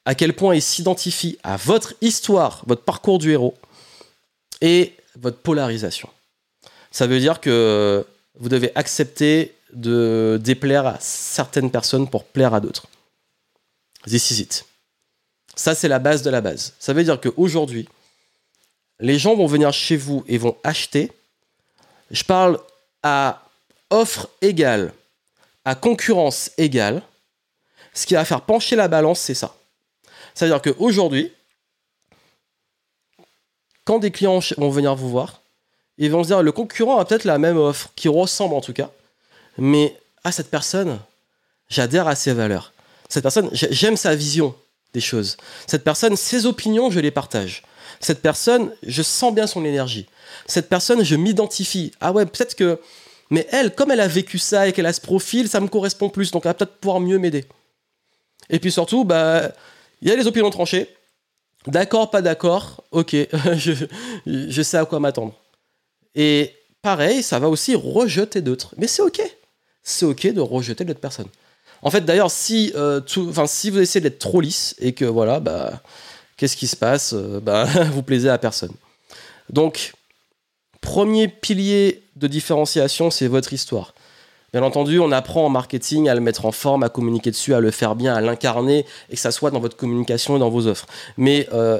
à 0.04 0.14
quel 0.14 0.34
point 0.34 0.54
ils 0.54 0.62
s'identifient 0.62 1.38
à 1.42 1.56
votre 1.56 1.94
histoire, 2.00 2.62
votre 2.66 2.82
parcours 2.82 3.18
du 3.18 3.32
héros 3.32 3.54
et 4.60 4.94
votre 5.16 5.38
polarisation. 5.38 6.08
Ça 6.90 7.06
veut 7.06 7.20
dire 7.20 7.40
que 7.40 8.06
vous 8.38 8.48
devez 8.48 8.72
accepter 8.74 9.54
de 9.72 10.40
déplaire 10.42 10.86
à 10.86 10.96
certaines 11.00 11.70
personnes 11.70 12.08
pour 12.08 12.24
plaire 12.24 12.54
à 12.54 12.60
d'autres. 12.60 12.86
This 14.06 14.30
is 14.30 14.40
it. 14.40 14.64
Ça, 15.54 15.74
c'est 15.74 15.88
la 15.88 15.98
base 15.98 16.22
de 16.22 16.30
la 16.30 16.40
base. 16.40 16.74
Ça 16.78 16.92
veut 16.92 17.04
dire 17.04 17.20
qu'aujourd'hui, 17.20 17.88
les 19.00 19.18
gens 19.18 19.34
vont 19.34 19.46
venir 19.46 19.72
chez 19.72 19.96
vous 19.96 20.24
et 20.28 20.38
vont 20.38 20.56
acheter. 20.64 21.12
Je 22.10 22.24
parle 22.24 22.58
à 23.02 23.42
offre 23.90 24.28
égale, 24.40 24.92
à 25.64 25.74
concurrence 25.74 26.50
égale. 26.58 27.02
Ce 27.94 28.06
qui 28.06 28.14
va 28.14 28.24
faire 28.24 28.42
pencher 28.42 28.76
la 28.76 28.88
balance, 28.88 29.20
c'est 29.20 29.34
ça. 29.34 29.56
C'est-à-dire 30.34 30.62
qu'aujourd'hui, 30.62 31.32
quand 33.84 33.98
des 33.98 34.10
clients 34.10 34.40
vont 34.56 34.70
venir 34.70 34.94
vous 34.94 35.08
voir, 35.08 35.40
ils 35.96 36.10
vont 36.10 36.22
se 36.22 36.28
dire 36.28 36.42
le 36.42 36.52
concurrent 36.52 36.98
a 36.98 37.04
peut-être 37.04 37.24
la 37.24 37.38
même 37.38 37.56
offre, 37.56 37.90
qui 37.96 38.08
ressemble 38.08 38.54
en 38.54 38.60
tout 38.60 38.72
cas, 38.72 38.90
mais 39.56 39.98
à 40.24 40.30
cette 40.30 40.50
personne, 40.50 41.00
j'adhère 41.68 42.06
à 42.06 42.14
ses 42.14 42.32
valeurs. 42.32 42.72
Cette 43.08 43.22
personne, 43.22 43.48
j'aime 43.52 43.96
sa 43.96 44.14
vision 44.14 44.54
des 44.92 45.00
choses. 45.00 45.36
Cette 45.66 45.84
personne, 45.84 46.16
ses 46.16 46.46
opinions, 46.46 46.90
je 46.90 47.00
les 47.00 47.10
partage. 47.10 47.62
Cette 48.00 48.22
personne, 48.22 48.72
je 48.82 49.02
sens 49.02 49.34
bien 49.34 49.46
son 49.46 49.64
énergie. 49.64 50.06
Cette 50.46 50.68
personne, 50.68 51.04
je 51.04 51.16
m'identifie. 51.16 51.92
Ah 52.00 52.12
ouais, 52.12 52.26
peut-être 52.26 52.54
que. 52.54 52.80
Mais 53.30 53.46
elle, 53.50 53.74
comme 53.74 53.90
elle 53.90 54.00
a 54.00 54.08
vécu 54.08 54.38
ça 54.38 54.68
et 54.68 54.72
qu'elle 54.72 54.86
a 54.86 54.92
ce 54.92 55.00
profil, 55.00 55.48
ça 55.48 55.60
me 55.60 55.68
correspond 55.68 56.08
plus, 56.08 56.30
donc 56.30 56.46
elle 56.46 56.50
va 56.50 56.54
peut-être 56.54 56.76
pouvoir 56.76 57.00
mieux 57.00 57.18
m'aider. 57.18 57.44
Et 58.50 58.58
puis 58.58 58.72
surtout, 58.72 59.04
bah, 59.04 59.52
il 60.00 60.08
y 60.08 60.10
a 60.10 60.16
les 60.16 60.26
opinions 60.26 60.50
tranchées. 60.50 60.88
D'accord, 61.66 62.10
pas 62.10 62.22
d'accord, 62.22 62.84
ok, 62.92 63.14
je, 63.56 64.62
sais 64.62 64.78
à 64.78 64.84
quoi 64.84 65.00
m'attendre. 65.00 65.34
Et 66.14 66.54
pareil, 66.80 67.22
ça 67.22 67.38
va 67.38 67.48
aussi 67.48 67.74
rejeter 67.74 68.40
d'autres. 68.40 68.74
Mais 68.78 68.86
c'est 68.86 69.02
ok. 69.02 69.20
C'est 69.82 70.06
ok 70.06 70.32
de 70.32 70.40
rejeter 70.40 70.84
d'autres 70.84 71.00
personnes. 71.00 71.28
En 71.82 71.90
fait, 71.90 72.00
d'ailleurs, 72.00 72.30
si, 72.30 72.72
euh, 72.74 73.00
si 73.46 73.70
vous 73.70 73.80
essayez 73.80 74.02
d'être 74.02 74.18
trop 74.18 74.40
lisse 74.40 74.74
et 74.78 74.92
que 74.92 75.04
voilà, 75.04 75.40
bah, 75.40 75.82
qu'est-ce 76.36 76.56
qui 76.56 76.66
se 76.66 76.76
passe 76.76 77.12
euh, 77.12 77.40
bah, 77.40 77.64
Vous 77.92 78.02
plaisez 78.02 78.28
à 78.28 78.38
personne. 78.38 78.72
Donc, 79.50 79.92
premier 80.88 81.28
pilier 81.28 82.02
de 82.16 82.26
différenciation, 82.28 83.10
c'est 83.10 83.28
votre 83.28 83.52
histoire. 83.52 83.92
Bien 84.54 84.62
entendu, 84.62 84.98
on 85.00 85.12
apprend 85.12 85.44
en 85.44 85.50
marketing 85.50 86.08
à 86.08 86.14
le 86.14 86.22
mettre 86.22 86.46
en 86.46 86.50
forme, 86.50 86.82
à 86.82 86.88
communiquer 86.88 87.30
dessus, 87.30 87.52
à 87.52 87.60
le 87.60 87.70
faire 87.70 87.94
bien, 87.94 88.14
à 88.14 88.22
l'incarner 88.22 88.86
et 89.10 89.14
que 89.14 89.20
ça 89.20 89.30
soit 89.30 89.50
dans 89.50 89.60
votre 89.60 89.76
communication 89.76 90.36
et 90.36 90.38
dans 90.38 90.48
vos 90.48 90.66
offres. 90.66 90.86
Mais 91.18 91.46
euh, 91.52 91.78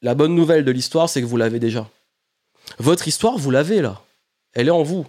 la 0.00 0.14
bonne 0.14 0.34
nouvelle 0.34 0.64
de 0.64 0.70
l'histoire, 0.70 1.10
c'est 1.10 1.20
que 1.20 1.26
vous 1.26 1.36
l'avez 1.36 1.58
déjà. 1.58 1.86
Votre 2.78 3.08
histoire, 3.08 3.36
vous 3.36 3.50
l'avez 3.50 3.82
là. 3.82 4.00
Elle 4.54 4.68
est 4.68 4.70
en 4.72 4.84
vous. 4.84 5.06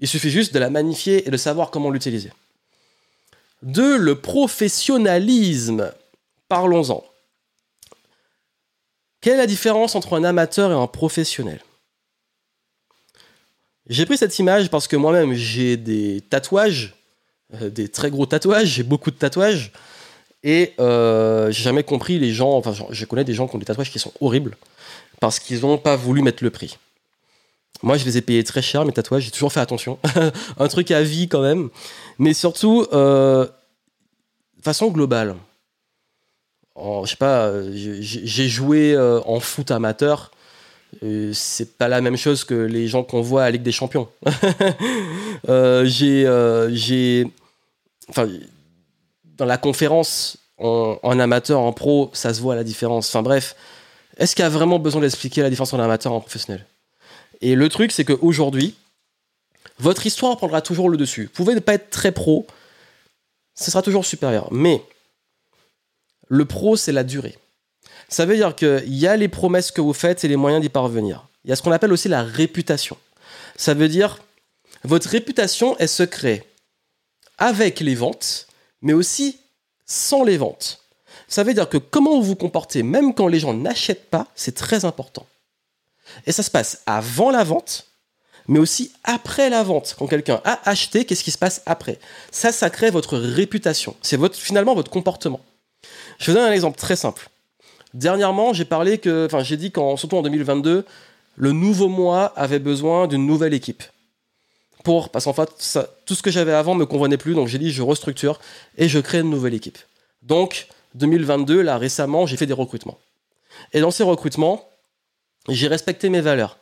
Il 0.00 0.08
suffit 0.08 0.30
juste 0.30 0.54
de 0.54 0.58
la 0.58 0.70
magnifier 0.70 1.28
et 1.28 1.30
de 1.30 1.36
savoir 1.36 1.70
comment 1.70 1.90
l'utiliser. 1.90 2.32
Deux, 3.60 3.98
le 3.98 4.14
professionnalisme. 4.14 5.92
Parlons-en. 6.48 7.04
Quelle 9.20 9.34
est 9.34 9.36
la 9.36 9.46
différence 9.46 9.94
entre 9.94 10.14
un 10.14 10.24
amateur 10.24 10.70
et 10.70 10.74
un 10.74 10.86
professionnel? 10.86 11.60
J'ai 13.88 14.04
pris 14.04 14.18
cette 14.18 14.38
image 14.38 14.70
parce 14.70 14.86
que 14.86 14.96
moi-même, 14.96 15.32
j'ai 15.32 15.76
des 15.76 16.20
tatouages, 16.20 16.94
euh, 17.54 17.70
des 17.70 17.88
très 17.88 18.10
gros 18.10 18.26
tatouages, 18.26 18.68
j'ai 18.68 18.82
beaucoup 18.82 19.10
de 19.10 19.16
tatouages. 19.16 19.72
Et 20.44 20.74
euh, 20.78 21.50
j'ai 21.50 21.64
jamais 21.64 21.82
compris 21.82 22.18
les 22.18 22.32
gens, 22.32 22.52
enfin, 22.52 22.72
je 22.90 23.04
connais 23.06 23.24
des 23.24 23.34
gens 23.34 23.48
qui 23.48 23.56
ont 23.56 23.58
des 23.58 23.64
tatouages 23.64 23.90
qui 23.90 23.98
sont 23.98 24.12
horribles 24.20 24.56
parce 25.20 25.40
qu'ils 25.40 25.60
n'ont 25.60 25.78
pas 25.78 25.96
voulu 25.96 26.22
mettre 26.22 26.44
le 26.44 26.50
prix. 26.50 26.78
Moi, 27.82 27.96
je 27.96 28.04
les 28.04 28.18
ai 28.18 28.22
payés 28.22 28.44
très 28.44 28.62
cher, 28.62 28.84
mes 28.84 28.92
tatouages, 28.92 29.24
j'ai 29.24 29.30
toujours 29.30 29.52
fait 29.52 29.60
attention. 29.60 29.98
Un 30.58 30.68
truc 30.68 30.90
à 30.90 31.02
vie 31.02 31.28
quand 31.28 31.42
même. 31.42 31.70
Mais 32.18 32.34
surtout, 32.34 32.86
euh, 32.92 33.46
façon 34.62 34.88
globale. 34.88 35.34
je 36.76 37.10
sais 37.10 37.16
pas, 37.16 37.52
j'ai 37.72 38.48
joué 38.48 38.96
en 38.98 39.40
foot 39.40 39.70
amateur 39.70 40.30
euh, 41.02 41.32
c'est 41.32 41.76
pas 41.76 41.88
la 41.88 42.00
même 42.00 42.16
chose 42.16 42.44
que 42.44 42.54
les 42.54 42.88
gens 42.88 43.02
qu'on 43.04 43.20
voit 43.20 43.44
à 43.44 43.50
Ligue 43.50 43.62
des 43.62 43.72
Champions. 43.72 44.08
Euh, 45.48 45.84
j'ai, 45.84 46.26
euh, 46.26 46.68
j'ai, 46.74 47.24
enfin, 48.08 48.28
dans 49.36 49.44
la 49.44 49.56
conférence 49.56 50.36
en, 50.58 51.20
amateur, 51.20 51.60
en 51.60 51.72
pro, 51.72 52.10
ça 52.12 52.34
se 52.34 52.40
voit 52.40 52.56
la 52.56 52.64
différence. 52.64 53.08
Enfin 53.08 53.22
bref, 53.22 53.54
est-ce 54.16 54.34
qu'il 54.34 54.42
y 54.42 54.46
a 54.46 54.48
vraiment 54.48 54.80
besoin 54.80 55.00
d'expliquer 55.00 55.42
la 55.42 55.48
différence 55.48 55.72
en 55.72 55.78
amateur 55.78 56.12
et 56.12 56.16
en 56.16 56.20
professionnel? 56.20 56.66
Et 57.40 57.54
le 57.54 57.68
truc, 57.68 57.92
c'est 57.92 58.04
qu'aujourd'hui, 58.04 58.74
votre 59.78 60.06
histoire 60.06 60.36
prendra 60.36 60.60
toujours 60.60 60.90
le 60.90 60.96
dessus. 60.96 61.26
Vous 61.26 61.44
pouvez 61.44 61.54
ne 61.54 61.60
pas 61.60 61.74
être 61.74 61.88
très 61.88 62.10
pro, 62.10 62.44
ce 63.54 63.70
sera 63.70 63.80
toujours 63.80 64.04
supérieur. 64.04 64.48
Mais 64.50 64.82
le 66.26 66.44
pro, 66.46 66.76
c'est 66.76 66.92
la 66.92 67.04
durée. 67.04 67.38
Ça 68.08 68.24
veut 68.24 68.36
dire 68.36 68.54
qu'il 68.56 68.94
y 68.94 69.06
a 69.06 69.16
les 69.16 69.28
promesses 69.28 69.70
que 69.70 69.80
vous 69.80 69.92
faites 69.92 70.24
et 70.24 70.28
les 70.28 70.36
moyens 70.36 70.62
d'y 70.62 70.68
parvenir. 70.68 71.28
Il 71.44 71.50
y 71.50 71.52
a 71.52 71.56
ce 71.56 71.62
qu'on 71.62 71.72
appelle 71.72 71.92
aussi 71.92 72.08
la 72.08 72.22
réputation. 72.22 72.96
Ça 73.56 73.74
veut 73.74 73.88
dire 73.88 74.18
votre 74.84 75.08
réputation, 75.08 75.76
se 75.86 76.02
crée 76.02 76.44
avec 77.38 77.80
les 77.80 77.94
ventes, 77.94 78.46
mais 78.82 78.92
aussi 78.92 79.38
sans 79.86 80.24
les 80.24 80.36
ventes. 80.36 80.80
Ça 81.28 81.42
veut 81.42 81.54
dire 81.54 81.68
que 81.68 81.78
comment 81.78 82.16
vous 82.16 82.22
vous 82.22 82.36
comportez, 82.36 82.82
même 82.82 83.14
quand 83.14 83.28
les 83.28 83.40
gens 83.40 83.54
n'achètent 83.54 84.10
pas, 84.10 84.28
c'est 84.34 84.54
très 84.54 84.84
important. 84.84 85.26
Et 86.26 86.32
ça 86.32 86.42
se 86.42 86.50
passe 86.50 86.82
avant 86.86 87.30
la 87.30 87.44
vente, 87.44 87.86
mais 88.46 88.58
aussi 88.58 88.92
après 89.04 89.50
la 89.50 89.62
vente. 89.62 89.94
Quand 89.98 90.06
quelqu'un 90.06 90.40
a 90.44 90.58
acheté, 90.68 91.04
qu'est-ce 91.04 91.22
qui 91.24 91.30
se 91.30 91.38
passe 91.38 91.62
après? 91.66 91.98
Ça, 92.30 92.50
ça 92.50 92.70
crée 92.70 92.90
votre 92.90 93.18
réputation. 93.18 93.94
C'est 94.00 94.18
finalement 94.34 94.74
votre 94.74 94.90
comportement. 94.90 95.40
Je 96.18 96.30
vous 96.30 96.36
donne 96.36 96.48
un 96.48 96.52
exemple 96.52 96.78
très 96.78 96.96
simple. 96.96 97.28
Dernièrement, 97.98 98.52
j'ai 98.52 98.64
parlé 98.64 98.98
que, 98.98 99.26
enfin, 99.26 99.42
j'ai 99.42 99.56
dit 99.56 99.72
qu'en, 99.72 99.96
surtout 99.96 100.18
en 100.18 100.22
2022, 100.22 100.84
le 101.34 101.52
nouveau 101.52 101.88
mois 101.88 102.26
avait 102.36 102.60
besoin 102.60 103.08
d'une 103.08 103.26
nouvelle 103.26 103.54
équipe. 103.54 103.82
Pour, 104.84 105.08
parce 105.08 105.24
qu'en 105.24 105.32
fait, 105.32 105.50
tout 106.06 106.14
ce 106.14 106.22
que 106.22 106.30
j'avais 106.30 106.52
avant 106.52 106.76
me 106.76 106.86
convenait 106.86 107.16
plus, 107.16 107.34
donc 107.34 107.48
j'ai 107.48 107.58
dit 107.58 107.72
je 107.72 107.82
restructure 107.82 108.38
et 108.76 108.88
je 108.88 109.00
crée 109.00 109.18
une 109.18 109.30
nouvelle 109.30 109.52
équipe. 109.52 109.78
Donc, 110.22 110.68
2022, 110.94 111.60
là 111.60 111.76
récemment, 111.76 112.24
j'ai 112.24 112.36
fait 112.36 112.46
des 112.46 112.52
recrutements. 112.52 112.98
Et 113.72 113.80
dans 113.80 113.90
ces 113.90 114.04
recrutements, 114.04 114.68
j'ai 115.48 115.66
respecté 115.66 116.08
mes 116.08 116.20
valeurs. 116.20 116.56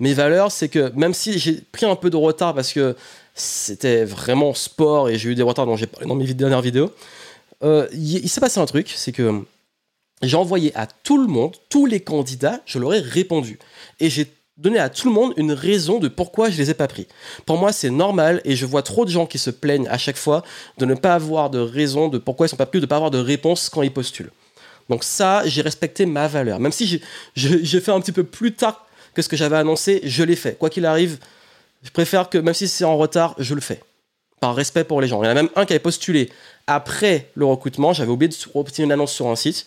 Mes 0.00 0.12
valeurs, 0.12 0.50
c'est 0.50 0.68
que 0.68 0.90
même 0.96 1.14
si 1.14 1.38
j'ai 1.38 1.60
pris 1.70 1.86
un 1.86 1.94
peu 1.94 2.10
de 2.10 2.16
retard 2.16 2.52
parce 2.52 2.72
que 2.72 2.96
c'était 3.36 4.04
vraiment 4.04 4.54
sport 4.54 5.08
et 5.08 5.18
j'ai 5.18 5.30
eu 5.30 5.34
des 5.36 5.42
retards 5.44 5.66
dont 5.66 5.76
j'ai 5.76 5.86
parlé 5.86 6.08
dans 6.08 6.16
mes 6.16 6.34
dernières 6.34 6.62
vidéos. 6.62 6.92
Euh, 7.62 7.86
il 7.92 8.28
s'est 8.28 8.40
passé 8.40 8.58
un 8.58 8.66
truc, 8.66 8.92
c'est 8.96 9.12
que 9.12 9.44
j'ai 10.22 10.36
envoyé 10.36 10.72
à 10.76 10.86
tout 10.86 11.18
le 11.18 11.26
monde, 11.26 11.56
tous 11.68 11.86
les 11.86 12.00
candidats, 12.00 12.60
je 12.66 12.78
leur 12.78 12.94
ai 12.94 13.00
répondu. 13.00 13.58
Et 14.00 14.10
j'ai 14.10 14.32
donné 14.56 14.78
à 14.78 14.90
tout 14.90 15.08
le 15.08 15.14
monde 15.14 15.32
une 15.36 15.52
raison 15.52 15.98
de 15.98 16.08
pourquoi 16.08 16.50
je 16.50 16.58
les 16.58 16.70
ai 16.70 16.74
pas 16.74 16.88
pris. 16.88 17.06
Pour 17.46 17.56
moi, 17.56 17.72
c'est 17.72 17.90
normal 17.90 18.42
et 18.44 18.56
je 18.56 18.66
vois 18.66 18.82
trop 18.82 19.04
de 19.04 19.10
gens 19.10 19.26
qui 19.26 19.38
se 19.38 19.50
plaignent 19.50 19.88
à 19.88 19.98
chaque 19.98 20.18
fois 20.18 20.44
de 20.78 20.84
ne 20.84 20.94
pas 20.94 21.14
avoir 21.14 21.50
de 21.50 21.58
raison 21.58 22.08
de 22.08 22.18
pourquoi 22.18 22.46
ils 22.46 22.50
sont 22.50 22.56
pas 22.56 22.66
pris, 22.66 22.78
de 22.78 22.84
ne 22.84 22.88
pas 22.88 22.96
avoir 22.96 23.10
de 23.10 23.18
réponse 23.18 23.70
quand 23.70 23.82
ils 23.82 23.92
postulent. 23.92 24.30
Donc 24.90 25.04
ça, 25.04 25.42
j'ai 25.46 25.62
respecté 25.62 26.04
ma 26.04 26.28
valeur. 26.28 26.58
Même 26.58 26.72
si 26.72 27.00
j'ai 27.34 27.80
fait 27.80 27.92
un 27.92 28.00
petit 28.00 28.12
peu 28.12 28.24
plus 28.24 28.52
tard 28.52 28.86
que 29.14 29.22
ce 29.22 29.28
que 29.28 29.36
j'avais 29.36 29.56
annoncé, 29.56 30.00
je 30.04 30.22
l'ai 30.22 30.36
fait. 30.36 30.58
Quoi 30.58 30.68
qu'il 30.68 30.84
arrive, 30.84 31.18
je 31.82 31.90
préfère 31.90 32.28
que, 32.28 32.38
même 32.38 32.54
si 32.54 32.68
c'est 32.68 32.84
en 32.84 32.96
retard, 32.96 33.34
je 33.38 33.54
le 33.54 33.60
fais. 33.60 33.80
Par 34.40 34.54
respect 34.54 34.84
pour 34.84 35.00
les 35.00 35.08
gens. 35.08 35.22
Il 35.22 35.26
y 35.26 35.28
en 35.28 35.32
a 35.32 35.34
même 35.34 35.50
un 35.54 35.64
qui 35.64 35.74
avait 35.74 35.80
postulé 35.80 36.30
après 36.66 37.30
le 37.34 37.44
recrutement. 37.44 37.92
J'avais 37.92 38.10
oublié 38.10 38.28
de 38.28 38.36
obtenir 38.54 38.86
une 38.86 38.92
annonce 38.92 39.12
sur 39.12 39.28
un 39.28 39.36
site. 39.36 39.64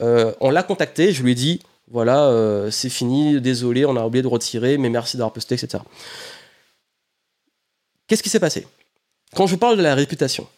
Euh, 0.00 0.32
on 0.40 0.50
l'a 0.50 0.62
contacté. 0.62 1.12
Je 1.12 1.22
lui 1.22 1.32
ai 1.32 1.34
dit 1.34 1.60
voilà, 1.88 2.24
euh, 2.26 2.70
c'est 2.70 2.88
fini, 2.88 3.40
désolé, 3.40 3.84
on 3.84 3.96
a 3.96 4.04
oublié 4.04 4.22
de 4.22 4.28
retirer, 4.28 4.76
mais 4.76 4.88
merci 4.88 5.16
d'avoir 5.16 5.32
posté, 5.32 5.54
etc. 5.54 5.82
Qu'est-ce 8.06 8.22
qui 8.22 8.28
s'est 8.28 8.40
passé? 8.40 8.66
Quand 9.34 9.46
je 9.46 9.54
parle 9.54 9.76
de 9.76 9.82
la 9.82 9.94
réputation, 9.94 10.48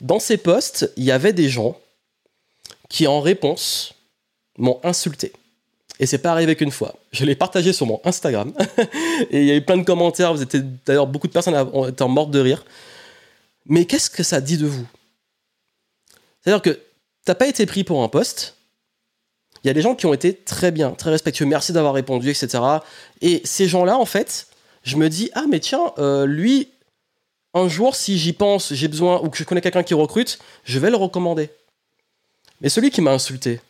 dans 0.00 0.20
ces 0.20 0.36
posts, 0.36 0.92
il 0.96 1.04
y 1.04 1.12
avait 1.12 1.32
des 1.32 1.48
gens 1.48 1.78
qui, 2.88 3.06
en 3.06 3.20
réponse, 3.20 3.94
m'ont 4.58 4.80
insulté. 4.84 5.32
Et 5.98 6.06
c'est 6.06 6.18
pas 6.18 6.32
arrivé 6.32 6.56
qu'une 6.56 6.70
fois. 6.70 6.94
Je 7.12 7.24
l'ai 7.24 7.36
partagé 7.36 7.72
sur 7.72 7.86
mon 7.86 8.00
Instagram. 8.04 8.52
et 9.30 9.40
il 9.40 9.46
y 9.46 9.50
a 9.50 9.54
eu 9.54 9.64
plein 9.64 9.78
de 9.78 9.84
commentaires. 9.84 10.34
Vous 10.34 10.42
étiez 10.42 10.60
d'ailleurs 10.84 11.06
beaucoup 11.06 11.28
de 11.28 11.32
personnes 11.32 11.54
étaient 11.88 12.08
mortes 12.08 12.30
de 12.30 12.40
rire. 12.40 12.64
Mais 13.66 13.84
qu'est-ce 13.84 14.10
que 14.10 14.22
ça 14.22 14.40
dit 14.40 14.58
de 14.58 14.66
vous? 14.66 14.86
C'est-à-dire 16.40 16.62
que 16.62 16.80
t'as 17.24 17.34
pas 17.34 17.46
été 17.46 17.66
pris 17.66 17.84
pour 17.84 18.02
un 18.02 18.08
poste. 18.08 18.56
Il 19.64 19.68
y 19.68 19.70
a 19.70 19.74
des 19.74 19.82
gens 19.82 19.94
qui 19.94 20.06
ont 20.06 20.14
été 20.14 20.34
très 20.34 20.72
bien, 20.72 20.90
très 20.90 21.10
respectueux. 21.10 21.46
Merci 21.46 21.72
d'avoir 21.72 21.94
répondu, 21.94 22.30
etc. 22.30 22.62
Et 23.20 23.40
ces 23.44 23.68
gens-là, 23.68 23.96
en 23.96 24.06
fait, 24.06 24.48
je 24.82 24.96
me 24.96 25.08
dis 25.08 25.30
ah 25.34 25.44
mais 25.48 25.60
tiens, 25.60 25.92
euh, 25.98 26.26
lui, 26.26 26.68
un 27.54 27.68
jour, 27.68 27.94
si 27.94 28.18
j'y 28.18 28.32
pense, 28.32 28.72
j'ai 28.72 28.88
besoin 28.88 29.20
ou 29.22 29.28
que 29.28 29.36
je 29.36 29.44
connais 29.44 29.60
quelqu'un 29.60 29.82
qui 29.82 29.94
recrute, 29.94 30.38
je 30.64 30.78
vais 30.78 30.90
le 30.90 30.96
recommander. 30.96 31.50
Mais 32.60 32.68
celui 32.68 32.90
qui 32.90 33.00
m'a 33.00 33.12
insulté, 33.12 33.60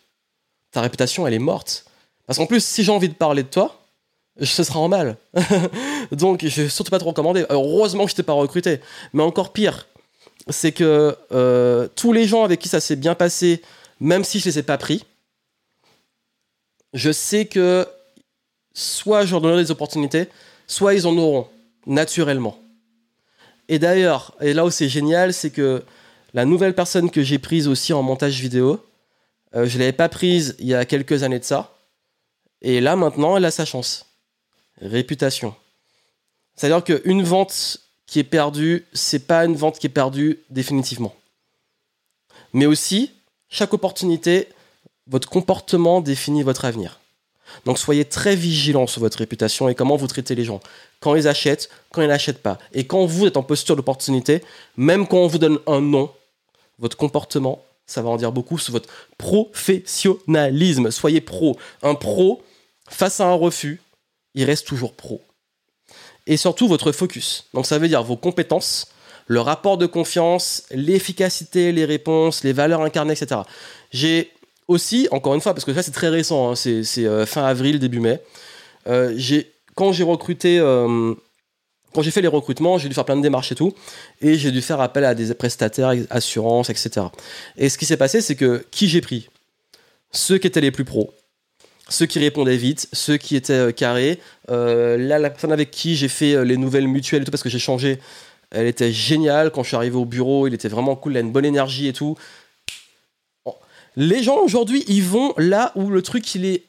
ta 0.70 0.80
réputation, 0.80 1.26
elle 1.26 1.34
est 1.34 1.38
morte. 1.38 1.84
Parce 2.26 2.38
qu'en 2.38 2.46
plus, 2.46 2.64
si 2.64 2.84
j'ai 2.84 2.92
envie 2.92 3.08
de 3.08 3.14
parler 3.14 3.42
de 3.42 3.48
toi, 3.48 3.82
ce 4.40 4.64
sera 4.64 4.80
en 4.80 4.88
mal. 4.88 5.16
Donc, 6.12 6.46
je 6.46 6.62
vais 6.62 6.68
surtout 6.68 6.90
pas 6.90 6.98
te 6.98 7.04
recommander. 7.04 7.44
Heureusement 7.50 8.04
que 8.04 8.10
je 8.10 8.16
t'ai 8.16 8.22
pas 8.22 8.32
recruté. 8.32 8.80
Mais 9.12 9.22
encore 9.22 9.52
pire, 9.52 9.86
c'est 10.48 10.72
que 10.72 11.16
euh, 11.32 11.88
tous 11.94 12.12
les 12.12 12.26
gens 12.26 12.44
avec 12.44 12.60
qui 12.60 12.68
ça 12.68 12.80
s'est 12.80 12.96
bien 12.96 13.14
passé, 13.14 13.62
même 14.00 14.24
si 14.24 14.40
je 14.40 14.46
les 14.46 14.58
ai 14.58 14.62
pas 14.62 14.78
pris, 14.78 15.04
je 16.92 17.12
sais 17.12 17.46
que 17.46 17.86
soit 18.74 19.24
je 19.24 19.32
leur 19.32 19.40
donnerai 19.40 19.62
des 19.62 19.70
opportunités, 19.70 20.28
soit 20.66 20.94
ils 20.94 21.06
en 21.06 21.16
auront 21.16 21.48
naturellement. 21.86 22.58
Et 23.68 23.78
d'ailleurs, 23.78 24.34
et 24.40 24.52
là 24.52 24.64
où 24.64 24.70
c'est 24.70 24.88
génial, 24.88 25.32
c'est 25.32 25.50
que 25.50 25.82
la 26.34 26.44
nouvelle 26.44 26.74
personne 26.74 27.10
que 27.10 27.22
j'ai 27.22 27.38
prise 27.38 27.68
aussi 27.68 27.92
en 27.92 28.02
montage 28.02 28.40
vidéo, 28.40 28.84
euh, 29.54 29.66
je 29.66 29.74
ne 29.74 29.80
l'avais 29.80 29.92
pas 29.92 30.08
prise 30.08 30.56
il 30.58 30.66
y 30.66 30.74
a 30.74 30.84
quelques 30.84 31.22
années 31.22 31.38
de 31.38 31.44
ça. 31.44 31.76
Et 32.60 32.80
là, 32.80 32.96
maintenant, 32.96 33.36
elle 33.36 33.44
a 33.44 33.50
sa 33.50 33.64
chance. 33.64 34.06
Réputation. 34.80 35.54
C'est-à-dire 36.56 36.84
qu'une 36.84 37.22
vente 37.22 37.78
qui 38.12 38.18
est 38.18 38.24
perdue, 38.24 38.84
c'est 38.92 39.26
pas 39.26 39.46
une 39.46 39.56
vente 39.56 39.78
qui 39.78 39.86
est 39.86 39.88
perdue 39.88 40.40
définitivement. 40.50 41.14
Mais 42.52 42.66
aussi, 42.66 43.10
chaque 43.48 43.72
opportunité, 43.72 44.48
votre 45.06 45.30
comportement 45.30 46.02
définit 46.02 46.42
votre 46.42 46.66
avenir. 46.66 47.00
Donc 47.64 47.78
soyez 47.78 48.04
très 48.04 48.36
vigilant 48.36 48.86
sur 48.86 49.00
votre 49.00 49.16
réputation 49.16 49.70
et 49.70 49.74
comment 49.74 49.96
vous 49.96 50.08
traitez 50.08 50.34
les 50.34 50.44
gens. 50.44 50.60
Quand 51.00 51.14
ils 51.14 51.26
achètent, 51.26 51.70
quand 51.90 52.02
ils 52.02 52.08
n'achètent 52.08 52.42
pas. 52.42 52.58
Et 52.74 52.86
quand 52.86 53.06
vous 53.06 53.24
êtes 53.24 53.38
en 53.38 53.42
posture 53.42 53.76
d'opportunité, 53.76 54.42
même 54.76 55.06
quand 55.06 55.16
on 55.16 55.26
vous 55.26 55.38
donne 55.38 55.58
un 55.66 55.80
nom, 55.80 56.10
votre 56.80 56.98
comportement, 56.98 57.64
ça 57.86 58.02
va 58.02 58.10
en 58.10 58.18
dire 58.18 58.30
beaucoup 58.30 58.58
sur 58.58 58.74
votre 58.74 58.90
professionnalisme. 59.16 60.90
Soyez 60.90 61.22
pro. 61.22 61.56
Un 61.82 61.94
pro, 61.94 62.42
face 62.90 63.20
à 63.20 63.28
un 63.28 63.34
refus, 63.34 63.80
il 64.34 64.44
reste 64.44 64.66
toujours 64.66 64.92
pro. 64.92 65.22
Et 66.26 66.36
surtout 66.36 66.68
votre 66.68 66.92
focus. 66.92 67.46
Donc 67.54 67.66
ça 67.66 67.78
veut 67.78 67.88
dire 67.88 68.02
vos 68.02 68.16
compétences, 68.16 68.86
le 69.26 69.40
rapport 69.40 69.78
de 69.78 69.86
confiance, 69.86 70.64
l'efficacité, 70.70 71.72
les 71.72 71.84
réponses, 71.84 72.44
les 72.44 72.52
valeurs 72.52 72.82
incarnées, 72.82 73.14
etc. 73.14 73.42
J'ai 73.90 74.30
aussi, 74.68 75.08
encore 75.10 75.34
une 75.34 75.40
fois, 75.40 75.54
parce 75.54 75.64
que 75.64 75.74
ça 75.74 75.82
c'est 75.82 75.90
très 75.90 76.08
récent, 76.08 76.52
hein, 76.52 76.54
c'est 76.54 76.84
euh, 76.98 77.26
fin 77.26 77.44
avril, 77.44 77.78
début 77.78 78.00
mai, 78.00 78.20
euh, 78.86 79.18
quand 79.74 79.92
j'ai 79.92 80.04
recruté, 80.04 80.58
euh, 80.58 81.14
quand 81.94 82.02
j'ai 82.02 82.10
fait 82.10 82.22
les 82.22 82.28
recrutements, 82.28 82.78
j'ai 82.78 82.88
dû 82.88 82.94
faire 82.94 83.04
plein 83.04 83.16
de 83.16 83.22
démarches 83.22 83.52
et 83.52 83.54
tout, 83.54 83.74
et 84.20 84.36
j'ai 84.36 84.50
dû 84.50 84.62
faire 84.62 84.80
appel 84.80 85.04
à 85.04 85.14
des 85.14 85.34
prestataires, 85.34 85.92
assurances, 86.10 86.70
etc. 86.70 87.06
Et 87.56 87.68
ce 87.68 87.78
qui 87.78 87.86
s'est 87.86 87.96
passé, 87.96 88.20
c'est 88.20 88.36
que 88.36 88.64
qui 88.70 88.88
j'ai 88.88 89.00
pris? 89.00 89.28
Ceux 90.10 90.38
qui 90.38 90.46
étaient 90.46 90.60
les 90.60 90.70
plus 90.70 90.84
pros, 90.84 91.12
ceux 91.92 92.06
qui 92.06 92.18
répondaient 92.18 92.56
vite, 92.56 92.88
ceux 92.92 93.16
qui 93.16 93.36
étaient 93.36 93.72
carrés. 93.72 94.18
là, 94.48 95.18
la 95.18 95.30
personne 95.30 95.52
avec 95.52 95.70
qui 95.70 95.94
j'ai 95.96 96.08
fait 96.08 96.44
les 96.44 96.56
nouvelles 96.56 96.88
mutuelles 96.88 97.22
et 97.22 97.24
tout, 97.24 97.30
parce 97.30 97.42
que 97.42 97.48
j'ai 97.48 97.58
changé, 97.58 97.98
elle 98.50 98.66
était 98.66 98.92
géniale. 98.92 99.50
Quand 99.50 99.62
je 99.62 99.68
suis 99.68 99.76
arrivé 99.76 99.96
au 99.96 100.04
bureau, 100.04 100.46
il 100.46 100.54
était 100.54 100.68
vraiment 100.68 100.96
cool, 100.96 101.12
il 101.12 101.16
a 101.18 101.20
une 101.20 101.32
bonne 101.32 101.44
énergie 101.44 101.88
et 101.88 101.92
tout. 101.92 102.16
Les 103.96 104.22
gens 104.22 104.38
aujourd'hui, 104.38 104.84
ils 104.88 105.02
vont 105.02 105.34
là 105.36 105.72
où 105.74 105.90
le 105.90 106.00
truc 106.00 106.34
il 106.34 106.46
est 106.46 106.64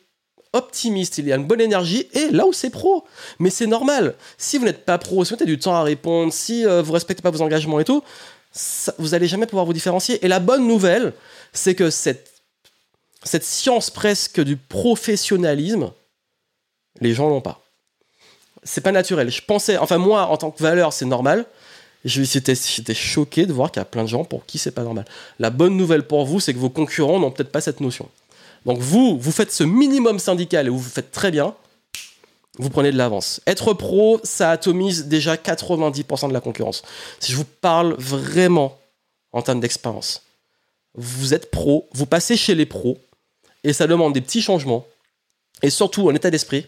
optimiste, 0.52 1.18
il 1.18 1.32
a 1.32 1.36
une 1.36 1.46
bonne 1.46 1.62
énergie 1.62 2.08
et 2.14 2.30
là 2.30 2.46
où 2.46 2.54
c'est 2.54 2.70
pro. 2.70 3.06
Mais 3.40 3.50
c'est 3.50 3.68
normal. 3.68 4.16
Si 4.38 4.58
vous 4.58 4.66
n'êtes 4.66 4.86
pas 4.86 4.98
pro, 4.98 5.24
si 5.24 5.34
vous 5.34 5.42
avez 5.42 5.52
du 5.52 5.58
temps 5.58 5.76
à 5.76 5.84
répondre, 5.84 6.32
si 6.34 6.66
euh, 6.66 6.82
vous 6.82 6.94
respectez 6.94 7.22
pas 7.22 7.32
vos 7.32 7.42
engagements 7.42 7.80
et 7.80 7.86
tout, 7.86 8.04
vous 9.00 9.14
allez 9.14 9.28
jamais 9.28 9.48
pouvoir 9.48 9.66
vous 9.66 9.74
différencier. 9.74 10.24
Et 10.24 10.28
la 10.28 10.40
bonne 10.40 10.68
nouvelle, 10.68 11.14
c'est 11.54 11.76
que 11.76 11.90
cette, 11.90 12.33
cette 13.24 13.44
science 13.44 13.90
presque 13.90 14.42
du 14.42 14.58
professionnalisme, 14.58 15.92
les 17.00 17.14
gens 17.14 17.30
l'ont 17.30 17.42
pas. 17.42 17.62
C'est 18.64 18.82
pas 18.82 18.92
naturel. 18.92 19.30
Je 19.30 19.42
pensais, 19.42 19.78
enfin 19.78 19.98
moi 19.98 20.28
en 20.28 20.38
tant 20.38 20.52
que 20.52 20.62
valeur, 20.62 20.94
c'est 20.94 21.06
normal. 21.06 21.46
J'étais 22.06 22.94
choqué 22.94 23.46
de 23.46 23.54
voir 23.54 23.72
qu'il 23.72 23.80
y 23.80 23.82
a 23.82 23.86
plein 23.86 24.04
de 24.04 24.10
gens 24.10 24.26
pour 24.26 24.46
qui 24.46 24.58
c'est 24.58 24.72
pas 24.72 24.84
normal. 24.84 25.06
La 25.40 25.50
bonne 25.50 25.78
nouvelle 25.78 26.04
pour 26.04 26.26
vous, 26.26 26.40
c'est 26.40 26.54
que 26.54 26.60
vos 26.60 26.70
concurrents 26.70 27.20
n'ont 27.20 27.32
peut-être 27.32 27.52
pas 27.52 27.62
cette 27.62 27.80
notion. 27.80 28.10
Donc 28.66 28.80
vous, 28.80 29.18
vous 29.18 29.32
faites 29.32 29.52
ce 29.52 29.64
minimum 29.64 30.20
syndical 30.20 30.68
et 30.68 30.70
vous, 30.70 30.80
vous 30.80 30.90
faites 30.90 31.12
très 31.12 31.32
bien, 31.32 31.56
vous 32.60 32.70
prenez 32.70 32.91
de 32.91 32.98
l'avance. 32.98 33.41
Être 33.48 33.74
pro, 33.74 34.20
ça 34.24 34.52
atomise 34.52 35.06
déjà 35.06 35.36
90% 35.36 36.28
de 36.28 36.34
la 36.34 36.41
concurrence. 36.41 36.84
Si 37.20 37.32
je 37.32 37.38
vous 37.38 37.45
parle 37.45 37.95
vraiment 37.98 38.78
en 39.32 39.41
termes 39.41 39.60
d'expérience, 39.60 40.24
vous 40.95 41.34
êtes 41.34 41.52
pro, 41.52 41.88
vous 41.94 42.06
passez 42.06 42.38
chez 42.38 42.54
les 42.54 42.66
pros, 42.66 42.98
et 43.64 43.73
ça 43.73 43.88
demande 43.88 44.14
des 44.14 44.22
petits 44.22 44.41
changements, 44.41 44.85
et 45.61 45.69
surtout 45.69 46.10
en 46.10 46.15
état 46.15 46.31
d'esprit, 46.31 46.68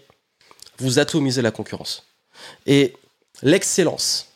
vous 0.77 0.99
atomisez 0.99 1.41
la 1.41 1.51
concurrence. 1.51 2.05
Et 2.65 2.93
l'excellence, 3.41 4.30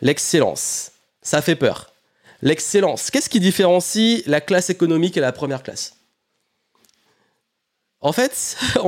L'excellence, 0.00 0.92
ça 1.22 1.42
fait 1.42 1.56
peur. 1.56 1.92
L'excellence, 2.42 3.10
qu'est-ce 3.10 3.28
qui 3.28 3.40
différencie 3.40 4.22
la 4.26 4.40
classe 4.40 4.70
économique 4.70 5.16
et 5.16 5.20
la 5.20 5.32
première 5.32 5.62
classe? 5.62 5.96
En 8.00 8.12
fait, 8.12 8.56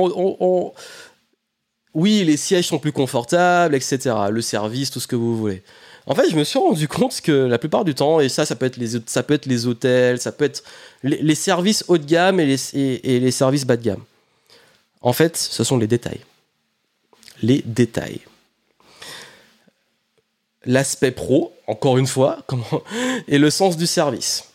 oui, 1.93 2.23
les 2.23 2.37
sièges 2.37 2.67
sont 2.67 2.79
plus 2.79 2.91
confortables, 2.91 3.75
etc. 3.75 4.15
Le 4.31 4.41
service, 4.41 4.89
tout 4.89 4.99
ce 4.99 5.05
que 5.05 5.15
vous 5.15 5.37
voulez. 5.37 5.63
En 6.05 6.15
fait, 6.15 6.29
je 6.29 6.35
me 6.35 6.43
suis 6.43 6.59
rendu 6.59 6.87
compte 6.87 7.21
que 7.21 7.31
la 7.31 7.57
plupart 7.57 7.85
du 7.85 7.95
temps, 7.95 8.19
et 8.19 8.27
ça, 8.27 8.45
ça 8.45 8.55
peut 8.55 8.65
être 8.65 8.77
les, 8.77 8.99
ça 9.05 9.23
peut 9.23 9.33
être 9.33 9.45
les 9.45 9.67
hôtels, 9.67 10.19
ça 10.19 10.31
peut 10.31 10.45
être 10.45 10.63
les, 11.03 11.35
services 11.35 11.85
haut 11.87 11.97
de 11.97 12.05
gamme 12.05 12.39
et 12.39 12.45
les, 12.45 12.75
et 12.75 13.19
les 13.19 13.31
services 13.31 13.65
bas 13.65 13.77
de 13.77 13.83
gamme. 13.83 14.03
En 15.01 15.13
fait, 15.13 15.37
ce 15.37 15.63
sont 15.63 15.77
les 15.77 15.87
détails. 15.87 16.21
Les 17.41 17.61
détails 17.65 18.21
l'aspect 20.65 21.11
pro, 21.11 21.53
encore 21.67 21.97
une 21.97 22.07
fois, 22.07 22.39
et 23.27 23.37
le 23.37 23.49
sens 23.49 23.77
du 23.77 23.87
service, 23.87 24.49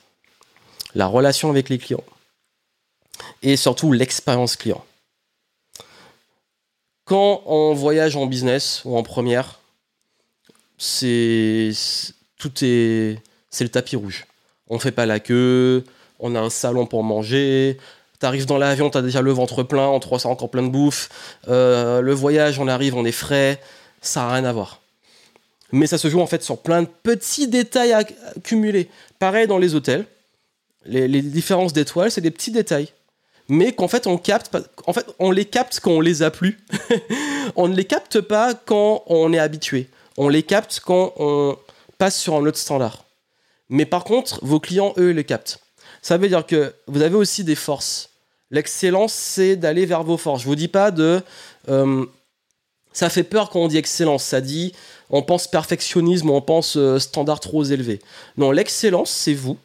la 0.94 1.06
relation 1.06 1.50
avec 1.50 1.68
les 1.68 1.78
clients, 1.78 2.04
et 3.42 3.56
surtout 3.56 3.92
l'expérience 3.92 4.56
client. 4.56 4.84
Quand 7.04 7.42
on 7.46 7.74
voyage 7.74 8.16
en 8.16 8.26
business 8.26 8.82
ou 8.84 8.96
en 8.96 9.02
première, 9.02 9.57
c'est 10.78 11.72
tout 12.38 12.52
est 12.62 13.18
c'est 13.50 13.64
le 13.64 13.70
tapis 13.70 13.96
rouge. 13.96 14.26
On 14.68 14.78
fait 14.78 14.92
pas 14.92 15.06
la 15.06 15.20
queue, 15.20 15.84
on 16.20 16.34
a 16.34 16.40
un 16.40 16.50
salon 16.50 16.86
pour 16.86 17.02
manger. 17.02 17.78
T'arrives 18.18 18.46
dans 18.46 18.59
l'avion, 18.59 18.90
t'as 18.90 19.02
déjà 19.02 19.22
le 19.22 19.30
ventre 19.30 19.62
plein, 19.62 19.86
on 19.88 20.00
te 20.00 20.09
reçoit 20.09 20.30
encore 20.30 20.50
plein 20.50 20.62
de 20.62 20.68
bouffe. 20.68 21.09
Euh, 21.48 22.00
le 22.00 22.12
voyage, 22.12 22.59
on 22.59 22.68
arrive, 22.68 22.96
on 22.96 23.05
est 23.05 23.12
frais. 23.12 23.60
Ça 24.00 24.20
n'a 24.20 24.34
rien 24.34 24.44
à 24.44 24.52
voir 24.52 24.80
Mais 25.72 25.86
ça 25.86 25.98
se 25.98 26.09
joue 26.09 26.20
en 26.20 26.26
fait 26.26 26.42
sur 26.42 26.59
plein 26.59 26.82
de 26.82 26.88
petits 27.02 27.48
détails 27.48 27.92
accumulés. 27.92 28.88
Pareil 29.18 29.46
dans 29.46 29.59
les 29.59 29.74
hôtels. 29.74 30.05
Les, 30.84 31.09
les 31.09 31.22
différences 31.22 31.72
d'étoiles, 31.72 32.10
c'est 32.10 32.20
des 32.20 32.30
petits 32.30 32.50
détails. 32.50 32.88
Mais 33.48 33.72
qu'en 33.72 33.88
fait, 33.88 34.06
on 34.06 34.18
capte. 34.18 34.55
En 34.86 34.92
fait, 34.92 35.06
on 35.18 35.30
les 35.30 35.44
capte 35.44 35.80
quand 35.80 35.92
on 35.92 36.00
les 36.00 36.22
a 36.22 36.30
plus. 36.30 36.59
on 37.56 37.68
ne 37.68 37.74
les 37.74 37.84
capte 37.84 38.20
pas 38.20 38.55
quand 38.55 39.05
on 39.06 39.32
est 39.32 39.38
habitué. 39.38 39.88
On 40.20 40.28
les 40.28 40.43
capte 40.43 40.81
quand 40.85 41.12
on 41.19 41.57
passe 41.97 42.19
sur 42.19 42.35
un 42.35 42.45
autre 42.45 42.59
standard. 42.59 43.05
Mais 43.69 43.86
par 43.86 44.03
contre, 44.03 44.45
vos 44.45 44.59
clients, 44.59 44.93
eux, 44.99 45.11
les 45.11 45.23
captent. 45.23 45.61
Ça 46.03 46.16
veut 46.16 46.28
dire 46.28 46.45
que 46.45 46.74
vous 46.89 47.03
avez 47.03 47.15
aussi 47.15 47.45
des 47.45 47.55
forces. 47.55 48.11
L'excellence, 48.51 49.12
c'est 49.12 49.55
d'aller 49.55 49.86
vers 49.86 50.03
vos 50.03 50.16
forces. 50.16 50.43
Je 50.43 50.49
vous 50.49 50.57
dis 50.57 50.66
pas 50.66 50.90
de. 50.90 51.23
Euh, 51.69 52.05
ça 52.93 53.11
fait 53.11 53.23
peur 53.23 53.49
quand 53.49 53.61
on 53.61 53.69
dit 53.69 53.77
excellence. 53.77 54.24
Ça 54.24 54.40
dit, 54.40 54.73
on 55.09 55.23
pense 55.23 55.47
perfectionnisme, 55.47 56.31
on 56.31 56.40
pense 56.40 56.77
euh, 56.77 56.99
standard 56.99 57.39
trop 57.39 57.62
élevé. 57.62 58.01
Non, 58.36 58.51
l'excellence, 58.51 59.11
c'est 59.11 59.35
vous. 59.35 59.57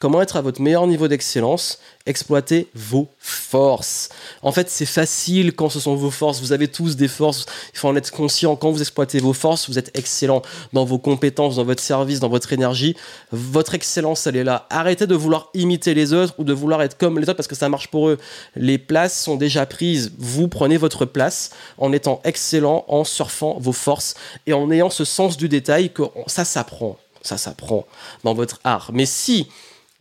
Comment 0.00 0.22
être 0.22 0.36
à 0.36 0.40
votre 0.40 0.62
meilleur 0.62 0.86
niveau 0.86 1.08
d'excellence 1.08 1.78
Exploiter 2.06 2.68
vos 2.74 3.10
forces. 3.18 4.08
En 4.40 4.50
fait, 4.50 4.70
c'est 4.70 4.86
facile 4.86 5.52
quand 5.52 5.68
ce 5.68 5.78
sont 5.78 5.94
vos 5.94 6.10
forces. 6.10 6.40
Vous 6.40 6.52
avez 6.52 6.68
tous 6.68 6.96
des 6.96 7.06
forces. 7.06 7.44
Il 7.74 7.78
faut 7.78 7.88
en 7.88 7.94
être 7.94 8.10
conscient. 8.10 8.56
Quand 8.56 8.70
vous 8.70 8.80
exploitez 8.80 9.18
vos 9.18 9.34
forces, 9.34 9.68
vous 9.68 9.78
êtes 9.78 9.90
excellent 9.98 10.40
dans 10.72 10.86
vos 10.86 10.96
compétences, 10.96 11.56
dans 11.56 11.64
votre 11.64 11.82
service, 11.82 12.18
dans 12.18 12.30
votre 12.30 12.54
énergie. 12.54 12.96
Votre 13.30 13.74
excellence, 13.74 14.26
elle 14.26 14.36
est 14.36 14.44
là. 14.44 14.66
Arrêtez 14.70 15.06
de 15.06 15.14
vouloir 15.14 15.50
imiter 15.52 15.92
les 15.92 16.14
autres 16.14 16.32
ou 16.38 16.44
de 16.44 16.54
vouloir 16.54 16.80
être 16.80 16.96
comme 16.96 17.18
les 17.18 17.24
autres 17.24 17.36
parce 17.36 17.46
que 17.46 17.54
ça 17.54 17.68
marche 17.68 17.88
pour 17.88 18.08
eux. 18.08 18.16
Les 18.56 18.78
places 18.78 19.22
sont 19.22 19.36
déjà 19.36 19.66
prises. 19.66 20.12
Vous 20.16 20.48
prenez 20.48 20.78
votre 20.78 21.04
place 21.04 21.50
en 21.76 21.92
étant 21.92 22.22
excellent, 22.24 22.86
en 22.88 23.04
surfant 23.04 23.58
vos 23.60 23.72
forces 23.72 24.14
et 24.46 24.54
en 24.54 24.70
ayant 24.70 24.88
ce 24.88 25.04
sens 25.04 25.36
du 25.36 25.50
détail 25.50 25.92
que 25.92 26.04
ça 26.26 26.46
s'apprend. 26.46 26.96
Ça 27.20 27.36
s'apprend 27.36 27.84
dans 28.24 28.32
votre 28.32 28.60
art. 28.64 28.92
Mais 28.94 29.04
si 29.04 29.46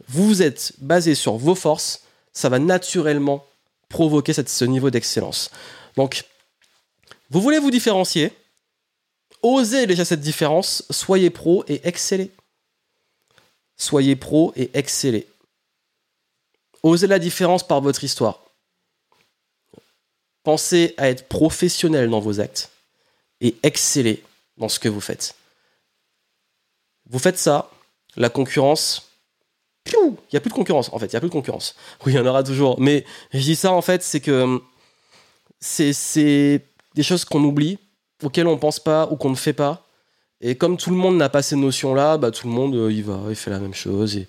vous 0.07 0.41
êtes 0.41 0.73
basé 0.79 1.15
sur 1.15 1.37
vos 1.37 1.55
forces, 1.55 2.03
ça 2.33 2.49
va 2.49 2.59
naturellement 2.59 3.45
provoquer 3.89 4.33
ce 4.33 4.65
niveau 4.65 4.89
d'excellence. 4.89 5.51
Donc, 5.95 6.23
vous 7.29 7.41
voulez 7.41 7.59
vous 7.59 7.71
différencier, 7.71 8.31
osez 9.41 9.85
déjà 9.87 10.05
cette 10.05 10.21
différence, 10.21 10.83
soyez 10.89 11.29
pro 11.29 11.63
et 11.67 11.81
excellez. 11.83 12.31
Soyez 13.77 14.15
pro 14.15 14.53
et 14.55 14.69
excellez. 14.73 15.27
Osez 16.83 17.07
la 17.07 17.19
différence 17.19 17.65
par 17.65 17.81
votre 17.81 18.03
histoire. 18.03 18.43
Pensez 20.43 20.93
à 20.97 21.09
être 21.09 21.27
professionnel 21.27 22.09
dans 22.09 22.19
vos 22.19 22.39
actes 22.39 22.71
et 23.41 23.55
excellez 23.63 24.23
dans 24.57 24.69
ce 24.69 24.79
que 24.79 24.89
vous 24.89 25.01
faites. 25.01 25.35
Vous 27.09 27.19
faites 27.19 27.37
ça, 27.37 27.71
la 28.15 28.29
concurrence, 28.29 29.08
il 29.87 30.17
n'y 30.33 30.37
a 30.37 30.39
plus 30.39 30.49
de 30.49 30.55
concurrence, 30.55 30.91
en 30.93 30.99
fait, 30.99 31.07
il 31.07 31.11
n'y 31.11 31.17
a 31.17 31.19
plus 31.19 31.29
de 31.29 31.33
concurrence. 31.33 31.75
Oui, 32.05 32.13
il 32.13 32.15
y 32.15 32.19
en 32.19 32.25
aura 32.25 32.43
toujours. 32.43 32.79
Mais 32.79 33.05
je 33.33 33.39
dis 33.39 33.55
ça, 33.55 33.71
en 33.71 33.81
fait, 33.81 34.03
c'est 34.03 34.19
que 34.19 34.43
hum, 34.43 34.61
c'est 35.59 36.61
des 36.95 37.03
choses 37.03 37.25
qu'on 37.25 37.43
oublie, 37.43 37.79
auxquelles 38.23 38.47
on 38.47 38.53
ne 38.53 38.59
pense 38.59 38.79
pas 38.79 39.07
ou 39.11 39.15
qu'on 39.15 39.29
ne 39.29 39.35
fait 39.35 39.53
pas. 39.53 39.85
Et 40.41 40.55
comme 40.55 40.77
tout 40.77 40.89
le 40.89 40.95
monde 40.95 41.17
n'a 41.17 41.29
pas 41.29 41.41
ces 41.41 41.55
notions-là, 41.55 42.17
bah, 42.17 42.31
tout 42.31 42.47
le 42.47 42.53
monde, 42.53 42.75
euh, 42.75 42.91
il 42.91 43.03
va, 43.03 43.19
il 43.29 43.35
fait 43.35 43.51
la 43.51 43.59
même 43.59 43.73
chose. 43.73 44.19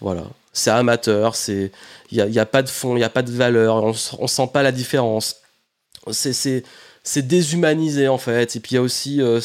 Voilà. 0.00 0.24
C'est 0.52 0.70
amateur, 0.70 1.34
il 1.46 1.70
n'y 2.10 2.20
a, 2.20 2.26
y 2.26 2.38
a, 2.40 2.46
pas 2.46 2.62
de 2.62 2.68
fond, 2.68 2.96
il 2.96 2.98
n'y 2.98 3.04
a 3.04 3.10
pas 3.10 3.22
de 3.22 3.30
valeur, 3.30 3.84
on 3.84 4.22
ne 4.22 4.26
sent 4.26 4.50
pas 4.52 4.64
la 4.64 4.72
différence. 4.72 5.36
C'est 6.10 6.64
déshumanisé, 7.22 8.08
en 8.08 8.18
fait. 8.18 8.56
Et 8.56 8.60
puis 8.60 8.72
il 8.72 8.74
y 8.74 8.78
a 8.78 8.82
aussi... 8.82 9.22
Euh, 9.22 9.40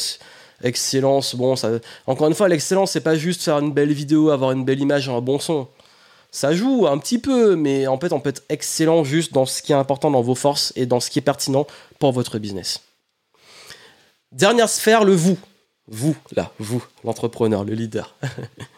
excellence, 0.66 1.36
bon, 1.36 1.56
ça... 1.56 1.70
encore 2.08 2.28
une 2.28 2.34
fois, 2.34 2.48
l'excellence, 2.48 2.92
c'est 2.92 3.02
pas 3.02 3.16
juste 3.16 3.44
faire 3.44 3.60
une 3.60 3.72
belle 3.72 3.94
vidéo, 3.94 4.30
avoir 4.30 4.52
une 4.52 4.66
belle 4.66 4.80
image 4.80 5.08
un 5.08 5.22
bon 5.22 5.40
son. 5.40 5.68
Ça 6.32 6.54
joue 6.54 6.86
un 6.88 6.98
petit 6.98 7.20
peu, 7.20 7.56
mais 7.56 7.88
en 7.88 7.98
fait, 7.98 8.12
on 8.12 8.20
peut 8.20 8.30
être 8.30 8.44
excellent 8.50 9.04
juste 9.06 9.34
dans 9.34 9.46
ce 9.46 9.62
qui 9.62 9.72
est 9.72 9.76
important 9.76 10.12
dans 10.12 10.22
vos 10.22 10.36
forces 10.36 10.74
et 10.76 10.86
dans 10.86 11.00
ce 11.00 11.10
qui 11.10 11.20
est 11.20 11.22
pertinent 11.22 11.66
pour 11.98 12.12
votre 12.12 12.40
business. 12.40 12.82
Dernière 14.34 14.68
sphère, 14.68 15.06
le 15.06 15.14
vous. 15.14 15.38
Vous, 15.88 16.16
là, 16.36 16.52
vous, 16.60 16.84
l'entrepreneur, 17.04 17.64
le 17.64 17.74
leader. 17.74 18.16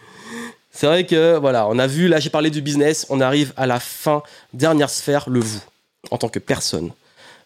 c'est 0.71 0.85
vrai 0.85 1.05
que, 1.05 1.37
voilà, 1.37 1.67
on 1.67 1.79
a 1.79 1.87
vu, 1.87 2.07
là, 2.07 2.19
j'ai 2.19 2.29
parlé 2.29 2.51
du 2.51 2.61
business, 2.61 3.07
on 3.09 3.21
arrive 3.21 3.53
à 3.57 3.65
la 3.65 3.79
fin, 3.79 4.21
dernière 4.53 4.89
sphère, 4.89 5.29
le 5.29 5.39
vous, 5.39 5.63
en 6.11 6.17
tant 6.17 6.29
que 6.29 6.39
personne. 6.39 6.91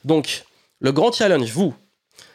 Donc, 0.03 0.43
le 0.80 0.91
grand 0.91 1.11
challenge, 1.11 1.51
vous, 1.51 1.73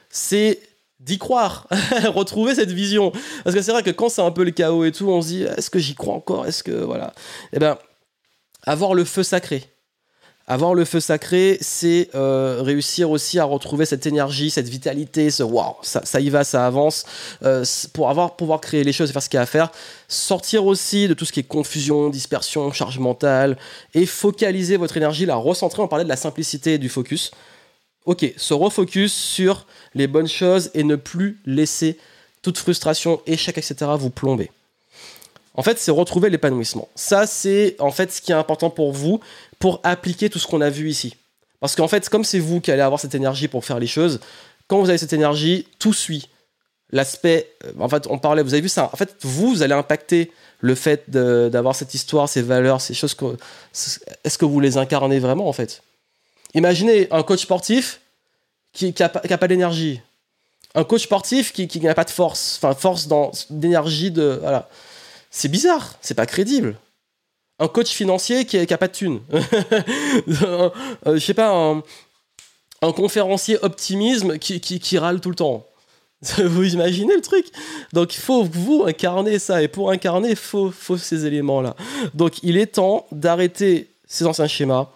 c'est 0.09 0.61
d'y 1.01 1.19
croire, 1.19 1.67
retrouver 2.15 2.55
cette 2.55 2.73
vision. 2.73 3.13
Parce 3.45 3.55
que 3.55 3.63
c'est 3.63 3.73
vrai 3.73 3.83
que 3.83 3.91
quand 3.91 4.09
c'est 4.09 4.23
un 4.23 4.31
peu 4.31 4.45
le 4.45 4.51
chaos 4.51 4.85
et 4.85 4.93
tout, 4.93 5.09
on 5.09 5.23
se 5.23 5.29
dit 5.29 5.43
est-ce 5.43 5.71
que 5.71 5.79
j'y 5.79 5.95
crois 5.95 6.15
encore? 6.15 6.47
Est-ce 6.47 6.63
que 6.63 6.73
voilà 6.73 7.13
Eh 7.53 7.59
bien, 7.59 7.79
avoir 8.65 8.95
le 8.95 9.05
feu 9.05 9.23
sacré. 9.23 9.65
Avoir 10.49 10.75
le 10.75 10.85
feu 10.85 11.01
sacré, 11.01 11.59
c'est 11.61 12.09
euh, 12.15 12.63
réussir 12.63 13.11
aussi 13.11 13.41
à 13.41 13.45
retrouver 13.45 13.85
cette 13.85 14.07
énergie, 14.07 14.49
cette 14.49 14.69
vitalité, 14.69 15.29
ce 15.33 15.43
waouh, 15.43 15.75
ça, 15.83 16.05
ça, 16.05 16.21
y 16.21 16.31
va, 16.31 16.45
ça 16.45 16.65
avance, 16.65 17.05
euh, 17.43 17.65
pour 17.93 18.11
avoir, 18.11 18.37
pouvoir 18.37 18.61
créer 18.61 18.85
les 18.85 18.93
choses 18.93 19.11
et 19.11 19.13
faire 19.13 19.25
ce 19.25 19.29
qu'il 19.29 19.39
y 19.39 19.41
a 19.41 19.43
à 19.43 19.47
faire. 19.47 19.73
Sortir 20.07 20.65
aussi 20.65 21.09
de 21.09 21.15
tout 21.15 21.25
ce 21.25 21.33
qui 21.33 21.41
est 21.41 21.49
confusion, 21.49 22.11
dispersion, 22.11 22.71
charge 22.71 23.01
mentale, 23.01 23.59
et 23.93 24.07
focaliser 24.07 24.77
votre 24.77 24.97
énergie, 24.97 25.27
la 25.27 25.35
recentrer. 25.35 25.83
On 25.83 25.89
parlait 25.89 26.05
de 26.05 26.09
la 26.09 26.17
simplicité 26.17 26.75
et 26.75 26.79
du 26.79 26.89
focus. 26.89 27.33
Ok, 28.05 28.33
se 28.37 28.55
refocus 28.55 29.13
sur 29.13 29.67
les 29.97 30.07
bonnes 30.07 30.29
choses 30.29 30.71
et 30.75 30.85
ne 30.85 30.95
plus 30.95 31.41
laisser 31.47 31.99
toute 32.43 32.59
frustration, 32.59 33.21
échec, 33.27 33.59
etc. 33.59 33.91
vous 33.99 34.11
plomber. 34.11 34.51
En 35.55 35.63
fait, 35.63 35.79
c'est 35.79 35.91
retrouver 35.91 36.29
l'épanouissement. 36.29 36.89
Ça, 36.95 37.27
c'est 37.27 37.77
en 37.79 37.91
fait 37.91 38.13
ce 38.13 38.21
qui 38.21 38.31
est 38.31 38.35
important 38.35 38.69
pour 38.69 38.93
vous 38.93 39.21
pour 39.59 39.81
appliquer 39.83 40.29
tout 40.29 40.39
ce 40.39 40.47
qu'on 40.47 40.61
a 40.61 40.69
vu 40.69 40.91
ici. 40.91 41.17
Parce 41.61 41.75
qu'en 41.75 41.89
fait, 41.89 42.09
comme 42.11 42.25
c'est 42.25 42.39
vous 42.39 42.61
qui 42.61 42.71
allez 42.71 42.83
avoir 42.83 43.01
cette 43.01 43.15
énergie 43.15 43.49
pour 43.49 43.65
faire 43.65 43.79
les 43.79 43.87
choses, 43.87 44.21
quand 44.69 44.79
vous 44.79 44.91
avez 44.91 44.99
cette 44.99 45.15
énergie, 45.15 45.67
tout 45.79 45.95
suit. 45.95 46.29
L'aspect, 46.91 47.51
euh, 47.65 47.73
en 47.81 47.89
fait, 47.89 48.07
on 48.09 48.19
parlait, 48.19 48.43
vous 48.43 48.53
avez 48.53 48.61
vu 48.61 48.69
ça. 48.69 48.91
En 48.93 48.97
fait, 48.97 49.17
vous, 49.23 49.55
vous 49.55 49.63
allez 49.63 49.73
impacter 49.73 50.31
le 50.61 50.75
fait 50.75 51.09
d'avoir 51.09 51.75
cette 51.75 51.95
histoire, 51.95 52.29
ces 52.29 52.43
valeurs, 52.43 52.81
ces 52.81 52.95
choses. 52.95 53.17
Est-ce 54.25 54.39
que 54.39 54.45
vous 54.45 54.61
les 54.61 54.77
incarnez 54.77 55.19
vraiment, 55.19 55.49
en 55.49 55.53
fait? 55.53 55.83
Imaginez 56.55 57.09
un 57.11 57.23
coach 57.23 57.43
sportif 57.43 58.01
qui 58.77 58.95
n'a 58.99 59.09
pas, 59.09 59.49
d'énergie. 59.49 60.01
Un 60.75 60.85
coach 60.85 61.05
sportif 61.05 61.53
qui, 61.53 61.81
n'a 61.81 61.95
pas 61.95 62.05
de 62.05 62.11
force. 62.11 62.59
Enfin, 62.59 62.75
force 62.75 63.09
d'énergie. 63.51 64.11
De, 64.11 64.39
voilà. 64.41 64.69
C'est 65.31 65.49
bizarre, 65.49 65.95
c'est 66.03 66.15
pas 66.15 66.27
crédible. 66.27 66.77
Un 67.59 67.69
coach 67.69 67.89
financier 67.89 68.45
qui 68.45 68.59
n'a 68.59 68.79
pas 68.79 68.89
de 68.89 68.93
thunes. 68.93 69.21
euh, 69.33 70.71
je 71.07 71.19
sais 71.19 71.33
pas, 71.33 71.83
un, 72.83 72.93
conférencier 72.93 73.59
optimisme 73.63 74.39
qui, 74.39 74.99
râle 74.99 75.21
tout 75.21 75.31
le 75.31 75.37
temps. 75.37 75.67
Vous 76.39 76.75
imaginez 76.75 77.15
le 77.15 77.23
truc? 77.23 77.47
Donc 77.95 78.15
il 78.15 78.21
faut 78.21 78.45
vous 78.45 78.85
incarner 78.87 79.39
ça, 79.39 79.63
et 79.63 79.69
pour 79.69 79.91
incarner, 79.91 80.31
il 80.31 80.37
faut 80.37 80.73
ces 80.99 81.25
éléments-là. 81.25 81.77
Donc 82.13 82.43
il 82.43 82.59
est 82.59 82.75
temps 82.75 83.07
d'arrêter 83.11 83.89
ces 84.07 84.27
anciens 84.27 84.47
schémas, 84.47 84.91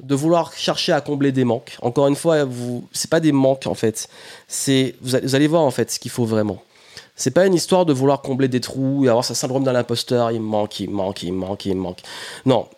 de 0.00 0.14
vouloir 0.14 0.52
chercher 0.52 0.92
à 0.92 1.00
combler 1.00 1.32
des 1.32 1.44
manques. 1.44 1.76
Encore 1.80 2.06
une 2.06 2.16
fois, 2.16 2.44
vous, 2.44 2.86
c'est 2.92 3.10
pas 3.10 3.20
des 3.20 3.32
manques 3.32 3.66
en 3.66 3.74
fait. 3.74 4.08
C'est, 4.48 4.94
vous, 5.00 5.34
allez 5.34 5.46
voir 5.46 5.62
en 5.62 5.70
fait 5.70 5.90
ce 5.90 5.98
qu'il 5.98 6.10
faut 6.10 6.26
vraiment. 6.26 6.62
C'est 7.14 7.30
pas 7.30 7.46
une 7.46 7.54
histoire 7.54 7.86
de 7.86 7.94
vouloir 7.94 8.20
combler 8.20 8.48
des 8.48 8.60
trous 8.60 9.06
et 9.06 9.08
avoir 9.08 9.24
ce 9.24 9.32
syndrome 9.32 9.64
de 9.64 9.70
l'imposteur. 9.70 10.30
Il 10.32 10.42
manque, 10.42 10.80
il 10.80 10.90
manque, 10.90 11.22
il 11.22 11.32
manque, 11.32 11.64
il 11.64 11.76
manque. 11.76 12.00
Non. 12.44 12.68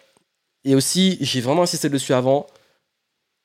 Et 0.65 0.77
aussi, 0.77 1.19
j'ai 1.21 1.41
vraiment 1.41 1.63
insisté 1.63 1.89
dessus 1.89 2.15
avant. 2.15 2.47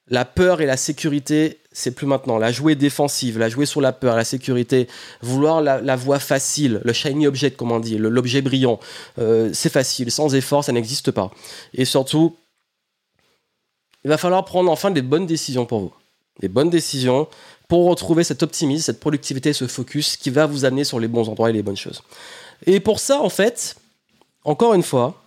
La 0.10 0.26
peur 0.26 0.62
et 0.62 0.66
la 0.66 0.78
sécurité, 0.78 1.60
c'est 1.72 1.91
plus 1.91 2.06
maintenant. 2.06 2.38
La 2.38 2.52
jouer 2.52 2.76
défensive, 2.76 3.40
la 3.40 3.50
jouer 3.50 3.66
sur 3.66 3.82
la 3.82 3.94
peur, 3.94 4.16
la 4.16 4.26
sécurité, 4.26 4.88
vouloir 5.22 5.62
la, 5.62 5.95
voie 5.95 6.20
facile, 6.20 6.82
le 6.84 6.94
shiny 6.94 7.26
object, 7.26 7.58
comme 7.58 7.72
on 7.72 7.80
dit, 7.80 7.98
l'objet 7.98 8.41
brillant, 8.41 8.80
euh, 9.18 9.50
c'est 9.54 9.72
facile. 9.72 10.12
Sans 10.12 10.36
effort, 10.36 10.64
ça 10.64 10.74
n'existe 10.74 11.12
pas. 11.12 11.32
Et 11.74 11.86
surtout, 11.86 12.36
il 14.04 14.10
va 14.10 14.18
falloir 14.18 14.44
prendre 14.46 14.72
enfin 14.72 14.92
des 14.92 15.02
bonnes 15.02 15.26
décisions 15.26 15.66
pour 15.66 15.80
vous. 15.80 15.94
Des 16.40 16.48
bonnes 16.48 16.70
décisions 16.70 17.28
pour 17.68 17.86
retrouver 17.86 18.24
cet 18.24 18.44
optimisme, 18.44 18.84
cette 18.84 19.00
productivité, 19.00 19.54
ce 19.54 19.68
focus 19.68 20.18
qui 20.18 20.30
va 20.30 20.46
vous 20.46 20.66
amener 20.66 20.84
sur 20.84 21.00
les 21.00 21.08
bons 21.08 21.30
endroits 21.30 21.50
et 21.50 21.54
les 21.54 21.64
bonnes 21.64 21.78
choses. 21.78 22.04
Et 22.66 22.80
pour 22.80 23.00
ça, 23.00 23.22
en 23.22 23.30
fait, 23.30 23.76
encore 24.44 24.74
une 24.74 24.84
fois, 24.84 25.22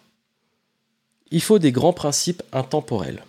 il 1.31 1.41
faut 1.41 1.59
des 1.59 1.73
grands 1.73 1.93
principes 1.93 2.43
intemporels. 2.53 3.25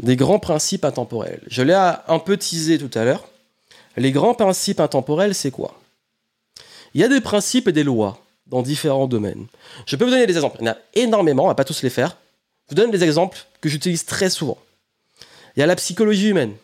Des 0.00 0.16
grands 0.16 0.38
principes 0.38 0.84
intemporels. 0.84 1.42
Je 1.46 1.62
l'ai 1.62 1.74
un 1.74 2.18
peu 2.18 2.36
teasé 2.36 2.78
tout 2.78 2.90
à 2.98 3.04
l'heure. 3.04 3.28
Les 3.96 4.10
grands 4.10 4.34
principes 4.34 4.80
intemporels, 4.80 5.34
c'est 5.34 5.50
quoi? 5.50 5.78
Il 6.94 7.00
y 7.00 7.04
a 7.04 7.08
des 7.08 7.20
principes 7.20 7.68
et 7.68 7.72
des 7.72 7.84
lois 7.84 8.18
dans 8.46 8.62
différents 8.62 9.06
domaines. 9.06 9.46
Je 9.86 9.96
peux 9.96 10.04
vous 10.04 10.10
donner 10.10 10.26
des 10.26 10.34
exemples. 10.34 10.58
Il 10.60 10.66
y 10.66 10.68
en 10.68 10.72
a 10.72 10.78
énormément, 10.94 11.44
on 11.44 11.48
va 11.48 11.54
pas 11.54 11.64
tous 11.64 11.82
les 11.82 11.90
faire. 11.90 12.16
Je 12.68 12.74
vous 12.74 12.80
donne 12.80 12.90
des 12.90 13.04
exemples 13.04 13.38
que 13.60 13.68
j'utilise 13.68 14.04
très 14.04 14.30
souvent. 14.30 14.58
Il 15.56 15.60
y 15.60 15.62
a 15.62 15.66
la 15.66 15.76
psychologie 15.76 16.28
humaine. 16.28 16.54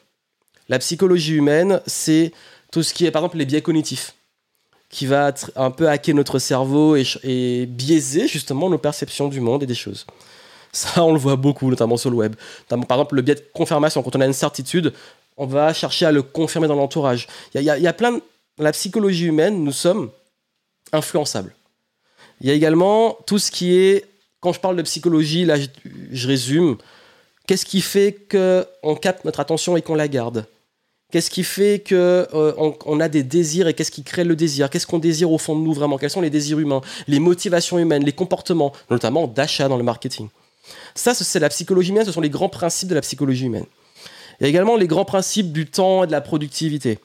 La 0.68 0.78
psychologie 0.78 1.34
humaine, 1.34 1.80
c'est 1.86 2.32
tout 2.70 2.82
ce 2.82 2.94
qui 2.94 3.06
est 3.06 3.10
par 3.10 3.22
exemple 3.22 3.38
les 3.38 3.46
biais 3.46 3.62
cognitifs, 3.62 4.14
qui 4.88 5.06
va 5.06 5.32
un 5.56 5.70
peu 5.70 5.88
hacker 5.88 6.14
notre 6.14 6.38
cerveau 6.38 6.96
et, 6.96 7.66
biaiser 7.66 8.28
justement 8.28 8.70
nos 8.70 8.78
perceptions 8.78 9.28
du 9.28 9.40
monde 9.40 9.62
et 9.62 9.66
des 9.66 9.74
choses. 9.74 10.06
Ça, 10.72 11.04
on 11.04 11.12
le 11.12 11.18
voit 11.18 11.36
beaucoup, 11.36 11.68
notamment 11.68 11.96
sur 11.96 12.10
le 12.10 12.16
web. 12.16 12.36
Par 12.68 12.78
exemple, 12.78 13.16
le 13.16 13.22
biais 13.22 13.34
de 13.34 13.44
confirmation. 13.52 14.02
Quand 14.02 14.14
on 14.14 14.20
a 14.20 14.26
une 14.26 14.32
certitude, 14.32 14.92
on 15.36 15.46
va 15.46 15.72
chercher 15.72 16.06
à 16.06 16.12
le 16.12 16.22
confirmer 16.22 16.68
dans 16.68 16.76
l'entourage. 16.76 17.26
Il 17.54 17.62
y, 17.62 17.70
a, 17.70 17.92
plein 17.92 18.12
de... 18.12 18.22
La 18.58 18.72
psychologie 18.72 19.26
humaine, 19.26 19.64
nous 19.64 19.72
sommes 19.72 20.10
influençables. 20.92 21.54
Il 22.40 22.46
y 22.46 22.50
a 22.50 22.54
également 22.54 23.18
tout 23.26 23.38
ce 23.38 23.50
qui 23.50 23.74
est... 23.74 24.06
Quand 24.40 24.52
je 24.52 24.60
parle 24.60 24.76
de 24.76 24.82
psychologie, 24.82 25.44
là, 25.44 25.56
je, 26.12 26.26
résume. 26.26 26.76
Qu'est-ce 27.46 27.66
qui 27.66 27.80
fait 27.80 28.16
qu'on 28.30 28.94
capte 28.94 29.24
notre 29.24 29.40
attention 29.40 29.76
et 29.76 29.82
qu'on 29.82 29.94
la 29.94 30.08
garde? 30.08 30.46
Qu'est-ce 31.10 31.30
qui 31.30 31.42
fait 31.42 31.82
qu'on 31.86 31.96
euh, 31.96 33.00
a 33.00 33.08
des 33.08 33.24
désirs 33.24 33.66
et 33.66 33.74
qu'est-ce 33.74 33.90
qui 33.90 34.04
crée 34.04 34.24
le 34.24 34.36
désir? 34.36 34.70
Qu'est-ce 34.70 34.86
qu'on 34.86 35.00
désire 35.00 35.30
au 35.32 35.38
fond 35.38 35.58
de 35.58 35.62
nous 35.62 35.72
vraiment? 35.72 35.98
Quels 35.98 36.10
sont 36.10 36.20
les 36.20 36.30
désirs 36.30 36.58
humains? 36.60 36.80
Les 37.08 37.18
motivations 37.18 37.78
humaines, 37.78 38.04
les 38.04 38.12
comportements, 38.12 38.72
notamment 38.90 39.26
d'achat 39.26 39.68
dans 39.68 39.76
le 39.76 39.82
marketing. 39.82 40.28
Ça, 40.94 41.14
c'est 41.14 41.40
la 41.40 41.48
psychologie 41.48 41.90
humaine, 41.90 42.04
ce 42.04 42.12
sont 42.12 42.20
les 42.20 42.30
grands 42.30 42.48
principes 42.48 42.88
de 42.88 42.94
la 42.94 43.00
psychologie 43.00 43.46
humaine. 43.46 43.66
Il 44.38 44.44
y 44.44 44.46
a 44.46 44.48
également 44.48 44.76
les 44.76 44.86
grands 44.86 45.04
principes 45.04 45.52
du 45.52 45.66
temps 45.66 46.04
et 46.04 46.06
de 46.06 46.12
la 46.12 46.20
productivité. 46.20 46.98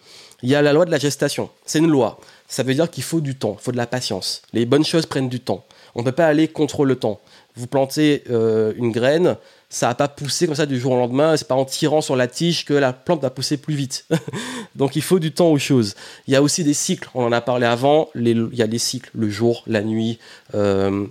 Il 0.44 0.50
y 0.50 0.56
a 0.56 0.62
la 0.62 0.72
loi 0.72 0.86
de 0.86 0.92
la 0.92 1.00
gestation. 1.00 1.50
C'est 1.66 1.80
une 1.80 1.90
loi. 1.90 2.20
Ça 2.48 2.64
veut 2.64 2.74
dire 2.74 2.90
qu'il 2.92 3.04
faut 3.04 3.22
du 3.22 3.36
temps, 3.36 3.58
il 3.60 3.64
faut 3.64 3.72
de 3.72 3.78
la 3.78 3.88
patience. 3.88 4.44
Les 4.54 4.66
bonnes 4.66 4.86
choses 4.86 5.06
prennent 5.08 5.30
du 5.30 5.40
temps. 5.40 5.66
On 5.96 6.02
ne 6.02 6.06
peut 6.06 6.12
pas 6.12 6.28
aller 6.28 6.48
contre 6.50 6.86
le 6.86 6.98
temps. 6.98 7.22
Vous 7.56 7.68
plantez 7.68 8.24
euh, 8.30 8.74
une 8.76 8.92
graine, 8.92 9.38
ça 9.70 9.88
va 9.88 9.96
pas 9.96 10.10
pousser 10.10 10.46
comme 10.46 10.56
ça 10.56 10.66
du 10.66 10.78
jour 10.78 10.92
au 10.92 10.98
lendemain. 10.98 11.38
C'est 11.38 11.48
pas 11.48 11.56
en 11.56 11.64
tirant 11.64 12.02
sur 12.02 12.18
la 12.18 12.28
tige 12.28 12.66
que 12.66 12.74
la 12.74 12.92
plante 12.92 13.22
va 13.22 13.30
pousser 13.30 13.56
plus 13.56 13.76
vite. 13.76 14.06
Donc 14.76 14.98
il 14.98 15.02
faut 15.02 15.20
du 15.20 15.32
temps 15.32 15.50
aux 15.50 15.58
choses. 15.58 15.96
Il 16.28 16.34
y 16.34 16.36
a 16.36 16.42
aussi 16.42 16.66
des 16.66 16.74
cycles. 16.74 17.10
On 17.16 17.24
en 17.24 17.32
a 17.32 17.40
parlé 17.42 17.66
avant. 17.66 18.10
il 18.16 18.50
y 18.54 18.62
a 18.62 18.68
des 18.68 18.78
cycles, 18.78 19.10
le 19.14 19.30
jour, 19.30 19.64
la 19.68 19.82
nuit, 19.84 20.20
euh, 20.54 21.08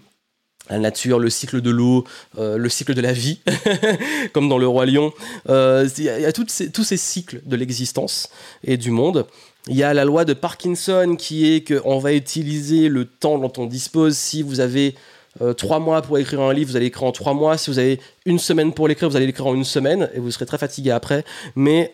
la 0.69 0.79
nature, 0.79 1.19
le 1.19 1.31
cycle 1.31 1.63
de 1.63 1.71
l'eau, 1.71 2.05
euh, 2.39 2.59
le 2.59 2.69
cycle 2.69 2.93
de 2.93 3.01
la 3.01 3.13
vie, 3.13 3.41
comme 4.35 4.51
dans 4.51 4.59
le 4.59 4.69
roi 4.69 4.85
lion. 4.85 5.13
Il 5.49 6.05
y 6.05 6.09
a, 6.09 6.33
tous 6.33 6.49
ces 6.49 6.97
cycles 6.99 7.41
de 7.47 7.57
l'existence 7.57 8.29
et 8.63 8.77
du 8.77 8.91
monde. 8.91 9.27
Il 9.69 9.77
y 9.77 9.83
a 9.83 9.95
la 9.95 10.05
loi 10.05 10.25
de 10.25 10.35
Parkinson 10.35 11.17
qui 11.19 11.53
est 11.53 11.67
qu'on 11.67 11.99
va 11.99 12.13
utiliser 12.13 12.89
le 12.89 13.07
temps 13.07 13.39
dont 13.39 13.53
on 13.57 13.67
dispose. 13.67 14.17
Si 14.17 14.43
vous 14.43 14.61
avez 14.61 14.95
euh, 15.41 15.55
trois 15.55 15.79
mois 15.79 16.03
pour 16.03 16.19
écrire 16.19 16.41
un 16.43 16.53
livre, 16.53 16.71
vous 16.71 16.77
allez 16.77 16.87
l'écrire 16.87 17.05
en 17.05 17.13
trois 17.13 17.33
mois. 17.35 17.57
Si 17.57 17.71
vous 17.71 17.79
avez 17.79 18.01
une 18.27 18.39
semaine 18.39 18.73
pour 18.73 18.89
l'écrire, 18.89 19.09
vous 19.09 19.17
allez 19.17 19.27
l'écrire 19.27 19.47
en 19.47 19.55
une 19.55 19.65
semaine 19.65 20.11
et 20.15 20.21
vous 20.21 20.31
serez 20.31 20.47
très 20.47 20.59
fatigué 20.59 20.91
après. 20.91 21.25
Mais 21.57 21.91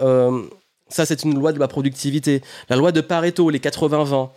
ça, 0.88 1.06
c'est 1.06 1.22
une 1.22 1.38
loi 1.38 1.52
de 1.52 1.58
la 1.58 1.68
productivité. 1.68 2.42
La 2.68 2.76
loi 2.76 2.92
de 2.92 3.00
Pareto, 3.00 3.48
les 3.48 3.60
80-20. 3.60 4.30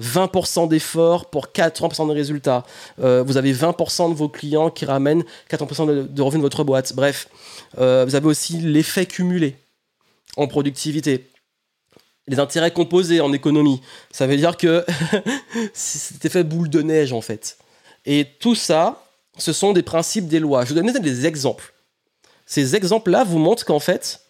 20% 0.00 0.68
d'efforts 0.68 1.30
pour 1.30 1.48
80% 1.48 2.08
de 2.08 2.12
résultats. 2.12 2.64
Euh, 3.00 3.22
vous 3.24 3.36
avez 3.36 3.52
20% 3.52 4.10
de 4.10 4.14
vos 4.14 4.28
clients 4.28 4.70
qui 4.70 4.84
ramènent 4.84 5.24
80% 5.50 6.08
de, 6.12 6.22
revenus 6.22 6.40
de 6.40 6.46
votre 6.46 6.64
boîte. 6.64 6.94
Bref, 6.94 7.28
euh, 7.78 8.04
vous 8.04 8.14
avez 8.14 8.26
aussi 8.26 8.58
l'effet 8.58 9.06
cumulé 9.06 9.56
en 10.36 10.48
productivité. 10.48 11.28
Les 12.26 12.38
intérêts 12.38 12.72
composés 12.72 13.20
en 13.20 13.32
économie. 13.32 13.82
Ça 14.10 14.26
veut 14.26 14.36
dire 14.36 14.56
que 14.56 14.84
c'est 15.74 16.24
effet 16.24 16.44
boule 16.44 16.70
de 16.70 16.82
neige 16.82 17.12
en 17.12 17.20
fait. 17.20 17.58
Et 18.06 18.26
tout 18.40 18.54
ça, 18.54 19.04
ce 19.36 19.52
sont 19.52 19.72
des 19.72 19.82
principes 19.82 20.28
des 20.28 20.40
lois. 20.40 20.64
Je 20.64 20.70
vous 20.70 20.74
donner 20.74 20.98
des 20.98 21.26
exemples. 21.26 21.74
Ces 22.46 22.76
exemples-là 22.76 23.24
vous 23.24 23.38
montrent 23.38 23.64
qu'en 23.64 23.80
fait, 23.80 24.20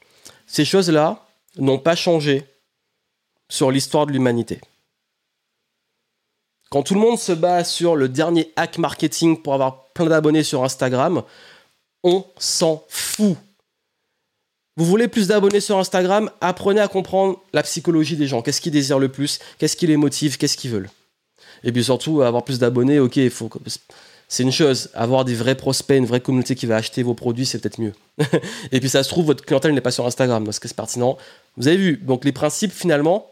ces 0.46 0.64
choses-là 0.64 1.26
n'ont 1.56 1.78
pas 1.78 1.96
changé 1.96 2.44
sur 3.48 3.70
l'histoire 3.70 4.06
de 4.06 4.12
l'humanité. 4.12 4.60
Quand 6.70 6.82
tout 6.82 6.94
le 6.94 7.00
monde 7.00 7.18
se 7.18 7.32
bat 7.32 7.62
sur 7.62 7.94
le 7.94 8.08
dernier 8.08 8.52
hack 8.56 8.78
marketing 8.78 9.40
pour 9.40 9.54
avoir 9.54 9.92
plein 9.92 10.06
d'abonnés 10.06 10.42
sur 10.42 10.64
Instagram, 10.64 11.22
on 12.02 12.24
s'en 12.38 12.84
fout. 12.88 13.36
Vous 14.76 14.84
voulez 14.84 15.06
plus 15.06 15.28
d'abonnés 15.28 15.60
sur 15.60 15.78
Instagram? 15.78 16.30
Apprenez 16.40 16.80
à 16.80 16.88
comprendre 16.88 17.40
la 17.52 17.62
psychologie 17.62 18.16
des 18.16 18.26
gens. 18.26 18.42
Qu'est-ce 18.42 18.60
qu'ils 18.60 18.72
désirent 18.72 18.98
le 18.98 19.08
plus? 19.08 19.38
Qu'est-ce 19.58 19.76
qui 19.76 19.86
les 19.86 19.96
motive? 19.96 20.36
Qu'est-ce 20.36 20.56
qu'ils 20.56 20.72
veulent? 20.72 20.90
Et 21.62 21.70
puis 21.70 21.84
surtout, 21.84 22.22
avoir 22.22 22.44
plus 22.44 22.58
d'abonnés, 22.58 22.98
ok, 22.98 23.18
c'est 24.28 24.42
une 24.42 24.50
chose. 24.50 24.90
Avoir 24.94 25.24
des 25.24 25.34
vrais 25.34 25.54
prospects, 25.54 25.96
une 25.96 26.06
vraie 26.06 26.20
communauté 26.20 26.56
qui 26.56 26.66
va 26.66 26.76
acheter 26.76 27.04
vos 27.04 27.14
produits, 27.14 27.46
c'est 27.46 27.60
peut-être 27.60 27.80
mieux. 27.80 27.92
et 28.72 28.80
puis 28.80 28.88
ça 28.88 29.04
se 29.04 29.08
trouve, 29.08 29.26
votre 29.26 29.44
clientèle 29.44 29.74
n'est 29.74 29.80
pas 29.80 29.92
sur 29.92 30.06
Instagram, 30.06 30.44
parce 30.44 30.58
que 30.58 30.66
c'est 30.66 30.76
pertinent. 30.76 31.16
Vous 31.56 31.68
avez 31.68 31.76
vu. 31.76 31.96
Donc 31.98 32.24
les 32.24 32.32
principes, 32.32 32.72
finalement, 32.72 33.30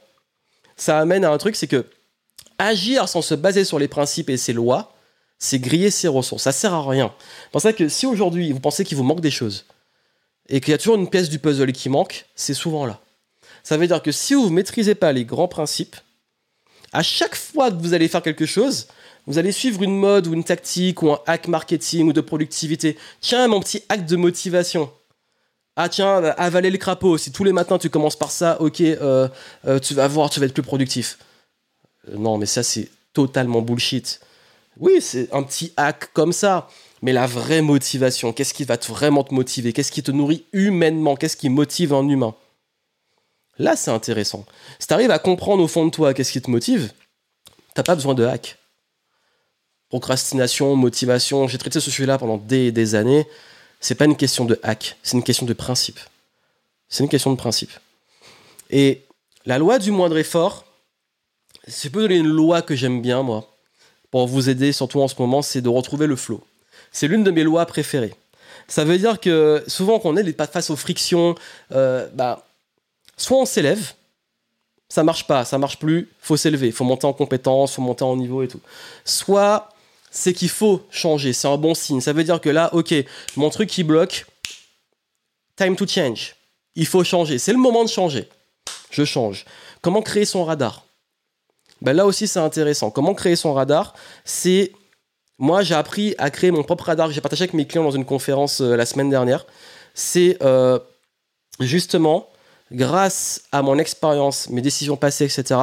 ça 0.77 1.01
amène 1.01 1.25
à 1.25 1.31
un 1.33 1.39
truc, 1.39 1.57
c'est 1.57 1.67
que 1.67 1.87
agir 2.59 3.09
sans 3.09 3.21
se 3.21 3.35
baser 3.35 3.65
sur 3.65 3.81
les 3.81 3.89
principes 3.89 4.31
et 4.31 4.37
ses 4.37 4.53
lois, 4.53 4.95
c'est 5.41 5.59
griller 5.59 5.91
ses 5.91 6.07
ressources. 6.07 6.45
Ça 6.45 6.53
sert 6.53 6.73
à 6.73 6.89
rien. 6.89 7.13
C'est 7.19 7.51
pour 7.51 7.61
ça 7.61 7.73
que 7.73 7.89
si 7.89 8.07
aujourd'hui 8.07 8.53
vous 8.53 8.61
pensez 8.61 8.85
qu'il 8.85 8.97
vous 8.97 9.03
manque 9.03 9.21
des 9.21 9.33
choses 9.33 9.65
et 10.49 10.61
qu'il 10.61 10.73
y 10.73 10.75
a 10.75 10.79
toujours 10.79 10.97
une 10.97 11.09
pièce 11.09 11.29
du 11.29 11.39
puzzle 11.39 11.73
qui 11.73 11.89
manque, 11.89 12.27
c'est 12.35 12.55
souvent 12.55 12.87
là. 12.87 13.01
Ça 13.63 13.77
veut 13.77 13.87
dire 13.87 14.03
que 14.03 14.13
si 14.13 14.35
vous 14.35 14.51
ne 14.51 14.55
maîtrisez 14.55 14.95
pas 14.95 15.13
les 15.13 15.25
grands 15.25 15.49
principes, 15.49 15.97
à 16.93 17.03
chaque 17.03 17.37
fois 17.37 17.71
que 17.71 17.77
vous 17.77 17.95
allez 17.95 18.09
faire 18.09 18.23
quelque 18.23 18.47
chose, 18.47 18.89
vous 19.27 19.39
allez 19.39 19.53
suivre 19.53 19.83
une 19.83 19.97
mode 19.97 20.27
ou 20.27 20.35
une 20.35 20.45
tactique 20.45 21.03
ou 21.03 21.13
un 21.13 21.21
hack 21.27 21.49
marketing 21.49 22.09
ou 22.09 22.13
de 22.13 22.21
productivité. 22.21 22.99
Tiens, 23.21 23.47
mon 23.49 23.61
petit 23.61 23.83
hack 23.89 24.05
de 24.05 24.17
motivation. 24.17 24.91
Ah 25.77 25.89
tiens, 25.89 26.23
avaler 26.37 26.71
le 26.71 26.77
crapaud. 26.77 27.17
Si 27.17 27.33
tous 27.33 27.45
les 27.45 27.53
matins 27.53 27.79
tu 27.79 27.89
commences 27.89 28.17
par 28.17 28.31
ça, 28.31 28.61
ok, 28.61 28.81
euh, 28.81 29.29
euh, 29.67 29.79
tu 29.79 29.95
vas 29.95 30.09
voir, 30.09 30.29
tu 30.29 30.41
vas 30.41 30.47
être 30.47 30.53
plus 30.53 30.63
productif. 30.63 31.19
Euh, 32.09 32.17
non, 32.19 32.37
mais 32.37 32.47
ça, 32.47 32.63
c'est 32.63 32.91
totalement 33.15 33.63
bullshit. 33.63 34.21
Oui, 34.79 35.01
c'est 35.01 35.33
un 35.33 35.43
petit 35.43 35.73
hack 35.77 36.13
comme 36.13 36.33
ça. 36.33 36.69
Mais 37.03 37.13
la 37.13 37.27
vraie 37.27 37.63
motivation, 37.63 38.33
qu'est-ce 38.33 38.55
qui 38.55 38.65
va 38.65 38.77
vraiment 38.77 39.25
te 39.25 39.35
motiver? 39.35 39.73
Qu'est-ce 39.73 39.93
qui 39.93 40.03
te 40.03 40.13
nourrit 40.13 40.45
humainement? 40.53 41.17
Qu'est-ce 41.17 41.37
qui 41.37 41.49
motive 41.49 41.93
un 41.93 42.09
humain? 42.09 42.35
Là, 43.59 43.77
c'est 43.77 43.91
intéressant. 43.91 44.47
Si 44.79 44.87
tu 44.87 44.95
arrives 44.95 45.11
à 45.11 45.19
comprendre 45.19 45.63
au 45.63 45.69
fond 45.69 45.85
de 45.85 45.91
toi 45.91 46.15
qu'est-ce 46.15 46.33
qui 46.33 46.41
te 46.41 46.51
motive, 46.51 46.93
t'as 47.75 47.83
pas 47.83 47.95
besoin 47.95 48.15
de 48.15 48.25
hack. 48.25 48.57
Procrastination, 49.89 50.75
motivation, 50.77 51.49
j'ai 51.49 51.59
traité 51.59 51.81
ce 51.81 51.91
sujet-là 51.91 52.19
pendant 52.19 52.39
des 52.39 52.73
des 52.73 52.95
années. 52.95 53.27
C'est 53.81 53.97
pas 53.97 54.07
une 54.07 54.17
question 54.17 54.45
de 54.45 54.59
hack, 54.63 54.97
c'est 55.03 55.17
une 55.17 55.23
question 55.25 55.45
de 55.45 55.53
principe. 55.53 55.99
C'est 56.89 57.03
une 57.03 57.11
question 57.11 57.33
de 57.33 57.37
principe. 57.37 57.73
Et 58.71 59.03
la 59.45 59.59
loi 59.59 59.79
du 59.79 59.91
moindre 59.91 60.19
effort, 60.19 60.65
peux 61.91 62.03
donner 62.03 62.17
une 62.17 62.29
loi 62.29 62.63
que 62.63 62.75
j'aime 62.75 63.03
bien, 63.03 63.23
moi, 63.23 63.49
pour 64.11 64.27
vous 64.27 64.49
aider, 64.49 64.73
surtout 64.73 65.01
en 65.01 65.09
ce 65.09 65.15
moment, 65.19 65.43
c'est 65.43 65.61
de 65.61 65.69
retrouver 65.69 66.07
le 66.07 66.17
flow. 66.17 66.43
C'est 66.93 67.09
l'une 67.09 67.25
de 67.25 67.31
mes 67.31 67.43
lois 67.43 67.67
préférées. 67.67 68.15
Ça 68.69 68.85
veut 68.85 68.99
dire 68.99 69.21
que 69.21 69.65
souvent, 69.67 69.99
quand 69.99 70.11
on 70.11 70.17
est 70.17 70.51
face 70.51 70.71
aux 70.71 70.77
frictions, 70.77 71.35
euh, 71.73 72.09
bah, 72.15 72.47
soit 73.17 73.39
on 73.39 73.45
s'élève, 73.45 73.93
ça 74.89 75.03
marche 75.03 75.27
pas, 75.27 75.45
ça 75.45 75.59
marche 75.59 75.79
plus, 75.79 76.11
faut 76.21 76.37
s'élever, 76.37 76.71
faut 76.71 76.85
monter 76.85 77.07
en 77.07 77.13
compétence, 77.13 77.75
faut 77.75 77.83
monter 77.83 78.05
en 78.05 78.17
niveau 78.17 78.43
et 78.43 78.49
tout. 78.49 78.61
Soit 79.05 79.71
c'est 80.11 80.35
qu'il 80.35 80.51
faut 80.51 80.83
changer, 80.91 81.33
c'est 81.33 81.49
un 81.49 81.57
bon 81.57 81.75
signe. 81.75 82.03
Ça 82.03 82.13
veut 82.13 82.25
dire 82.25 82.41
que 82.41 82.51
là, 82.51 82.73
ok, 82.75 82.95
mon 83.37 83.49
truc 83.49 83.71
qui 83.71 83.83
bloque, 83.83 84.27
time 85.57 85.77
to 85.77 85.87
change. 85.87 86.37
Il 86.75 86.87
faut 86.87 87.05
changer, 87.05 87.39
c'est 87.39 87.53
le 87.53 87.59
moment 87.59 87.85
de 87.85 87.89
changer. 87.89 88.29
Je 88.91 89.05
change. 89.05 89.47
Comment 89.81 90.03
créer 90.03 90.27
son 90.27 90.45
radar? 90.45 90.85
Ben 91.81 91.95
là 91.95 92.07
aussi 92.07 92.29
c'est 92.29 92.39
intéressant. 92.39 92.91
Comment 92.91 93.15
créer 93.15 93.35
son 93.35 93.55
radar? 93.55 93.95
C'est 94.25 94.73
moi 95.39 95.63
j'ai 95.63 95.75
appris 95.75 96.15
à 96.19 96.31
créer 96.31 96.51
mon 96.51 96.63
propre 96.63 96.85
radar 96.85 97.09
que 97.09 97.15
j'ai 97.15 97.21
partagé 97.21 97.43
avec 97.45 97.55
mes 97.55 97.67
clients 97.67 97.85
dans 97.85 97.91
une 97.91 98.05
conférence 98.05 98.61
euh, 98.61 98.77
la 98.77 98.87
semaine 98.87 99.11
dernière. 99.11 99.47
C'est 99.95 100.39
euh, 100.43 100.79
justement 101.61 102.29
grâce 102.73 103.43
à 103.53 103.63
mon 103.63 103.79
expérience, 103.79 104.49
mes 104.49 104.63
décisions 104.63 104.97
passées, 104.97 105.25
etc. 105.25 105.61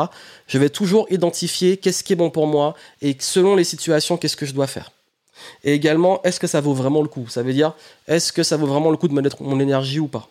Je 0.47 0.57
vais 0.57 0.69
toujours 0.69 1.07
identifier 1.09 1.77
qu'est-ce 1.77 2.03
qui 2.03 2.13
est 2.13 2.15
bon 2.15 2.29
pour 2.29 2.47
moi 2.47 2.75
et 3.01 3.15
selon 3.19 3.55
les 3.55 3.63
situations 3.63 4.17
qu'est-ce 4.17 4.37
que 4.37 4.45
je 4.45 4.53
dois 4.53 4.67
faire. 4.67 4.91
Et 5.63 5.73
également, 5.73 6.21
est-ce 6.23 6.39
que 6.39 6.47
ça 6.47 6.61
vaut 6.61 6.73
vraiment 6.73 7.01
le 7.01 7.07
coup? 7.07 7.27
Ça 7.29 7.43
veut 7.43 7.53
dire, 7.53 7.73
est-ce 8.07 8.31
que 8.31 8.43
ça 8.43 8.57
vaut 8.57 8.67
vraiment 8.67 8.91
le 8.91 8.97
coup 8.97 9.07
de 9.07 9.13
me 9.13 9.21
mettre 9.21 9.41
mon 9.41 9.59
énergie 9.59 9.99
ou 9.99 10.07
pas? 10.07 10.27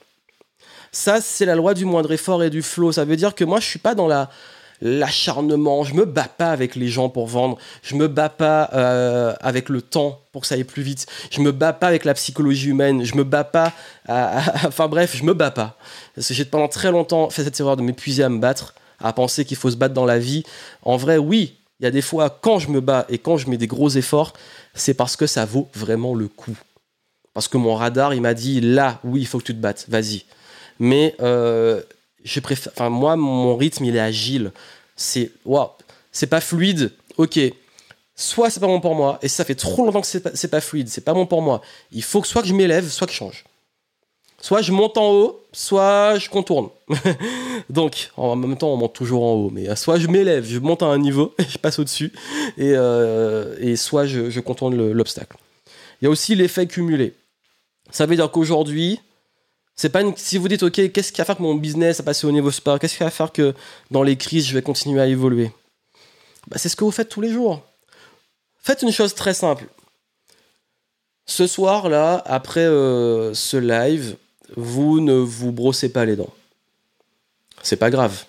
Ça, 0.93 1.21
c'est 1.21 1.45
la 1.45 1.55
loi 1.55 1.75
du 1.75 1.85
moindre 1.85 2.13
effort 2.13 2.43
et 2.43 2.51
du 2.51 2.63
flow. 2.63 2.93
Ça 2.93 3.05
veut 3.05 3.17
dire 3.17 3.35
que 3.35 3.45
moi, 3.45 3.61
je 3.61 3.67
suis 3.67 3.79
pas 3.79 3.95
dans 3.95 4.07
la 4.07 4.31
l'acharnement. 4.81 5.85
Je 5.85 5.95
me 5.95 6.05
bats 6.05 6.29
pas 6.29 6.51
avec 6.51 6.77
les 6.77 6.89
gens 6.89 7.09
pour 7.09 7.27
vendre. 7.27 7.59
Je 7.83 7.95
me 7.95 8.09
bats 8.09 8.29
pas 8.29 8.71
euh, 8.75 9.35
avec 9.41 9.69
le 9.69 9.83
temps 9.83 10.21
pour 10.33 10.43
que 10.43 10.49
ça 10.49 10.55
aille 10.55 10.65
plus 10.65 10.83
vite. 10.83 11.07
Je 11.31 11.41
me 11.41 11.53
bats 11.53 11.73
pas 11.73 11.89
avec 11.89 12.05
la 12.05 12.15
psychologie 12.15 12.69
humaine. 12.69 13.05
Je 13.05 13.17
me 13.17 13.25
bats 13.25 13.45
pas. 13.45 13.73
enfin 14.09 14.89
bref, 14.89 15.17
je 15.17 15.25
me 15.25 15.35
bats 15.35 15.51
pas. 15.51 15.77
Parce 16.15 16.29
que 16.29 16.35
j'ai 16.35 16.45
pendant 16.45 16.69
très 16.69 16.91
longtemps 16.91 17.31
fait 17.31 17.45
cette 17.45 17.59
erreur 17.61 17.77
de 17.77 17.83
m'épuiser 17.83 18.23
à 18.23 18.29
me 18.29 18.39
battre, 18.39 18.75
à 19.01 19.13
penser 19.13 19.45
qu'il 19.45 19.57
faut 19.57 19.71
se 19.71 19.77
battre 19.77 19.95
dans 19.95 20.07
la 20.07 20.19
vie. 20.19 20.45
En 20.83 20.97
vrai, 20.97 21.19
oui. 21.19 21.55
Il 21.81 21.85
y 21.85 21.87
a 21.87 21.93
des 21.93 22.03
fois, 22.03 22.29
quand 22.29 22.59
je 22.59 22.71
me 22.71 22.81
bats 22.81 23.07
et 23.09 23.19
quand 23.19 23.37
je 23.37 23.49
mets 23.49 23.57
des 23.57 23.69
gros 23.69 23.89
efforts, 23.91 24.33
c'est 24.75 24.95
parce 24.95 25.15
que 25.15 25.29
ça 25.29 25.45
vaut 25.45 25.69
vraiment 25.75 26.15
le 26.15 26.27
coup. 26.27 26.57
Parce 27.35 27.47
que 27.47 27.57
mon 27.57 27.77
radar, 27.77 28.15
il 28.15 28.21
m'a 28.21 28.35
dit, 28.35 28.61
là, 28.61 28.99
oui, 29.05 29.21
il 29.21 29.27
faut 29.27 29.39
que 29.39 29.45
tu 29.45 29.55
te 29.55 29.61
battes, 29.61 29.87
vas-y. 29.89 30.25
Mais 30.81 31.15
euh, 31.21 31.83
je 32.25 32.41
préfère. 32.41 32.73
Enfin, 32.75 32.91
moi, 32.91 33.17
mon 33.17 33.57
rythme, 33.57 33.85
il 33.85 33.97
est 33.97 34.01
agile. 34.01 34.53
C'est. 34.97 35.31
Waouh, 35.45 35.71
c'est 36.13 36.27
pas 36.27 36.41
fluide. 36.41 36.93
Ok. 37.17 37.39
Soit 38.21 38.51
c'est 38.51 38.59
pas 38.59 38.67
bon 38.67 38.81
pour 38.81 38.97
moi, 38.97 39.21
et 39.23 39.29
ça 39.29 39.45
fait 39.45 39.55
trop 39.55 39.85
longtemps 39.85 40.01
que 40.01 40.07
c'est 40.09 40.49
pas, 40.51 40.61
fluide, 40.61 40.89
c'est 40.89 41.05
pas 41.05 41.15
bon 41.15 41.25
pour 41.25 41.41
moi. 41.41 41.63
Il 41.93 42.03
faut 42.03 42.21
que 42.21 42.27
soit 42.27 42.43
que 42.43 42.49
je 42.49 42.53
m'élève, 42.53 42.89
soit 42.89 43.07
que 43.07 43.13
je 43.13 43.19
change. 43.19 43.45
Soit 44.41 44.61
je 44.61 44.73
monte 44.73 44.99
en 44.99 45.13
haut, 45.13 45.47
soit 45.53 46.19
je 46.19 46.29
contourne. 46.29 46.69
Donc, 47.71 48.11
en 48.17 48.35
même 48.35 48.57
temps, 48.57 48.73
on 48.73 48.77
monte 48.77 48.95
toujours 48.95 49.23
en 49.23 49.35
haut. 49.35 49.51
Mais 49.51 49.69
euh, 49.69 49.77
soit 49.77 50.01
je 50.01 50.09
m'élève, 50.09 50.45
je 50.45 50.59
monte 50.59 50.83
à 50.83 50.87
un 50.87 50.99
niveau, 50.99 51.33
je 51.49 51.59
passe 51.59 51.79
au-dessus, 51.79 52.13
euh, 52.59 53.57
et, 53.61 53.77
soit 53.77 54.07
je, 54.07 54.41
contourne 54.41 54.91
l'obstacle. 54.91 55.37
Il 56.01 56.07
y 56.07 56.09
a 56.09 56.11
aussi 56.11 56.35
l'effet 56.35 56.67
cumulé. 56.67 57.15
Ça 57.93 58.07
veut 58.07 58.17
dire 58.17 58.33
qu'aujourd'hui, 58.33 59.01
c'est 59.79 59.91
pas 59.91 60.03
si 60.17 60.39
vous 60.39 60.49
dites, 60.49 60.65
OK, 60.65 60.91
qu'est-ce 60.91 61.13
qui 61.13 61.19
va 61.19 61.25
faire 61.25 61.37
que 61.37 61.43
mon 61.43 61.55
business 61.55 62.01
a 62.01 62.03
passé 62.03 62.27
au 62.27 62.33
niveau 62.33 62.51
sport? 62.51 62.81
Qu'est-ce 62.81 62.97
qui 62.97 63.05
va 63.05 63.11
faire 63.11 63.31
que 63.31 63.55
dans 63.93 64.03
les 64.03 64.17
crises, 64.17 64.45
je 64.45 64.53
vais 64.53 64.61
continuer 64.61 65.01
à 65.01 65.07
évoluer? 65.07 65.53
Bah, 66.49 66.59
C'est 66.59 66.69
ce 66.69 66.75
que 66.75 66.83
vous 66.83 66.91
faites 66.91 67.09
tous 67.09 67.21
les 67.21 67.33
jours. 67.33 67.63
Faites 68.61 68.83
une 68.83 68.91
chose 68.91 69.15
très 69.15 69.35
simple. 69.35 69.69
Ce 71.27 71.47
soir, 71.47 71.89
là, 71.89 72.21
après 72.27 72.67
euh, 72.67 73.33
ce 73.35 73.57
live, 73.57 74.17
vous 74.57 74.99
ne 74.99 75.15
vous 75.15 75.53
brossez 75.53 75.93
pas 75.93 76.05
les 76.05 76.17
dents. 76.17 76.35
C'est 77.63 77.77
pas 77.77 77.91
grave. 77.91 78.25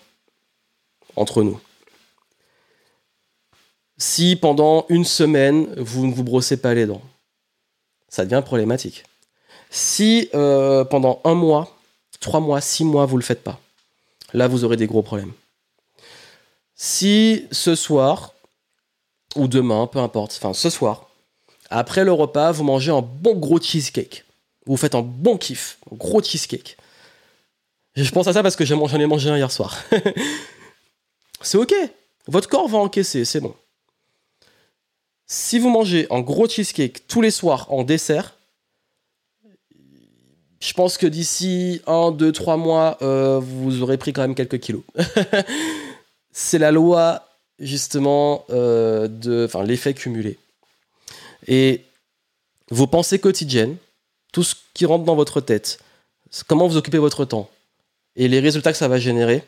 Entre 1.15 1.41
nous. 1.41 1.59
Si 3.97 4.35
pendant 4.35 4.85
une 4.89 5.03
semaine, 5.03 5.73
vous 5.77 6.05
ne 6.05 6.13
vous 6.13 6.23
brossez 6.23 6.57
pas 6.57 6.75
les 6.75 6.85
dents, 6.85 7.01
ça 8.07 8.23
devient 8.23 8.43
problématique. 8.45 9.03
Si 9.69 10.29
euh, 10.33 10.83
pendant 10.83 11.21
un 11.23 11.35
mois, 11.35 11.77
trois 12.19 12.39
mois, 12.39 12.61
six 12.61 12.83
mois, 12.83 13.05
vous 13.05 13.15
ne 13.15 13.21
le 13.21 13.25
faites 13.25 13.43
pas, 13.43 13.59
là, 14.33 14.47
vous 14.47 14.63
aurez 14.63 14.77
des 14.77 14.87
gros 14.87 15.03
problèmes. 15.03 15.33
Si 16.75 17.45
ce 17.51 17.75
soir, 17.75 18.33
ou 19.35 19.47
demain, 19.47 19.87
peu 19.87 19.99
importe, 19.99 20.37
enfin 20.37 20.53
ce 20.53 20.69
soir, 20.69 21.09
après 21.69 22.03
le 22.03 22.11
repas, 22.11 22.51
vous 22.51 22.63
mangez 22.63 22.91
un 22.91 23.01
bon 23.01 23.35
gros 23.35 23.59
cheesecake, 23.59 24.25
vous 24.65 24.77
faites 24.77 24.95
un 24.95 25.01
bon 25.01 25.37
kiff, 25.37 25.77
gros 25.91 26.23
cheesecake. 26.23 26.77
Je 27.95 28.11
pense 28.11 28.27
à 28.27 28.33
ça 28.33 28.43
parce 28.43 28.55
que 28.55 28.65
j'en 28.65 28.87
ai 28.87 29.05
mangé 29.05 29.29
un 29.29 29.37
hier 29.37 29.51
soir. 29.51 29.77
c'est 31.41 31.57
ok. 31.57 31.73
Votre 32.27 32.47
corps 32.47 32.67
va 32.67 32.77
encaisser, 32.77 33.25
c'est 33.25 33.41
bon. 33.41 33.55
Si 35.27 35.59
vous 35.59 35.69
mangez 35.69 36.07
un 36.09 36.21
gros 36.21 36.47
cheesecake 36.47 37.07
tous 37.07 37.21
les 37.21 37.31
soirs 37.31 37.71
en 37.71 37.83
dessert, 37.83 38.35
je 40.59 40.73
pense 40.73 40.97
que 40.97 41.07
d'ici 41.07 41.81
1, 41.87 42.11
2, 42.11 42.31
3 42.31 42.57
mois, 42.57 42.97
euh, 43.01 43.39
vous 43.39 43.81
aurez 43.81 43.97
pris 43.97 44.13
quand 44.13 44.21
même 44.21 44.35
quelques 44.35 44.59
kilos. 44.59 44.83
c'est 46.31 46.59
la 46.59 46.71
loi, 46.71 47.27
justement, 47.59 48.45
euh, 48.49 49.07
de 49.07 49.47
l'effet 49.63 49.93
cumulé. 49.93 50.37
Et 51.47 51.85
vos 52.71 52.87
pensées 52.87 53.19
quotidiennes, 53.19 53.77
tout 54.33 54.43
ce 54.43 54.55
qui 54.73 54.85
rentre 54.85 55.05
dans 55.05 55.15
votre 55.15 55.41
tête, 55.41 55.79
comment 56.47 56.67
vous 56.67 56.77
occupez 56.77 56.99
votre 56.99 57.25
temps 57.25 57.49
et 58.15 58.27
les 58.27 58.39
résultats 58.39 58.71
que 58.71 58.77
ça 58.77 58.87
va 58.87 58.99
générer, 58.99 59.43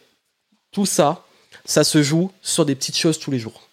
tout 0.72 0.86
ça, 0.86 1.26
ça 1.66 1.84
se 1.84 2.02
joue 2.02 2.32
sur 2.42 2.66
des 2.66 2.76
petites 2.76 2.98
choses 2.98 3.20
tous 3.20 3.32
les 3.32 3.40
jours. 3.40 3.68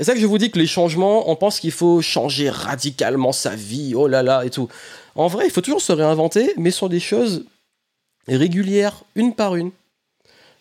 C'est 0.00 0.04
ça 0.04 0.14
que 0.14 0.20
je 0.20 0.24
vous 0.24 0.38
dis 0.38 0.50
que 0.50 0.58
les 0.58 0.66
changements, 0.66 1.28
on 1.28 1.36
pense 1.36 1.60
qu'il 1.60 1.72
faut 1.72 2.00
changer 2.00 2.48
radicalement 2.48 3.32
sa 3.32 3.54
vie, 3.54 3.92
oh 3.94 4.08
là 4.08 4.22
là 4.22 4.46
et 4.46 4.48
tout. 4.48 4.66
En 5.14 5.26
vrai, 5.26 5.44
il 5.44 5.50
faut 5.50 5.60
toujours 5.60 5.82
se 5.82 5.92
réinventer, 5.92 6.54
mais 6.56 6.70
sur 6.70 6.88
des 6.88 7.00
choses 7.00 7.44
régulières, 8.26 9.04
une 9.14 9.34
par 9.34 9.56
une. 9.56 9.72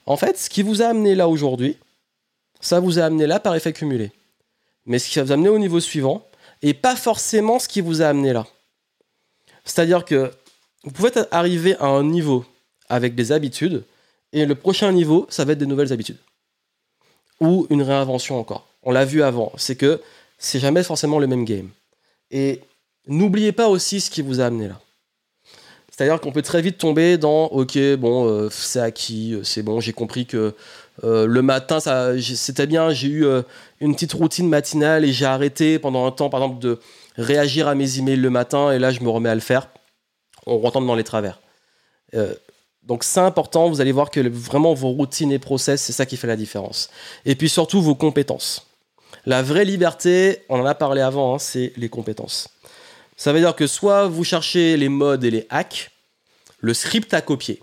En 0.06 0.18
fait, 0.18 0.38
ce 0.38 0.50
qui 0.50 0.62
vous 0.62 0.82
a 0.82 0.88
amené 0.88 1.16
là 1.16 1.30
aujourd'hui, 1.30 1.78
ça 2.60 2.82
vous 2.82 3.00
a 3.00 3.06
amené 3.06 3.28
là 3.28 3.40
par 3.40 3.56
effet 3.56 3.72
cumulé. 3.72 4.12
Mais 4.86 5.00
ce 5.00 5.08
qui 5.08 5.20
va 5.20 5.24
vous 5.24 5.32
amener 5.32 5.48
au 5.48 5.58
niveau 5.58 5.80
suivant, 5.80 6.28
et 6.62 6.74
pas 6.74 6.98
forcément 6.98 7.60
ce 7.60 7.70
qui 7.70 7.80
vous 7.80 8.02
a 8.02 8.08
amené 8.08 8.34
là. 8.34 8.46
C'est-à-dire 9.64 10.04
que 10.04 10.34
vous 10.84 10.92
pouvez 10.92 11.12
arriver 11.32 11.78
à 11.78 11.86
un 11.86 12.04
niveau 12.04 12.44
avec 12.90 13.16
des 13.16 13.32
habitudes, 13.32 13.86
et 14.34 14.46
le 14.46 14.56
prochain 14.56 14.92
niveau, 14.92 15.28
ça 15.30 15.46
va 15.46 15.54
être 15.54 15.60
des 15.60 15.66
nouvelles 15.66 15.94
habitudes. 15.94 16.20
Ou 17.40 17.68
une 17.70 17.84
réinvention 17.84 18.38
encore. 18.38 18.69
On 18.90 18.92
l'a 18.92 19.06
vu 19.06 19.22
avant, 19.22 19.52
c'est 19.56 19.76
que 19.76 20.02
c'est 20.40 20.58
jamais 20.58 20.82
forcément 20.82 21.20
le 21.20 21.28
même 21.28 21.46
game. 21.46 21.70
Et 22.32 22.62
n'oubliez 23.06 23.52
pas 23.52 23.68
aussi 23.70 24.02
ce 24.02 24.10
qui 24.10 24.24
vous 24.24 24.42
a 24.42 24.46
amené 24.46 24.68
là. 24.68 24.82
C'est-à-dire 25.92 26.20
qu'on 26.20 26.32
peut 26.32 26.42
très 26.42 26.60
vite 26.64 26.80
tomber 26.80 27.20
dans 27.20 27.46
OK, 27.50 27.78
bon, 28.00 28.28
euh, 28.28 28.50
c'est 28.50 28.80
acquis, 28.80 29.36
euh, 29.36 29.44
c'est 29.44 29.62
bon, 29.62 29.80
j'ai 29.80 29.94
compris 29.94 30.26
que 30.26 30.56
euh, 31.04 31.28
le 31.28 31.42
matin, 31.44 31.80
c'était 32.20 32.66
bien, 32.66 32.90
j'ai 32.90 33.10
eu 33.10 33.28
une 33.80 33.94
petite 33.94 34.14
routine 34.14 34.50
matinale 34.50 35.06
et 35.06 35.14
j'ai 35.14 35.26
arrêté 35.26 35.78
pendant 35.78 36.08
un 36.08 36.12
temps, 36.12 36.32
par 36.32 36.42
exemple, 36.42 36.60
de 36.60 36.80
réagir 37.16 37.68
à 37.68 37.76
mes 37.76 38.00
emails 38.00 38.16
le 38.16 38.32
matin 38.32 38.72
et 38.72 38.80
là, 38.80 38.90
je 38.90 39.02
me 39.02 39.10
remets 39.10 39.30
à 39.30 39.36
le 39.36 39.42
faire. 39.42 39.70
On 40.48 40.58
retombe 40.58 40.88
dans 40.88 40.96
les 40.96 41.04
travers. 41.04 41.40
Donc 42.82 43.04
c'est 43.04 43.20
important, 43.20 43.70
vous 43.70 43.82
allez 43.82 43.92
voir 43.92 44.10
que 44.10 44.20
vraiment 44.20 44.74
vos 44.74 44.90
routines 44.90 45.32
et 45.32 45.38
process, 45.38 45.80
c'est 45.80 45.94
ça 45.94 46.08
qui 46.08 46.18
fait 46.18 46.26
la 46.26 46.36
différence. 46.36 46.90
Et 47.24 47.36
puis 47.36 47.50
surtout 47.50 47.84
vos 47.84 47.94
compétences. 47.94 48.66
La 49.26 49.42
vraie 49.44 49.66
liberté, 49.66 50.44
on 50.50 50.60
en 50.60 50.66
a 50.66 50.76
parlé 50.76 51.02
avant, 51.02 51.36
hein, 51.36 51.40
c'est 51.40 51.74
les 51.78 51.90
compétences. 51.90 52.50
Ça 53.18 53.34
veut 53.34 53.40
dire 53.40 53.56
que 53.56 53.68
soit 53.68 54.08
vous 54.08 54.24
cherchez 54.24 54.78
les 54.78 54.90
modes 54.90 55.24
et 55.24 55.32
les 55.32 55.46
hacks, 55.50 55.92
le 56.60 56.74
script 56.74 57.14
à 57.14 57.22
copier. 57.22 57.62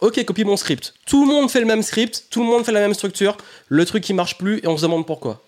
Ok, 0.00 0.22
copie 0.24 0.44
mon 0.44 0.56
script. 0.56 0.92
Tout 1.06 1.24
le 1.24 1.32
monde 1.32 1.50
fait 1.50 1.60
le 1.60 1.66
même 1.66 1.82
script, 1.82 2.24
tout 2.28 2.40
le 2.40 2.46
monde 2.46 2.64
fait 2.64 2.72
la 2.72 2.80
même 2.80 2.94
structure, 2.94 3.36
le 3.68 3.86
truc 3.86 4.04
qui 4.04 4.12
marche 4.12 4.36
plus 4.36 4.60
et 4.62 4.66
on 4.66 4.76
se 4.76 4.82
demande 4.82 5.06
pourquoi. 5.06 5.42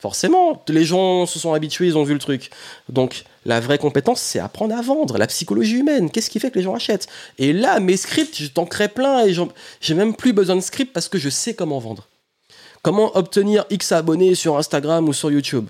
Forcément, 0.00 0.64
les 0.68 0.84
gens 0.84 1.26
se 1.26 1.38
sont 1.38 1.52
habitués, 1.52 1.88
ils 1.88 1.98
ont 1.98 2.04
vu 2.04 2.14
le 2.14 2.20
truc. 2.20 2.50
Donc, 2.88 3.24
la 3.44 3.60
vraie 3.60 3.78
compétence, 3.78 4.20
c'est 4.20 4.38
apprendre 4.38 4.74
à 4.74 4.80
vendre, 4.80 5.18
la 5.18 5.26
psychologie 5.26 5.78
humaine. 5.78 6.10
Qu'est-ce 6.10 6.30
qui 6.30 6.38
fait 6.40 6.50
que 6.50 6.58
les 6.58 6.64
gens 6.64 6.74
achètent? 6.74 7.08
Et 7.38 7.52
là, 7.52 7.80
mes 7.80 7.96
scripts, 7.96 8.36
je 8.40 8.46
t'en 8.46 8.64
crée 8.64 8.88
plein 8.88 9.26
et 9.26 9.34
j'ai 9.80 9.94
même 9.94 10.14
plus 10.14 10.32
besoin 10.32 10.56
de 10.56 10.60
script 10.60 10.92
parce 10.92 11.08
que 11.08 11.18
je 11.18 11.28
sais 11.28 11.54
comment 11.54 11.80
vendre. 11.80 12.08
Comment 12.82 13.16
obtenir 13.16 13.66
X 13.70 13.92
abonnés 13.92 14.34
sur 14.34 14.56
Instagram 14.56 15.08
ou 15.08 15.12
sur 15.12 15.30
YouTube? 15.30 15.68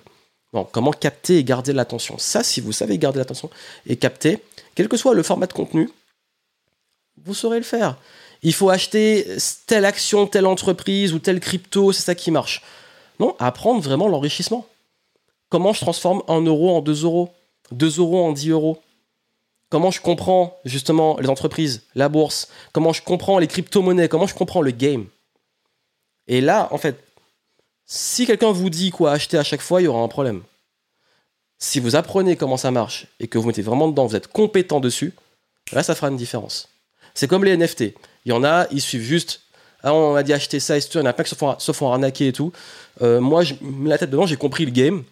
Bon, 0.52 0.64
comment 0.70 0.92
capter 0.92 1.38
et 1.38 1.44
garder 1.44 1.72
l'attention? 1.72 2.18
Ça, 2.18 2.42
si 2.42 2.60
vous 2.60 2.72
savez 2.72 2.98
garder 2.98 3.18
l'attention 3.18 3.50
et 3.86 3.96
capter, 3.96 4.42
quel 4.74 4.88
que 4.88 4.96
soit 4.96 5.14
le 5.14 5.22
format 5.22 5.46
de 5.46 5.52
contenu, 5.52 5.90
vous 7.24 7.34
saurez 7.34 7.58
le 7.58 7.64
faire. 7.64 7.96
Il 8.42 8.54
faut 8.54 8.70
acheter 8.70 9.26
telle 9.66 9.84
action, 9.84 10.26
telle 10.26 10.46
entreprise 10.46 11.12
ou 11.12 11.18
telle 11.18 11.40
crypto, 11.40 11.92
c'est 11.92 12.02
ça 12.02 12.14
qui 12.14 12.30
marche. 12.30 12.62
Non, 13.18 13.36
apprendre 13.38 13.80
vraiment 13.80 14.08
l'enrichissement. 14.08 14.66
Comment 15.50 15.72
je 15.72 15.80
transforme 15.80 16.22
un 16.28 16.40
euro 16.40 16.76
en 16.76 16.80
2 16.80 17.04
euros, 17.04 17.30
2 17.72 17.98
euros 17.98 18.24
en 18.24 18.32
10 18.32 18.50
euros. 18.50 18.80
Comment 19.68 19.90
je 19.90 20.00
comprends 20.00 20.58
justement 20.64 21.16
les 21.20 21.28
entreprises, 21.28 21.82
la 21.94 22.08
bourse, 22.08 22.48
comment 22.72 22.92
je 22.92 23.02
comprends 23.02 23.38
les 23.38 23.46
crypto-monnaies, 23.46 24.08
comment 24.08 24.26
je 24.26 24.34
comprends 24.34 24.62
le 24.62 24.72
game? 24.72 25.06
Et 26.30 26.40
là, 26.40 26.68
en 26.70 26.78
fait, 26.78 27.04
si 27.84 28.24
quelqu'un 28.24 28.52
vous 28.52 28.70
dit 28.70 28.90
quoi 28.90 29.12
acheter 29.12 29.36
à 29.36 29.42
chaque 29.42 29.60
fois, 29.60 29.82
il 29.82 29.84
y 29.84 29.88
aura 29.88 30.00
un 30.00 30.08
problème. 30.08 30.42
Si 31.58 31.80
vous 31.80 31.96
apprenez 31.96 32.36
comment 32.36 32.56
ça 32.56 32.70
marche 32.70 33.08
et 33.18 33.28
que 33.28 33.36
vous 33.36 33.46
mettez 33.46 33.62
vraiment 33.62 33.88
dedans, 33.88 34.06
vous 34.06 34.16
êtes 34.16 34.28
compétent 34.28 34.80
dessus, 34.80 35.12
là, 35.72 35.82
ça 35.82 35.94
fera 35.94 36.08
une 36.08 36.16
différence. 36.16 36.68
C'est 37.14 37.28
comme 37.28 37.44
les 37.44 37.54
NFT. 37.56 37.80
Il 38.24 38.30
y 38.30 38.32
en 38.32 38.44
a, 38.44 38.66
ils 38.70 38.80
suivent 38.80 39.02
juste 39.02 39.42
ah, 39.82 39.94
on 39.94 40.12
m'a 40.12 40.22
dit 40.22 40.32
acheter 40.32 40.60
ça 40.60 40.76
et 40.76 40.82
tout, 40.82 40.98
il 40.98 41.00
y 41.00 41.02
en 41.02 41.06
a 41.06 41.12
plein 41.12 41.24
qui 41.24 41.30
se 41.30 41.72
font, 41.72 41.90
arnaquer 41.90 42.28
et 42.28 42.32
tout. 42.32 42.52
Euh, 43.00 43.20
moi, 43.20 43.42
je 43.44 43.54
mets 43.62 43.88
la 43.88 43.98
tête 43.98 44.10
dedans, 44.10 44.26
j'ai 44.26 44.36
compris 44.36 44.66
le 44.66 44.72
game. 44.72 45.04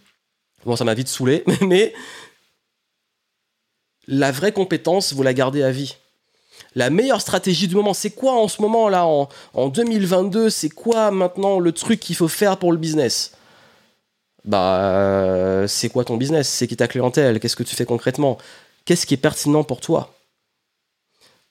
Bon, 0.65 0.77
ça 0.77 0.85
m'a 0.85 0.95
vite 0.95 1.09
saoulé, 1.09 1.43
mais 1.63 1.95
la 4.07 4.31
vraie 4.31 4.53
compétence, 4.53 5.15
vous 5.15 5.23
la 5.23 5.33
gardez 5.33 5.63
à 5.63 5.71
vie. 5.71 5.97
La 6.75 6.91
meilleure 6.91 7.21
stratégie 7.21 7.69
du 7.69 7.75
moment, 7.75 7.95
c'est 7.95 8.11
quoi 8.11 8.33
en 8.33 8.49
ce 8.49 8.63
moment 8.63 8.89
là, 8.89 9.07
en, 9.07 9.29
en 9.55 9.69
2022 9.69 10.51
C'est 10.51 10.69
quoi 10.69 11.11
maintenant 11.11 11.59
le 11.59 11.73
truc 11.73 12.01
qu'il 12.01 12.17
faut 12.17 12.29
faire 12.29 12.57
pour 12.57 12.73
le 12.73 12.79
business? 12.79 13.33
Bah, 14.45 14.81
euh, 14.81 15.67
c'est 15.67 15.89
quoi 15.89 16.05
ton 16.05 16.17
business? 16.17 16.49
C'est 16.49 16.67
qui 16.67 16.77
ta 16.77 16.89
clientèle? 16.89 17.41
Qu'est-ce 17.41 17.57
que 17.57 17.63
tu 17.63 17.75
fais 17.75 17.85
concrètement? 17.85 18.39
Qu'est-ce 18.85 19.07
qui 19.07 19.15
est 19.15 19.19
pertinent 19.19 19.65
pour 19.65 19.81
toi? 19.81 20.15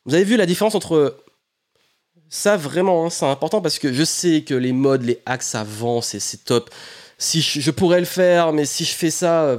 Vous 0.05 0.15
avez 0.15 0.23
vu 0.23 0.37
la 0.37 0.45
différence 0.45 0.73
entre 0.73 1.17
ça, 2.29 2.57
vraiment, 2.57 3.05
hein, 3.05 3.09
c'est 3.09 3.25
important 3.25 3.61
parce 3.61 3.79
que 3.79 3.93
je 3.93 4.03
sais 4.03 4.41
que 4.41 4.53
les 4.53 4.73
modes, 4.73 5.03
les 5.03 5.21
hacks, 5.25 5.43
ça 5.43 5.63
vend, 5.63 6.01
c'est 6.01 6.43
top. 6.43 6.69
Si 7.17 7.41
je, 7.41 7.71
pourrais 7.71 7.99
le 7.99 8.05
faire, 8.05 8.53
mais 8.53 8.65
si 8.65 8.85
je 8.85 8.93
fais 8.93 9.09
ça, 9.09 9.57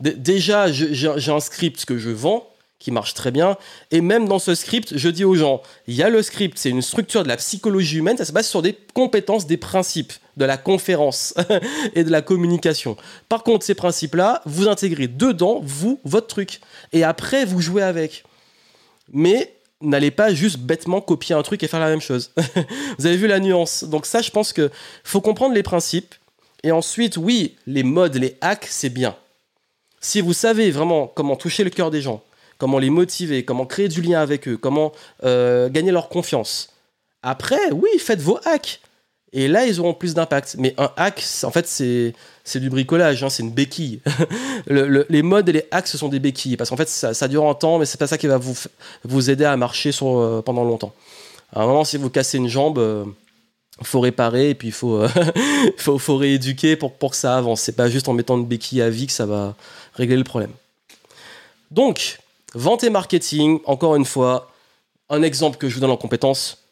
déjà, 0.00 0.70
j'ai 0.70 1.30
un 1.30 1.40
script 1.40 1.84
que 1.84 1.98
je 1.98 2.10
vends 2.10 2.51
qui 2.82 2.90
marche 2.90 3.14
très 3.14 3.30
bien. 3.30 3.56
Et 3.92 4.00
même 4.00 4.28
dans 4.28 4.40
ce 4.40 4.54
script, 4.54 4.96
je 4.96 5.08
dis 5.08 5.24
aux 5.24 5.36
gens, 5.36 5.62
il 5.86 5.94
y 5.94 6.02
a 6.02 6.10
le 6.10 6.20
script, 6.20 6.58
c'est 6.58 6.68
une 6.68 6.82
structure 6.82 7.22
de 7.22 7.28
la 7.28 7.36
psychologie 7.36 7.98
humaine, 7.98 8.16
ça 8.16 8.24
se 8.24 8.32
base 8.32 8.48
sur 8.48 8.60
des 8.60 8.76
compétences, 8.92 9.46
des 9.46 9.56
principes 9.56 10.12
de 10.36 10.44
la 10.44 10.56
conférence 10.56 11.34
et 11.94 12.02
de 12.02 12.10
la 12.10 12.22
communication. 12.22 12.96
Par 13.28 13.44
contre, 13.44 13.64
ces 13.64 13.74
principes-là, 13.74 14.42
vous 14.46 14.66
intégrez 14.68 15.06
dedans, 15.06 15.60
vous, 15.62 16.00
votre 16.04 16.26
truc. 16.26 16.60
Et 16.92 17.04
après, 17.04 17.44
vous 17.44 17.60
jouez 17.60 17.82
avec. 17.82 18.24
Mais 19.12 19.54
n'allez 19.80 20.10
pas 20.10 20.34
juste 20.34 20.58
bêtement 20.58 21.00
copier 21.00 21.34
un 21.34 21.42
truc 21.42 21.62
et 21.62 21.68
faire 21.68 21.80
la 21.80 21.88
même 21.88 22.00
chose. 22.00 22.32
vous 22.98 23.06
avez 23.06 23.16
vu 23.16 23.28
la 23.28 23.38
nuance. 23.38 23.84
Donc 23.84 24.06
ça, 24.06 24.22
je 24.22 24.30
pense 24.30 24.52
que 24.52 24.70
faut 25.04 25.20
comprendre 25.20 25.54
les 25.54 25.62
principes. 25.62 26.14
Et 26.64 26.72
ensuite, 26.72 27.16
oui, 27.16 27.56
les 27.66 27.82
modes, 27.84 28.16
les 28.16 28.36
hacks, 28.40 28.66
c'est 28.68 28.88
bien. 28.88 29.16
Si 30.00 30.20
vous 30.20 30.32
savez 30.32 30.72
vraiment 30.72 31.06
comment 31.06 31.36
toucher 31.36 31.62
le 31.62 31.70
cœur 31.70 31.90
des 31.90 32.00
gens, 32.00 32.22
comment 32.62 32.78
les 32.78 32.90
motiver, 32.90 33.44
comment 33.44 33.66
créer 33.66 33.88
du 33.88 34.02
lien 34.02 34.20
avec 34.20 34.46
eux, 34.46 34.56
comment 34.56 34.92
euh, 35.24 35.68
gagner 35.68 35.90
leur 35.90 36.08
confiance, 36.08 36.68
après, 37.20 37.72
oui, 37.72 37.88
faites 37.98 38.20
vos 38.20 38.38
hacks. 38.44 38.80
Et 39.32 39.48
là, 39.48 39.66
ils 39.66 39.80
auront 39.80 39.94
plus 39.94 40.14
d'impact. 40.14 40.54
Mais 40.60 40.72
un 40.78 40.92
hack, 40.96 41.24
en 41.42 41.50
fait, 41.50 41.66
c'est, 41.66 42.14
c'est 42.44 42.60
du 42.60 42.70
bricolage, 42.70 43.24
hein, 43.24 43.30
c'est 43.30 43.42
une 43.42 43.50
béquille. 43.50 44.00
les 44.68 45.22
modes 45.22 45.48
et 45.48 45.52
les 45.52 45.64
hacks, 45.72 45.88
ce 45.88 45.98
sont 45.98 46.08
des 46.08 46.20
béquilles. 46.20 46.56
Parce 46.56 46.70
qu'en 46.70 46.76
fait, 46.76 46.88
ça, 46.88 47.26
dure 47.26 47.42
en 47.42 47.56
temps, 47.56 47.80
mais 47.80 47.84
c'est 47.84 47.98
pas 47.98 48.06
ça 48.06 48.16
qui 48.16 48.28
va 48.28 48.38
vous, 48.38 48.56
vous 49.02 49.28
aider 49.28 49.44
à 49.44 49.56
marcher 49.56 49.90
sur, 49.90 50.20
euh, 50.20 50.40
pendant 50.40 50.62
longtemps. 50.62 50.94
À 51.52 51.64
un 51.64 51.66
moment, 51.66 51.82
si 51.82 51.96
vous 51.96 52.10
cassez 52.10 52.38
une 52.38 52.48
jambe, 52.48 52.78
euh, 52.78 53.04
faut 53.82 53.98
réparer 53.98 54.50
et 54.50 54.54
puis 54.54 54.68
il 54.68 54.72
faut, 54.72 55.02
faut, 55.78 55.98
faut, 55.98 56.16
rééduquer 56.16 56.76
pour, 56.76 56.92
pour 56.92 57.10
que 57.10 57.16
ça 57.16 57.36
avance. 57.36 57.62
C'est 57.62 57.74
pas 57.74 57.90
juste 57.90 58.08
en 58.08 58.12
mettant 58.12 58.38
une 58.38 58.46
béquille 58.46 58.82
à 58.82 58.88
vie 58.88 59.08
que 59.08 59.12
ça 59.12 59.26
va 59.26 59.56
régler 59.94 60.16
le 60.16 60.22
problème. 60.22 60.52
Donc, 61.72 62.18
vente 62.54 62.84
et 62.84 62.90
marketing, 62.90 63.60
encore 63.64 63.96
une 63.96 64.04
fois, 64.04 64.50
un 65.08 65.22
exemple 65.22 65.58
que 65.58 65.68
je 65.68 65.74
vous 65.74 65.80
donne 65.80 65.90
en 65.90 65.96
compétence 65.96 66.62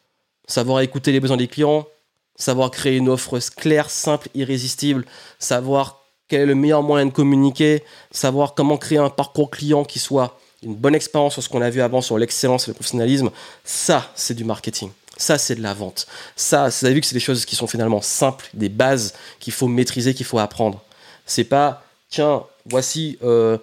savoir 0.47 0.81
écouter 0.81 1.11
les 1.11 1.19
besoins 1.19 1.37
des 1.37 1.47
clients, 1.47 1.87
savoir 2.35 2.71
créer 2.71 2.97
une 2.97 3.09
offre 3.09 3.39
claire, 3.55 3.89
simple, 3.89 4.29
irrésistible, 4.35 5.05
savoir 5.39 6.03
quel 6.27 6.41
est 6.41 6.45
le 6.45 6.55
meilleur 6.55 6.83
moyen 6.83 7.05
de 7.05 7.11
communiquer, 7.11 7.83
savoir 8.11 8.53
comment 8.53 8.77
créer 8.77 8.97
un 8.97 9.09
parcours 9.09 9.51
client 9.51 9.83
qui 9.83 9.99
soit 9.99 10.37
une 10.63 10.75
bonne 10.75 10.95
expérience 10.95 11.33
sur 11.33 11.43
ce 11.43 11.49
qu'on 11.49 11.61
a 11.61 11.69
vu 11.69 11.81
avant 11.81 12.01
sur 12.01 12.17
l'excellence 12.17 12.67
et 12.67 12.71
le 12.71 12.75
professionnalisme, 12.75 13.31
ça, 13.63 14.11
c'est 14.15 14.35
du 14.35 14.43
marketing. 14.43 14.91
Ça, 15.17 15.37
c'est 15.37 15.55
de 15.55 15.61
la 15.61 15.73
vente. 15.73 16.07
Ça, 16.35 16.69
vous 16.69 16.85
avez 16.85 16.95
vu 16.95 17.01
que 17.01 17.07
c'est 17.07 17.15
des 17.15 17.19
choses 17.19 17.45
qui 17.45 17.55
sont 17.55 17.67
finalement 17.67 18.01
simples, 18.01 18.49
des 18.53 18.69
bases 18.69 19.13
qu'il 19.39 19.53
faut 19.53 19.67
maîtriser, 19.67 20.13
qu'il 20.13 20.25
faut 20.25 20.39
apprendre. 20.39 20.81
C'est 21.25 21.43
pas, 21.43 21.83
tiens, 22.09 22.43
voici, 22.65 23.17
euh, 23.23 23.57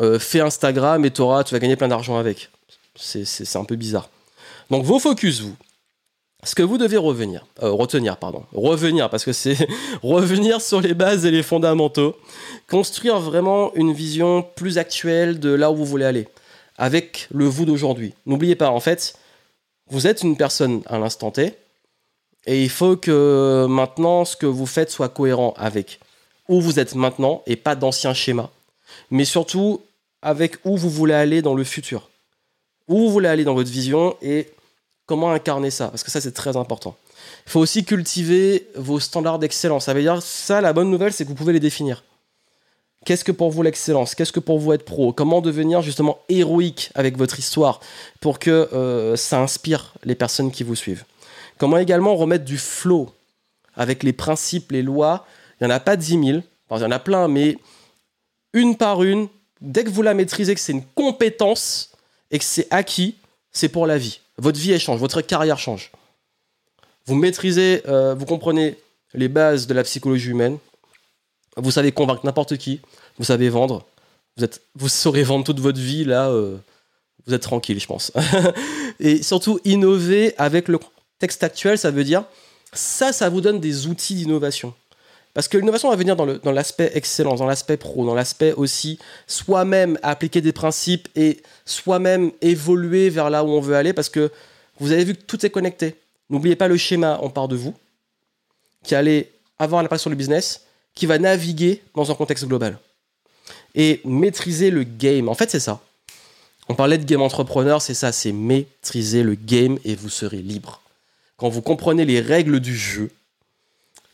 euh, 0.00 0.18
fais 0.18 0.40
Instagram 0.40 1.04
et 1.04 1.20
auras, 1.20 1.44
tu 1.44 1.54
vas 1.54 1.58
gagner 1.58 1.76
plein 1.76 1.88
d'argent 1.88 2.18
avec. 2.18 2.50
C'est 2.94 3.56
un 3.56 3.64
peu 3.64 3.76
bizarre. 3.76 4.08
Donc, 4.70 4.84
vos 4.84 4.98
focus, 4.98 5.40
vous, 5.40 5.56
ce 6.44 6.54
que 6.54 6.62
vous 6.62 6.78
devez 6.78 6.96
revenir, 6.96 7.46
euh, 7.62 7.70
retenir, 7.70 8.16
pardon, 8.16 8.44
revenir, 8.54 9.10
parce 9.10 9.24
que 9.24 9.32
c'est 9.32 9.56
revenir 10.02 10.60
sur 10.60 10.80
les 10.80 10.94
bases 10.94 11.24
et 11.24 11.30
les 11.30 11.42
fondamentaux, 11.42 12.16
construire 12.68 13.20
vraiment 13.20 13.74
une 13.74 13.92
vision 13.92 14.42
plus 14.42 14.78
actuelle 14.78 15.38
de 15.40 15.50
là 15.50 15.70
où 15.70 15.76
vous 15.76 15.84
voulez 15.84 16.04
aller, 16.04 16.28
avec 16.78 17.28
le 17.30 17.46
vous 17.46 17.64
d'aujourd'hui. 17.64 18.14
N'oubliez 18.26 18.54
pas, 18.54 18.70
en 18.70 18.80
fait, 18.80 19.16
vous 19.88 20.06
êtes 20.06 20.22
une 20.22 20.36
personne 20.36 20.82
à 20.86 20.98
l'instant 20.98 21.30
T, 21.30 21.54
et 22.46 22.62
il 22.62 22.70
faut 22.70 22.96
que 22.96 23.66
maintenant 23.68 24.24
ce 24.24 24.36
que 24.36 24.46
vous 24.46 24.66
faites 24.66 24.90
soit 24.90 25.08
cohérent 25.08 25.54
avec 25.56 25.98
où 26.48 26.60
vous 26.60 26.78
êtes 26.78 26.94
maintenant 26.94 27.42
et 27.46 27.56
pas 27.56 27.74
d'anciens 27.74 28.14
schémas, 28.14 28.50
mais 29.10 29.24
surtout 29.24 29.82
avec 30.26 30.56
où 30.64 30.76
vous 30.76 30.90
voulez 30.90 31.14
aller 31.14 31.40
dans 31.40 31.54
le 31.54 31.62
futur, 31.62 32.10
où 32.88 32.98
vous 32.98 33.10
voulez 33.10 33.28
aller 33.28 33.44
dans 33.44 33.54
votre 33.54 33.70
vision 33.70 34.16
et 34.20 34.48
comment 35.06 35.30
incarner 35.30 35.70
ça 35.70 35.86
Parce 35.86 36.02
que 36.02 36.10
ça, 36.10 36.20
c'est 36.20 36.32
très 36.32 36.56
important. 36.56 36.96
Il 37.46 37.52
faut 37.52 37.60
aussi 37.60 37.84
cultiver 37.84 38.66
vos 38.74 38.98
standards 38.98 39.38
d'excellence. 39.38 39.84
Ça 39.84 39.94
veut 39.94 40.02
dire, 40.02 40.20
ça, 40.20 40.60
la 40.60 40.72
bonne 40.72 40.90
nouvelle, 40.90 41.12
c'est 41.12 41.22
que 41.22 41.28
vous 41.28 41.36
pouvez 41.36 41.52
les 41.52 41.60
définir. 41.60 42.02
Qu'est-ce 43.04 43.22
que 43.22 43.30
pour 43.30 43.52
vous 43.52 43.62
l'excellence? 43.62 44.16
Qu'est-ce 44.16 44.32
que 44.32 44.40
pour 44.40 44.58
vous 44.58 44.72
être 44.72 44.84
pro? 44.84 45.12
Comment 45.12 45.40
devenir 45.40 45.80
justement 45.80 46.18
héroïque 46.28 46.90
avec 46.96 47.16
votre 47.16 47.38
histoire 47.38 47.78
pour 48.20 48.40
que 48.40 48.68
euh, 48.72 49.14
ça 49.14 49.40
inspire 49.40 49.94
les 50.02 50.16
personnes 50.16 50.50
qui 50.50 50.64
vous 50.64 50.74
suivent? 50.74 51.04
Comment 51.56 51.78
également 51.78 52.16
remettre 52.16 52.44
du 52.44 52.58
flow 52.58 53.14
avec 53.76 54.02
les 54.02 54.12
principes, 54.12 54.72
les 54.72 54.82
lois? 54.82 55.24
Il 55.60 55.68
n'y 55.68 55.72
en 55.72 55.76
a 55.76 55.78
pas 55.78 55.94
10 55.94 56.08
000, 56.08 56.22
il 56.24 56.42
y 56.70 56.84
en 56.84 56.90
a 56.90 56.98
plein, 56.98 57.28
mais 57.28 57.58
une 58.52 58.76
par 58.76 59.04
une, 59.04 59.28
dès 59.60 59.84
que 59.84 59.90
vous 59.90 60.02
la 60.02 60.14
maîtrisez, 60.14 60.54
que 60.54 60.60
c'est 60.60 60.72
une 60.72 60.84
compétence 60.84 61.92
et 62.30 62.38
que 62.38 62.44
c'est 62.44 62.66
acquis, 62.70 63.16
c'est 63.52 63.68
pour 63.68 63.86
la 63.86 63.98
vie. 63.98 64.20
Votre 64.38 64.58
vie 64.58 64.78
change, 64.78 65.00
votre 65.00 65.20
carrière 65.22 65.58
change. 65.58 65.90
Vous 67.06 67.14
maîtrisez, 67.14 67.82
euh, 67.88 68.14
vous 68.14 68.26
comprenez 68.26 68.76
les 69.14 69.28
bases 69.28 69.66
de 69.66 69.74
la 69.74 69.82
psychologie 69.82 70.30
humaine. 70.30 70.58
Vous 71.56 71.70
savez 71.70 71.92
convaincre 71.92 72.24
n'importe 72.24 72.56
qui. 72.56 72.80
Vous 73.18 73.24
savez 73.24 73.48
vendre. 73.48 73.86
Vous, 74.74 74.88
saurez 74.88 75.22
vendre 75.22 75.44
toute 75.44 75.60
votre 75.60 75.80
vie. 75.80 76.04
Là, 76.04 76.28
euh, 76.28 76.58
vous 77.26 77.32
êtes 77.32 77.42
tranquille, 77.42 77.80
je 77.80 77.86
pense. 77.86 78.12
Et 79.00 79.22
surtout, 79.22 79.58
innover 79.64 80.34
avec 80.36 80.68
le 80.68 80.78
texte 81.18 81.42
actuel, 81.42 81.78
ça 81.78 81.90
veut 81.90 82.04
dire 82.04 82.24
ça, 82.72 83.12
ça 83.12 83.28
vous 83.28 83.40
donne 83.40 83.60
des 83.60 83.86
outils 83.86 84.14
d'innovation. 84.14 84.74
Parce 85.36 85.48
que 85.48 85.58
l'innovation 85.58 85.90
va 85.90 85.96
venir 85.96 86.16
dans 86.16 86.52
l'aspect 86.52 86.92
excellence, 86.94 87.40
dans 87.40 87.46
l'aspect 87.46 87.76
pro, 87.76 88.06
dans 88.06 88.14
l'aspect 88.14 88.54
aussi 88.54 88.98
soi-même 89.26 89.98
appliquer 90.02 90.40
des 90.40 90.52
principes 90.52 91.08
et 91.14 91.42
soi-même 91.66 92.32
évoluer 92.40 93.10
vers 93.10 93.28
là 93.28 93.44
où 93.44 93.48
on 93.48 93.60
veut 93.60 93.76
aller. 93.76 93.92
Parce 93.92 94.08
que 94.08 94.32
vous 94.80 94.92
avez 94.92 95.04
vu 95.04 95.14
que 95.14 95.20
tout 95.20 95.44
est 95.44 95.50
connecté. 95.50 95.96
N'oubliez 96.30 96.56
pas 96.56 96.68
le 96.68 96.78
schéma, 96.78 97.18
on 97.20 97.28
part 97.28 97.48
de 97.48 97.56
vous, 97.56 97.74
qui 98.82 98.94
allait 98.94 99.30
avoir 99.58 99.82
l'impact 99.82 100.00
sur 100.00 100.08
le 100.08 100.16
business, 100.16 100.62
qui 100.94 101.04
va 101.04 101.18
naviguer 101.18 101.82
dans 101.94 102.10
un 102.10 102.14
contexte 102.14 102.46
global. 102.46 102.78
Et 103.74 104.00
maîtriser 104.06 104.70
le 104.70 104.84
game. 104.84 105.28
En 105.28 105.34
fait, 105.34 105.50
c'est 105.50 105.60
ça. 105.60 105.82
On 106.70 106.74
parlait 106.74 106.96
de 106.96 107.04
game 107.04 107.20
entrepreneur, 107.20 107.82
c'est 107.82 107.92
ça, 107.92 108.10
c'est 108.10 108.32
maîtriser 108.32 109.22
le 109.22 109.34
game 109.34 109.78
et 109.84 109.96
vous 109.96 110.08
serez 110.08 110.38
libre. 110.38 110.80
Quand 111.36 111.50
vous 111.50 111.60
comprenez 111.60 112.06
les 112.06 112.22
règles 112.22 112.58
du 112.58 112.74
jeu, 112.74 113.10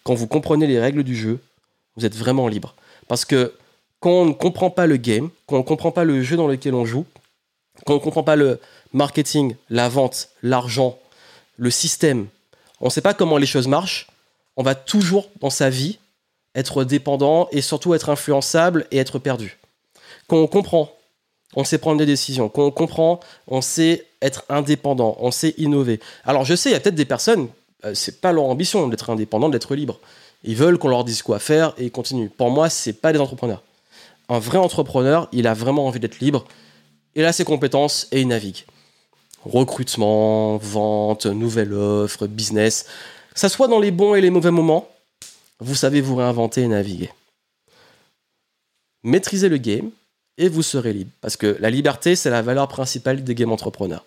quand 0.04 0.14
vous 0.14 0.26
comprenez 0.26 0.66
les 0.66 0.80
règles 0.80 1.02
du 1.02 1.16
jeu, 1.16 1.38
vous 1.96 2.06
êtes 2.06 2.16
vraiment 2.16 2.48
libre. 2.48 2.74
Parce 3.08 3.24
que 3.24 3.54
quand 4.00 4.10
on 4.10 4.24
ne 4.26 4.32
comprend 4.32 4.70
pas 4.70 4.86
le 4.86 4.96
game, 4.96 5.30
quand 5.46 5.56
on 5.56 5.60
ne 5.60 5.64
comprend 5.64 5.92
pas 5.92 6.04
le 6.04 6.22
jeu 6.22 6.36
dans 6.36 6.48
lequel 6.48 6.74
on 6.74 6.84
joue, 6.84 7.06
quand 7.86 7.94
on 7.94 7.96
ne 7.96 8.02
comprend 8.02 8.22
pas 8.22 8.36
le 8.36 8.60
marketing, 8.92 9.54
la 9.70 9.88
vente, 9.88 10.30
l'argent, 10.42 10.98
le 11.56 11.70
système, 11.70 12.26
on 12.80 12.86
ne 12.86 12.90
sait 12.90 13.00
pas 13.00 13.14
comment 13.14 13.38
les 13.38 13.46
choses 13.46 13.68
marchent, 13.68 14.08
on 14.56 14.62
va 14.62 14.74
toujours 14.74 15.30
dans 15.40 15.50
sa 15.50 15.70
vie 15.70 15.98
être 16.54 16.84
dépendant 16.84 17.48
et 17.52 17.62
surtout 17.62 17.94
être 17.94 18.10
influençable 18.10 18.86
et 18.90 18.98
être 18.98 19.18
perdu. 19.18 19.58
Quand 20.26 20.36
on 20.36 20.46
comprend, 20.46 20.92
on 21.54 21.64
sait 21.64 21.78
prendre 21.78 21.98
des 21.98 22.06
décisions. 22.06 22.48
Quand 22.48 22.64
on 22.64 22.70
comprend, 22.70 23.20
on 23.46 23.60
sait 23.60 24.06
être 24.20 24.44
indépendant, 24.48 25.16
on 25.20 25.30
sait 25.30 25.54
innover. 25.58 26.00
Alors 26.24 26.44
je 26.44 26.54
sais, 26.54 26.70
il 26.70 26.72
y 26.72 26.76
a 26.76 26.80
peut-être 26.80 26.94
des 26.94 27.04
personnes 27.04 27.48
c'est 27.94 28.20
pas 28.20 28.32
leur 28.32 28.44
ambition 28.44 28.88
d'être 28.88 29.10
indépendant, 29.10 29.48
d'être 29.48 29.74
libre. 29.74 29.98
Ils 30.44 30.56
veulent 30.56 30.78
qu'on 30.78 30.88
leur 30.88 31.04
dise 31.04 31.22
quoi 31.22 31.38
faire 31.38 31.74
et 31.78 31.84
ils 31.84 31.90
continuent. 31.90 32.28
Pour 32.28 32.50
moi, 32.50 32.68
c'est 32.68 32.92
pas 32.92 33.12
des 33.12 33.18
entrepreneurs. 33.18 33.62
Un 34.28 34.38
vrai 34.38 34.58
entrepreneur, 34.58 35.28
il 35.32 35.46
a 35.46 35.54
vraiment 35.54 35.86
envie 35.86 36.00
d'être 36.00 36.20
libre. 36.20 36.44
Il 37.14 37.24
a 37.24 37.32
ses 37.32 37.44
compétences 37.44 38.08
et 38.12 38.20
il 38.20 38.28
navigue. 38.28 38.64
Recrutement, 39.44 40.56
vente, 40.56 41.26
nouvelle 41.26 41.72
offre, 41.72 42.26
business. 42.26 42.86
Que 43.34 43.40
ça 43.40 43.48
soit 43.48 43.68
dans 43.68 43.80
les 43.80 43.90
bons 43.90 44.14
et 44.14 44.20
les 44.20 44.30
mauvais 44.30 44.50
moments, 44.50 44.88
vous 45.60 45.74
savez 45.74 46.00
vous 46.00 46.16
réinventer 46.16 46.62
et 46.62 46.68
naviguer. 46.68 47.10
Maîtrisez 49.02 49.48
le 49.48 49.58
game 49.58 49.90
et 50.38 50.48
vous 50.48 50.62
serez 50.62 50.92
libre. 50.92 51.10
Parce 51.20 51.36
que 51.36 51.56
la 51.60 51.70
liberté, 51.70 52.16
c'est 52.16 52.30
la 52.30 52.42
valeur 52.42 52.68
principale 52.68 53.22
des 53.24 53.34
game 53.34 53.52
entrepreneurs. 53.52 54.04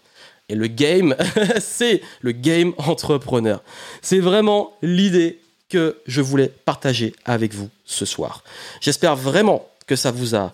Et 0.49 0.55
le 0.55 0.67
game, 0.67 1.15
c'est 1.59 2.01
le 2.21 2.31
game 2.31 2.73
entrepreneur. 2.77 3.63
C'est 4.01 4.19
vraiment 4.19 4.73
l'idée 4.81 5.39
que 5.69 5.97
je 6.05 6.21
voulais 6.21 6.51
partager 6.65 7.13
avec 7.25 7.53
vous 7.53 7.69
ce 7.85 8.05
soir. 8.05 8.43
J'espère 8.81 9.15
vraiment 9.15 9.67
que 9.87 9.95
ça 9.95 10.11
vous 10.11 10.35
a 10.35 10.53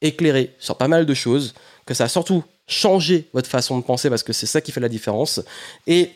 éclairé 0.00 0.54
sur 0.58 0.76
pas 0.76 0.88
mal 0.88 1.06
de 1.06 1.14
choses, 1.14 1.54
que 1.86 1.94
ça 1.94 2.04
a 2.04 2.08
surtout 2.08 2.44
changé 2.66 3.28
votre 3.32 3.48
façon 3.48 3.78
de 3.78 3.84
penser 3.84 4.08
parce 4.08 4.22
que 4.22 4.32
c'est 4.32 4.46
ça 4.46 4.60
qui 4.60 4.72
fait 4.72 4.80
la 4.80 4.88
différence. 4.88 5.40
Et 5.86 6.12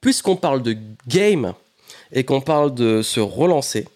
puisqu'on 0.00 0.36
parle 0.36 0.62
de 0.62 0.76
game 1.08 1.54
et 2.12 2.24
qu'on 2.24 2.40
parle 2.40 2.74
de 2.74 3.02
se 3.02 3.20
relancer, 3.20 3.88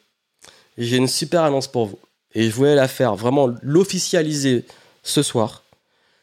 j'ai 0.78 0.96
une 0.96 1.08
super 1.08 1.42
annonce 1.42 1.68
pour 1.68 1.86
vous. 1.86 1.98
Et 2.34 2.48
je 2.48 2.54
voulais 2.54 2.74
la 2.74 2.88
faire, 2.88 3.16
vraiment 3.16 3.50
l'officialiser 3.62 4.64
ce 5.02 5.22
soir. 5.22 5.64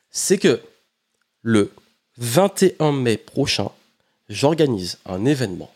C'est 0.10 0.38
que 0.38 0.62
le 1.42 1.72
21 2.18 2.92
mai 2.92 3.18
prochain, 3.18 3.72
j'organise 4.30 4.98
un 5.06 5.26
événement. 5.26 5.72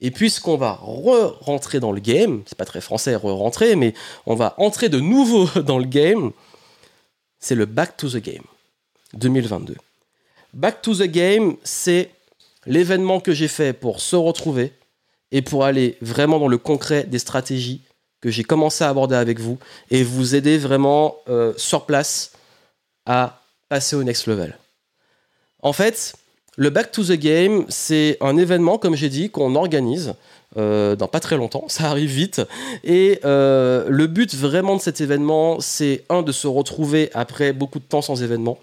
Et 0.00 0.10
puisqu'on 0.10 0.56
va 0.56 0.78
re-rentrer 0.80 1.80
dans 1.80 1.92
le 1.92 2.00
game, 2.00 2.42
c'est 2.46 2.56
pas 2.56 2.64
très 2.64 2.80
français 2.80 3.16
re-rentrer, 3.16 3.74
mais 3.74 3.94
on 4.26 4.34
va 4.34 4.54
entrer 4.58 4.88
de 4.88 5.00
nouveau 5.00 5.48
dans 5.62 5.78
le 5.78 5.86
game, 5.86 6.32
c'est 7.40 7.54
le 7.54 7.66
Back 7.66 7.96
to 7.96 8.08
the 8.08 8.18
Game 8.18 8.44
2022. 9.14 9.76
Back 10.54 10.82
to 10.82 10.94
the 10.94 11.02
Game, 11.02 11.56
c'est 11.64 12.10
l'événement 12.66 13.20
que 13.20 13.32
j'ai 13.32 13.48
fait 13.48 13.72
pour 13.72 14.00
se 14.00 14.16
retrouver 14.16 14.72
et 15.32 15.42
pour 15.42 15.64
aller 15.64 15.96
vraiment 16.00 16.38
dans 16.38 16.48
le 16.48 16.58
concret 16.58 17.04
des 17.04 17.18
stratégies 17.18 17.82
que 18.20 18.30
j'ai 18.30 18.44
commencé 18.44 18.84
à 18.84 18.88
aborder 18.88 19.16
avec 19.16 19.38
vous 19.38 19.58
et 19.90 20.02
vous 20.02 20.34
aider 20.34 20.58
vraiment 20.58 21.16
euh, 21.28 21.52
sur 21.56 21.86
place 21.86 22.32
à 23.06 23.42
passer 23.68 23.96
au 23.96 24.02
next 24.02 24.26
level. 24.26 24.56
En 25.62 25.72
fait, 25.72 26.14
le 26.56 26.70
Back 26.70 26.92
to 26.92 27.04
the 27.04 27.12
Game, 27.12 27.64
c'est 27.68 28.16
un 28.20 28.36
événement, 28.36 28.78
comme 28.78 28.94
j'ai 28.94 29.08
dit, 29.08 29.30
qu'on 29.30 29.54
organise 29.54 30.14
euh, 30.56 30.96
dans 30.96 31.08
pas 31.08 31.20
très 31.20 31.36
longtemps, 31.36 31.64
ça 31.68 31.90
arrive 31.90 32.10
vite. 32.10 32.42
Et 32.82 33.20
euh, 33.24 33.86
le 33.88 34.06
but 34.06 34.34
vraiment 34.34 34.76
de 34.76 34.80
cet 34.80 35.00
événement, 35.00 35.60
c'est 35.60 36.04
un, 36.08 36.22
de 36.22 36.32
se 36.32 36.46
retrouver 36.46 37.10
après 37.14 37.52
beaucoup 37.52 37.78
de 37.78 37.84
temps 37.84 38.02
sans 38.02 38.22
événement 38.22 38.58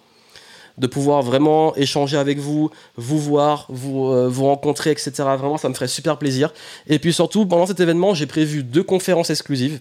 de 0.77 0.87
pouvoir 0.87 1.21
vraiment 1.21 1.73
échanger 1.77 2.17
avec 2.17 2.37
vous, 2.37 2.69
vous 2.97 3.17
voir, 3.17 3.65
vous, 3.69 4.07
euh, 4.07 4.27
vous 4.27 4.43
rencontrer, 4.43 4.91
etc. 4.91 5.13
Vraiment, 5.19 5.57
ça 5.57 5.69
me 5.69 5.73
ferait 5.73 5.87
super 5.87 6.17
plaisir. 6.17 6.53
Et 6.87 6.99
puis 6.99 7.13
surtout, 7.13 7.45
pendant 7.45 7.65
cet 7.65 7.79
événement, 7.79 8.13
j'ai 8.13 8.25
prévu 8.25 8.61
deux 8.61 8.83
conférences 8.83 9.29
exclusives. 9.29 9.79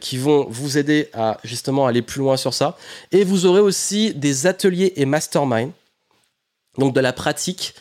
qui 0.00 0.18
vont 0.18 0.46
vous 0.50 0.76
aider 0.76 1.08
à 1.12 1.38
justement 1.44 1.86
aller 1.86 2.02
plus 2.02 2.18
loin 2.20 2.36
sur 2.36 2.52
ça. 2.52 2.76
Et 3.12 3.22
vous 3.22 3.46
aurez 3.46 3.60
aussi 3.60 4.12
des 4.12 4.46
ateliers 4.48 4.92
et 4.96 5.04
mastermind, 5.04 5.70
donc 6.78 6.94
de 6.94 7.00
la 7.00 7.12
pratique 7.12 7.74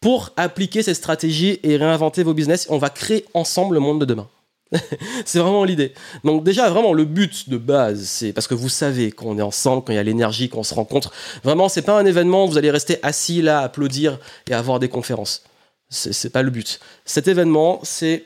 pour 0.00 0.30
appliquer 0.36 0.82
ces 0.82 0.94
stratégies 0.94 1.58
et 1.62 1.76
réinventer 1.76 2.22
vos 2.22 2.34
business. 2.34 2.66
On 2.70 2.78
va 2.78 2.90
créer 2.90 3.24
ensemble 3.34 3.74
le 3.74 3.80
monde 3.80 4.00
de 4.00 4.04
demain. 4.04 4.28
c'est 5.24 5.38
vraiment 5.38 5.64
l'idée. 5.64 5.94
Donc 6.24 6.44
déjà, 6.44 6.68
vraiment, 6.68 6.92
le 6.92 7.04
but 7.04 7.48
de 7.48 7.56
base, 7.56 8.04
c'est 8.04 8.32
parce 8.32 8.46
que 8.46 8.54
vous 8.54 8.68
savez 8.68 9.12
qu'on 9.12 9.38
est 9.38 9.42
ensemble, 9.42 9.82
quand 9.84 9.92
il 9.92 9.96
y 9.96 9.98
a 9.98 10.02
l'énergie, 10.02 10.48
qu'on 10.48 10.62
se 10.62 10.74
rencontre. 10.74 11.12
Vraiment, 11.42 11.68
c'est 11.68 11.82
pas 11.82 11.98
un 11.98 12.04
événement 12.04 12.44
où 12.44 12.48
vous 12.48 12.58
allez 12.58 12.70
rester 12.70 12.98
assis 13.02 13.42
là, 13.42 13.60
applaudir 13.60 14.18
et 14.48 14.54
avoir 14.54 14.78
des 14.78 14.88
conférences. 14.88 15.44
C'est 15.90 16.30
pas 16.30 16.42
le 16.42 16.50
but. 16.50 16.80
Cet 17.06 17.28
événement, 17.28 17.80
c'est 17.82 18.24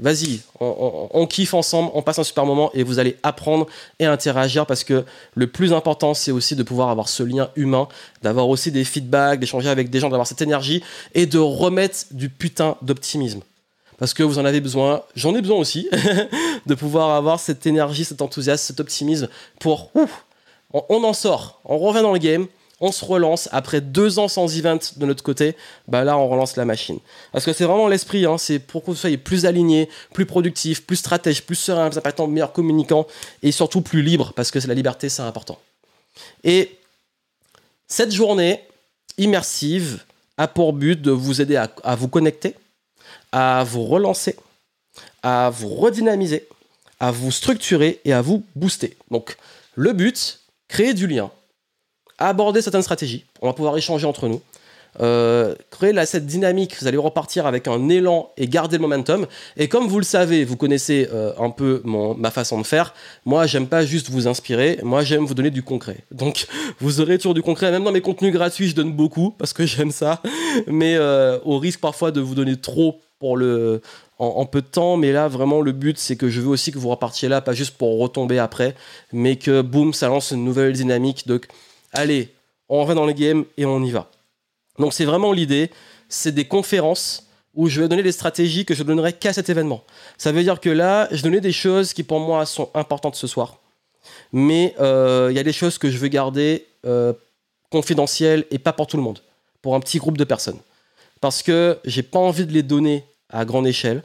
Vas-y, 0.00 0.40
on, 0.58 1.26
kiffe 1.26 1.54
ensemble, 1.54 1.90
on 1.94 2.02
passe 2.02 2.18
un 2.18 2.24
super 2.24 2.46
moment 2.46 2.70
et 2.72 2.82
vous 2.82 2.98
allez 2.98 3.18
apprendre 3.22 3.66
et 3.98 4.06
interagir 4.06 4.66
parce 4.66 4.84
que 4.84 5.04
le 5.34 5.46
plus 5.46 5.72
important, 5.72 6.14
c'est 6.14 6.32
aussi 6.32 6.56
de 6.56 6.62
pouvoir 6.62 6.88
avoir 6.88 7.08
ce 7.08 7.22
lien 7.22 7.50
humain, 7.56 7.86
d'avoir 8.22 8.48
aussi 8.48 8.72
des 8.72 8.84
feedbacks, 8.84 9.38
d'échanger 9.38 9.68
avec 9.68 9.90
des 9.90 10.00
gens, 10.00 10.08
d'avoir 10.08 10.26
cette 10.26 10.40
énergie 10.40 10.82
et 11.14 11.26
de 11.26 11.38
remettre 11.38 12.06
du 12.10 12.30
putain 12.30 12.76
d'optimisme. 12.80 13.42
Parce 13.98 14.14
que 14.14 14.22
vous 14.22 14.38
en 14.38 14.44
avez 14.44 14.60
besoin, 14.60 15.02
j'en 15.14 15.36
ai 15.36 15.42
besoin 15.42 15.58
aussi, 15.58 15.88
de 16.66 16.74
pouvoir 16.74 17.10
avoir 17.10 17.38
cette 17.38 17.66
énergie, 17.66 18.04
cet 18.04 18.22
enthousiasme, 18.22 18.66
cet 18.66 18.80
optimisme 18.80 19.28
pour... 19.60 19.92
on 20.72 21.04
en 21.04 21.12
sort, 21.12 21.60
on 21.64 21.78
revient 21.78 22.02
dans 22.02 22.12
le 22.12 22.18
game, 22.18 22.46
on 22.82 22.92
se 22.92 23.04
relance. 23.04 23.48
Après 23.52 23.80
deux 23.80 24.18
ans 24.18 24.28
sans 24.28 24.58
event 24.58 24.78
de 24.96 25.06
notre 25.06 25.22
côté, 25.22 25.56
bah 25.88 26.04
là, 26.04 26.18
on 26.18 26.28
relance 26.28 26.56
la 26.56 26.66
machine. 26.66 26.98
Parce 27.32 27.46
que 27.46 27.52
c'est 27.52 27.64
vraiment 27.64 27.88
l'esprit, 27.88 28.26
hein, 28.26 28.36
c'est 28.36 28.58
pour 28.58 28.82
que 28.82 28.90
vous 28.90 28.96
soyez 28.96 29.16
plus 29.16 29.46
aligné, 29.46 29.88
plus 30.12 30.26
productif, 30.26 30.84
plus 30.84 30.96
stratège, 30.96 31.44
plus 31.44 31.54
serein, 31.54 31.88
plus 31.88 31.98
impactant, 31.98 32.26
meilleur 32.26 32.52
communicant 32.52 33.06
et 33.42 33.52
surtout 33.52 33.80
plus 33.80 34.02
libre, 34.02 34.32
parce 34.34 34.50
que 34.50 34.58
la 34.66 34.74
liberté, 34.74 35.08
c'est 35.08 35.22
important. 35.22 35.58
Et 36.44 36.76
cette 37.86 38.12
journée 38.12 38.60
immersive 39.16 40.04
a 40.36 40.48
pour 40.48 40.72
but 40.72 41.00
de 41.00 41.12
vous 41.12 41.40
aider 41.40 41.56
à, 41.56 41.70
à 41.84 41.94
vous 41.94 42.08
connecter, 42.08 42.56
à 43.30 43.64
vous 43.64 43.84
relancer, 43.84 44.36
à 45.22 45.50
vous 45.50 45.68
redynamiser, 45.68 46.48
à 46.98 47.12
vous 47.12 47.30
structurer 47.30 48.00
et 48.04 48.12
à 48.12 48.22
vous 48.22 48.44
booster. 48.56 48.96
Donc, 49.10 49.36
le 49.76 49.92
but, 49.92 50.40
créer 50.68 50.94
du 50.94 51.06
lien, 51.06 51.30
aborder 52.28 52.62
certaines 52.62 52.82
stratégies. 52.82 53.24
On 53.40 53.46
va 53.46 53.52
pouvoir 53.52 53.76
échanger 53.76 54.06
entre 54.06 54.28
nous. 54.28 54.40
Euh, 55.00 55.54
créer 55.70 55.94
cette 56.04 56.26
dynamique, 56.26 56.76
vous 56.78 56.86
allez 56.86 56.98
repartir 56.98 57.46
avec 57.46 57.66
un 57.66 57.88
élan 57.88 58.30
et 58.36 58.46
garder 58.46 58.76
le 58.76 58.82
momentum. 58.82 59.26
Et 59.56 59.68
comme 59.68 59.86
vous 59.86 59.98
le 59.98 60.04
savez, 60.04 60.44
vous 60.44 60.56
connaissez 60.56 61.08
euh, 61.12 61.32
un 61.38 61.48
peu 61.48 61.82
ma 61.84 62.30
façon 62.30 62.60
de 62.60 62.66
faire, 62.66 62.92
moi 63.24 63.46
j'aime 63.46 63.68
pas 63.68 63.86
juste 63.86 64.10
vous 64.10 64.28
inspirer, 64.28 64.78
moi 64.82 65.02
j'aime 65.02 65.24
vous 65.24 65.34
donner 65.34 65.50
du 65.50 65.62
concret. 65.62 65.98
Donc 66.10 66.46
vous 66.80 67.00
aurez 67.00 67.16
toujours 67.16 67.34
du 67.34 67.42
concret, 67.42 67.70
même 67.70 67.84
dans 67.84 67.92
mes 67.92 68.02
contenus 68.02 68.32
gratuits 68.32 68.68
je 68.68 68.74
donne 68.74 68.92
beaucoup 68.92 69.30
parce 69.38 69.54
que 69.54 69.64
j'aime 69.64 69.92
ça, 69.92 70.20
mais 70.66 70.96
euh, 70.96 71.38
au 71.44 71.58
risque 71.58 71.80
parfois 71.80 72.10
de 72.10 72.20
vous 72.20 72.34
donner 72.34 72.56
trop 72.56 73.00
pour 73.18 73.38
le, 73.38 73.80
en, 74.18 74.26
en, 74.26 74.46
peu 74.46 74.60
de 74.60 74.66
temps, 74.66 74.98
mais 74.98 75.12
là 75.12 75.26
vraiment 75.26 75.62
le 75.62 75.72
but 75.72 75.96
c'est 75.96 76.16
que 76.16 76.28
je 76.28 76.40
veux 76.42 76.48
aussi 76.48 76.70
que 76.70 76.78
vous 76.78 76.90
repartiez 76.90 77.30
là, 77.30 77.40
pas 77.40 77.54
juste 77.54 77.78
pour 77.78 77.98
retomber 77.98 78.38
après, 78.38 78.74
mais 79.12 79.36
que 79.36 79.62
boum, 79.62 79.94
ça 79.94 80.08
lance 80.08 80.32
une 80.32 80.44
nouvelle 80.44 80.74
dynamique. 80.74 81.26
Donc 81.26 81.46
allez, 81.92 82.34
on 82.68 82.84
va 82.84 82.94
dans 82.94 83.06
le 83.06 83.12
game 83.12 83.44
et 83.56 83.64
on 83.64 83.82
y 83.82 83.90
va. 83.90 84.10
Donc 84.78 84.92
c'est 84.92 85.04
vraiment 85.04 85.32
l'idée, 85.32 85.70
c'est 86.08 86.32
des 86.32 86.46
conférences 86.46 87.26
où 87.54 87.68
je 87.68 87.80
vais 87.80 87.88
donner 87.88 88.02
des 88.02 88.12
stratégies 88.12 88.64
que 88.64 88.74
je 88.74 88.82
ne 88.82 88.88
donnerai 88.88 89.12
qu'à 89.12 89.32
cet 89.32 89.50
événement. 89.50 89.84
Ça 90.16 90.32
veut 90.32 90.42
dire 90.42 90.60
que 90.60 90.70
là, 90.70 91.08
je 91.10 91.22
donnais 91.22 91.40
des 91.40 91.52
choses 91.52 91.92
qui 91.92 92.02
pour 92.02 92.20
moi 92.20 92.46
sont 92.46 92.70
importantes 92.74 93.14
ce 93.14 93.26
soir. 93.26 93.58
Mais 94.32 94.74
euh, 94.80 95.28
il 95.30 95.36
y 95.36 95.38
a 95.38 95.42
des 95.42 95.52
choses 95.52 95.78
que 95.78 95.90
je 95.90 95.98
veux 95.98 96.08
garder 96.08 96.66
euh, 96.86 97.12
confidentielles 97.70 98.46
et 98.50 98.58
pas 98.58 98.72
pour 98.72 98.86
tout 98.86 98.96
le 98.96 99.02
monde, 99.02 99.20
pour 99.60 99.74
un 99.74 99.80
petit 99.80 99.98
groupe 99.98 100.16
de 100.16 100.24
personnes. 100.24 100.58
Parce 101.20 101.42
que 101.42 101.78
j'ai 101.84 102.02
pas 102.02 102.18
envie 102.18 102.46
de 102.46 102.52
les 102.52 102.62
donner 102.62 103.04
à 103.28 103.44
grande 103.44 103.66
échelle. 103.66 104.02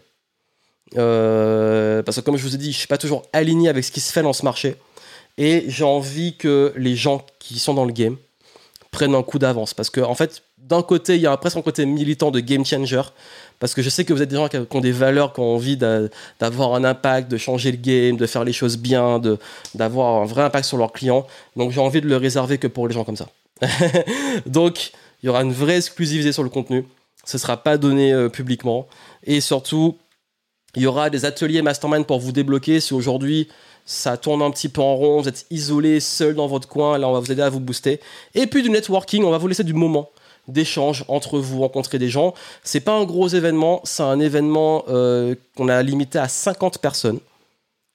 Euh, 0.97 2.03
parce 2.03 2.18
que 2.18 2.22
comme 2.22 2.38
je 2.38 2.43
vous 2.43 2.55
ai 2.55 2.57
dit, 2.57 2.72
je 2.72 2.77
suis 2.77 2.88
pas 2.88 2.97
toujours 2.97 3.23
aligné 3.34 3.69
avec 3.69 3.84
ce 3.84 3.91
qui 3.91 3.99
se 3.99 4.11
fait 4.11 4.22
dans 4.22 4.34
ce 4.34 4.43
marché. 4.43 4.76
Et 5.38 5.65
j'ai 5.68 5.84
envie 5.84 6.35
que 6.35 6.73
les 6.76 6.95
gens 6.95 7.26
qui 7.39 7.59
sont 7.59 7.73
dans 7.73 7.85
le 7.85 7.93
game 7.93 8.18
prennent 8.91 9.15
un 9.15 9.23
coup 9.23 9.39
d'avance. 9.39 9.73
Parce 9.73 9.89
que, 9.89 10.01
en 10.01 10.15
fait, 10.15 10.41
d'un 10.57 10.81
côté, 10.81 11.15
il 11.15 11.22
y 11.22 11.27
a 11.27 11.38
presque 11.38 11.57
un 11.57 11.61
côté 11.61 11.85
militant 11.85 12.31
de 12.31 12.39
game 12.39 12.65
changer. 12.65 13.01
Parce 13.59 13.73
que 13.73 13.81
je 13.81 13.89
sais 13.89 14.05
que 14.05 14.14
vous 14.14 14.22
êtes 14.22 14.30
des 14.30 14.35
gens 14.35 14.47
qui 14.47 14.57
ont 14.57 14.81
des 14.81 14.91
valeurs, 14.91 15.34
qui 15.34 15.39
ont 15.39 15.55
envie 15.55 15.77
d'avoir 15.77 16.76
un 16.76 16.84
impact, 16.84 17.30
de 17.30 17.38
changer 17.38 17.72
le 17.72 17.77
game, 17.77 18.18
de 18.18 18.26
faire 18.26 18.43
les 18.43 18.53
choses 18.53 18.77
bien, 18.77 19.22
d'avoir 19.73 20.22
un 20.22 20.26
vrai 20.26 20.43
impact 20.43 20.65
sur 20.65 20.77
leurs 20.77 20.91
clients. 20.91 21.26
Donc 21.55 21.72
j'ai 21.72 21.81
envie 21.81 22.01
de 22.01 22.07
le 22.07 22.18
réserver 22.18 22.57
que 22.57 22.68
pour 22.68 22.88
les 22.88 22.93
gens 22.93 23.03
comme 23.03 23.18
ça. 23.18 23.27
Donc 24.45 24.91
il 25.23 25.26
y 25.26 25.30
aura 25.30 25.41
une 25.41 25.53
vraie 25.53 25.77
exclusivité 25.77 26.31
sur 26.31 26.43
le 26.43 26.49
contenu. 26.49 26.85
Ce 27.26 27.38
ne 27.38 27.39
sera 27.39 27.57
pas 27.57 27.77
donné 27.77 28.14
euh, 28.14 28.30
publiquement. 28.30 28.88
Et 29.26 29.41
surtout, 29.41 29.97
il 30.76 30.84
y 30.84 30.85
aura 30.85 31.09
des 31.09 31.26
ateliers 31.26 31.61
mastermind 31.61 32.05
pour 32.05 32.19
vous 32.19 32.31
débloquer. 32.31 32.80
Si 32.80 32.93
aujourd'hui 32.93 33.49
ça 33.88 34.18
tourne 34.18 34.41
un 34.41 34.51
petit 34.51 34.68
peu 34.68 34.81
en 34.81 34.95
rond, 34.95 35.22
vous 35.22 35.30
êtes 35.30 35.45
isolé, 35.49 36.01
seul 36.01 36.35
dans 36.35 36.45
votre 36.45 36.68
coin, 36.68 36.97
là 36.97 37.07
on 37.07 37.14
va 37.14 37.19
vous 37.22 37.31
aider 37.31 37.41
à 37.41 37.49
vous 37.49 37.61
booster. 37.61 38.01
Et 38.35 38.45
puis 38.45 38.61
du 38.61 38.69
networking, 38.69 39.23
on 39.23 39.31
va 39.31 39.38
vous 39.38 39.47
laisser 39.47 39.64
du 39.64 39.73
moment 39.73 40.11
d'échange 40.49 41.05
entre 41.07 41.39
vous, 41.39 41.61
rencontrer 41.61 41.97
des 41.97 42.09
gens. 42.09 42.34
C'est 42.64 42.81
pas 42.81 42.93
un 42.93 43.05
gros 43.05 43.30
événement, 43.30 43.81
c'est 43.85 44.03
un 44.03 44.19
événement 44.19 44.84
euh, 44.89 45.35
qu'on 45.55 45.69
a 45.69 45.81
limité 45.81 46.19
à 46.19 46.27
50 46.27 46.80
personnes, 46.80 47.19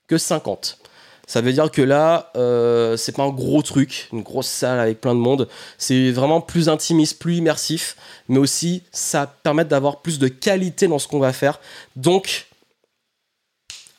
que 0.08 0.16
50. 0.16 0.78
Ça 1.26 1.40
veut 1.40 1.52
dire 1.52 1.70
que 1.70 1.82
là, 1.82 2.30
euh, 2.36 2.96
c'est 2.96 3.12
pas 3.12 3.22
un 3.22 3.30
gros 3.30 3.62
truc, 3.62 4.08
une 4.12 4.22
grosse 4.22 4.48
salle 4.48 4.80
avec 4.80 5.00
plein 5.00 5.14
de 5.14 5.20
monde. 5.20 5.46
C'est 5.76 6.10
vraiment 6.10 6.40
plus 6.40 6.70
intimiste, 6.70 7.18
plus 7.18 7.36
immersif, 7.36 7.96
mais 8.28 8.38
aussi 8.38 8.82
ça 8.92 9.26
permet 9.26 9.64
d'avoir 9.66 10.00
plus 10.00 10.18
de 10.18 10.28
qualité 10.28 10.88
dans 10.88 10.98
ce 10.98 11.06
qu'on 11.06 11.20
va 11.20 11.32
faire. 11.32 11.60
Donc, 11.96 12.46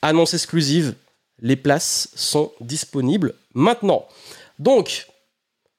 annonce 0.02 0.34
exclusive, 0.34 0.95
les 1.44 1.56
places 1.56 2.10
sont 2.15 2.52
disponibles 2.61 3.36
maintenant. 3.53 4.07
Donc, 4.57 5.07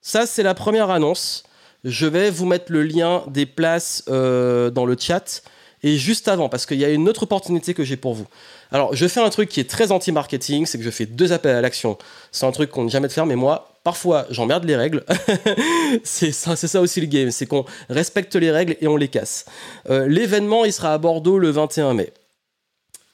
ça 0.01 0.27
c'est 0.27 0.45
la 0.45 0.55
première 0.55 0.91
annonce. 0.91 1.43
Je 1.83 2.07
vais 2.07 2.31
vous 2.31 2.47
mettre 2.47 2.71
le 2.71 2.83
lien 2.83 3.25
des 3.27 3.47
places 3.47 4.05
euh, 4.09 4.71
dans 4.71 4.87
le 4.87 4.97
chat. 4.99 5.43
Et 5.83 5.99
juste 5.99 6.29
avant, 6.29 6.49
parce 6.49 6.65
qu'il 6.65 6.79
y 6.79 6.85
a 6.85 6.89
une 6.89 7.11
autre 7.11 7.25
opportunité 7.25 7.75
que 7.75 7.85
j'ai 7.85 7.99
pour 7.99 8.15
vous. 8.15 8.27
Alors, 8.73 8.97
je 8.97 9.07
fais 9.07 9.21
un 9.21 9.29
truc 9.29 9.51
qui 9.51 9.61
est 9.61 9.69
très 9.69 9.93
anti-marketing, 9.93 10.65
c'est 10.65 10.79
que 10.79 10.85
je 10.85 10.89
fais 10.89 11.05
deux 11.05 11.35
appels 11.35 11.55
à 11.55 11.61
l'action. 11.61 11.99
C'est 12.33 12.47
un 12.47 12.53
truc 12.53 12.71
qu'on 12.71 12.85
ne 12.85 12.89
jamais 12.89 13.07
de 13.07 13.13
faire, 13.13 13.27
mais 13.27 13.37
moi, 13.37 13.77
parfois, 13.85 14.27
j'emmerde 14.31 14.65
les 14.65 14.77
règles. 14.77 15.05
c'est 16.03 16.33
ça, 16.33 16.81
aussi 16.81 17.03
le 17.03 17.07
game, 17.07 17.31
c'est 17.31 17.45
qu'on 17.45 17.67
respecte 17.91 18.35
les 18.35 18.51
règles 18.51 18.79
et 18.81 18.89
on 18.89 18.97
les 18.97 19.09
casse. 19.09 19.45
Euh, 19.91 20.09
l'événement, 20.09 20.65
il 20.65 20.73
sera 20.73 20.95
à 20.95 20.99
Bordeaux 20.99 21.39
le 21.39 21.51
21 21.51 21.93
mai. 21.93 22.15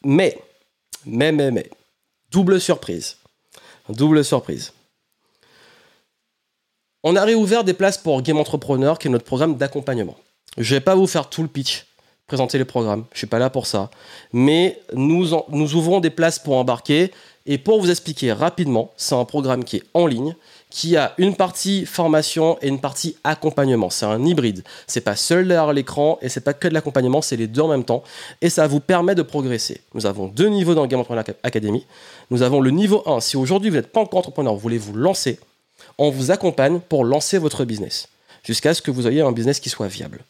Mais, 0.04 0.38
mais, 1.04 1.32
mais, 1.32 1.50
mais, 1.50 1.68
Double 2.30 2.60
surprise. 2.60 3.16
Double 3.88 4.24
surprise. 4.24 4.72
On 7.02 7.16
a 7.16 7.24
réouvert 7.24 7.64
des 7.64 7.74
places 7.74 7.98
pour 7.98 8.22
Game 8.22 8.38
Entrepreneur, 8.38 8.98
qui 8.98 9.08
est 9.08 9.10
notre 9.10 9.24
programme 9.24 9.56
d'accompagnement. 9.56 10.16
Je 10.56 10.74
ne 10.74 10.78
vais 10.78 10.84
pas 10.84 10.94
vous 10.94 11.06
faire 11.06 11.28
tout 11.28 11.42
le 11.42 11.48
pitch, 11.48 11.86
présenter 12.30 12.58
les 12.58 12.64
programmes, 12.64 13.06
je 13.12 13.18
suis 13.18 13.26
pas 13.26 13.40
là 13.40 13.50
pour 13.50 13.66
ça. 13.66 13.90
Mais 14.32 14.80
nous, 14.94 15.26
nous 15.48 15.74
ouvrons 15.74 15.98
des 15.98 16.10
places 16.10 16.38
pour 16.38 16.56
embarquer. 16.56 17.10
Et 17.46 17.58
pour 17.58 17.80
vous 17.80 17.90
expliquer 17.90 18.32
rapidement, 18.32 18.92
c'est 18.96 19.16
un 19.16 19.24
programme 19.24 19.64
qui 19.64 19.78
est 19.78 19.82
en 19.94 20.06
ligne, 20.06 20.36
qui 20.68 20.96
a 20.96 21.14
une 21.18 21.34
partie 21.34 21.86
formation 21.86 22.56
et 22.62 22.68
une 22.68 22.78
partie 22.78 23.16
accompagnement. 23.24 23.90
C'est 23.90 24.06
un 24.06 24.24
hybride. 24.24 24.62
C'est 24.86 25.00
pas 25.00 25.16
seul 25.16 25.48
derrière 25.48 25.72
l'écran 25.72 26.18
et 26.22 26.28
c'est 26.28 26.42
pas 26.42 26.52
que 26.52 26.68
de 26.68 26.74
l'accompagnement, 26.74 27.22
c'est 27.22 27.36
les 27.36 27.48
deux 27.48 27.62
en 27.62 27.68
même 27.68 27.82
temps. 27.82 28.04
Et 28.40 28.50
ça 28.50 28.68
vous 28.68 28.78
permet 28.78 29.16
de 29.16 29.22
progresser. 29.22 29.80
Nous 29.94 30.06
avons 30.06 30.28
deux 30.28 30.48
niveaux 30.48 30.74
dans 30.74 30.86
Game 30.86 31.00
Entrepreneur 31.00 31.24
Academy. 31.42 31.84
Nous 32.30 32.42
avons 32.42 32.60
le 32.60 32.70
niveau 32.70 33.02
1. 33.06 33.18
Si 33.18 33.36
aujourd'hui 33.36 33.70
vous 33.70 33.76
n'êtes 33.76 33.90
pas 33.90 34.00
encore 34.00 34.20
entrepreneur, 34.20 34.52
vous 34.52 34.60
voulez 34.60 34.78
vous 34.78 34.94
lancer, 34.94 35.40
on 35.98 36.10
vous 36.10 36.30
accompagne 36.30 36.78
pour 36.78 37.04
lancer 37.04 37.38
votre 37.38 37.64
business 37.64 38.06
jusqu'à 38.44 38.74
ce 38.74 38.82
que 38.82 38.92
vous 38.92 39.08
ayez 39.08 39.22
un 39.22 39.32
business 39.32 39.58
qui 39.58 39.70
soit 39.70 39.88
viable. 39.88 40.20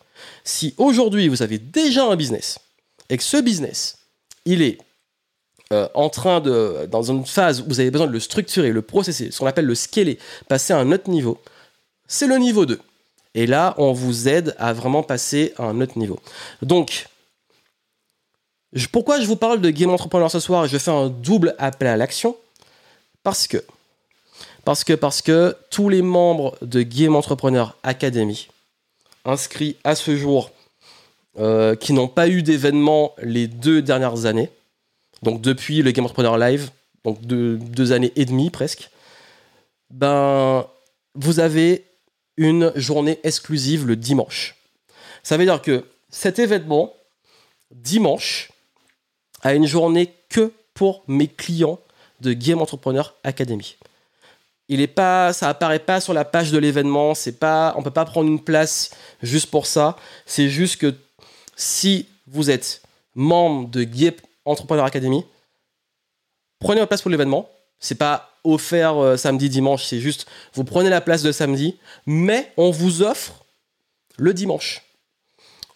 Si 0.45 0.75
aujourd'hui 0.79 1.29
vous 1.29 1.43
avez 1.43 1.59
déjà 1.59 2.05
un 2.07 2.17
business 2.17 2.59
et 3.09 3.17
que 3.17 3.23
ce 3.23 3.37
business, 3.37 3.99
il 4.45 4.63
est 4.63 4.79
euh, 5.73 5.89
en 5.95 6.09
train 6.09 6.41
de, 6.41 6.89
dans 6.91 7.03
une 7.03 7.25
phase 7.25 7.61
où 7.61 7.65
vous 7.69 7.81
avez 7.81 7.91
besoin 7.91 8.09
de 8.09 8.13
le 8.13 8.21
structurer, 8.21 8.73
le 8.73 8.83
processer, 8.83 9.31
ce 9.31 9.39
qu'on 9.39 9.47
appelle 9.47 9.67
le 9.67 9.77
scaler, 9.77 10.19
passer 10.49 10.73
à 10.73 10.79
un 10.79 10.91
autre 10.91 11.09
niveau, 11.09 11.41
c'est 12.09 12.27
le 12.27 12.39
niveau 12.39 12.67
2. 12.67 12.81
Et 13.35 13.47
là, 13.47 13.75
on 13.79 13.93
vous 13.93 14.27
aide 14.27 14.57
à 14.59 14.73
vraiment 14.73 15.05
passer 15.05 15.55
à 15.57 15.65
un 15.65 15.81
autre 15.81 15.97
niveau. 15.97 16.19
Donc, 16.63 17.07
pourquoi 18.91 19.21
je 19.21 19.27
vous 19.27 19.37
parle 19.37 19.61
de 19.61 19.71
Game 19.71 19.91
Entrepreneur 19.91 20.31
ce 20.31 20.41
soir 20.41 20.65
et 20.65 20.69
je 20.69 20.79
fais 20.79 20.91
un 20.91 21.09
double 21.09 21.55
appel 21.59 21.87
à 21.89 21.97
l'action? 21.97 22.37
Parce 23.23 23.47
que, 23.47 23.65
parce 24.65 24.83
que, 24.83 24.93
parce 24.95 25.23
que 25.23 25.57
tous 25.71 25.89
les 25.89 26.03
membres 26.03 26.57
de 26.63 26.83
Game 26.83 27.15
Entrepreneur 27.15 27.77
Academy 27.83 28.49
inscrits 29.25 29.77
à 29.85 29.95
ce 29.95 30.17
jour, 30.17 30.51
euh, 31.39 31.75
qui 31.77 31.93
n'ont 31.93 32.09
pas 32.09 32.29
eu 32.29 32.43
d'événement 32.43 33.15
les 33.23 33.47
deux 33.47 33.83
dernières 33.83 34.27
années, 34.27 34.51
donc 35.23 35.41
depuis 35.41 35.83
le 35.83 35.91
Game 35.91 36.05
Entrepreneur 36.05 36.39
Live, 36.39 36.71
donc 37.05 37.21
deux 37.23 37.93
années 37.93 38.13
et 38.17 38.25
demie 38.25 38.51
presque, 38.51 38.91
ben, 39.91 40.67
vous 41.15 41.41
avez 41.41 41.85
une 42.37 42.73
journée 42.77 43.19
exclusive 43.23 43.87
le 43.87 43.97
dimanche. 43.97 44.57
Ça 45.23 45.37
veut 45.37 45.45
dire 45.45 45.61
que 45.61 45.85
cet 46.09 46.39
événement, 46.39 46.95
dimanche, 47.71 48.51
a 49.43 49.55
une 49.55 49.67
journée 49.67 50.13
que 50.29 50.53
pour 50.75 51.03
mes 51.07 51.29
clients 51.29 51.79
de 52.21 52.33
Game 52.33 52.61
Entrepreneur 52.61 53.15
Academy. 53.25 53.77
Il 54.71 54.81
est 54.81 54.87
pas, 54.87 55.33
ça 55.33 55.49
apparaît 55.49 55.81
pas 55.81 56.01
sur 56.01 56.15
la 56.15 56.25
page 56.25 56.53
de 56.53 56.59
l'événement. 56.59 57.15
C'est 57.15 57.39
pas, 57.39 57.75
on 57.77 57.83
peut 57.83 57.91
pas 57.91 58.05
prendre 58.05 58.29
une 58.29 58.43
place 58.43 58.91
juste 59.21 59.51
pour 59.51 59.67
ça. 59.67 59.97
C'est 60.27 60.49
juste 60.49 60.81
que 60.81 60.95
si 61.57 62.07
vous 62.29 62.51
êtes 62.51 62.81
membre 63.17 63.69
de 63.69 63.83
Game 63.83 64.15
Entrepreneur 64.45 64.85
Academy, 64.85 65.27
prenez 66.61 66.79
votre 66.79 66.89
place 66.89 67.03
pour 67.03 67.11
l'événement. 67.11 67.51
C'est 67.81 67.97
pas 67.97 68.31
offert 68.45 68.97
euh, 68.97 69.17
samedi, 69.17 69.49
dimanche, 69.49 69.85
c'est 69.85 70.01
juste 70.01 70.27
vous 70.55 70.65
prenez 70.65 70.89
la 70.89 71.01
place 71.01 71.23
de 71.23 71.33
samedi, 71.33 71.77
mais 72.07 72.53
on 72.57 72.71
vous 72.71 73.03
offre 73.03 73.45
le 74.19 74.33
dimanche. 74.33 74.83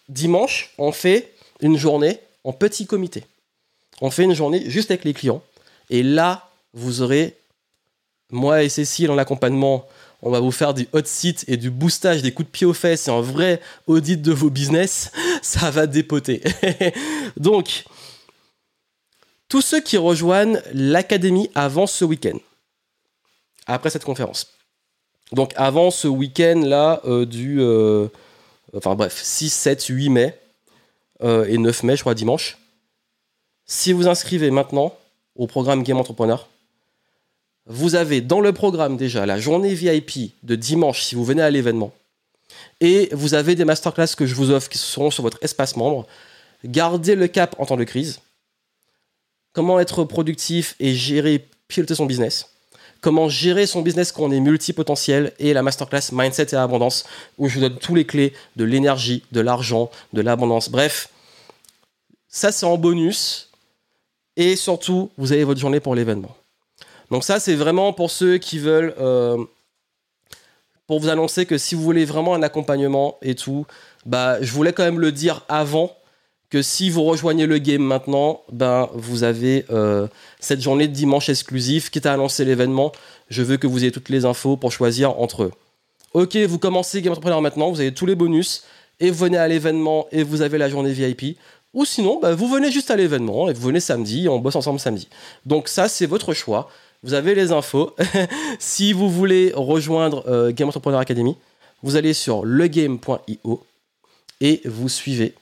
Dimanche, 0.07 0.73
on 0.77 0.93
fait 0.93 1.33
une 1.59 1.77
journée 1.77 2.19
en 2.45 2.53
petit 2.53 2.85
comité. 2.85 3.25
On 3.99 4.09
fait 4.09 4.23
une 4.23 4.33
journée 4.33 4.69
juste 4.69 4.89
avec 4.89 5.03
les 5.03 5.13
clients. 5.13 5.41
Et 5.89 6.01
là, 6.01 6.49
vous 6.73 7.01
aurez, 7.01 7.35
moi 8.31 8.63
et 8.63 8.69
Cécile 8.69 9.11
en 9.11 9.17
accompagnement, 9.17 9.87
on 10.21 10.31
va 10.31 10.39
vous 10.39 10.51
faire 10.51 10.73
du 10.73 10.87
hot 10.93 11.01
seat 11.05 11.45
et 11.47 11.57
du 11.57 11.69
boostage, 11.69 12.21
des 12.21 12.31
coups 12.31 12.47
de 12.47 12.51
pied 12.51 12.65
aux 12.65 12.73
fesses 12.73 13.07
et 13.07 13.11
un 13.11 13.21
vrai 13.21 13.61
audit 13.87 14.21
de 14.21 14.31
vos 14.31 14.49
business. 14.49 15.11
Ça 15.41 15.69
va 15.69 15.87
dépoter. 15.87 16.41
Donc, 17.37 17.85
tous 19.49 19.61
ceux 19.61 19.81
qui 19.81 19.97
rejoignent 19.97 20.61
l'académie 20.73 21.49
avant 21.53 21.87
ce 21.87 22.03
week-end, 22.03 22.37
après 23.67 23.89
cette 23.89 24.03
conférence. 24.03 24.47
Donc 25.31 25.53
avant 25.55 25.91
ce 25.91 26.07
week-end-là 26.07 27.01
euh, 27.05 27.25
du... 27.25 27.61
Euh, 27.61 28.07
bref, 28.73 29.21
6, 29.23 29.49
7, 29.49 29.85
8 29.85 30.09
mai 30.09 30.39
euh, 31.23 31.45
et 31.47 31.57
9 31.57 31.83
mai, 31.83 31.95
je 31.95 32.01
crois, 32.01 32.13
dimanche. 32.13 32.57
Si 33.65 33.93
vous 33.93 34.07
inscrivez 34.07 34.51
maintenant 34.51 34.95
au 35.35 35.47
programme 35.47 35.83
Game 35.83 35.97
Entrepreneur, 35.97 36.47
vous 37.67 37.95
avez 37.95 38.21
dans 38.21 38.41
le 38.41 38.53
programme 38.53 38.97
déjà 38.97 39.25
la 39.25 39.39
journée 39.39 39.73
VIP 39.73 40.33
de 40.43 40.55
dimanche 40.55 41.01
si 41.01 41.15
vous 41.15 41.25
venez 41.25 41.41
à 41.41 41.49
l'événement. 41.49 41.91
Et 42.79 43.09
vous 43.11 43.33
avez 43.33 43.55
des 43.55 43.65
masterclass 43.65 44.15
que 44.15 44.25
je 44.25 44.35
vous 44.35 44.51
offre 44.51 44.69
qui 44.69 44.77
seront 44.77 45.11
sur 45.11 45.23
votre 45.23 45.39
espace 45.41 45.75
membre. 45.75 46.05
Gardez 46.63 47.15
le 47.15 47.27
cap 47.27 47.55
en 47.59 47.65
temps 47.65 47.77
de 47.77 47.83
crise. 47.83 48.19
Comment 49.53 49.79
être 49.79 50.03
productif 50.03 50.75
et 50.79 50.93
gérer, 50.93 51.47
piloter 51.67 51.95
son 51.95 52.05
business 52.05 52.49
comment 53.05 53.29
gérer 53.29 53.67
son 53.67 53.83
business 53.83 54.11
quand 54.11 54.23
on 54.23 54.31
est 54.31 54.39
multipotentiel 54.39 55.31
et 55.37 55.53
la 55.53 55.61
masterclass 55.61 56.11
Mindset 56.11 56.47
et 56.53 56.55
Abondance 56.55 57.05
où 57.37 57.47
je 57.47 57.55
vous 57.55 57.61
donne 57.61 57.77
tous 57.77 57.93
les 57.93 58.05
clés 58.05 58.33
de 58.55 58.63
l'énergie, 58.63 59.21
de 59.31 59.41
l'argent, 59.41 59.91
de 60.13 60.21
l'abondance. 60.21 60.69
Bref, 60.69 61.09
ça 62.27 62.51
c'est 62.51 62.65
en 62.65 62.77
bonus 62.77 63.51
et 64.37 64.55
surtout 64.55 65.11
vous 65.17 65.33
avez 65.33 65.43
votre 65.43 65.59
journée 65.59 65.79
pour 65.79 65.93
l'événement. 65.93 66.35
Donc 67.11 67.23
ça 67.23 67.39
c'est 67.39 67.55
vraiment 67.55 67.93
pour 67.93 68.11
ceux 68.11 68.37
qui 68.37 68.59
veulent 68.59 68.93
euh, 68.99 69.37
pour 70.87 70.99
vous 70.99 71.09
annoncer 71.09 71.45
que 71.45 71.57
si 71.57 71.75
vous 71.75 71.81
voulez 71.81 72.05
vraiment 72.05 72.35
un 72.35 72.43
accompagnement 72.43 73.17
et 73.21 73.35
tout, 73.35 73.65
bah 74.05 74.41
je 74.41 74.51
voulais 74.51 74.73
quand 74.73 74.83
même 74.83 74.99
le 74.99 75.11
dire 75.11 75.43
avant 75.49 75.95
que 76.49 76.61
si 76.61 76.89
vous 76.89 77.03
rejoignez 77.03 77.47
le 77.47 77.57
game 77.57 77.81
maintenant, 77.81 78.41
ben 78.51 78.89
vous 78.93 79.23
avez 79.23 79.65
euh, 79.71 80.07
cette 80.39 80.61
journée 80.61 80.87
de 80.87 80.93
dimanche 80.93 81.27
exclusive, 81.29 81.89
quitte 81.89 82.05
à 82.05 82.13
annoncer 82.13 82.45
l'événement. 82.45 82.91
Je 83.29 83.41
veux 83.41 83.57
que 83.57 83.65
vous 83.65 83.79
ayez 83.79 83.91
toutes 83.91 84.09
les 84.09 84.25
infos 84.25 84.55
pour 84.55 84.71
choisir 84.71 85.19
entre 85.19 85.43
eux. 85.43 85.51
Ok, 86.13 86.37
vous 86.37 86.59
commencez 86.59 87.01
Game 87.01 87.11
Entrepreneur 87.11 87.41
maintenant, 87.41 87.71
vous 87.71 87.81
avez 87.81 87.93
tous 87.93 88.05
les 88.05 88.15
bonus, 88.15 88.63
et 88.99 89.09
vous 89.09 89.17
venez 89.17 89.37
à 89.37 89.47
l'événement 89.47 90.07
et 90.11 90.23
vous 90.23 90.41
avez 90.41 90.57
la 90.57 90.69
journée 90.69 90.93
VIP. 90.93 91.37
Ou 91.73 91.83
sinon, 91.83 92.19
ben, 92.21 92.33
vous 92.33 92.47
venez 92.47 92.71
juste 92.71 92.89
à 92.89 92.95
l'événement 92.95 93.49
et 93.49 93.53
vous 93.53 93.67
venez 93.67 93.81
samedi, 93.81 94.29
on 94.29 94.39
bosse 94.39 94.55
ensemble 94.55 94.79
samedi. 94.79 95.09
Donc 95.45 95.67
ça, 95.67 95.89
c'est 95.89 96.05
votre 96.05 96.33
choix. 96.33 96.69
Vous 97.05 97.13
avez 97.13 97.35
les 97.35 97.51
infos. 97.51 97.95
si 98.59 98.91
vous 98.91 99.11
voulez 99.11 99.51
rejoindre 99.55 100.23
euh, 100.27 100.51
Game 100.51 100.69
Entrepreneur 100.69 100.99
Academy, 100.99 101.37
vous 101.83 101.97
allez 101.97 102.15
sur 102.15 102.43
legame.io 102.43 103.63
et 104.41 104.61
vous 104.65 104.89
suivez 104.89 105.35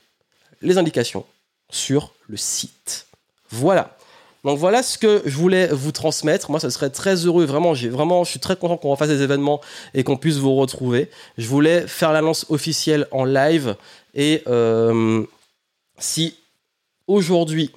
les 0.61 0.77
indications 0.77 1.25
sur 1.69 2.11
le 2.27 2.35
site. 2.35 3.07
Voilà. 3.49 3.95
Donc 4.43 4.59
voilà 4.59 4.83
ce 4.83 4.97
que 4.97 5.21
je 5.25 5.37
voulais 5.37 5.67
vous 5.67 5.93
transmettre. 5.93 6.51
Moi, 6.51 6.59
ça 6.59 6.69
serait 6.69 6.89
très 6.89 7.15
heureux. 7.15 7.45
Vraiment, 7.45 7.73
j'ai 7.73 7.87
vraiment, 7.87 8.25
je 8.25 8.31
suis 8.31 8.41
très 8.41 8.57
content 8.57 8.75
qu'on 8.75 8.89
refasse 8.89 9.07
des 9.07 9.21
événements 9.21 9.61
et 9.93 10.03
qu'on 10.03 10.17
puisse 10.17 10.35
vous 10.35 10.55
retrouver. 10.55 11.09
Je 11.37 11.47
voulais 11.47 11.87
faire 11.87 12.11
l'annonce 12.11 12.45
officielle 12.49 13.07
en 13.11 13.23
live. 13.23 13.77
Et 14.15 14.43
euh, 14.47 15.23
si 15.97 16.35
aujourd'hui, 17.07 17.71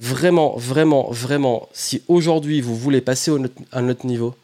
vraiment, 0.00 0.56
vraiment, 0.56 1.10
vraiment, 1.10 1.68
si 1.72 2.02
aujourd'hui 2.08 2.60
vous 2.60 2.76
voulez 2.76 3.00
passer 3.00 3.32
à 3.72 3.78
un 3.78 3.88
autre 3.88 4.06
niveau, 4.06 4.34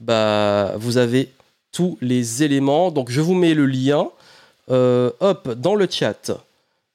bah, 0.00 0.74
vous 0.76 0.98
avez 0.98 1.30
tous 1.72 1.98
les 2.00 2.42
éléments. 2.42 2.90
Donc 2.90 3.10
je 3.10 3.20
vous 3.20 3.34
mets 3.34 3.54
le 3.54 3.66
lien 3.66 4.08
euh, 4.70 5.10
hop, 5.20 5.50
dans 5.54 5.74
le 5.74 5.86
chat, 5.90 6.32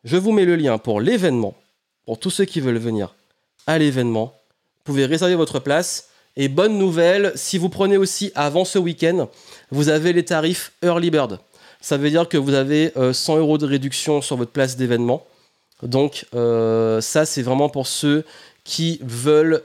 je 0.03 0.17
vous 0.17 0.31
mets 0.31 0.45
le 0.45 0.55
lien 0.55 0.77
pour 0.77 1.01
l'événement. 1.01 1.55
Pour 2.05 2.19
tous 2.19 2.29
ceux 2.29 2.45
qui 2.45 2.59
veulent 2.59 2.77
venir 2.77 3.15
à 3.65 3.79
l'événement, 3.79 4.25
vous 4.25 4.83
pouvez 4.83 5.05
réserver 5.05 5.35
votre 5.35 5.59
place. 5.59 6.09
Et 6.35 6.49
bonne 6.49 6.77
nouvelle, 6.77 7.31
si 7.35 7.57
vous 7.57 7.69
prenez 7.69 7.95
aussi 7.95 8.31
avant 8.35 8.65
ce 8.65 8.79
week-end, 8.79 9.29
vous 9.71 9.89
avez 9.89 10.13
les 10.13 10.25
tarifs 10.25 10.71
Early 10.83 11.11
Bird. 11.11 11.39
Ça 11.79 11.97
veut 11.97 12.09
dire 12.09 12.27
que 12.27 12.37
vous 12.37 12.53
avez 12.53 12.91
100 13.13 13.35
euh, 13.35 13.39
euros 13.39 13.57
de 13.57 13.65
réduction 13.65 14.21
sur 14.21 14.35
votre 14.35 14.51
place 14.51 14.75
d'événement. 14.75 15.25
Donc 15.83 16.25
euh, 16.33 17.01
ça, 17.01 17.25
c'est 17.25 17.41
vraiment 17.41 17.69
pour 17.69 17.87
ceux 17.87 18.25
qui 18.63 18.99
veulent 19.03 19.61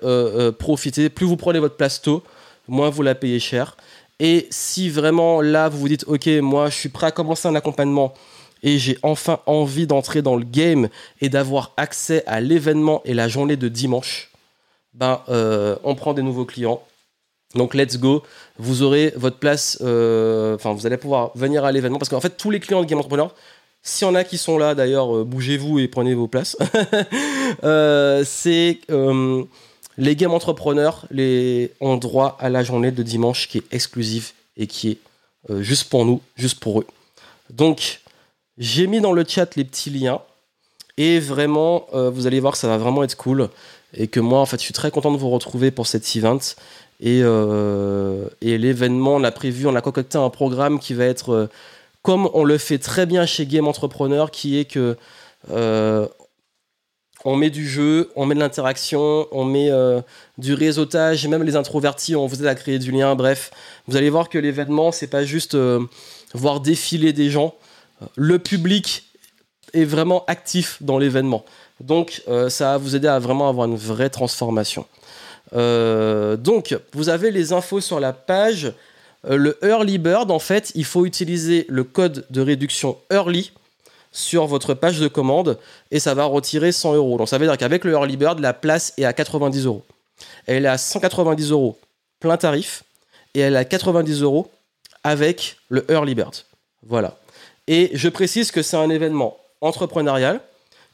profiter. 0.59 1.09
Plus 1.09 1.27
vous 1.27 1.37
prenez 1.37 1.61
votre 1.61 1.77
place 1.77 2.03
tôt, 2.03 2.23
moins 2.67 2.91
vous 2.91 3.03
la 3.03 3.15
payez 3.15 3.39
cher. 3.39 3.77
Et 4.21 4.49
si 4.51 4.91
vraiment 4.91 5.41
là, 5.41 5.69
vous 5.69 5.79
vous 5.79 5.89
dites, 5.89 6.05
ok, 6.09 6.27
moi, 6.43 6.71
je 6.71 6.75
suis 6.75 6.89
prêt 6.89 7.07
à 7.07 7.11
commencer 7.13 7.47
un 7.47 7.55
accompagnement 7.55 8.15
et 8.63 8.79
j'ai 8.79 8.99
enfin 9.03 9.41
envie 9.47 9.87
d'entrer 9.87 10.23
dans 10.23 10.37
le 10.37 10.45
game 10.45 10.89
et 11.21 11.29
d'avoir 11.29 11.73
accès 11.77 12.25
à 12.27 12.41
l'événement 12.41 13.01
et 13.05 13.15
la 13.15 13.29
journée 13.29 13.57
de 13.57 13.69
dimanche, 13.69 14.31
ben, 14.95 15.21
euh, 15.29 15.77
on 15.85 15.95
prend 15.95 16.15
des 16.15 16.23
nouveaux 16.23 16.45
clients. 16.45 16.83
Donc, 17.55 17.75
let's 17.75 17.99
go. 17.99 18.25
Vous 18.59 18.83
aurez 18.83 19.13
votre 19.17 19.39
place, 19.39 19.79
euh, 19.81 20.57
enfin, 20.57 20.73
vous 20.73 20.87
allez 20.87 20.97
pouvoir 20.97 21.31
venir 21.37 21.65
à 21.65 21.73
l'événement 21.73 21.99
parce 21.99 22.09
qu'en 22.09 22.21
fait, 22.21 22.37
tous 22.37 22.51
les 22.51 22.61
clients 22.61 22.83
de 22.83 22.87
Game 22.87 22.99
Entrepreneur, 22.99 23.35
s'il 23.83 24.07
y 24.07 24.11
en 24.11 24.15
a 24.15 24.25
qui 24.25 24.39
sont 24.39 24.59
là, 24.59 24.75
d'ailleurs, 24.75 25.17
euh, 25.17 25.25
bougez-vous 25.25 25.79
et 25.79 25.89
prenez 25.89 26.15
vos 26.15 26.29
places. 26.29 26.57
c'est 28.25 28.81
les 29.99 30.15
game 30.15 30.33
entrepreneurs 30.33 31.07
les, 31.11 31.73
ont 31.81 31.97
droit 31.97 32.37
à 32.41 32.49
la 32.49 32.63
journée 32.63 32.93
de 32.93 33.03
dimanche 33.03 33.49
qui 33.49 33.59
est 33.59 33.65
exclusive 33.73 34.31
et 34.57 34.67
qui 34.67 34.91
est 34.91 34.99
euh, 35.51 35.63
juste 35.63 35.91
pour 35.91 36.05
nous, 36.05 36.21
juste 36.37 36.61
pour 36.61 36.81
eux. 36.81 36.87
Donc, 37.51 38.01
j'ai 38.57 38.87
mis 38.87 39.01
dans 39.01 39.13
le 39.13 39.25
chat 39.27 39.57
les 39.57 39.65
petits 39.65 39.91
liens 39.91 40.21
et 40.97 41.19
vraiment, 41.19 41.87
euh, 41.95 42.11
vous 42.11 42.27
allez 42.27 42.41
voir 42.41 42.53
que 42.53 42.59
ça 42.59 42.69
va 42.69 42.79
vraiment 42.79 43.03
être 43.03 43.17
cool 43.17 43.49
et 43.93 44.07
que 44.07 44.21
moi, 44.21 44.41
en 44.41 44.47
fait, 44.47 44.59
je 44.59 44.65
suis 44.65 44.75
très 44.75 44.91
content 44.91 45.11
de 45.11 45.17
vous 45.17 45.31
retrouver 45.31 45.71
pour 45.71 45.87
cet 45.87 46.17
event. 46.17 46.39
Et, 47.01 47.21
euh, 47.23 48.29
et 48.41 48.59
l'événement, 48.59 49.17
on 49.17 49.25
a 49.25 49.31
prévu, 49.31 49.67
on 49.67 49.75
a 49.75 49.81
concocté 49.81 50.19
un 50.19 50.31
programme 50.31 50.79
qui 50.79 50.95
va 50.95 51.05
être 51.05 51.49
comme 52.03 52.29
on 52.33 52.45
le 52.45 52.59
fait 52.59 52.79
très 52.79 53.07
bien 53.07 53.27
chez 53.27 53.47
Game 53.47 53.69
Entrepreneur, 53.69 54.31
qui 54.31 54.59
est 54.59 54.65
que 54.65 54.97
on 57.25 57.37
met 57.37 57.51
du 57.51 57.69
jeu, 57.69 58.11
on 58.15 58.27
met 58.27 58.35
de 58.35 58.41
l'interaction, 58.41 59.27
on 59.33 59.45
met 59.45 59.71
euh, 59.71 60.01
du 60.39 60.55
réseautage, 60.55 61.27
même 61.27 61.43
les 61.43 61.57
introvertis, 61.57 62.15
on 62.15 62.27
vous 62.27 62.41
aide 62.41 62.47
à 62.47 62.55
créer 62.55 62.79
du 62.79 62.93
lien. 62.93 63.15
Bref, 63.15 63.51
vous 63.87 63.97
allez 63.97 64.11
voir 64.11 64.29
que 64.29 64.39
l'événement, 64.39 64.93
c'est 64.93 65.09
pas 65.09 65.25
juste 65.25 65.55
euh, 65.55 65.81
voir 66.35 66.61
défiler 66.61 67.13
des 67.13 67.31
gens. 67.31 67.55
Le 68.17 68.39
public 68.39 69.05
est 69.73 69.85
vraiment 69.85 70.25
actif 70.27 70.79
dans 70.81 70.99
l'événement. 70.99 71.45
Donc, 71.81 72.23
euh, 72.29 72.49
ça 72.49 72.73
va 72.73 72.79
vous 72.79 72.95
aider 72.95 73.09
à 73.09 73.19
vraiment 73.19 73.49
avoir 73.49 73.67
une 73.67 73.77
vraie 73.77 74.11
transformation. 74.11 74.87
donc, 75.53 76.79
vous 76.93 77.09
avez 77.09 77.31
les 77.31 77.53
infos 77.53 77.81
sur 77.81 78.01
la 78.01 78.13
page. 78.13 78.73
Euh, 79.27 79.37
le 79.37 79.59
Early 79.63 79.99
Bird, 79.99 80.31
en 80.31 80.39
fait, 80.39 80.73
il 80.75 80.85
faut 80.85 81.07
utiliser 81.07 81.67
le 81.69 81.85
code 81.85 82.25
de 82.31 82.41
réduction 82.41 82.99
Early 83.11 83.53
sur 84.13 84.47
votre 84.47 84.75
page 84.75 85.01
de 85.01 85.09
commande 85.09 85.59
et 85.91 86.01
ça 86.01 86.15
va 86.15 86.25
retirer 86.25 86.73
100 86.73 86.95
euros. 86.95 87.19
Donc 87.19 87.29
ça 87.29 87.39
veut 87.39 87.47
dire 87.47 87.57
qu'avec 87.57 87.85
le 87.85 87.93
Early 87.93 88.17
Bird, 88.17 88.39
la 88.41 88.53
place 88.53 88.93
est 88.97 89.05
à 89.05 89.13
90 89.13 89.67
euros. 89.67 89.85
Elle 90.47 90.65
est 90.65 90.69
à 90.69 90.79
190 90.79 91.51
euros 91.51 91.79
plein 92.21 92.37
tarif 92.37 92.85
et 93.35 93.41
elle 93.41 93.55
est 93.55 93.59
à 93.59 93.65
90 93.65 94.23
euros 94.23 94.51
avec 95.05 95.57
le 95.69 95.85
Early 95.91 96.15
Bird. 96.15 96.35
Voilà. 96.87 97.19
Et 97.67 97.91
je 97.93 98.09
précise 98.09 98.51
que 98.51 98.63
c'est 98.63 98.77
un 98.77 98.91
événement 98.91 99.37
entrepreneurial, 99.61 100.41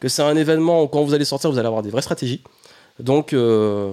que 0.00 0.08
c'est 0.08 0.22
un 0.22 0.36
événement 0.36 0.82
où 0.82 0.88
quand 0.88 1.04
vous 1.04 1.14
allez 1.14 1.24
sortir, 1.24 1.50
vous 1.50 1.58
allez 1.58 1.68
avoir 1.68 1.82
des 1.82 1.90
vraies 1.90 2.02
stratégies. 2.02 2.42
Donc, 2.98 3.32
euh, 3.32 3.92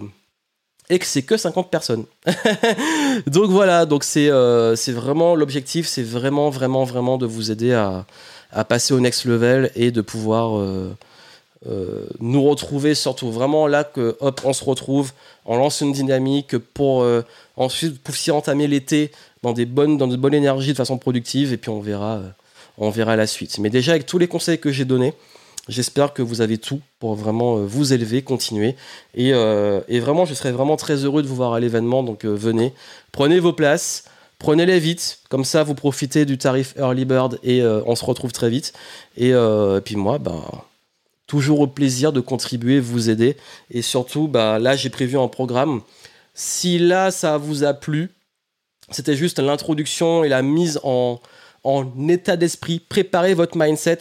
et 0.91 0.99
que 0.99 1.05
c'est 1.05 1.21
que 1.21 1.37
50 1.37 1.71
personnes. 1.71 2.03
donc 3.27 3.49
voilà, 3.49 3.85
donc 3.85 4.03
euh, 4.17 4.75
c'est 4.75 4.91
vraiment 4.91 5.35
l'objectif, 5.35 5.87
c'est 5.87 6.03
vraiment, 6.03 6.49
vraiment, 6.49 6.83
vraiment 6.83 7.17
de 7.17 7.25
vous 7.25 7.49
aider 7.49 7.71
à, 7.71 8.05
à, 8.51 8.65
passer 8.65 8.93
au 8.93 8.99
next 8.99 9.23
level 9.23 9.71
et 9.75 9.91
de 9.91 10.01
pouvoir 10.01 10.57
euh, 10.57 10.91
nous 12.19 12.43
retrouver, 12.43 12.93
surtout 12.93 13.31
vraiment 13.31 13.67
là 13.67 13.85
que 13.85 14.17
hop, 14.19 14.41
on 14.43 14.51
se 14.51 14.65
retrouve, 14.65 15.13
on 15.45 15.55
lance 15.55 15.79
une 15.79 15.93
dynamique 15.93 16.57
pour 16.57 17.05
ensuite 17.55 18.03
pour 18.03 18.13
s'y 18.13 18.29
entamer 18.31 18.67
l'été 18.67 19.11
dans 19.43 19.53
des 19.53 19.65
bonnes, 19.65 19.97
dans 19.97 20.07
de 20.07 20.17
bonnes 20.17 20.33
énergies 20.33 20.73
de 20.73 20.77
façon 20.77 20.97
productive 20.97 21.53
et 21.53 21.57
puis 21.57 21.69
on 21.69 21.79
verra, 21.79 22.19
on 22.77 22.89
verra 22.89 23.15
la 23.15 23.27
suite. 23.27 23.59
Mais 23.59 23.69
déjà 23.69 23.93
avec 23.93 24.05
tous 24.05 24.17
les 24.17 24.27
conseils 24.27 24.59
que 24.59 24.71
j'ai 24.73 24.85
donnés, 24.85 25.13
J'espère 25.67 26.13
que 26.13 26.23
vous 26.23 26.41
avez 26.41 26.57
tout 26.57 26.81
pour 26.99 27.13
vraiment 27.15 27.57
euh, 27.57 27.65
vous 27.65 27.93
élever, 27.93 28.23
continuer. 28.23 28.75
Euh, 29.17 29.81
et, 29.87 29.99
vraiment, 29.99 30.25
je 30.25 30.33
serais 30.33 30.51
vraiment 30.51 30.75
très 30.75 31.05
heureux 31.05 31.21
de 31.21 31.27
vous 31.27 31.35
voir 31.35 31.53
à 31.53 31.59
l'événement. 31.59 32.01
Donc 32.01 32.25
euh, 32.25 32.33
venez, 32.33 32.73
prenez 33.11 33.39
vos 33.39 33.53
places, 33.53 34.05
prenez-les 34.39 34.79
vite. 34.79 35.19
Comme 35.29 35.45
ça, 35.45 35.63
vous 35.63 35.75
profitez 35.75 36.25
du 36.25 36.39
tarif 36.39 36.73
Early 36.77 37.05
Bird 37.05 37.39
et 37.43 37.63
on 37.63 37.95
se 37.95 38.03
retrouve 38.03 38.31
très 38.31 38.49
vite. 38.49 38.73
Et, 39.17 39.33
puis 39.85 39.95
moi, 39.95 40.17
bah, 40.17 40.65
toujours 41.27 41.59
au 41.59 41.67
plaisir 41.67 42.11
de 42.11 42.21
contribuer, 42.21 42.79
vous 42.79 43.09
aider. 43.09 43.37
Et 43.69 43.83
surtout, 43.83 44.27
bah, 44.27 44.57
là, 44.57 44.75
j'ai 44.75 44.89
prévu 44.89 45.17
un 45.17 45.27
programme. 45.27 45.81
Si 46.33 46.79
là, 46.79 47.11
ça 47.11 47.37
vous 47.37 47.63
a 47.63 47.73
plu, 47.73 48.09
c'était 48.89 49.15
juste 49.15 49.37
l'introduction 49.37 50.23
et 50.23 50.29
la 50.29 50.41
mise 50.41 50.79
en, 50.83 51.19
en 51.63 51.85
état 52.09 52.35
d'esprit. 52.35 52.79
Préparez 52.79 53.35
votre 53.35 53.57
mindset 53.57 53.99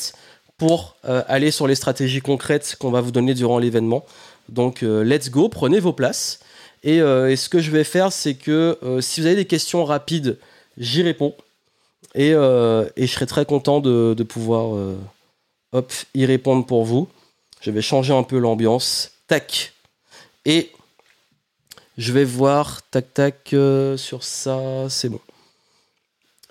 pour 0.61 0.95
euh, 1.07 1.23
aller 1.27 1.51
sur 1.51 1.67
les 1.67 1.75
stratégies 1.75 2.21
concrètes 2.21 2.77
qu'on 2.79 2.91
va 2.91 3.01
vous 3.01 3.13
donner 3.13 3.33
durant 3.33 3.59
l'événement. 3.59 4.05
Donc, 4.51 4.83
euh, 4.83 5.03
let's 5.03 5.31
go, 5.31 5.49
prenez 5.49 5.81
vos 5.81 5.95
places. 5.95 6.41
Euh, 6.85 7.29
et, 7.29 7.37
ce 7.37 7.49
que 7.49 7.61
je 7.61 7.71
vais 7.71 7.83
faire, 7.83 8.13
c'est 8.13 8.35
que 8.35 8.79
si 9.01 9.23
vous 9.23 9.27
avez 9.27 9.37
des 9.37 9.47
questions 9.47 9.87
rapides, 9.87 10.37
j'y 10.77 11.03
réponds. 11.03 11.35
Et, 12.15 12.33
je 12.33 13.07
serai 13.07 13.25
très 13.25 13.47
content 13.47 13.81
de, 13.81 14.23
pouvoir 14.23 14.79
hop, 15.73 15.93
y 16.15 16.27
répondre 16.27 16.67
pour 16.67 16.85
vous. 16.85 17.09
Je 17.63 17.71
vais 17.71 17.81
changer 17.81 18.13
un 18.13 18.23
peu 18.23 18.37
l'ambiance. 18.37 19.13
Tac. 19.29 19.73
Et 20.45 20.73
je 21.97 22.13
vais 22.13 22.25
voir, 22.25 22.83
tac, 22.91 23.15
tac, 23.15 23.55
sur 23.97 24.25
ça, 24.25 24.91
c'est 24.91 25.09
bon. 25.09 25.21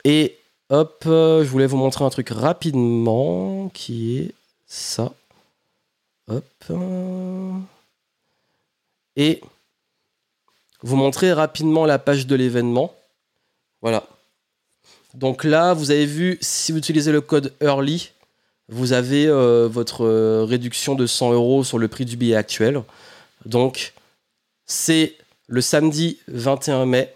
Et 0.04 0.39
Hop, 0.72 1.04
euh, 1.08 1.44
je 1.44 1.50
voulais 1.50 1.66
vous 1.66 1.78
montrer 1.78 2.06
un 2.06 2.12
truc 2.12 2.30
rapidement 2.30 3.70
qui 3.70 4.20
est 4.20 4.34
ça. 4.68 5.14
Hop. 6.28 6.46
Et 9.16 9.42
vous 10.82 10.96
montrer 10.96 11.34
rapidement 11.34 11.86
la 11.86 11.98
page 11.98 12.28
de 12.28 12.36
l'événement. 12.36 12.94
Voilà. 13.82 14.06
Donc 15.16 15.44
là, 15.44 15.74
vous 15.74 15.90
avez 15.90 16.06
vu, 16.06 16.38
si 16.40 16.72
vous 16.72 16.78
utilisez 16.78 17.12
le 17.12 17.22
code 17.22 17.52
EARLY, 17.62 18.12
vous 18.68 18.94
avez 18.94 19.26
euh, 19.26 19.68
votre 19.68 20.06
euh, 20.06 20.46
réduction 20.46 20.94
de 20.94 21.08
100 21.08 21.34
euros 21.34 21.64
sur 21.64 21.80
le 21.80 21.88
prix 21.88 22.06
du 22.06 22.16
billet 22.16 22.36
actuel. 22.36 22.84
Donc, 23.46 23.94
c'est 24.68 25.16
le 25.48 25.62
samedi 25.62 26.20
21 26.28 26.86
mai 26.86 27.12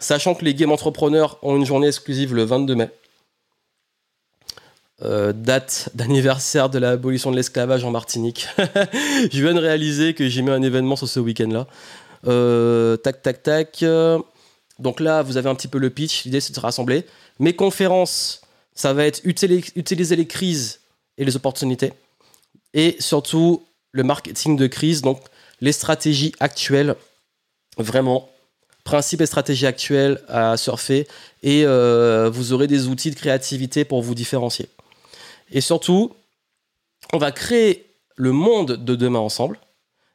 Sachant 0.00 0.34
que 0.34 0.44
les 0.44 0.54
game 0.54 0.72
entrepreneurs 0.72 1.38
ont 1.42 1.56
une 1.56 1.66
journée 1.66 1.88
exclusive 1.88 2.34
le 2.34 2.44
22 2.44 2.74
mai, 2.74 2.90
euh, 5.02 5.32
date 5.32 5.90
d'anniversaire 5.94 6.70
de 6.70 6.78
l'abolition 6.78 7.30
de 7.30 7.36
l'esclavage 7.36 7.84
en 7.84 7.90
Martinique. 7.90 8.48
je 8.58 9.42
viens 9.42 9.54
de 9.54 9.60
réaliser 9.60 10.14
que 10.14 10.28
j'ai 10.28 10.42
mis 10.42 10.50
un 10.50 10.62
événement 10.62 10.96
sur 10.96 11.08
ce 11.08 11.20
week-end-là. 11.20 11.66
Euh, 12.26 12.96
tac, 12.96 13.22
tac, 13.22 13.42
tac. 13.42 13.84
Donc 14.78 15.00
là, 15.00 15.22
vous 15.22 15.36
avez 15.36 15.48
un 15.48 15.54
petit 15.54 15.68
peu 15.68 15.78
le 15.78 15.90
pitch. 15.90 16.24
L'idée, 16.24 16.40
c'est 16.40 16.54
de 16.54 16.60
rassembler. 16.60 17.06
Mes 17.38 17.54
conférences, 17.54 18.40
ça 18.74 18.94
va 18.94 19.04
être 19.04 19.20
utiliser 19.24 20.16
les 20.16 20.26
crises 20.26 20.80
et 21.18 21.24
les 21.24 21.36
opportunités. 21.36 21.92
Et 22.72 22.96
surtout, 23.00 23.62
le 23.92 24.02
marketing 24.02 24.56
de 24.56 24.66
crise, 24.66 25.02
donc 25.02 25.20
les 25.60 25.72
stratégies 25.72 26.32
actuelles, 26.40 26.96
vraiment 27.76 28.30
principes 28.84 29.20
et 29.20 29.26
stratégies 29.26 29.66
actuelles 29.66 30.20
à 30.28 30.56
surfer 30.56 31.06
et 31.42 31.64
euh, 31.64 32.30
vous 32.32 32.52
aurez 32.52 32.66
des 32.66 32.86
outils 32.86 33.10
de 33.10 33.16
créativité 33.16 33.84
pour 33.84 34.02
vous 34.02 34.14
différencier. 34.14 34.68
Et 35.52 35.60
surtout, 35.60 36.12
on 37.12 37.18
va 37.18 37.32
créer 37.32 37.86
le 38.16 38.32
monde 38.32 38.72
de 38.84 38.94
demain 38.94 39.18
ensemble. 39.18 39.58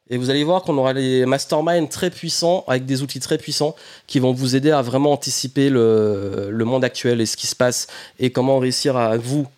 Et 0.08 0.18
vous 0.18 0.30
allez 0.30 0.44
voir 0.44 0.62
qu'on 0.62 0.78
aura 0.78 0.94
des 0.94 1.26
masterminds 1.26 1.88
très 1.88 2.10
puissants, 2.10 2.64
avec 2.68 2.86
des 2.86 3.02
outils 3.02 3.18
très 3.18 3.38
puissants, 3.38 3.74
qui 4.06 4.20
vont 4.20 4.32
vous 4.32 4.54
aider 4.54 4.70
à 4.70 4.80
vraiment 4.80 5.12
anticiper 5.12 5.68
le, 5.68 6.48
le 6.50 6.64
monde 6.64 6.84
actuel 6.84 7.20
et 7.20 7.26
ce 7.26 7.36
qui 7.36 7.48
se 7.48 7.56
passe, 7.56 7.88
et 8.20 8.30
comment 8.30 8.60
réussir 8.60 8.96
à 8.96 9.16
vous 9.16 9.48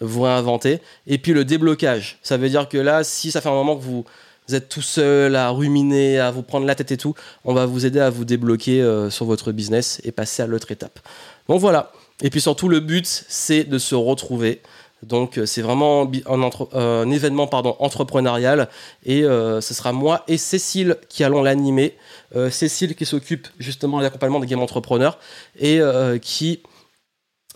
vous 0.00 0.22
réinventer. 0.22 0.80
Et 1.06 1.18
puis 1.18 1.32
le 1.32 1.44
déblocage. 1.44 2.18
Ça 2.22 2.36
veut 2.36 2.48
dire 2.48 2.68
que 2.68 2.78
là, 2.78 3.04
si 3.04 3.30
ça 3.30 3.40
fait 3.40 3.48
un 3.48 3.52
moment 3.52 3.76
que 3.76 3.82
vous, 3.82 4.04
vous 4.48 4.54
êtes 4.54 4.68
tout 4.68 4.82
seul 4.82 5.36
à 5.36 5.50
ruminer, 5.50 6.18
à 6.18 6.30
vous 6.30 6.42
prendre 6.42 6.66
la 6.66 6.74
tête 6.74 6.92
et 6.92 6.96
tout, 6.96 7.14
on 7.44 7.54
va 7.54 7.66
vous 7.66 7.86
aider 7.86 8.00
à 8.00 8.10
vous 8.10 8.24
débloquer 8.24 8.82
euh, 8.82 9.10
sur 9.10 9.24
votre 9.26 9.52
business 9.52 10.00
et 10.04 10.12
passer 10.12 10.42
à 10.42 10.46
l'autre 10.46 10.70
étape. 10.70 10.98
Donc 11.48 11.60
voilà. 11.60 11.92
Et 12.22 12.30
puis 12.30 12.40
surtout, 12.40 12.68
le 12.68 12.80
but, 12.80 13.06
c'est 13.06 13.64
de 13.64 13.78
se 13.78 13.94
retrouver. 13.94 14.60
Donc 15.02 15.38
euh, 15.38 15.46
c'est 15.46 15.62
vraiment 15.62 16.10
un, 16.26 16.50
un, 16.78 17.10
événement 17.10 17.46
pardon, 17.46 17.76
entrepreneurial 17.78 18.68
et 19.04 19.24
euh, 19.24 19.60
ce 19.60 19.74
sera 19.74 19.92
moi 19.92 20.24
et 20.28 20.38
Cécile 20.38 20.96
qui 21.08 21.24
allons 21.24 21.42
l'animer. 21.42 21.96
Cécile 22.50 22.96
qui 22.96 23.06
s'occupe 23.06 23.46
justement 23.60 23.98
de 23.98 24.02
l'accompagnement 24.02 24.40
des 24.40 24.48
game 24.48 24.60
entrepreneurs 24.60 25.20
et 25.56 25.78
qui 26.20 26.62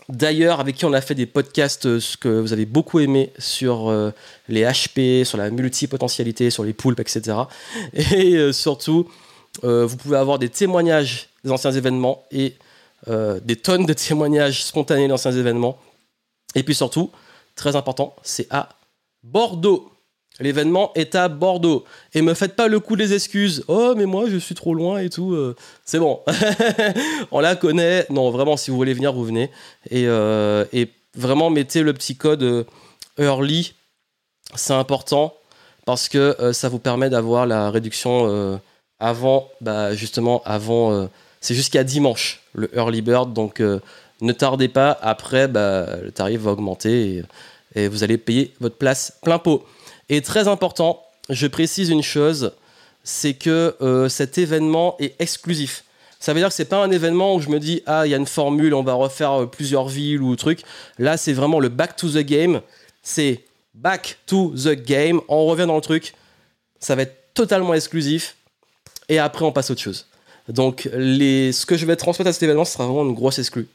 D'ailleurs, 0.09 0.59
avec 0.59 0.75
qui 0.75 0.85
on 0.85 0.93
a 0.93 1.01
fait 1.01 1.13
des 1.13 1.27
podcasts 1.27 1.85
euh, 1.85 1.99
que 2.19 2.39
vous 2.39 2.51
avez 2.51 2.65
beaucoup 2.65 2.99
aimé 2.99 3.31
sur 3.37 3.89
euh, 3.89 4.11
les 4.47 4.63
HP, 4.63 5.23
sur 5.23 5.37
la 5.37 5.51
multipotentialité, 5.51 6.49
sur 6.49 6.63
les 6.63 6.73
poulpes, 6.73 6.99
etc. 6.99 7.37
Et 7.93 8.35
euh, 8.35 8.51
surtout, 8.51 9.07
vous 9.61 9.97
pouvez 9.97 10.17
avoir 10.17 10.39
des 10.39 10.49
témoignages 10.49 11.29
des 11.43 11.51
anciens 11.51 11.71
événements 11.71 12.23
et 12.31 12.55
des 13.07 13.55
tonnes 13.55 13.85
de 13.85 13.93
témoignages 13.93 14.63
spontanés 14.63 15.07
d'anciens 15.07 15.31
événements. 15.31 15.77
Et 16.55 16.63
puis 16.63 16.75
surtout, 16.75 17.11
très 17.55 17.75
important, 17.75 18.15
c'est 18.23 18.47
à 18.51 18.69
Bordeaux. 19.23 19.91
L'événement 20.39 20.91
est 20.95 21.15
à 21.15 21.27
Bordeaux. 21.27 21.83
Et 22.13 22.21
me 22.21 22.33
faites 22.33 22.55
pas 22.55 22.67
le 22.67 22.79
coup 22.79 22.95
des 22.95 23.13
excuses. 23.13 23.63
Oh, 23.67 23.93
mais 23.97 24.05
moi, 24.05 24.25
je 24.29 24.37
suis 24.37 24.55
trop 24.55 24.73
loin 24.73 24.99
et 24.99 25.09
tout. 25.09 25.33
Euh, 25.33 25.55
c'est 25.83 25.99
bon. 25.99 26.21
On 27.31 27.39
la 27.39 27.55
connaît. 27.55 28.05
Non, 28.09 28.31
vraiment, 28.31 28.55
si 28.55 28.71
vous 28.71 28.77
voulez 28.77 28.93
venir, 28.93 29.11
vous 29.13 29.25
venez. 29.25 29.51
Et, 29.89 30.05
euh, 30.07 30.65
vraiment, 31.15 31.49
mettez 31.49 31.81
le 31.81 31.93
petit 31.93 32.15
code 32.15 32.43
euh, 32.43 32.63
early. 33.17 33.73
C'est 34.55 34.73
important 34.73 35.35
parce 35.85 36.07
que 36.07 36.35
ça 36.53 36.69
vous 36.69 36.79
permet 36.79 37.09
d'avoir 37.09 37.45
la 37.47 37.71
réduction 37.71 38.59
avant, 38.99 39.47
bah, 39.61 39.95
justement, 39.95 40.41
avant. 40.45 41.07
c'est 41.39 41.55
jusqu'à 41.55 41.83
dimanche, 41.83 42.41
le 42.53 42.69
early 42.75 43.01
bird. 43.01 43.33
Donc, 43.33 43.59
ne 43.59 44.33
tardez 44.33 44.67
pas. 44.67 44.97
Après, 45.01 45.47
bah, 45.47 45.97
le 46.03 46.11
tarif 46.11 46.41
va 46.41 46.51
augmenter 46.51 47.23
et 47.75 47.87
vous 47.87 48.03
allez 48.03 48.17
payer 48.17 48.53
votre 48.59 48.77
place 48.77 49.17
plein 49.23 49.39
pot. 49.39 49.65
Et 50.09 50.21
très 50.21 50.47
important, 50.47 51.03
je 51.29 51.47
précise 51.47 51.89
une 51.89 52.01
chose, 52.01 52.53
c'est 53.03 53.35
que 53.35 53.75
euh, 53.81 54.09
cet 54.09 54.37
événement 54.37 54.95
est 54.99 55.15
exclusif. 55.19 55.83
Ça 56.19 56.33
veut 56.33 56.39
dire 56.39 56.49
que 56.49 56.53
c'est 56.53 56.65
pas 56.65 56.83
un 56.83 56.91
événement 56.91 57.35
où 57.35 57.39
je 57.39 57.49
me 57.49 57.59
dis 57.59 57.81
ah 57.85 58.05
il 58.05 58.09
y 58.09 58.13
a 58.13 58.17
une 58.17 58.25
formule, 58.25 58.73
on 58.73 58.83
va 58.83 58.93
refaire 58.93 59.43
euh, 59.43 59.45
plusieurs 59.45 59.87
villes 59.87 60.21
ou 60.21 60.35
truc. 60.35 60.63
Là 60.97 61.15
c'est 61.15 61.33
vraiment 61.33 61.59
le 61.59 61.69
back 61.69 61.95
to 61.95 62.09
the 62.09 62.17
game. 62.17 62.61
C'est 63.03 63.45
back 63.73 64.17
to 64.25 64.53
the 64.55 64.71
game. 64.71 65.21
On 65.29 65.45
revient 65.45 65.65
dans 65.65 65.75
le 65.75 65.81
truc. 65.81 66.13
Ça 66.79 66.95
va 66.95 67.03
être 67.03 67.15
totalement 67.33 67.73
exclusif. 67.73 68.35
Et 69.07 69.19
après 69.19 69.45
on 69.45 69.51
passe 69.51 69.69
à 69.69 69.73
autre 69.73 69.81
chose. 69.81 70.07
Donc 70.49 70.89
ce 70.91 71.65
que 71.65 71.77
je 71.77 71.85
vais 71.85 71.95
transmettre 71.95 72.29
à 72.29 72.33
cet 72.33 72.43
événement, 72.43 72.65
ce 72.65 72.73
sera 72.73 72.85
vraiment 72.85 73.03
une 73.03 73.13
grosse 73.13 73.39
exclue. 73.39 73.67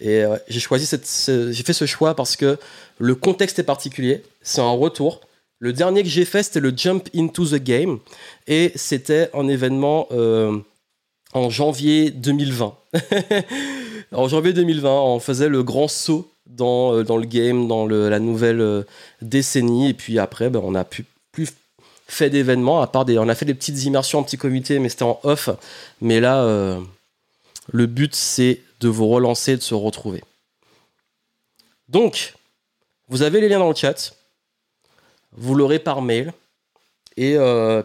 Et 0.00 0.24
j'ai 0.48 0.60
choisi 0.60 0.88
j'ai 0.88 1.62
fait 1.62 1.72
ce 1.72 1.86
choix 1.86 2.14
parce 2.14 2.36
que 2.36 2.58
le 2.98 3.14
contexte 3.14 3.58
est 3.58 3.64
particulier. 3.64 4.22
C'est 4.42 4.60
un 4.60 4.70
retour. 4.70 5.20
Le 5.62 5.72
dernier 5.72 6.02
que 6.02 6.08
j'ai 6.08 6.24
fait, 6.24 6.42
c'était 6.42 6.58
le 6.58 6.72
Jump 6.76 7.08
into 7.14 7.46
the 7.46 7.62
Game. 7.62 8.00
Et 8.48 8.72
c'était 8.74 9.30
un 9.32 9.46
événement 9.46 10.08
euh, 10.10 10.58
en 11.34 11.50
janvier 11.50 12.10
2020. 12.10 12.76
en 14.12 14.26
janvier 14.26 14.52
2020, 14.54 14.90
on 14.90 15.20
faisait 15.20 15.48
le 15.48 15.62
grand 15.62 15.86
saut 15.86 16.28
dans, 16.46 16.94
euh, 16.94 17.04
le 17.04 17.26
game, 17.26 17.68
dans 17.68 17.86
la 17.86 18.18
nouvelle 18.18 18.60
euh, 18.60 18.82
décennie. 19.20 19.90
Et 19.90 19.94
puis 19.94 20.18
après, 20.18 20.50
ben, 20.50 20.60
on 20.64 20.72
n'a 20.72 20.82
plus, 20.82 21.06
fait 22.08 22.28
d'événements, 22.28 22.82
à 22.82 22.88
part 22.88 23.04
des. 23.04 23.16
On 23.20 23.28
a 23.28 23.34
fait 23.36 23.44
des 23.46 23.54
petites 23.54 23.84
immersions 23.84 24.18
en 24.18 24.24
petit 24.24 24.38
comité, 24.38 24.80
mais 24.80 24.88
c'était 24.88 25.04
en 25.04 25.20
off. 25.22 25.48
Mais 26.00 26.18
là, 26.18 26.44
le 27.72 27.86
but, 27.86 28.16
c'est 28.16 28.60
de 28.80 28.88
vous 28.88 29.06
relancer, 29.06 29.56
de 29.56 29.62
se 29.62 29.74
retrouver. 29.74 30.24
Donc, 31.88 32.34
vous 33.08 33.22
avez 33.22 33.40
les 33.40 33.48
liens 33.48 33.60
dans 33.60 33.70
le 33.70 33.76
chat. 33.76 34.12
Vous 35.36 35.54
l'aurez 35.54 35.78
par 35.78 36.02
mail. 36.02 36.32
Et 37.16 37.36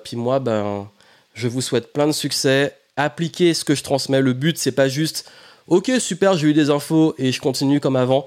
puis 0.04 0.16
moi, 0.16 0.40
ben, 0.40 0.90
je 1.34 1.48
vous 1.48 1.62
souhaite 1.62 1.94
plein 1.94 2.08
de 2.08 2.12
succès. 2.12 2.76
Appliquez 2.96 3.54
ce 3.54 3.64
que 3.64 3.76
je 3.76 3.84
transmets. 3.84 4.22
Le 4.22 4.34
but, 4.34 4.58
c'est 4.58 4.72
pas 4.72 4.90
juste, 4.90 5.30
ok, 5.68 5.92
super, 6.00 6.36
j'ai 6.36 6.48
eu 6.48 6.54
des 6.54 6.70
infos 6.70 7.14
et 7.18 7.32
je 7.32 7.40
continue 7.40 7.80
comme 7.80 7.96
avant. 7.96 8.26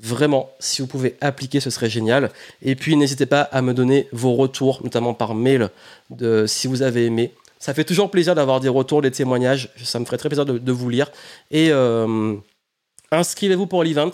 Vraiment, 0.00 0.50
si 0.60 0.82
vous 0.82 0.86
pouvez 0.86 1.16
appliquer, 1.20 1.58
ce 1.58 1.70
serait 1.70 1.90
génial. 1.90 2.30
Et 2.62 2.76
puis, 2.76 2.96
n'hésitez 2.96 3.26
pas 3.26 3.40
à 3.40 3.62
me 3.62 3.74
donner 3.74 4.08
vos 4.12 4.34
retours, 4.34 4.80
notamment 4.84 5.14
par 5.14 5.34
mail, 5.34 5.70
de, 6.10 6.44
si 6.46 6.68
vous 6.68 6.82
avez 6.82 7.06
aimé. 7.06 7.34
Ça 7.58 7.74
fait 7.74 7.84
toujours 7.84 8.10
plaisir 8.10 8.34
d'avoir 8.36 8.60
des 8.60 8.68
retours, 8.68 9.02
des 9.02 9.10
témoignages. 9.10 9.70
Ça 9.82 9.98
me 9.98 10.04
ferait 10.04 10.18
très 10.18 10.28
plaisir 10.28 10.44
de, 10.44 10.72
vous 10.72 10.88
lire. 10.88 11.10
Et 11.50 11.72
euh, 11.72 12.36
inscrivez-vous 13.10 13.66
pour 13.66 13.82
l'event. 13.82 14.12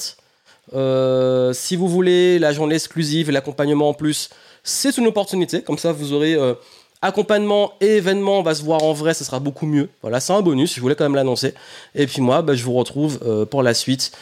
Euh, 0.72 1.52
si 1.52 1.76
vous 1.76 1.88
voulez 1.88 2.38
la 2.38 2.52
journée 2.52 2.76
exclusive, 2.76 3.30
l'accompagnement 3.30 3.90
en 3.90 3.94
plus, 3.94 4.30
c'est 4.62 4.96
une 4.96 5.06
opportunité. 5.06 5.62
Comme 5.62 5.78
ça, 5.78 5.92
vous 5.92 6.12
aurez 6.12 6.34
euh, 6.34 6.54
accompagnement 7.02 7.74
et 7.80 7.96
événement, 7.96 8.38
on 8.38 8.42
va 8.42 8.54
se 8.54 8.62
voir 8.62 8.82
en 8.82 8.92
vrai, 8.92 9.12
ce 9.14 9.24
sera 9.24 9.40
beaucoup 9.40 9.66
mieux. 9.66 9.90
Voilà, 10.02 10.20
c'est 10.20 10.32
un 10.32 10.40
bonus, 10.40 10.74
je 10.74 10.80
voulais 10.80 10.94
quand 10.94 11.04
même 11.04 11.14
l'annoncer. 11.14 11.54
Et 11.94 12.06
puis 12.06 12.22
moi, 12.22 12.42
bah, 12.42 12.54
je 12.54 12.64
vous 12.64 12.72
retrouve 12.72 13.18
euh, 13.26 13.44
pour 13.44 13.62
la 13.62 13.74
suite 13.74 14.12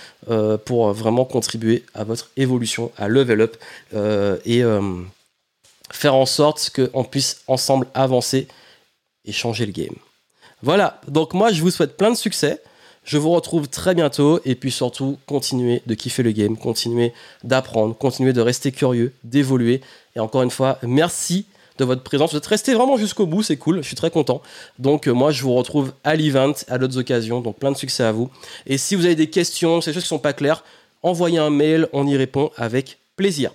pour 0.65 0.93
vraiment 0.93 1.25
contribuer 1.25 1.85
à 1.95 2.05
votre 2.05 2.31
évolution, 2.37 2.93
à 2.97 3.09
level 3.09 3.41
up 3.41 3.57
et 4.45 4.63
faire 5.91 6.15
en 6.15 6.27
sorte 6.27 6.71
qu'on 6.71 7.03
puisse 7.03 7.43
ensemble 7.49 7.89
avancer 7.93 8.47
et 9.25 9.33
changer 9.33 9.67
le 9.67 9.73
game. 9.73 9.95
Voilà, 10.63 11.01
donc 11.09 11.35
moi 11.35 11.51
je 11.51 11.61
vous 11.61 11.71
souhaite 11.71 11.97
plein 11.97 12.11
de 12.11 12.17
succès. 12.17 12.63
Je 13.05 13.19
vous 13.19 13.31
retrouve 13.31 13.69
très 13.69 13.95
bientôt 13.95 14.41
et 14.45 14.55
puis 14.55 14.71
surtout 14.71 15.19
continuez 15.27 15.83
de 15.87 15.95
kiffer 15.95 16.23
le 16.23 16.31
game, 16.31 16.57
continuez 16.57 17.13
d'apprendre, 17.43 17.97
continuez 17.97 18.33
de 18.33 18.41
rester 18.41 18.71
curieux, 18.71 19.13
d'évoluer. 19.25 19.81
Et 20.15 20.21
encore 20.21 20.43
une 20.43 20.51
fois, 20.51 20.79
merci 20.83 21.47
de 21.79 21.85
votre 21.85 22.03
présence. 22.03 22.31
Vous 22.31 22.39
êtes 22.39 22.47
resté 22.47 22.75
vraiment 22.75 22.97
jusqu'au 22.97 23.27
bout, 23.27 23.43
c'est 23.43 23.57
cool, 23.57 23.79
je 23.79 23.87
suis 23.89 23.97
très 23.97 24.11
content. 24.11 24.41
Donc 24.79 25.09
euh, 25.09 25.13
moi 25.13 25.33
je 25.33 25.43
vous 25.43 25.55
retrouve 25.55 25.93
à 26.05 26.15
l'event, 26.15 26.53
à 26.69 26.79
d'autres 26.79 26.99
occasions, 26.99 27.41
donc 27.41 27.59
plein 27.59 27.73
de 27.73 27.77
succès 27.77 28.05
à 28.05 28.13
vous. 28.13 28.31
Et 28.67 28.79
si 28.79 28.95
vous 28.95 29.05
avez 29.05 29.17
des 29.17 29.31
questions, 29.31 29.81
ces 29.81 29.93
choses 29.93 30.03
qui 30.03 30.09
sont 30.09 30.21
pas 30.21 30.33
claires, 30.33 30.63
envoyez 31.03 31.39
un 31.39 31.51
mail, 31.51 31.89
on 31.93 32.07
y 32.07 32.17
répond 32.17 32.51
avec 32.57 32.99
plaisir. 33.17 33.53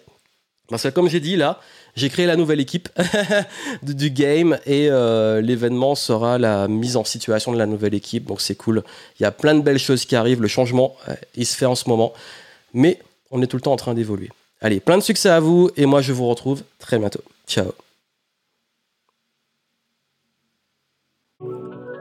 Parce 0.70 0.84
que 0.84 0.90
comme 0.90 1.08
j'ai 1.08 1.22
dit 1.22 1.38
là, 1.38 1.62
j'ai 1.98 2.10
créé 2.10 2.28
la 2.28 2.36
nouvelle 2.36 2.60
équipe 2.60 2.90
du 3.82 4.12
game 4.12 4.60
et 4.68 4.88
euh, 4.90 5.42
l'événement 5.42 5.96
sera 5.96 6.38
la 6.38 6.68
mise 6.68 6.96
en 6.96 7.04
situation 7.04 7.52
de 7.52 7.58
la 7.58 7.66
nouvelle 7.66 7.96
équipe. 7.96 8.26
Donc 8.26 8.40
c'est 8.40 8.56
cool. 8.56 8.84
Il 9.20 9.24
y 9.24 9.26
a 9.26 9.32
plein 9.32 9.56
de 9.56 9.62
belles 9.62 9.80
choses 9.80 10.06
qui 10.06 10.16
arrivent. 10.16 10.42
Le 10.42 10.48
changement, 10.48 10.96
euh, 11.10 11.16
il 11.36 11.46
se 11.46 11.58
fait 11.58 11.66
en 11.66 11.76
ce 11.76 11.90
moment. 11.90 12.14
Mais 12.74 13.00
on 13.32 13.42
est 13.42 13.48
tout 13.48 13.58
le 13.58 13.62
temps 13.62 13.74
en 13.74 13.78
train 13.78 13.96
d'évoluer. 13.96 14.30
Allez, 14.62 14.80
plein 14.80 14.98
de 14.98 15.04
succès 15.04 15.30
à 15.30 15.40
vous 15.40 15.72
et 15.76 15.88
moi 15.88 16.02
je 16.02 16.14
vous 16.14 16.28
retrouve 16.28 16.64
très 16.80 17.00
bientôt. 17.00 17.24
Ciao 17.48 17.74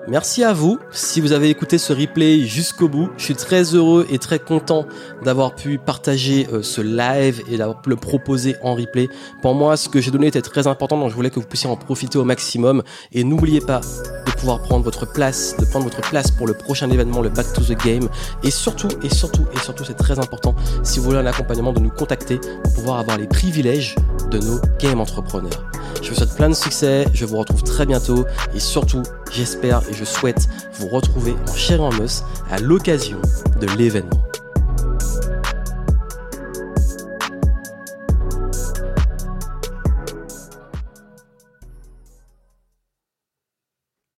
Merci 0.09 0.45
à 0.45 0.53
vous. 0.53 0.79
Si 0.93 1.21
vous 1.21 1.33
avez 1.33 1.51
écouté 1.51 1.79
ce 1.79 1.93
replay 1.93 2.43
jusqu'au 2.43 2.89
bout, 2.89 3.11
je 3.17 3.25
suis 3.25 3.35
très 3.35 3.75
heureux 3.75 4.07
et 4.09 4.19
très 4.19 4.39
content 4.39 4.87
d'avoir 5.25 5.57
pu 5.57 5.79
partager 5.79 6.47
euh, 6.53 6.63
ce 6.63 6.81
live 6.81 7.43
et 7.51 7.57
le 7.57 7.97
proposer 7.97 8.55
en 8.63 8.77
replay. 8.77 9.09
Pour 9.43 9.57
moi, 9.57 9.77
ce 9.77 9.89
que 9.89 10.01
j'ai 10.01 10.13
donné 10.13 10.29
était 10.29 10.43
très 10.43 10.69
important, 10.69 10.97
donc 10.97 11.11
je 11.11 11.15
voulais 11.17 11.31
que 11.31 11.41
vous 11.41 11.47
puissiez 11.47 11.69
en 11.69 11.75
profiter 11.75 12.19
au 12.19 12.25
maximum. 12.25 12.85
Et 13.13 13.25
n'oubliez 13.25 13.61
pas 13.61 13.81
de 14.27 14.31
pouvoir 14.31 14.63
prendre 14.63 14.85
votre 14.85 15.11
place, 15.11 15.57
de 15.59 15.65
prendre 15.65 15.85
votre 15.85 16.09
place 16.09 16.31
pour 16.31 16.47
le 16.47 16.55
prochain 16.55 16.89
événement, 16.89 17.21
le 17.21 17.31
Back 17.31 17.53
to 17.53 17.63
the 17.63 17.77
Game. 17.85 18.09
Et 18.45 18.53
surtout, 18.53 18.89
et 19.03 19.13
surtout, 19.13 19.45
et 19.57 19.59
surtout, 19.59 19.85
c'est 19.85 19.97
très 19.97 20.21
important, 20.21 20.55
si 20.85 21.01
vous 21.01 21.07
voulez 21.07 21.19
un 21.19 21.27
accompagnement, 21.27 21.73
de 21.73 21.81
nous 21.81 21.91
contacter 21.91 22.39
pour 22.63 22.75
pouvoir 22.75 23.01
avoir 23.01 23.19
les 23.19 23.27
privilèges 23.27 23.97
de 24.31 24.39
nos 24.39 24.61
game 24.79 25.01
entrepreneurs. 25.01 25.65
Je 26.03 26.11
vous 26.11 26.17
souhaite 26.17 26.37
plein 26.37 26.49
de 26.49 26.55
succès, 26.55 27.07
je 27.13 27.25
vous 27.25 27.39
retrouve 27.39 27.63
très 27.63 27.87
bientôt 27.87 28.27
et 28.55 28.61
surtout, 28.61 29.03
j'espère 29.33 29.83
et 29.89 29.95
je 29.95 30.05
souhaite 30.05 30.49
vous 30.75 30.89
retrouver 30.89 31.35
en 31.49 31.55
chair 31.55 31.83
et 31.83 32.25
à 32.51 32.59
l'occasion 32.59 33.21
de 33.61 33.67
l'événement. 33.77 34.26